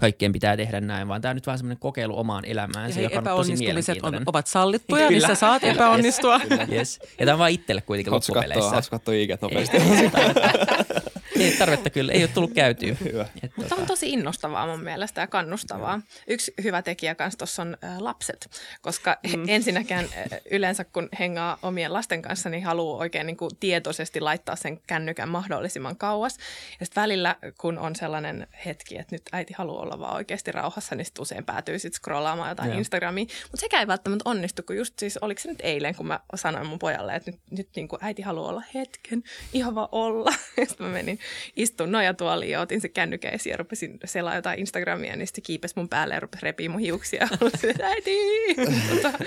kaikkien 0.00 0.32
pitää 0.32 0.56
tehdä 0.56 0.80
näin, 0.80 1.08
vaan 1.08 1.20
tämä 1.20 1.30
on 1.30 1.36
nyt 1.36 1.46
vaan 1.46 1.58
semmoinen 1.58 1.78
kokeilu 1.78 2.18
omaan 2.18 2.44
elämäänsä, 2.44 3.00
ja 3.00 3.04
joka 3.12 3.32
on 3.32 3.36
tosi 3.36 3.56
mielenkiintoinen. 3.56 4.20
On, 4.20 4.24
ovat 4.26 4.46
sallittuja, 4.46 5.10
missä 5.10 5.34
saat 5.34 5.64
epäonnistua. 5.64 6.40
Yes, 6.50 6.70
yes. 6.70 7.00
Ja 7.20 7.26
tämä 7.26 7.32
on 7.34 7.38
vaan 7.38 7.50
itselle 7.50 7.82
kuitenkin 7.82 8.12
loppupeleissä. 8.12 8.70
Hatsu 8.70 8.90
kattoo 8.90 9.14
IG 9.14 9.30
nopeasti. 9.40 9.76
Ei 11.40 11.56
tarvetta 11.58 11.90
kyllä, 11.90 12.12
ei 12.12 12.22
ole 12.22 12.30
tullut 12.34 12.52
käytyä. 12.52 12.96
Hyvä. 13.04 13.26
Mutta 13.42 13.68
tota... 13.68 13.74
on 13.74 13.86
tosi 13.86 14.10
innostavaa 14.10 14.66
mun 14.66 14.82
mielestä 14.82 15.20
ja 15.20 15.26
kannustavaa. 15.26 16.00
Yksi 16.26 16.54
hyvä 16.64 16.82
tekijä 16.82 17.14
kanssa 17.14 17.38
tuossa 17.38 17.62
on 17.62 17.76
ä, 17.84 18.04
lapset, 18.04 18.50
koska 18.82 19.16
mm. 19.36 19.44
ensinnäkään 19.48 20.04
ä, 20.04 20.38
yleensä 20.50 20.84
kun 20.84 21.08
hengaa 21.18 21.58
omien 21.62 21.92
lasten 21.92 22.22
kanssa, 22.22 22.48
niin 22.48 22.64
haluaa 22.64 22.98
oikein 22.98 23.26
niin 23.26 23.36
kuin 23.36 23.50
tietoisesti 23.60 24.20
laittaa 24.20 24.56
sen 24.56 24.80
kännykän 24.86 25.28
mahdollisimman 25.28 25.96
kauas. 25.96 26.36
Ja 26.80 26.86
sitten 26.86 27.02
välillä, 27.02 27.36
kun 27.60 27.78
on 27.78 27.96
sellainen 27.96 28.46
hetki, 28.66 28.98
että 28.98 29.14
nyt 29.14 29.22
äiti 29.32 29.54
haluaa 29.58 29.82
olla 29.82 29.98
vaan 29.98 30.14
oikeasti 30.14 30.52
rauhassa, 30.52 30.94
niin 30.94 31.04
sitten 31.04 31.22
usein 31.22 31.44
päätyy 31.44 31.78
sitten 31.78 31.98
scrollaamaan 31.98 32.48
jotain 32.48 32.70
ja. 32.70 32.78
Instagramia. 32.78 33.24
Mutta 33.24 33.60
sekä 33.60 33.80
ei 33.80 33.86
välttämättä 33.86 34.30
onnistu, 34.30 34.62
kun 34.62 34.76
just 34.76 34.98
siis, 34.98 35.16
oliko 35.16 35.40
se 35.40 35.48
nyt 35.48 35.60
eilen, 35.62 35.94
kun 35.94 36.06
mä 36.06 36.20
sanoin 36.34 36.66
mun 36.66 36.78
pojalle, 36.78 37.14
että 37.14 37.30
nyt, 37.30 37.40
nyt 37.50 37.68
niin 37.76 37.88
kuin 37.88 38.04
äiti 38.04 38.22
haluaa 38.22 38.48
olla 38.48 38.62
hetken, 38.74 39.22
ihan 39.52 39.74
vaan 39.74 39.88
olla. 39.92 40.32
Ja 40.56 40.66
sitten 40.66 40.86
mä 40.86 40.92
menin 40.92 41.18
istun 41.56 41.92
nojatuoliin 41.92 42.50
ja 42.50 42.60
otin 42.60 42.80
se 42.80 42.88
kännykän 42.88 43.34
esiin 43.34 43.50
ja 43.50 43.56
rupesin 43.56 43.98
selaa 44.04 44.34
jotain 44.34 44.58
Instagramia, 44.58 45.16
niin 45.16 45.26
sitten 45.26 45.42
kiipes 45.44 45.76
mun 45.76 45.88
päälle 45.88 46.14
ja 46.14 46.20
rupesi 46.20 46.44
repii 46.44 46.68
mun 46.68 46.80
hiuksia. 46.80 47.28
äiti! 47.82 48.18
tota, 48.88 49.18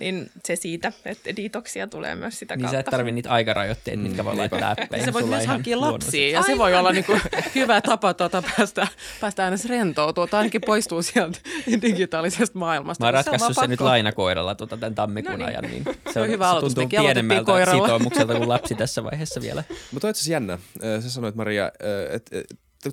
niin 0.00 0.30
se 0.44 0.56
siitä, 0.56 0.92
että 1.04 1.36
ditoksia 1.36 1.86
tulee 1.86 2.14
myös 2.14 2.38
sitä 2.38 2.54
kautta. 2.54 2.66
Niin 2.66 2.70
sä 2.70 2.80
et 2.80 2.86
tarvitse 2.86 3.14
niitä 3.14 3.30
aikarajoitteita, 3.30 4.02
mitkä 4.02 4.22
mm, 4.22 4.26
voi 4.26 4.36
laittaa 4.36 4.70
appeihin. 4.70 5.04
Se 5.04 5.12
voi 5.12 5.22
myös 5.22 5.46
hankkia 5.46 5.80
lapsia 5.80 6.30
ja 6.30 6.42
se 6.42 6.58
voi 6.58 6.74
olla 6.74 6.92
niinku 6.92 7.18
hyvä 7.54 7.80
tapa 7.80 8.14
tuota 8.14 8.42
päästä, 8.56 8.86
päästä 9.20 9.44
aina 9.44 9.56
rentoutua 9.68 10.26
tai 10.26 10.38
ainakin 10.38 10.60
poistuu 10.66 11.02
sieltä 11.02 11.38
digitaalisesta 11.82 12.58
maailmasta. 12.58 13.04
Mä 13.04 13.06
oon 13.06 13.14
ratkaissut 13.14 13.56
se 13.60 13.66
nyt 13.66 13.80
lainakoiralla 13.80 14.54
tuota, 14.54 14.76
tämän 14.76 14.94
tammikuun 14.94 15.38
no 15.38 15.46
niin. 15.46 15.48
ajan, 15.48 15.64
niin 15.64 15.84
se, 16.12 16.20
on, 16.20 16.28
hyvä 16.28 16.54
se 16.54 16.60
tuntuu 16.60 16.88
pienemmältä 16.88 17.52
sitoumukselta 17.70 18.34
kuin 18.34 18.48
lapsi 18.48 18.74
tässä 18.74 19.04
vaiheessa 19.04 19.40
vielä. 19.40 19.64
Mutta 19.92 20.06
on 20.06 20.10
itse 20.10 20.20
asiassa 20.20 20.32
jännä. 20.32 20.58
Sä 21.00 21.10
sanoit 21.10 21.33
Maria, 21.34 21.72
että 22.10 22.36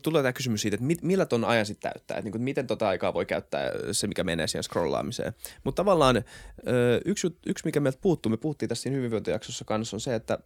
tulee 0.01 0.21
tämä 0.23 0.33
kysymys 0.33 0.61
siitä, 0.61 0.75
että 0.75 1.07
millä 1.07 1.25
ton 1.25 1.45
ajan 1.45 1.65
sitten 1.65 1.91
täyttää, 1.91 2.17
että 2.17 2.29
niin 2.29 2.41
miten 2.41 2.67
tota 2.67 2.87
aikaa 2.87 3.13
voi 3.13 3.25
käyttää 3.25 3.71
se, 3.91 4.07
mikä 4.07 4.23
menee 4.23 4.47
siihen 4.47 4.63
scrollaamiseen. 4.63 5.33
Mutta 5.63 5.79
tavallaan 5.79 6.23
yksi, 7.05 7.27
yksi, 7.45 7.65
mikä 7.65 7.79
meiltä 7.79 7.99
puuttuu, 8.01 8.29
me 8.29 8.37
puhuttiin 8.37 8.69
tässä 8.69 8.81
siinä 8.81 8.97
hyvinvointijaksossa 8.97 9.65
kanssa, 9.65 9.95
on 9.95 10.01
se, 10.01 10.15
että 10.15 10.39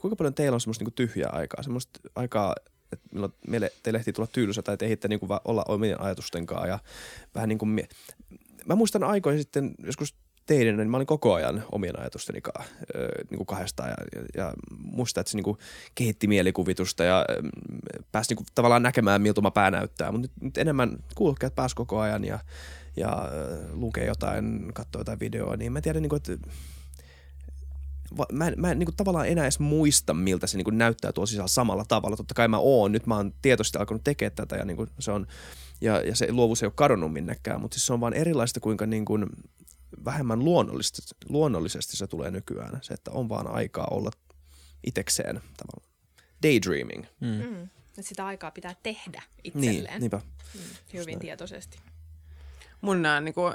kuinka 0.00 0.16
paljon 0.16 0.34
teillä 0.34 0.54
on 0.54 0.60
semmoista 0.60 0.84
niin 0.84 0.94
tyhjää 0.94 1.30
aikaa, 1.32 1.62
semmoista 1.62 2.00
aikaa, 2.14 2.54
että 2.92 3.08
milloin 3.12 3.32
meille, 3.48 3.72
teille 3.82 3.98
ehtii 3.98 4.12
tulla 4.12 4.28
tylsä 4.32 4.62
tai 4.62 4.76
te 4.76 4.84
ehditte 4.84 5.08
niin 5.08 5.20
olla 5.44 5.64
omien 5.68 6.00
ajatustenkaan 6.00 6.68
ja 6.68 6.78
vähän 7.34 7.48
niin 7.48 7.58
kuin, 7.58 7.88
mä 8.66 8.74
muistan 8.74 9.04
aikoja 9.04 9.38
sitten 9.38 9.74
joskus 9.84 10.14
teidän, 10.46 10.76
niin 10.76 10.90
mä 10.90 10.96
olin 10.96 11.06
koko 11.06 11.34
ajan 11.34 11.64
omien 11.72 12.00
ajatusteni 12.00 12.40
kanssa, 12.40 12.72
niin 13.30 13.36
kuin 13.36 13.46
kahdestaan 13.46 13.90
ja, 13.90 13.96
ja, 14.14 14.26
ja 14.36 14.52
muista, 14.78 15.20
että 15.20 15.30
se 15.30 15.36
niin 15.36 15.44
kuin 15.44 15.58
kehitti 15.94 16.26
mielikuvitusta 16.26 17.04
ja 17.04 17.26
pääsi 18.12 18.30
niin 18.30 18.36
kuin 18.36 18.46
tavallaan 18.54 18.82
näkemään, 18.82 19.22
miltä 19.22 19.40
oma 19.40 19.50
pää 19.50 19.70
näyttää. 19.70 20.12
Mutta 20.12 20.22
nyt, 20.22 20.42
nyt 20.42 20.58
enemmän 20.58 20.96
kuulokkeet 21.14 21.54
pääsi 21.54 21.76
koko 21.76 22.00
ajan 22.00 22.24
ja, 22.24 22.38
ja 22.96 23.30
lukee 23.72 24.06
jotain, 24.06 24.70
katsoo 24.74 25.00
jotain 25.00 25.20
videoa, 25.20 25.56
niin 25.56 25.72
mä 25.72 25.80
tiedän, 25.80 26.02
niin 26.02 26.10
kuin, 26.10 26.16
että 26.16 26.48
mä 28.32 28.48
en, 28.48 28.54
mä 28.56 28.70
en 28.70 28.78
niin 28.78 28.86
kuin, 28.86 28.96
tavallaan 28.96 29.28
enää 29.28 29.44
edes 29.44 29.58
muista, 29.58 30.14
miltä 30.14 30.46
se 30.46 30.56
niin 30.56 30.64
kuin, 30.64 30.78
näyttää 30.78 31.12
tuolla 31.12 31.26
sisällä 31.26 31.48
samalla 31.48 31.84
tavalla. 31.88 32.16
Totta 32.16 32.34
kai 32.34 32.48
mä 32.48 32.58
oon, 32.58 32.92
nyt 32.92 33.06
mä 33.06 33.16
oon 33.16 33.32
tietoisesti 33.42 33.78
alkanut 33.78 34.04
tekemään 34.04 34.36
tätä 34.36 34.56
ja, 34.56 34.64
niin 34.64 34.76
kuin, 34.76 34.90
se 34.98 35.10
on, 35.10 35.26
ja, 35.80 36.00
ja 36.00 36.16
se 36.16 36.32
luovuus 36.32 36.62
ei 36.62 36.66
ole 36.66 36.72
kadonnut 36.76 37.12
minnekään, 37.12 37.60
mutta 37.60 37.74
siis 37.74 37.86
se 37.86 37.92
on 37.92 38.00
vaan 38.00 38.14
erilaista, 38.14 38.60
kuinka 38.60 38.86
niin 38.86 39.04
kuin, 39.04 39.26
vähemmän 40.04 40.44
luonnollisesti, 40.44 41.02
luonnollisesti 41.28 41.96
se 41.96 42.06
tulee 42.06 42.30
nykyään. 42.30 42.78
Se, 42.82 42.94
että 42.94 43.10
on 43.10 43.28
vaan 43.28 43.46
aikaa 43.46 43.86
olla 43.90 44.10
itekseen 44.86 45.40
tavallaan. 45.56 45.96
Daydreaming. 46.42 47.04
Mm. 47.20 47.28
Mm. 47.28 47.68
Sitä 48.00 48.26
aikaa 48.26 48.50
pitää 48.50 48.74
tehdä 48.82 49.22
itselleen. 49.44 49.84
Niin, 49.84 50.00
niinpä. 50.00 50.20
Mm. 50.54 50.60
Hyvin 50.92 51.18
tietoisesti. 51.18 51.78
Mun 52.80 53.02
nämä 53.02 53.20
niin 53.20 53.34
kuin 53.34 53.54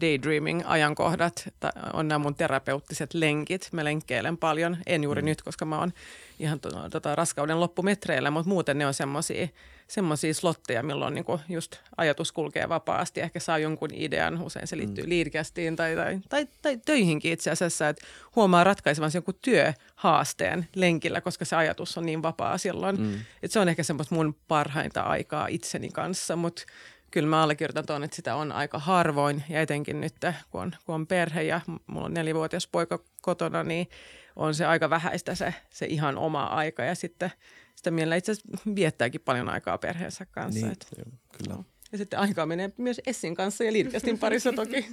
daydreaming-ajankohdat 0.00 1.48
on 1.92 2.08
nämä 2.08 2.18
mun 2.18 2.34
terapeuttiset 2.34 3.14
lenkit. 3.14 3.68
Mä 3.72 3.84
lenkkeilen 3.84 4.36
paljon, 4.36 4.76
en 4.86 5.04
juuri 5.04 5.22
mm. 5.22 5.26
nyt, 5.26 5.42
koska 5.42 5.64
mä 5.64 5.78
oon 5.78 5.92
ihan 6.38 6.60
tota, 6.90 7.14
raskauden 7.14 7.60
loppumetreillä, 7.60 8.30
mutta 8.30 8.48
muuten 8.48 8.78
ne 8.78 8.86
on 8.86 8.94
semmoisia 8.94 9.48
semmoisia 9.90 10.34
slotteja, 10.34 10.82
milloin 10.82 11.14
niin 11.14 11.24
kuin 11.24 11.40
just 11.48 11.76
ajatus 11.96 12.32
kulkee 12.32 12.68
vapaasti, 12.68 13.20
ehkä 13.20 13.40
saa 13.40 13.58
jonkun 13.58 13.88
idean, 13.94 14.42
usein 14.42 14.66
se 14.66 14.76
liittyy 14.76 15.04
mm. 15.04 15.08
liidkästiin 15.10 15.76
tai, 15.76 15.96
tai, 15.96 16.18
tai, 16.28 16.48
tai 16.62 16.78
töihinkin 16.84 17.32
itse 17.32 17.50
asiassa, 17.50 17.88
että 17.88 18.06
huomaa 18.36 18.64
ratkaisevansa 18.64 19.16
jonkun 19.16 19.38
työhaasteen 19.42 20.68
lenkillä, 20.74 21.20
koska 21.20 21.44
se 21.44 21.56
ajatus 21.56 21.98
on 21.98 22.06
niin 22.06 22.22
vapaa 22.22 22.58
silloin. 22.58 23.00
Mm. 23.00 23.14
Että 23.14 23.52
se 23.52 23.60
on 23.60 23.68
ehkä 23.68 23.82
semmoista 23.82 24.14
mun 24.14 24.36
parhainta 24.48 25.02
aikaa 25.02 25.46
itseni 25.46 25.88
kanssa, 25.88 26.36
mutta 26.36 26.62
kyllä 27.10 27.28
mä 27.28 27.42
allekirjoitan 27.42 27.86
tuon, 27.86 28.04
että 28.04 28.16
sitä 28.16 28.34
on 28.34 28.52
aika 28.52 28.78
harvoin 28.78 29.44
ja 29.48 29.60
etenkin 29.60 30.00
nyt, 30.00 30.14
kun 30.50 30.60
on, 30.60 30.72
kun 30.86 30.94
on 30.94 31.06
perhe 31.06 31.42
ja 31.42 31.60
mulla 31.86 32.06
on 32.06 32.14
nelivuotias 32.14 32.66
poika 32.66 32.98
kotona, 33.22 33.62
niin 33.62 33.88
on 34.36 34.54
se 34.54 34.66
aika 34.66 34.90
vähäistä 34.90 35.34
se, 35.34 35.54
se 35.70 35.86
ihan 35.86 36.18
oma 36.18 36.44
aika 36.44 36.84
ja 36.84 36.94
sitten 36.94 37.30
sitä 37.76 37.90
mielellä 37.90 38.16
itse 38.16 38.32
asiassa 38.32 38.58
viettääkin 38.74 39.20
paljon 39.20 39.48
aikaa 39.48 39.78
perheensä 39.78 40.26
kanssa. 40.26 40.60
Niin, 40.60 40.72
että, 40.72 40.86
joo, 40.98 41.16
kyllä. 41.38 41.64
Ja 41.92 41.98
sitten 41.98 42.18
aikaa 42.18 42.46
menee 42.46 42.72
myös 42.76 43.00
Essin 43.06 43.34
kanssa 43.34 43.64
ja 43.64 43.72
Liidkästin 43.72 44.18
parissa 44.18 44.52
toki. 44.52 44.86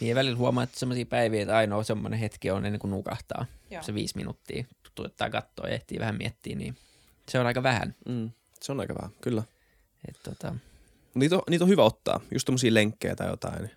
Niin 0.00 0.08
ja 0.08 0.14
välillä 0.14 0.36
huomaa, 0.36 0.64
että 0.64 0.78
sellaisia 0.78 1.06
päiviä, 1.06 1.42
että 1.42 1.56
ainoa 1.56 1.82
semmoinen 1.82 2.20
hetki 2.20 2.50
on 2.50 2.66
ennen 2.66 2.80
kuin 2.80 2.90
nukahtaa. 2.90 3.46
Joo. 3.70 3.82
Se 3.82 3.94
viisi 3.94 4.16
minuuttia 4.16 4.64
tuottaa 4.94 5.30
kattoa 5.30 5.68
ja 5.68 5.74
ehtii 5.74 5.98
vähän 5.98 6.16
miettiä, 6.16 6.56
niin 6.56 6.76
se 7.28 7.38
on 7.38 7.46
aika 7.46 7.62
vähän. 7.62 7.94
Mm, 8.08 8.30
se 8.60 8.72
on 8.72 8.80
aika 8.80 8.94
vähän, 8.94 9.10
kyllä. 9.20 9.42
Et 10.08 10.16
tota, 10.22 10.54
Niitä 11.14 11.36
on, 11.36 11.42
niitä 11.50 11.64
on 11.64 11.68
hyvä 11.68 11.82
ottaa, 11.82 12.20
just 12.34 12.46
tommosia 12.46 12.74
lenkkejä 12.74 13.16
tai 13.16 13.28
jotain. 13.28 13.70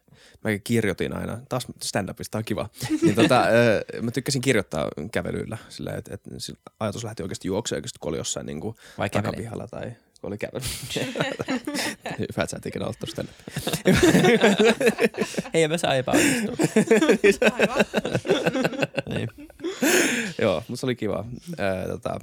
Mäkin 0.44 0.62
kirjoitin 0.64 1.18
aina, 1.18 1.40
taas 1.50 1.68
stand-upista 1.84 2.38
on 2.38 2.46
kiva. 2.46 2.70
niin 3.02 3.16
tota, 3.16 3.44
ö, 3.44 4.02
mä 4.02 4.12
tykkäsin 4.12 4.42
kirjoittaa 4.42 4.90
kävelyillä, 5.12 5.58
sillä 5.70 5.92
että 5.92 6.14
et, 6.14 6.22
ajatus 6.80 7.04
lähti 7.04 7.24
oikeasti 7.24 7.48
juoksemaan, 7.48 7.78
oikeasti 7.78 8.00
kun 8.00 8.10
oli 8.10 8.18
jossain 8.18 8.46
niin 8.46 8.60
kuin 8.60 8.76
Vai 8.98 9.10
takapihalla 9.10 9.68
tai 9.68 9.92
kun 10.22 10.28
oli 10.28 10.38
kävely. 10.38 10.64
hyvä, 12.20 12.44
että 12.44 12.48
sä 12.48 12.58
et 12.58 12.66
ikinä 12.66 12.86
ollut 12.86 12.98
stand 13.10 13.28
ei 15.54 15.68
mä 15.68 15.78
saa 15.78 15.96
epäonnistua. 15.96 16.56
niin. 19.16 19.30
Joo, 20.42 20.64
mutta 20.68 20.80
se 20.80 20.86
oli 20.86 20.96
kiva. 20.96 21.26
Tota, 21.88 22.20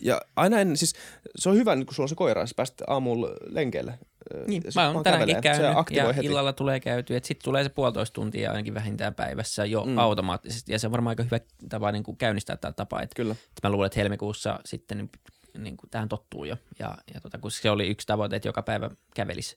ja 0.00 0.20
aina 0.36 0.60
ennen, 0.60 0.76
siis 0.76 0.94
se 1.36 1.48
on 1.48 1.56
hyvä, 1.56 1.76
nyt 1.76 1.86
kun 1.86 1.94
sulla 1.94 2.04
on 2.04 2.08
se 2.08 2.14
koira, 2.14 2.46
sä 2.46 2.52
pääset 2.56 2.82
aamulla 2.86 3.28
lenkeille. 3.46 3.98
Niin, 4.46 4.62
mä 4.74 4.90
oon 4.90 5.04
tänäänkin 5.04 5.40
kävelee. 5.40 5.74
Käynyt 5.74 5.90
ja 5.90 6.12
heti. 6.12 6.26
illalla 6.26 6.52
tulee 6.52 6.80
käyty, 6.80 7.16
että 7.16 7.26
sitten 7.26 7.44
tulee 7.44 7.62
se 7.62 7.68
puolitoista 7.68 8.14
tuntia 8.14 8.50
ainakin 8.50 8.74
vähintään 8.74 9.14
päivässä 9.14 9.64
jo 9.64 9.84
Mm. 9.84 9.98
automaattisesti. 9.98 10.72
Ja 10.72 10.78
se 10.78 10.86
on 10.86 10.92
varmaan 10.92 11.12
aika 11.12 11.22
hyvä 11.22 11.40
tapa 11.68 11.92
niin 11.92 12.02
kuin 12.02 12.16
käynnistää 12.16 12.56
tämä 12.56 12.72
tapa, 12.72 13.02
että, 13.02 13.14
Kyllä. 13.16 13.32
että 13.32 13.68
mä 13.68 13.70
luulen, 13.72 13.86
että 13.86 14.00
helmikuussa 14.00 14.60
sitten 14.64 14.98
niin, 14.98 15.10
niin 15.58 15.76
kuin 15.76 15.90
tähän 15.90 16.08
tottuu 16.08 16.44
jo. 16.44 16.56
Ja, 16.78 16.98
ja 17.14 17.20
tota, 17.20 17.38
kun 17.38 17.50
se 17.50 17.70
oli 17.70 17.88
yksi 17.88 18.06
tavoite, 18.06 18.36
että 18.36 18.48
joka 18.48 18.62
päivä 18.62 18.90
kävelisi, 19.14 19.56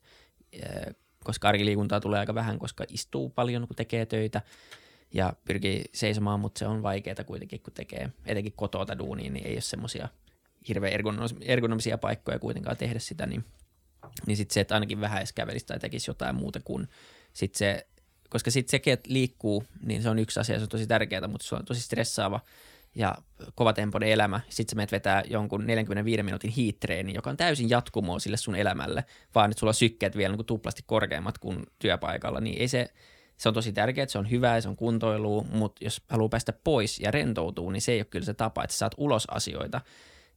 koska 1.24 1.50
arkiliikuntaa 1.50 2.00
tulee 2.00 2.20
aika 2.20 2.36
vähän, 2.36 2.60
koska 2.60 2.86
istuu 2.90 3.30
paljon, 3.30 3.68
kun 3.68 3.76
tekee 3.76 4.06
töitä 4.06 4.42
ja 5.14 5.34
pyrkii 5.46 5.84
seisomaan, 5.94 6.40
mutta 6.40 6.60
se 6.60 6.68
on 6.68 6.84
vaikeaa 6.84 7.24
kuitenkin, 7.26 7.62
kun 7.62 7.74
tekee 7.74 8.10
etenkin 8.26 8.54
kotota 8.56 8.98
duunia, 8.98 9.32
niin 9.32 9.48
ei 9.48 9.54
ole 9.54 9.62
semmoisia 9.62 10.08
hirveän 10.68 10.94
ergonomis- 11.00 11.38
ergonomisia 11.42 11.98
paikkoja 11.98 12.40
kuitenkaan 12.40 12.78
tehdä 12.78 13.00
sitä, 13.00 13.26
niin 13.26 13.46
niin 14.26 14.38
sitten 14.38 14.54
se, 14.54 14.60
että 14.60 14.74
ainakin 14.74 15.02
vähän 15.02 15.18
edes 15.18 15.34
kävelisi 15.34 15.66
tai 15.66 15.80
tekisi 15.80 16.10
jotain 16.10 16.36
muuta 16.36 16.60
kuin 16.64 16.88
sit 17.34 17.56
se, 17.56 17.88
koska 18.30 18.52
sitten 18.52 18.72
sekin, 18.72 18.94
että 18.94 19.14
liikkuu, 19.14 19.64
niin 19.84 20.02
se 20.02 20.10
on 20.10 20.20
yksi 20.20 20.40
asia, 20.40 20.58
se 20.58 20.64
on 20.64 20.70
tosi 20.70 20.88
tärkeää, 20.88 21.28
mutta 21.28 21.48
se 21.48 21.56
on 21.56 21.66
tosi 21.66 21.82
stressaava 21.82 22.40
ja 22.96 23.16
kovatempoinen 23.56 24.10
elämä. 24.10 24.42
Sitten 24.50 24.72
sä 24.72 24.76
menet 24.76 24.92
vetää 24.92 25.24
jonkun 25.28 25.68
45 25.68 26.24
minuutin 26.24 26.52
hiittreeni, 26.52 27.14
joka 27.14 27.30
on 27.30 27.38
täysin 27.38 27.70
jatkumoa 27.70 28.20
sille 28.20 28.38
sun 28.38 28.56
elämälle, 28.56 29.06
vaan 29.36 29.52
että 29.52 29.60
sulla 29.60 29.70
on 29.70 29.76
sykkeet 29.76 30.18
vielä 30.18 30.36
niin 30.36 30.46
tuplasti 30.46 30.84
korkeammat 30.86 31.38
kuin 31.38 31.64
työpaikalla, 31.80 32.40
niin 32.40 32.62
ei 32.62 32.68
se, 32.68 32.94
se 33.38 33.50
on 33.50 33.54
tosi 33.54 33.74
tärkeää, 33.74 34.04
että 34.04 34.12
se 34.12 34.20
on 34.20 34.32
hyvää 34.32 34.62
se 34.62 34.70
on 34.70 34.76
kuntoilua, 34.76 35.46
mutta 35.52 35.86
jos 35.86 36.02
haluaa 36.10 36.30
päästä 36.30 36.54
pois 36.54 37.00
ja 37.00 37.12
rentoutuu, 37.12 37.70
niin 37.70 37.82
se 37.82 37.92
ei 37.92 38.00
ole 38.00 38.06
kyllä 38.06 38.26
se 38.26 38.34
tapa, 38.34 38.64
että 38.64 38.74
sä 38.74 38.78
saat 38.78 38.96
ulos 38.98 39.26
asioita 39.32 39.82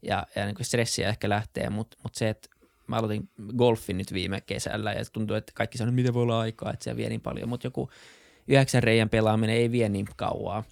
ja, 0.04 0.26
ja 0.36 0.44
niin 0.44 0.54
kuin 0.54 0.66
stressiä 0.66 1.08
ehkä 1.08 1.28
lähtee, 1.28 1.70
mutta 1.70 1.96
mut 2.02 2.14
se, 2.14 2.28
että 2.28 2.48
mä 2.86 2.96
aloitin 2.96 3.28
golfin 3.56 3.98
nyt 3.98 4.12
viime 4.12 4.40
kesällä 4.40 4.92
ja 4.92 5.04
tuntuu, 5.12 5.36
että 5.36 5.52
kaikki 5.54 5.78
sanoo, 5.78 5.88
että 5.88 5.96
miten 5.96 6.14
voi 6.14 6.22
olla 6.22 6.40
aikaa, 6.40 6.72
että 6.72 6.84
se 6.84 6.96
vie 6.96 7.08
niin 7.08 7.20
paljon, 7.20 7.48
mutta 7.48 7.66
joku 7.66 7.90
yhdeksän 8.48 8.82
reijän 8.82 9.08
pelaaminen 9.08 9.56
ei 9.56 9.70
vie 9.70 9.88
niin 9.88 10.06
kauaa. 10.16 10.64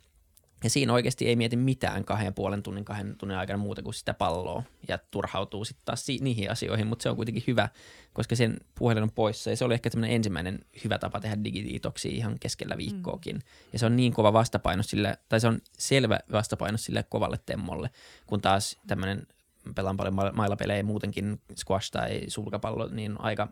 Ja 0.64 0.70
siinä 0.70 0.92
oikeasti 0.92 1.28
ei 1.28 1.36
mieti 1.36 1.56
mitään 1.56 2.04
kahden 2.04 2.24
ja 2.26 2.32
puolen 2.32 2.62
tunnin, 2.62 2.84
kahden 2.84 3.16
tunnin 3.18 3.38
aikana 3.38 3.56
muuta 3.56 3.82
kuin 3.82 3.94
sitä 3.94 4.14
palloa 4.14 4.62
ja 4.88 4.98
turhautuu 5.10 5.64
sitten 5.64 5.84
taas 5.84 6.06
si- 6.06 6.18
niihin 6.20 6.50
asioihin, 6.50 6.86
mutta 6.86 7.02
se 7.02 7.10
on 7.10 7.16
kuitenkin 7.16 7.44
hyvä, 7.46 7.68
koska 8.12 8.36
sen 8.36 8.60
puhelin 8.78 9.02
on 9.02 9.10
poissa. 9.10 9.50
Ja 9.50 9.56
se 9.56 9.64
oli 9.64 9.74
ehkä 9.74 9.90
tämmöinen 9.90 10.16
ensimmäinen 10.16 10.58
hyvä 10.84 10.98
tapa 10.98 11.20
tehdä 11.20 11.44
digitiitoksia 11.44 12.12
ihan 12.12 12.36
keskellä 12.40 12.76
viikkoakin. 12.76 13.40
Ja 13.72 13.78
se 13.78 13.86
on 13.86 13.96
niin 13.96 14.12
kova 14.12 14.32
vastapaino 14.32 14.82
sille, 14.82 15.18
tai 15.28 15.40
se 15.40 15.48
on 15.48 15.58
selvä 15.78 16.20
vastapaino 16.32 16.78
sille 16.78 17.02
kovalle 17.02 17.38
temmolle, 17.46 17.90
kun 18.26 18.40
taas 18.40 18.78
tämmöinen 18.86 19.26
pelaan 19.74 19.96
paljon 19.96 20.14
ma- 20.14 20.32
mailapelejä 20.32 20.82
muutenkin, 20.82 21.40
squash 21.56 21.90
tai 21.90 22.20
sulkapallo, 22.28 22.88
niin 22.88 23.20
aika 23.20 23.48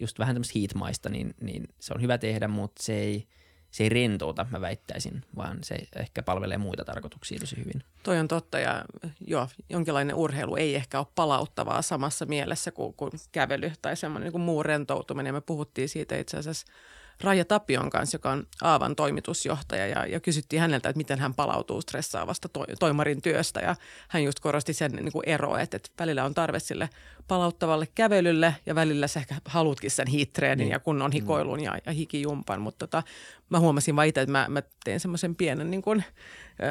just 0.00 0.18
vähän 0.18 0.34
tämmöistä 0.34 0.58
heatmaista, 0.58 1.08
niin, 1.08 1.34
niin 1.40 1.68
se 1.80 1.94
on 1.94 2.02
hyvä 2.02 2.18
tehdä, 2.18 2.48
mutta 2.48 2.82
se 2.82 2.94
ei, 2.94 3.26
se 3.70 3.82
ei 3.82 3.88
rentouta, 3.88 4.46
mä 4.50 4.60
väittäisin, 4.60 5.22
vaan 5.36 5.58
se 5.64 5.76
ehkä 5.96 6.22
palvelee 6.22 6.58
muita 6.58 6.84
tarkoituksia 6.84 7.38
tosi 7.38 7.56
hyvin. 7.56 7.82
Toi 8.02 8.18
on 8.18 8.28
totta 8.28 8.58
ja 8.58 8.84
joo, 9.26 9.48
jonkinlainen 9.70 10.16
urheilu 10.16 10.56
ei 10.56 10.74
ehkä 10.74 10.98
ole 10.98 11.06
palauttavaa 11.14 11.82
samassa 11.82 12.26
mielessä 12.26 12.72
kuin, 12.72 12.94
kuin 12.94 13.12
kävely 13.32 13.72
tai 13.82 13.96
semmoinen 13.96 14.26
niin 14.26 14.32
kuin 14.32 14.42
muu 14.42 14.62
rentoutuminen. 14.62 15.34
Me 15.34 15.40
puhuttiin 15.40 15.88
siitä 15.88 16.16
itse 16.16 16.36
asiassa 16.36 16.66
Raija 17.20 17.44
Tapion 17.44 17.90
kanssa, 17.90 18.14
joka 18.14 18.30
on 18.30 18.46
Aavan 18.62 18.96
toimitusjohtaja 18.96 19.86
ja, 19.86 20.06
ja 20.06 20.20
kysyttiin 20.20 20.60
häneltä, 20.60 20.88
että 20.88 20.96
miten 20.96 21.18
hän 21.18 21.34
palautuu 21.34 21.80
stressaavasta 21.80 22.48
to, 22.48 22.64
toimarin 22.78 23.22
työstä 23.22 23.60
ja 23.60 23.76
hän 24.08 24.24
just 24.24 24.40
korosti 24.40 24.72
sen 24.72 24.92
niin 24.92 25.12
kuin 25.12 25.28
eroa, 25.28 25.60
että, 25.60 25.76
että 25.76 25.90
välillä 25.98 26.24
on 26.24 26.34
tarve 26.34 26.60
sille 26.60 26.90
palauttavalle 27.28 27.88
kävelylle 27.94 28.54
ja 28.66 28.74
välillä 28.74 29.06
sä 29.06 29.20
ehkä 29.20 29.34
haluatkin 29.44 29.90
sen 29.90 30.06
hiitreenin 30.06 30.64
Niin. 30.64 30.72
ja 30.72 30.78
kunnon 30.78 31.12
hikoilun 31.12 31.62
ja, 31.62 31.78
ja 31.86 31.92
hikijumpan, 31.92 32.60
mutta 32.60 32.86
tota, 32.86 33.02
mä 33.50 33.58
huomasin 33.58 33.96
vaan 33.96 34.06
itse, 34.06 34.20
että 34.20 34.32
mä, 34.32 34.46
mä 34.48 34.62
tein 34.84 35.00
semmoisen 35.00 35.36
pienen 35.36 35.70
niin 35.70 35.82
kuin, 35.82 36.04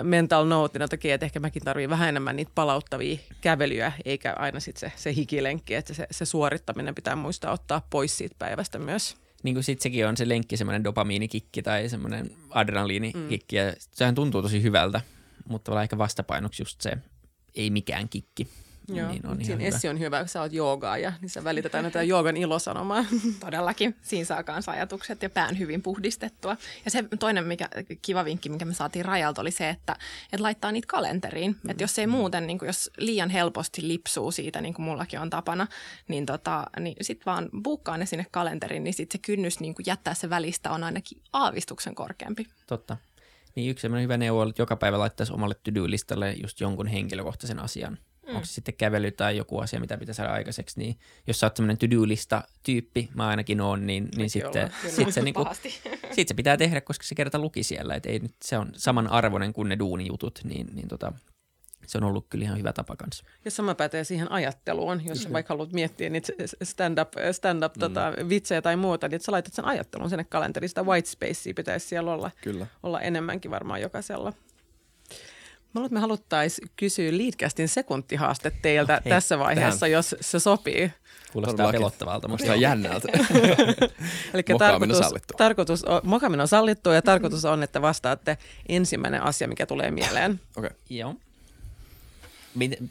mental 0.04 0.46
note, 0.46 0.80
että, 0.84 1.26
ehkä 1.26 1.40
mäkin 1.40 1.64
tarvitsen 1.64 1.90
vähän 1.90 2.10
enemmän 2.10 2.36
niitä 2.36 2.52
palauttavia 2.56 3.18
kävelyjä, 3.42 3.92
eikä 4.06 4.34
aina 4.34 4.60
sitten 4.60 4.90
se, 4.90 4.96
se 4.96 5.14
hikilenkki, 5.14 5.76
että 5.76 5.94
se, 5.94 6.08
se 6.12 6.26
suorittaminen 6.26 6.96
pitää 6.96 7.16
muistaa 7.16 7.52
ottaa 7.52 7.88
pois 7.90 8.18
siitä 8.18 8.36
päivästä 8.40 8.80
myös. 8.80 9.29
Niin 9.44 9.56
kuin 9.56 9.64
sit 9.64 9.82
sekin 9.82 10.08
on 10.08 10.18
se 10.18 10.30
lenkki, 10.30 10.58
semmoinen 10.58 10.84
dopamiinikikki 10.84 11.62
tai 11.62 11.90
semmoinen 11.90 12.32
adrenaliinikikki, 12.50 13.56
ja 13.56 13.74
sehän 13.80 14.16
tuntuu 14.16 14.42
tosi 14.42 14.64
hyvältä, 14.64 15.02
mutta 15.50 15.84
ehkä 15.84 15.98
vastapainoksi 15.98 16.62
just 16.62 16.82
se 16.82 16.98
ei 17.56 17.70
mikään 17.70 18.10
kikki. 18.10 18.48
Joo, 18.98 19.12
niin 19.12 19.26
on 19.26 19.46
siinä 19.46 19.64
hyvä. 19.64 19.76
Essi 19.76 19.90
on 19.90 20.00
hyvä, 20.00 20.20
kun 20.20 20.28
sä 20.28 20.42
oot 20.42 20.54
joogaa 20.54 20.98
ja 20.98 21.14
niin 21.22 21.30
sä 21.30 21.44
välität 21.44 21.76
aina 21.76 21.90
tätä 21.90 22.04
joogan 22.04 22.38
ilosanomaa. 22.38 23.06
Todellakin. 23.46 23.96
Siinä 24.02 24.26
saa 24.26 24.44
myös 24.48 24.70
ajatukset 24.70 25.24
ja 25.24 25.30
pään 25.30 25.60
hyvin 25.60 25.82
puhdistettua. 25.82 26.58
Ja 26.86 26.92
se 26.92 27.04
toinen 27.20 27.46
mikä, 27.46 27.70
kiva 28.02 28.26
vinkki, 28.26 28.50
minkä 28.50 28.66
me 28.66 28.74
saatiin 28.74 29.06
rajalta, 29.06 29.42
oli 29.42 29.52
se, 29.52 29.70
että, 29.70 29.96
että 30.34 30.44
laittaa 30.44 30.72
niitä 30.72 30.88
kalenteriin. 30.88 31.56
Mm. 31.64 31.70
Että 31.70 31.84
jos 31.84 32.00
ei 32.00 32.08
muuten, 32.08 32.48
niin 32.48 32.60
kuin 32.60 32.68
jos 32.68 32.92
liian 32.98 33.30
helposti 33.30 33.88
lipsuu 33.88 34.32
siitä, 34.32 34.62
niin 34.62 34.74
kuin 34.74 34.86
mullakin 34.86 35.20
on 35.20 35.30
tapana, 35.30 35.68
niin, 36.08 36.26
tota, 36.26 36.66
niin 36.80 36.96
sitten 37.02 37.26
vaan 37.26 37.50
buukkaa 37.64 37.98
ne 37.98 38.06
sinne 38.06 38.26
kalenteriin, 38.32 38.84
niin 38.84 38.94
sitten 38.94 39.20
se 39.20 39.22
kynnys 39.26 39.60
niin 39.60 39.76
kuin 39.76 39.84
jättää 39.88 40.14
se 40.14 40.30
välistä 40.30 40.72
on 40.72 40.84
ainakin 40.84 41.22
aavistuksen 41.34 41.96
korkeampi. 41.96 42.48
Totta. 42.68 42.98
Niin 43.56 43.72
yksi 43.72 43.88
hyvä 44.02 44.18
neuvo 44.18 44.42
on, 44.42 44.50
että 44.50 44.62
joka 44.62 44.76
päivä 44.76 45.00
laittaisi 45.00 45.34
omalle 45.34 45.56
to-do-listalle 45.56 46.36
just 46.42 46.60
jonkun 46.60 46.88
henkilökohtaisen 46.88 47.60
asian. 47.60 47.98
Mm. 48.30 48.36
Onko 48.36 48.46
se 48.46 48.54
sitten 48.54 48.74
kävely 48.74 49.12
tai 49.12 49.38
joku 49.38 49.60
asia, 49.60 49.80
mitä 49.80 49.98
pitää 49.98 50.14
saada 50.14 50.34
aikaiseksi, 50.34 50.80
niin 50.80 50.96
jos 51.28 51.40
sä 51.40 51.46
oot 51.46 51.56
semmoinen 51.56 51.78
to-do-lista-tyyppi, 51.78 53.10
mä 53.14 53.28
ainakin 53.28 53.62
oon, 53.62 53.88
niin, 53.88 54.10
niin 54.16 54.30
sitten 54.30 54.72
kyllä. 54.82 54.96
sit 54.96 55.14
se, 55.14 55.22
niinku, 55.22 55.46
sit 56.16 56.28
se 56.28 56.34
pitää 56.34 56.58
tehdä, 56.58 56.82
koska 56.82 57.04
se 57.04 57.16
kerta 57.16 57.40
luki 57.40 57.64
siellä, 57.64 57.96
että 57.96 58.10
ei 58.10 58.20
nyt, 58.20 58.36
se 58.44 58.58
on 58.58 58.72
samanarvoinen 58.76 59.54
kuin 59.54 59.70
ne 59.70 59.80
duunijutut, 59.80 60.40
niin, 60.44 60.68
niin 60.74 60.88
tota, 60.88 61.14
se 61.88 61.98
on 61.98 62.04
ollut 62.04 62.26
kyllä 62.30 62.44
ihan 62.44 62.58
hyvä 62.58 62.74
tapa 62.74 62.96
kanssa. 62.96 63.24
Ja 63.46 63.52
sama 63.52 63.76
pätee 63.76 64.04
siihen 64.04 64.32
ajatteluun, 64.32 65.02
jos 65.06 65.24
sä 65.24 65.34
vaikka 65.34 65.54
haluat 65.54 65.74
miettiä 65.74 66.10
niitä 66.10 66.34
stand-up, 66.64 67.14
stand-up 67.32 67.76
mm. 67.76 67.80
tota, 67.80 68.14
vitsejä 68.30 68.62
tai 68.62 68.76
muuta, 68.76 69.08
niin 69.08 69.16
että 69.16 69.26
sä 69.26 69.32
laitat 69.32 69.54
sen 69.54 69.66
ajattelun 69.66 70.10
sinne 70.10 70.24
kalenteriin. 70.24 70.70
Sitä 70.70 70.84
white 70.84 71.10
spacea 71.10 71.54
pitäisi 71.56 71.88
siellä 71.88 72.14
olla, 72.14 72.32
Kyllä. 72.42 72.68
olla 72.84 73.02
enemmänkin 73.02 73.52
varmaan 73.52 73.82
jokaisella. 73.82 74.34
Mä 75.74 75.80
luulen, 75.80 75.86
että 75.86 75.94
me 75.94 76.00
haluttaisiin 76.00 76.70
kysyä 76.76 77.18
Leadcastin 77.18 77.68
sekuntihaaste 77.68 78.52
teiltä 78.62 78.94
No 78.94 79.00
hei, 79.06 79.10
tässä 79.10 79.40
vaiheessa, 79.40 79.80
tähän. 79.80 79.92
jos 79.92 80.16
se 80.22 80.40
sopii. 80.40 80.92
Kuulostaa 81.34 81.54
Todellakin. 81.54 81.80
pelottavalta, 81.80 82.28
mutta 82.28 82.44
Kuulostaa 82.46 82.70
jännältä. 82.70 83.08
Eli 84.34 84.44
Mokaaminen 84.52 84.60
tarkoitus, 84.60 84.98
sallittu. 84.98 85.34
tarkoitus 85.38 85.84
on, 85.84 86.02
mokaaminen 86.04 86.42
on 86.42 86.48
sallittu 86.48 86.90
ja 86.90 87.02
tarkoitus 87.02 87.46
on, 87.46 87.64
että 87.64 87.82
vastaatte 87.82 88.38
ensimmäinen 88.70 89.24
asia, 89.24 89.48
mikä 89.48 89.66
tulee 89.66 89.92
mieleen. 89.92 90.40
Okei. 90.56 90.68
Okay. 90.68 90.78
Joo. 90.90 91.16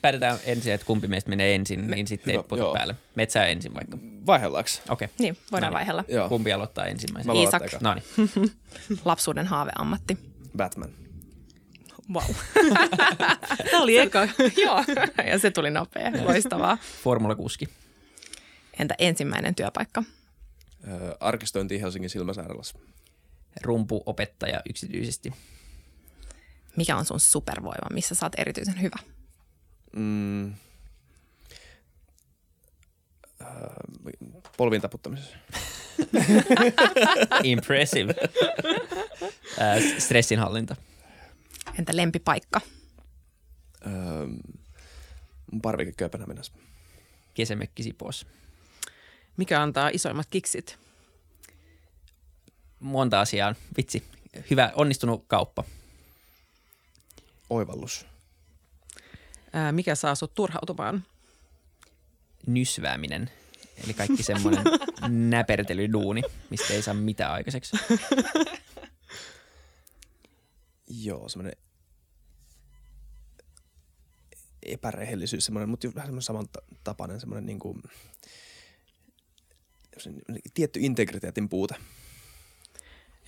Päätetään 0.03 0.39
ensin, 0.45 0.72
että 0.72 0.87
kumpi 0.87 1.09
meistä 1.09 1.31
menee 1.31 1.55
ensin, 1.55 1.91
niin 1.91 2.07
sitten 2.07 2.35
ei 2.37 2.43
putu 2.43 2.72
päälle. 2.72 2.95
Metsää 3.14 3.47
ensin 3.47 3.74
vaikka. 3.74 3.99
Vaihellaanko? 4.26 4.70
Okei. 4.89 5.05
Okay. 5.07 5.14
Niin, 5.18 5.37
voidaan 5.53 5.72
No 5.72 5.79
niin. 5.79 5.87
vaihella. 5.87 6.05
Joo. 6.09 6.29
Kumpi 6.29 6.53
aloittaa 6.53 6.87
ensimmäisen? 6.87 7.26
Mä 7.31 7.35
voin 7.35 7.45
Iisak. 7.45 7.62
aloittaa 7.62 7.95
eka. 7.95 8.01
No 8.29 8.35
niin. 8.35 8.53
Lapsuuden 9.05 9.47
haaveammatti. 9.47 10.18
Batman. 10.57 10.91
Wow. 12.12 12.34
Tämä 13.70 13.82
oli 13.82 13.98
eka. 13.98 14.28
Joo, 14.64 14.84
ja 15.26 15.38
se 15.38 15.50
tuli 15.50 15.70
nopea. 15.70 16.12
Loistavaa. 16.24 16.78
Formula 17.02 17.34
kuski. 17.34 17.68
Entä 18.78 18.94
ensimmäinen 18.98 19.54
työpaikka? 19.54 20.02
Öö, 20.88 21.14
arkistointi 21.20 21.80
Helsingin 21.80 22.11
Silmäsairaalassa. 22.11 22.78
Rumpuopettaja 23.62 24.61
yksityisesti. 24.70 25.32
Mikä 26.76 26.96
on 26.96 27.04
sun 27.04 27.20
supervoima, 27.20 27.88
missä 27.92 28.14
sä 28.14 28.26
oot 28.26 28.38
erityisen 28.38 28.82
hyvä? 28.82 28.96
Mm. 29.96 30.46
Öö, 33.40 33.46
polvin 34.56 34.80
taputtamisessa. 34.80 35.36
Impressive. 37.42 38.14
Stressinhallinta. 39.98 40.76
Entä 41.79 41.97
lempipaikka? 41.97 42.61
Öö, 43.87 44.26
mun 45.53 45.62
parvike 45.62 45.93
Kööpenhaminassa. 45.93 46.53
Kesämökki 47.35 47.83
Sipoossa. 47.83 48.26
Mikä 49.37 49.62
antaa 49.62 49.91
isoimmat 49.93 50.26
kiksit? 50.31 50.79
Monta 52.81 53.20
asiaa. 53.20 53.55
Vitsi. 53.76 54.05
Hyvä, 54.51 54.72
onnistunut 54.74 55.24
kauppa. 55.26 55.64
Oivallus. 57.51 58.07
Ää, 59.53 59.72
mikä 59.72 59.95
saa 59.95 60.14
sut 60.14 60.35
turhautumaan? 60.35 61.05
Nysvääminen. 62.47 63.31
Eli 63.85 63.95
kaikki 63.95 64.22
semmoinen 64.22 64.64
näpertelyduuni, 65.31 66.22
mistä 66.51 66.74
ei 66.74 66.83
saa 66.83 66.95
mitään 66.95 67.33
aikaiseksi. 67.33 67.76
Joo, 70.89 71.29
semmoinen 71.29 71.68
epärehellisyys, 74.73 75.45
semmoinen, 75.45 75.69
mutta 75.69 75.95
vähän 75.95 76.07
semmoinen 76.07 76.23
samantapainen 76.23 77.21
semmoinen 77.21 77.47
niin 77.47 77.59
kuin, 77.59 77.83
tietty 80.55 80.81
integriteetin 80.83 81.49
puute. 81.49 81.75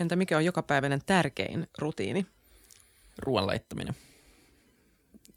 Entä 0.01 0.17
mikä 0.17 0.37
on 0.37 0.45
jokapäiväinen 0.45 1.03
tärkein 1.07 1.67
rutiini? 1.79 2.27
Ruoan 3.19 3.47
laittaminen. 3.47 3.97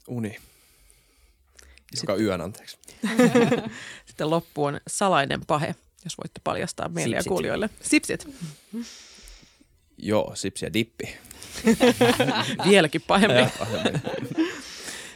Uni. 0.08 0.36
Joka 2.00 2.16
yön, 2.16 2.40
anteeksi. 2.40 2.78
Sitten 4.06 4.30
loppuun 4.30 4.80
salainen 4.88 5.40
pahe, 5.46 5.74
jos 6.04 6.18
voitte 6.18 6.40
paljastaa 6.44 6.88
meille 6.88 7.16
Sipsit. 7.16 7.26
ja 7.26 7.28
kuulijoille. 7.28 7.70
Sipsit. 7.82 8.28
Joo, 9.98 10.32
sipsi 10.34 10.64
ja 10.64 10.72
dippi. 10.72 11.16
Vieläkin 12.68 13.02
pahempi. 13.06 13.36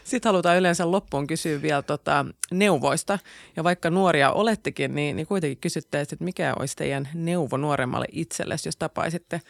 Sitten 0.09 0.31
halutaan 0.31 0.59
yleensä 0.59 0.91
loppuun 0.91 1.27
kysyä 1.27 1.63
vielä 1.63 1.83
tota 1.83 2.27
neuvoista. 2.51 3.19
Ja 3.57 3.65
vaikka 3.65 3.91
nuoria 3.91 4.33
olettekin, 4.33 4.95
niin, 4.95 5.17
niin 5.17 5.27
kuitenkin 5.27 5.59
kysyttäisiin, 5.59 6.17
että 6.17 6.25
mikä 6.25 6.55
olisi 6.59 6.77
teidän 6.77 7.09
neuvo 7.15 7.57
nuoremmalle 7.57 8.07
itsellesi, 8.13 8.69
jos 8.69 8.77
tapaisitte 8.77 9.41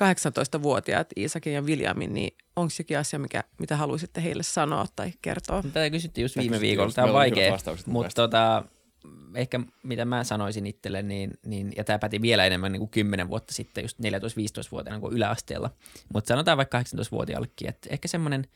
18-vuotiaat 0.00 1.08
Iisakin 1.16 1.52
ja 1.52 1.66
Viljamin, 1.66 2.14
niin 2.14 2.36
onko 2.56 2.72
jokin 2.78 2.98
asia, 2.98 3.18
mikä, 3.18 3.44
mitä 3.58 3.76
haluaisitte 3.76 4.22
heille 4.22 4.42
sanoa 4.42 4.86
tai 4.96 5.12
kertoa? 5.22 5.62
Tätä 5.62 5.90
kysyttiin 5.90 6.22
just 6.22 6.36
viime 6.36 6.60
viikolla. 6.60 6.92
Tämä 6.92 7.06
on 7.06 7.14
vaikea, 7.14 7.58
mutta 7.86 8.14
tota, 8.14 8.64
ehkä 9.34 9.60
mitä 9.82 10.04
mä 10.04 10.24
sanoisin 10.24 10.66
itselle, 10.66 11.02
niin, 11.02 11.30
niin, 11.46 11.72
ja 11.76 11.84
tämä 11.84 11.98
päti 11.98 12.22
vielä 12.22 12.46
enemmän 12.46 12.72
niin 12.72 12.80
kuin 12.80 12.90
10 12.90 13.28
vuotta 13.28 13.54
sitten, 13.54 13.84
just 13.84 13.98
14-15-vuotiaana 13.98 15.00
kuin 15.00 15.14
yläasteella. 15.14 15.70
Mutta 16.14 16.28
sanotaan 16.28 16.56
vaikka 16.56 16.80
18-vuotiaallekin, 16.80 17.68
että 17.68 17.88
ehkä 17.90 18.08
semmoinen, 18.08 18.46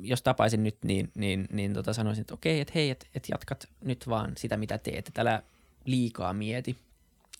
jos 0.00 0.22
tapaisin 0.22 0.62
nyt, 0.64 0.76
niin, 0.84 1.10
niin, 1.14 1.48
niin 1.52 1.74
tota 1.74 1.92
sanoisin, 1.92 2.20
että 2.20 2.34
okei, 2.34 2.60
että 2.60 2.72
hei, 2.74 2.90
että 2.90 3.06
et 3.14 3.28
jatkat 3.28 3.68
nyt 3.84 4.08
vaan 4.08 4.32
sitä, 4.36 4.56
mitä 4.56 4.78
teet, 4.78 5.08
että 5.08 5.20
älä 5.20 5.42
liikaa 5.84 6.32
mieti. 6.32 6.76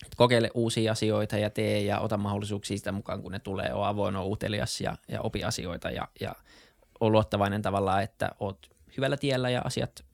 Et 0.07 0.15
kokeile 0.17 0.51
uusia 0.55 0.93
asioita 0.93 1.39
ja 1.39 1.51
tee 1.51 1.83
ja 1.83 2.01
ota 2.01 2.17
mahdollisuuksia 2.17 2.77
sitä 2.77 2.93
mukaan, 2.93 3.23
kun 3.23 3.33
ne 3.33 3.39
tulee. 3.39 3.75
Ole 3.75 3.87
avoin, 3.87 4.17
ole 4.17 4.33
utelias 4.33 4.81
ja, 4.81 4.97
ja 5.09 5.21
opi 5.21 5.45
asioita 5.45 5.91
ja, 5.91 6.09
ja 6.21 6.35
ole 7.01 7.11
luottavainen 7.11 7.63
tavallaan, 7.63 8.03
että 8.03 8.31
oot 8.41 8.71
hyvällä 8.97 9.17
tiellä 9.17 9.51
ja 9.51 9.63
asiat 9.65 10.05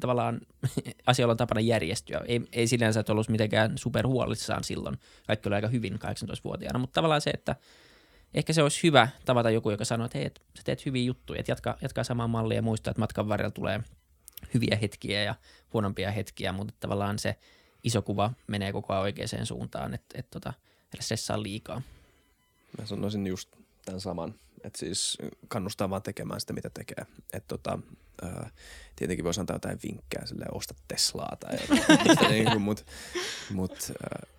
tavallaan 0.00 0.40
asioilla 1.06 1.32
on 1.32 1.36
tapana 1.36 1.60
järjestyä. 1.60 2.20
Ei, 2.26 2.40
ei 2.52 2.66
sinänsä 2.66 3.00
et 3.00 3.10
ollut 3.10 3.28
mitenkään 3.28 3.78
superhuolissaan 3.78 4.64
silloin. 4.64 4.98
Kaikki 5.26 5.48
oli 5.48 5.54
aika 5.54 5.68
hyvin 5.68 5.94
18-vuotiaana, 5.94 6.78
mutta 6.78 6.94
tavallaan 6.94 7.20
se, 7.20 7.30
että 7.30 7.56
ehkä 8.34 8.52
se 8.52 8.62
olisi 8.62 8.82
hyvä 8.82 9.08
tavata 9.24 9.50
joku, 9.50 9.70
joka 9.70 9.84
sanoo, 9.84 10.04
että 10.04 10.18
hei, 10.18 10.26
et, 10.26 10.42
sä 10.56 10.62
teet 10.64 10.86
hyviä 10.86 11.04
juttuja, 11.04 11.40
että 11.40 11.52
jatka, 11.52 11.78
jatkaa 11.82 12.04
samaa 12.04 12.28
mallia 12.28 12.56
ja 12.56 12.62
muistaa, 12.62 12.90
että 12.90 13.00
matkan 13.00 13.28
varrella 13.28 13.50
tulee 13.50 13.80
hyviä 14.54 14.78
hetkiä 14.82 15.22
ja 15.22 15.34
huonompia 15.72 16.10
hetkiä, 16.10 16.52
mutta 16.52 16.74
tavallaan 16.80 17.18
se 17.18 17.36
iso 17.84 18.02
kuva 18.02 18.32
menee 18.46 18.72
koko 18.72 18.92
ajan 18.92 19.02
oikeaan 19.02 19.46
suuntaan, 19.46 19.94
että 19.94 20.18
et, 20.18 20.30
tota, 20.30 20.52
stressaa 21.00 21.42
liikaa. 21.42 21.82
Mä 22.78 22.86
sanoisin 22.86 23.26
just 23.26 23.48
tämän 23.84 24.00
saman, 24.00 24.34
että 24.64 24.78
siis 24.78 25.18
kannustaa 25.48 25.90
vaan 25.90 26.02
tekemään 26.02 26.40
sitä, 26.40 26.52
mitä 26.52 26.70
tekee. 26.70 27.06
Että 27.32 27.48
tota, 27.48 27.78
ää, 28.22 28.50
tietenkin 28.96 29.24
voisi 29.24 29.40
antaa 29.40 29.56
jotain 29.56 29.78
vinkkejä, 29.82 30.26
silleen 30.26 30.54
osta 30.54 30.74
Teslaa 30.88 31.36
tai 31.40 31.58
jotain, 32.08 32.30
niin 32.32 32.50
kuin, 32.50 32.62
mut, 32.62 32.86
mut 33.50 33.92
ää, 34.02 34.37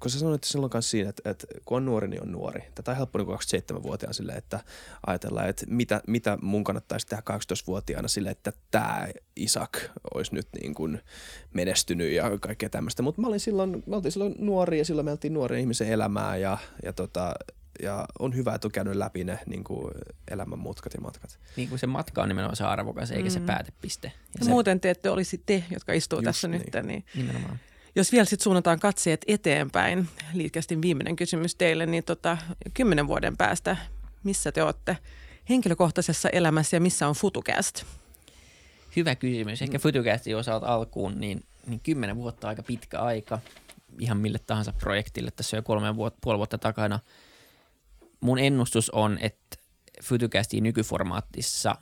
kun 0.00 0.10
sä 0.10 0.18
sanoit 0.18 0.44
silloin 0.44 0.70
kanssa 0.70 0.90
siinä, 0.90 1.10
että, 1.10 1.30
että 1.30 1.46
kun 1.64 1.76
on 1.76 1.84
nuori, 1.84 2.08
niin 2.08 2.22
on 2.22 2.32
nuori. 2.32 2.62
Tätä 2.74 2.90
on 2.90 2.96
helppo 2.96 3.18
niin 3.18 3.28
27-vuotiaan 3.28 4.14
sille, 4.14 4.32
että 4.32 4.60
ajatellaan, 5.06 5.48
että 5.48 5.64
mitä, 5.68 6.00
mitä 6.06 6.38
mun 6.42 6.64
kannattaisi 6.64 7.06
tehdä 7.06 7.22
18-vuotiaana 7.30 8.08
sille, 8.08 8.30
että 8.30 8.52
tämä 8.70 9.08
Isak 9.36 9.78
olisi 10.14 10.34
nyt 10.34 10.48
niin 10.62 10.74
kuin 10.74 11.00
menestynyt 11.54 12.12
ja 12.12 12.38
kaikkea 12.40 12.68
tämmöistä. 12.70 13.02
Mutta 13.02 13.20
mä 13.20 13.26
olin 13.28 13.40
silloin, 13.40 13.82
me 13.86 13.96
oltiin 13.96 14.12
silloin 14.12 14.34
nuoria 14.38 14.78
ja 14.80 14.84
silloin 14.84 15.04
me 15.04 15.10
oltiin 15.10 15.34
nuoren 15.34 15.60
ihmisen 15.60 15.88
elämää 15.88 16.36
ja, 16.36 16.58
ja, 16.84 16.92
tota, 16.92 17.34
ja 17.82 18.06
on 18.18 18.36
hyvä, 18.36 18.54
että 18.54 18.68
on 18.68 18.72
käynyt 18.72 18.94
läpi 18.96 19.24
ne 19.24 19.38
niin 19.46 19.64
kuin 19.64 19.94
elämän 20.30 20.58
mutkat 20.58 20.94
ja 20.94 21.00
matkat. 21.00 21.38
Niin 21.56 21.68
kuin 21.68 21.78
se 21.78 21.86
matka 21.86 22.22
on 22.22 22.28
nimenomaan 22.28 22.56
se 22.56 22.64
arvokas, 22.64 23.10
eikä 23.10 23.30
se 23.30 23.38
Mm. 23.40 23.46
päätepiste. 23.46 24.08
Ja 24.08 24.22
Ja 24.38 24.44
se, 24.44 24.50
muuten 24.50 24.80
te 24.80 24.90
ette 24.90 25.10
olisi 25.10 25.42
te, 25.46 25.64
jotka 25.70 25.92
istuu 25.92 26.16
Just 26.18 26.24
tässä 26.24 26.48
niin. 26.48 26.62
nyt. 26.74 26.84
Niin 26.84 27.04
nimenomaan. 27.14 27.58
Jos 27.98 28.12
vielä 28.12 28.24
sitten 28.24 28.44
suunnataan 28.44 28.80
katseet 28.80 29.24
eteenpäin, 29.26 30.08
liitkästin 30.32 30.82
viimeinen 30.82 31.16
kysymys 31.16 31.54
teille, 31.54 31.86
niin 31.86 32.04
tota, 32.04 32.38
kymmenen 32.74 33.06
vuoden 33.06 33.36
päästä, 33.36 33.76
missä 34.24 34.52
te 34.52 34.62
olette 34.62 34.98
henkilökohtaisessa 35.48 36.28
elämässä 36.28 36.76
ja 36.76 36.80
missä 36.80 37.08
on 37.08 37.14
FutuCast? 37.14 37.84
Hyvä 38.96 39.14
kysymys. 39.14 39.62
Ehkä 39.62 39.78
Futucastin 39.78 40.36
osalta 40.36 40.66
alkuun, 40.66 41.20
niin, 41.20 41.44
niin 41.66 41.80
kymmenen 41.80 42.16
vuotta 42.16 42.48
aika 42.48 42.62
pitkä 42.62 43.00
aika 43.00 43.38
ihan 43.98 44.18
mille 44.18 44.38
tahansa 44.38 44.72
projektille. 44.72 45.30
Tässä 45.30 45.56
on 45.56 45.58
jo 45.58 45.62
kolme 45.62 45.96
vuotta, 45.96 46.18
puoli 46.22 46.38
vuotta 46.38 46.58
takana. 46.58 47.00
Mun 48.20 48.38
ennustus 48.38 48.90
on, 48.90 49.18
että 49.20 49.56
Futucastin 50.04 50.64
nykyformaatissa 50.64 51.74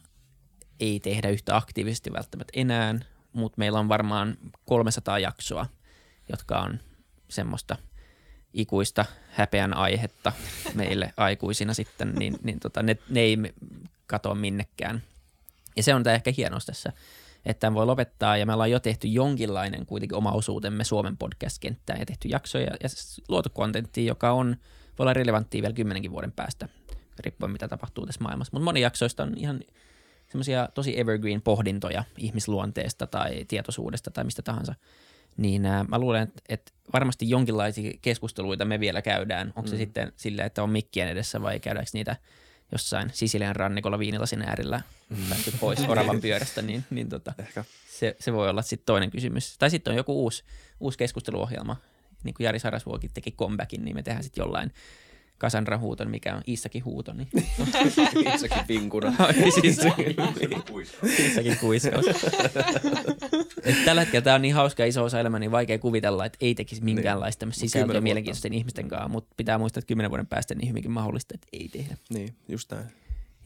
ei 0.81 1.01
tehdä 1.01 1.29
yhtä 1.29 1.57
aktiivisesti 1.57 2.13
välttämättä 2.13 2.53
enää, 2.57 2.95
mutta 3.33 3.59
meillä 3.59 3.79
on 3.79 3.89
varmaan 3.89 4.37
300 4.65 5.19
jaksoa, 5.19 5.67
jotka 6.29 6.59
on 6.59 6.81
semmoista 7.29 7.77
ikuista 8.53 9.05
häpeän 9.31 9.77
aihetta 9.77 10.33
meille 10.75 11.13
aikuisina 11.17 11.75
sitten, 11.75 12.13
niin, 12.19 12.37
niin 12.43 12.61
tota, 12.61 12.83
ne, 12.83 12.97
ne 13.09 13.21
ei 13.21 13.39
katoa 14.07 14.35
minnekään. 14.35 15.03
Ja 15.77 15.83
se 15.83 15.95
on 15.95 16.03
tämä 16.03 16.15
ehkä 16.15 16.33
hienous 16.37 16.67
tässä, 16.67 16.93
että 17.47 17.61
tämän 17.61 17.75
voi 17.75 17.87
lopettaa 17.87 18.37
ja 18.37 18.47
me 18.47 18.53
ollaan 18.53 18.71
jo 18.71 18.81
tehty 18.81 19.09
jonkinlainen 19.09 19.87
kuitenkin 19.87 20.17
oma 20.17 20.33
osuutemme 20.33 20.85
Suomen 20.85 21.17
podcast-kenttään 21.17 22.01
ja 22.01 22.07
tehty 22.07 22.29
jaksoja 22.29 22.71
ja 22.83 22.89
luotu 23.29 23.49
kontenttia, 23.51 24.05
joka 24.05 24.33
on, 24.33 24.57
voi 24.99 25.05
olla 25.05 25.13
relevanttia 25.13 25.63
vielä 25.63 25.75
kymmenenkin 25.75 26.11
vuoden 26.11 26.33
päästä, 26.33 26.69
riippuen 27.19 27.53
mitä 27.53 27.69
tapahtuu 27.69 28.07
tässä 28.07 28.23
maailmassa. 28.23 28.51
Mutta 28.53 28.65
moni 28.65 28.81
jaksoista 28.81 29.23
on 29.23 29.33
ihan 29.37 29.61
semmoisia 30.29 30.69
tosi 30.75 31.01
evergreen 31.01 31.43
pohdintoja 31.43 32.05
ihmisluonteesta 32.19 33.07
tai 33.07 33.45
tietoisuudesta 33.49 34.11
tai 34.11 34.25
mistä 34.25 34.43
tahansa. 34.43 34.75
Niin 35.37 35.67
ää, 35.67 35.85
mä 35.85 35.99
luulen, 35.99 36.23
että, 36.23 36.43
että 36.49 36.73
varmasti 36.93 37.31
jonkinlaisia 37.31 37.93
keskusteluita 38.03 38.65
me 38.65 38.81
vielä 38.81 39.03
käydään. 39.03 39.53
Onko 39.57 39.71
se 39.71 39.77
sitten 39.77 40.13
silleen, 40.17 40.47
että 40.47 40.63
on 40.63 40.71
mikkien 40.71 41.09
edessä 41.09 41.43
vai 41.43 41.61
käydäänkö 41.61 41.91
niitä 41.95 42.17
jossain 42.73 43.11
Sisilian 43.13 43.57
rannikolla 43.57 43.99
viinilasin 43.99 44.43
äärellä 44.43 44.81
päästy 45.29 45.53
pois 45.61 45.81
oravan 45.89 46.21
pyörästä, 46.21 46.63
niin, 46.63 46.85
niin 46.91 47.09
tota, 47.09 47.33
Ehkä 47.39 47.65
se, 47.91 48.17
se 48.21 48.33
voi 48.33 48.49
olla 48.49 48.63
sitten 48.63 48.87
toinen 48.87 49.11
kysymys. 49.11 49.59
Tai 49.59 49.71
sitten 49.71 49.91
on 49.91 49.97
joku 49.97 50.23
uusi, 50.23 50.45
uusi 50.81 50.99
keskusteluohjelma, 50.99 51.77
niin 52.25 52.35
kuin 52.35 52.45
Jari 52.45 52.59
Sarasvuokin 52.59 53.11
teki 53.15 53.33
comebackin, 53.33 53.85
niin 53.85 53.97
me 53.97 54.03
tehdään 54.03 54.25
sitten 54.25 54.43
jollain 54.43 54.73
Cassandra 55.41 55.79
huuton, 55.79 56.11
mikä 56.11 56.35
on 56.35 56.43
Iissakin 56.49 56.85
huuto, 56.85 57.13
niin 57.13 57.29
itsekin 58.35 58.63
vinkuna. 58.69 59.15
siis, 59.61 59.79
Iissakin 61.19 61.57
kuiskaus. 61.61 62.07
Et 63.65 63.85
tällä 63.85 64.01
hetkellä 64.01 64.25
tämä 64.25 64.37
on 64.37 64.43
niin 64.43 64.55
hauska 64.55 64.83
ja 64.83 64.87
iso 64.87 65.05
osa 65.05 65.21
elämää, 65.21 65.41
niin 65.41 65.51
vaikea 65.51 65.79
kuvitella, 65.79 66.25
että 66.25 66.39
ei 66.41 66.55
tekisi 66.55 66.85
minkäänlaista 66.85 67.41
tämmöistä 67.41 67.65
Mut 67.65 67.71
sisältöä 67.71 68.01
mielenkiintoisten 68.01 68.55
ihmisten 68.55 68.89
kanssa, 68.89 69.09
mutta 69.09 69.35
pitää 69.37 69.59
muistaa, 69.59 69.79
että 69.79 69.89
kymmenen 69.89 70.11
vuoden 70.11 70.27
päästä 70.27 70.55
niin 70.55 70.69
hyvinkin 70.69 70.91
mahdollista, 70.91 71.35
että 71.35 71.49
ei 71.53 71.69
tehdä. 71.69 71.97
niin, 72.11 72.35
just 72.49 72.73
näin. 72.73 72.87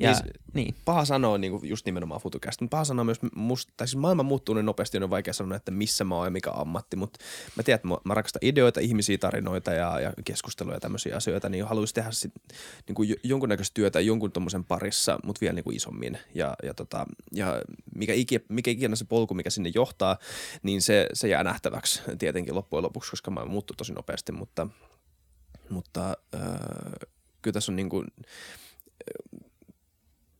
Ja, 0.01 0.13
Niin 0.13 0.41
niin, 0.55 0.75
paha 0.85 1.05
sanoa 1.05 1.39
niin 1.39 1.53
kuin 1.53 1.69
just 1.69 1.87
nimenomaan 1.87 2.21
FutuCast, 2.21 2.61
mutta 2.61 2.75
paha 2.75 2.85
sanoa 2.85 3.05
myös, 3.05 3.19
musta, 3.35 3.73
tai 3.77 3.89
siis 3.89 3.97
maailma 3.97 4.23
muuttuu 4.23 4.55
niin 4.55 4.67
nopeasti, 4.67 4.99
on 4.99 5.11
vaikea 5.11 5.35
sanoa, 5.35 5.57
että 5.57 5.71
missä 5.71 6.05
mä 6.05 6.15
oon 6.15 6.27
ja 6.27 6.31
mikä 6.31 6.51
ammatti, 6.51 6.97
mutta 6.97 7.19
mä 7.57 7.63
tiedän, 7.63 7.77
että 7.77 7.89
mä, 7.89 7.97
mä 8.05 8.15
rakastan 8.15 8.41
ideoita, 8.43 8.81
ihmisiä, 8.81 9.19
tarinoita 9.19 9.73
ja, 9.73 10.01
ja 10.01 10.13
keskusteluja 10.25 10.77
ja 10.77 10.81
tämmöisiä 10.81 11.17
asioita, 11.17 11.49
niin 11.49 11.65
haluaisin 11.65 11.95
tehdä 11.95 12.11
sit, 12.11 12.33
niin 12.89 12.95
kuin 12.95 13.09
jo- 13.09 13.17
jonkunnäköistä 13.23 13.75
työtä 13.75 14.01
jonkun 14.01 14.33
tommosen 14.33 14.65
parissa, 14.65 15.19
mutta 15.25 15.41
vielä 15.41 15.55
niin 15.55 15.65
kuin 15.65 15.77
isommin. 15.77 16.19
Ja, 16.35 16.57
ja, 16.63 16.75
tota, 16.75 17.07
ja 17.33 17.63
mikä, 17.95 18.13
ikinä, 18.13 18.45
mikä 18.49 18.71
ikinä 18.71 18.97
se 18.97 19.05
polku, 19.05 19.35
mikä 19.35 19.51
sinne 19.51 19.73
johtaa, 19.75 20.17
niin 20.63 20.83
se, 20.83 21.07
se 21.13 21.29
jää 21.29 21.45
nähtäväksi 21.45 22.03
tietenkin 22.19 22.55
loppujen 22.55 22.83
lopuksi, 22.83 23.11
koska 23.11 23.31
maailma 23.31 23.53
muuttuu 23.53 23.77
tosi 23.77 23.93
nopeasti, 23.93 24.33
mutta, 24.33 24.67
mutta 25.69 26.17
äh, 26.35 26.41
kyllä 27.43 27.53
tässä 27.53 27.73
on 27.73 27.77
niin 27.77 27.89
kuin, 27.89 28.07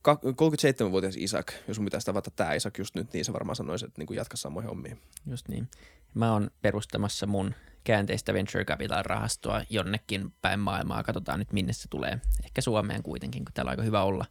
37-vuotias 0.09 1.17
Isak, 1.17 1.53
jos 1.69 1.79
mun 1.79 1.87
pitäisi 1.87 2.07
tavata 2.07 2.31
tämä 2.31 2.55
Isak 2.55 2.79
just 2.79 2.95
nyt, 2.95 3.13
niin 3.13 3.25
se 3.25 3.33
varmaan 3.33 3.57
sanoisi, 3.57 3.87
että 3.87 4.03
niin 4.03 4.17
jatka 4.17 4.37
samoihin 4.37 4.69
hommiin. 4.69 5.01
Just 5.27 5.49
niin. 5.49 5.69
Mä 6.15 6.33
oon 6.33 6.51
perustamassa 6.63 7.27
mun 7.27 7.55
käänteistä 7.85 8.35
venture 8.35 8.65
capital 8.65 9.03
rahastoa 9.03 9.65
jonnekin 9.71 10.35
päin 10.43 10.61
maailmaa. 10.61 11.03
Katsotaan 11.03 11.39
nyt 11.39 11.53
minne 11.53 11.73
se 11.73 11.89
tulee. 11.89 12.21
Ehkä 12.45 12.61
Suomeen 12.61 13.03
kuitenkin, 13.03 13.45
kun 13.45 13.53
täällä 13.53 13.69
on 13.69 13.73
aika 13.73 13.83
hyvä 13.83 14.03
olla 14.03 14.27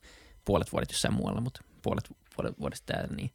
puolet 0.46 0.72
vuodet 0.72 0.92
jossain 0.92 1.14
muualla, 1.14 1.42
mutta 1.42 1.64
puolet, 1.82 2.12
puolet 2.36 2.60
vuodesta 2.60 2.94
täällä 2.94 3.16
niin 3.16 3.32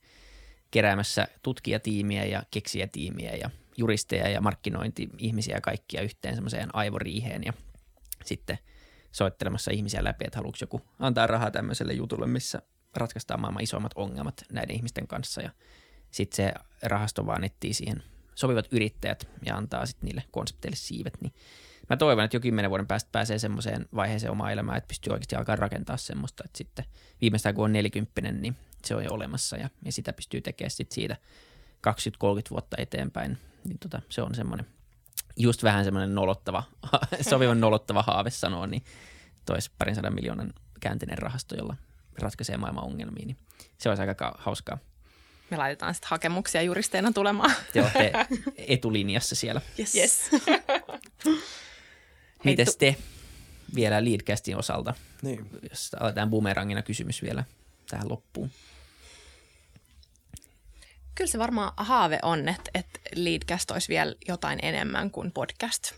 keräämässä 0.71 1.29
tutkijatiimiä 1.43 2.25
ja 2.25 2.43
keksijätiimiä 2.51 3.37
ja 3.37 3.51
juristeja 3.77 4.29
ja 4.29 4.41
markkinointi-ihmisiä 4.41 5.61
kaikkia 5.61 6.03
yhteen 6.03 6.35
semmoiseen 6.35 6.75
aivoriiheen 6.75 7.43
ja 7.45 7.53
sitten 8.25 8.59
soittelemassa 9.15 9.71
ihmisiä 9.71 10.05
läpi, 10.05 10.25
että 10.25 10.39
haluatko 10.39 10.59
joku 10.61 10.81
antaa 10.99 11.27
rahaa 11.27 11.51
tämmöiselle 11.51 11.93
jutulle, 11.93 12.27
missä 12.27 12.63
ratkaistaan 12.97 13.41
maailman 13.41 13.63
isommat 13.63 13.93
ongelmat 13.95 14.45
näiden 14.53 14.77
ihmisten 14.77 15.07
kanssa. 15.07 15.43
Ja 15.43 15.51
sitten 16.11 16.37
se 16.37 16.53
rahasto 16.83 17.27
vaan 17.27 17.45
etsii 17.45 17.75
siihen 17.75 18.03
sopivat 18.35 18.69
yrittäjät 18.71 19.29
ja 19.47 19.57
antaa 19.57 19.87
sitten 19.87 20.07
niille 20.07 20.25
konsepteille 20.31 20.77
siivet, 20.77 21.19
niin 21.21 21.33
mä 21.91 21.97
toivon, 21.97 22.25
että 22.25 22.37
jo 22.37 22.41
kymmenen 22.41 22.71
vuoden 22.71 22.87
päästä 22.87 23.09
pääsee 23.13 23.39
semmoiseen 23.39 23.87
vaiheeseen 23.95 24.33
omaa 24.33 24.51
elämää, 24.51 24.77
että 24.77 24.89
pystyy 24.89 25.13
oikeasti 25.13 25.37
alkaa 25.37 25.57
rakentaa 25.57 25.97
semmoista, 25.97 26.43
että 26.47 26.59
sitten 26.59 26.85
viimeistään 27.21 27.55
kun 27.55 27.65
on 27.65 27.73
nelikymppinen, 27.73 28.43
niin 28.43 28.57
se 28.85 28.95
on 28.95 29.05
jo 29.05 29.13
olemassa 29.13 29.57
ja, 29.57 29.71
ja 29.85 29.93
sitä 29.93 30.13
pystyy 30.13 30.41
tekemään 30.41 30.71
sitten 30.71 30.95
siitä 30.95 31.17
20-30 31.87 31.91
vuotta 32.51 32.77
eteenpäin, 32.79 33.39
niin 33.65 33.79
tota, 33.79 34.03
se 34.09 34.23
on 34.23 34.35
semmoinen 34.35 34.67
just 35.37 35.63
vähän 35.63 35.85
semmoinen 35.85 36.15
nolottava, 36.15 36.63
sopivan 37.31 37.61
nolottava 37.61 38.03
haave 38.03 38.31
sanoa, 38.31 38.67
niin 38.67 38.85
tois 39.47 39.71
parin 39.79 39.95
sadan 39.95 40.15
miljoonan 40.15 40.53
käänteinen 40.81 41.19
rahasto, 41.19 41.57
jolla 41.57 41.77
ratkaisee 42.19 42.57
maailman 42.57 42.85
ongelmia, 42.85 43.27
niin 43.27 43.37
se 43.79 43.89
olisi 43.89 44.01
aika 44.01 44.15
ka- 44.15 44.35
hauskaa. 44.39 44.79
Me 45.51 45.57
laitetaan 45.57 45.95
sitten 45.95 46.11
hakemuksia 46.11 46.63
juristeina 46.63 47.13
tulemaan. 47.13 47.53
Te 47.73 47.81
olette 47.83 48.13
etulinjassa 48.57 49.35
siellä. 49.35 49.61
Yes. 49.79 49.95
yes. 49.95 50.21
Mites 52.45 52.77
te 52.77 52.97
vielä 53.75 54.05
Leadcastin 54.05 54.57
osalta, 54.57 54.95
Niin. 55.23 55.47
jos 55.71 55.91
aletaan 56.01 56.31
bumerangina 56.31 56.83
kysymys 56.83 57.23
vielä 57.23 57.45
tähän 57.91 58.09
loppuun. 58.09 58.51
Kyllä 61.15 61.31
se 61.31 61.39
varmaan 61.39 61.73
haave 61.77 62.19
on, 62.23 62.49
että, 62.49 62.71
että 62.75 62.94
Leadcast 63.15 63.71
olisi 63.71 63.89
vielä 63.89 64.15
jotain 64.29 64.59
enemmän 64.63 65.11
kuin 65.11 65.33
podcast. 65.33 65.93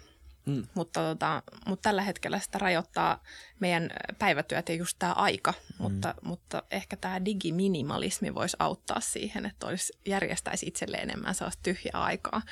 Mm. 0.46 0.66
Mutta, 0.74 1.00
tota, 1.00 1.42
mutta 1.66 1.82
tällä 1.82 2.02
hetkellä 2.02 2.38
sitä 2.38 2.58
rajoittaa 2.58 3.22
meidän 3.60 3.90
päivätyöt 4.18 4.68
ja 4.68 4.74
just 4.74 4.96
tämä 4.98 5.12
aika. 5.12 5.50
Mm. 5.52 5.74
Mutta, 5.78 6.14
mutta 6.22 6.62
ehkä 6.70 6.96
tämä 6.96 7.24
digiminimalismi 7.24 8.34
voisi 8.34 8.56
auttaa 8.58 9.00
siihen, 9.00 9.46
että 9.46 9.66
olisi, 9.66 9.92
järjestäisi 10.06 10.66
itselle 10.66 10.96
enemmän 10.96 11.34
sellaista 11.34 11.62
tyhjää 11.62 12.02
aikaa, 12.02 12.42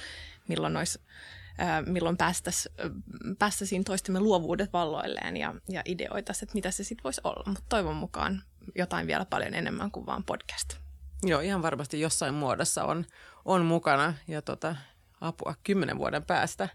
milloin 0.49 0.77
olisi 0.77 1.01
äh, 1.61 1.87
milloin 1.87 2.17
päästäisiin 2.17 2.75
päästäisiin 3.39 3.85
toistemme 3.85 4.21
luovuudet 4.21 4.73
valloilleen 4.73 5.37
ja, 5.37 5.55
ja 5.69 5.83
ideoita, 5.85 6.33
että 6.43 6.55
mitä 6.55 6.71
se 6.71 6.85
sitten 6.85 7.05
voisi 7.05 7.21
olla. 7.25 7.45
Mutta 7.47 7.65
toivon 7.69 7.97
mukaan 7.97 8.43
jotain 8.75 9.07
vielä 9.07 9.25
paljon 9.25 9.55
enemmän 9.55 9.91
kuin 9.91 10.07
vaan 10.07 10.25
podcast. 10.25 10.77
Joo, 11.23 11.41
ihan 11.41 11.63
varmasti 11.63 12.01
jossain 12.01 12.35
muodossa 12.35 12.85
on, 12.85 13.07
on 13.45 13.65
mukana 13.65 14.15
ja 14.29 14.43
tota, 14.43 14.77
apua 15.21 15.55
kymmenen 15.63 15.99
vuoden 15.99 16.25
päästä. 16.25 16.69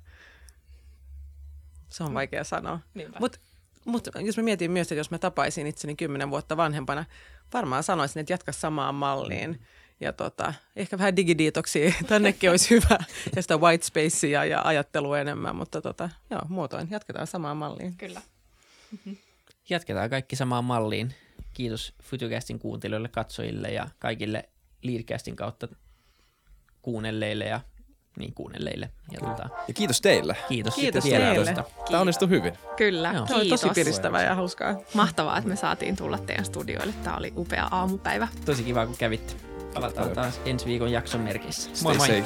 Se 1.89 2.03
on 2.03 2.13
vaikea 2.13 2.43
sanoa. 2.43 2.80
Mutta 3.20 3.39
mut, 3.86 4.07
jos 4.22 4.38
mä 4.38 4.43
mietin 4.43 4.72
myös, 4.72 4.88
että 4.88 4.95
jos 4.95 5.11
mä 5.11 5.17
tapaisin 5.17 5.67
itseni 5.67 5.95
kymmenen 5.95 6.30
vuotta 6.30 6.57
vanhempana, 6.57 7.05
varmaan 7.53 7.84
sanoisin, 7.84 8.20
että 8.20 8.34
jatka 8.34 8.51
samaan 8.51 8.95
malliin. 8.95 9.61
Ja 10.01 10.13
tota, 10.13 10.53
ehkä 10.76 10.97
vähän 10.97 11.15
digidiitoksia 11.15 11.93
tännekin 12.07 12.49
olisi 12.49 12.70
hyvä 12.70 12.97
ja 13.36 13.41
sitä 13.41 13.57
white 13.57 13.86
spacea 13.86 14.45
ja 14.45 14.61
ajattelua 14.61 15.20
enemmän, 15.20 15.55
mutta 15.55 15.82
tota, 15.82 16.09
joo, 16.30 16.41
muutoin 16.49 16.88
jatketaan 16.91 17.28
samaan 17.28 17.57
malliin. 17.57 17.97
Kyllä. 17.97 18.22
Jatketaan 19.70 20.09
kaikki 20.09 20.36
samaan 20.36 20.63
malliin. 20.63 21.13
Kiitos 21.53 21.93
Futucastin 22.03 22.59
kuuntelijoille, 22.59 23.09
katsojille 23.09 23.67
ja 23.67 23.88
kaikille 23.99 24.49
Leadcastin 24.84 25.36
kautta 25.36 25.67
kuunnelleille 26.91 27.45
ja 27.45 27.61
niin 28.19 28.33
kuunnelleille. 28.33 28.89
Ja 29.11 29.19
tota, 29.19 29.49
Ja 29.67 29.73
kiitos 29.73 30.01
teille. 30.01 30.37
kiitos, 30.47 30.75
Kiitos 30.75 31.03
teille. 31.03 31.55
Tämä 31.89 32.01
onnistui 32.01 32.29
hyvin. 32.29 32.53
Kyllä, 32.77 33.11
Joo. 33.15 33.27
Se 33.27 33.33
oli 33.35 33.41
kiitos. 33.41 33.61
tosi 33.61 33.73
piristävää 33.73 34.23
ja 34.23 34.35
hauskaa. 34.35 34.75
Mahtavaa, 34.93 35.37
että 35.37 35.49
me 35.49 35.55
saatiin 35.55 35.95
tulla 35.95 36.17
teidän 36.17 36.45
studioille. 36.45 36.93
Tämä 37.03 37.17
oli 37.17 37.33
upea 37.37 37.67
aamupäivä. 37.71 38.27
Tosi 38.45 38.63
kiva, 38.63 38.85
kun 38.85 38.97
kävitte. 38.97 39.33
Palataan 39.73 40.09
taas 40.09 40.39
ensi 40.45 40.65
viikon 40.65 40.91
jakson 40.91 41.21
merkissä. 41.21 41.69
Stay 41.73 41.97
safe. 41.97 42.25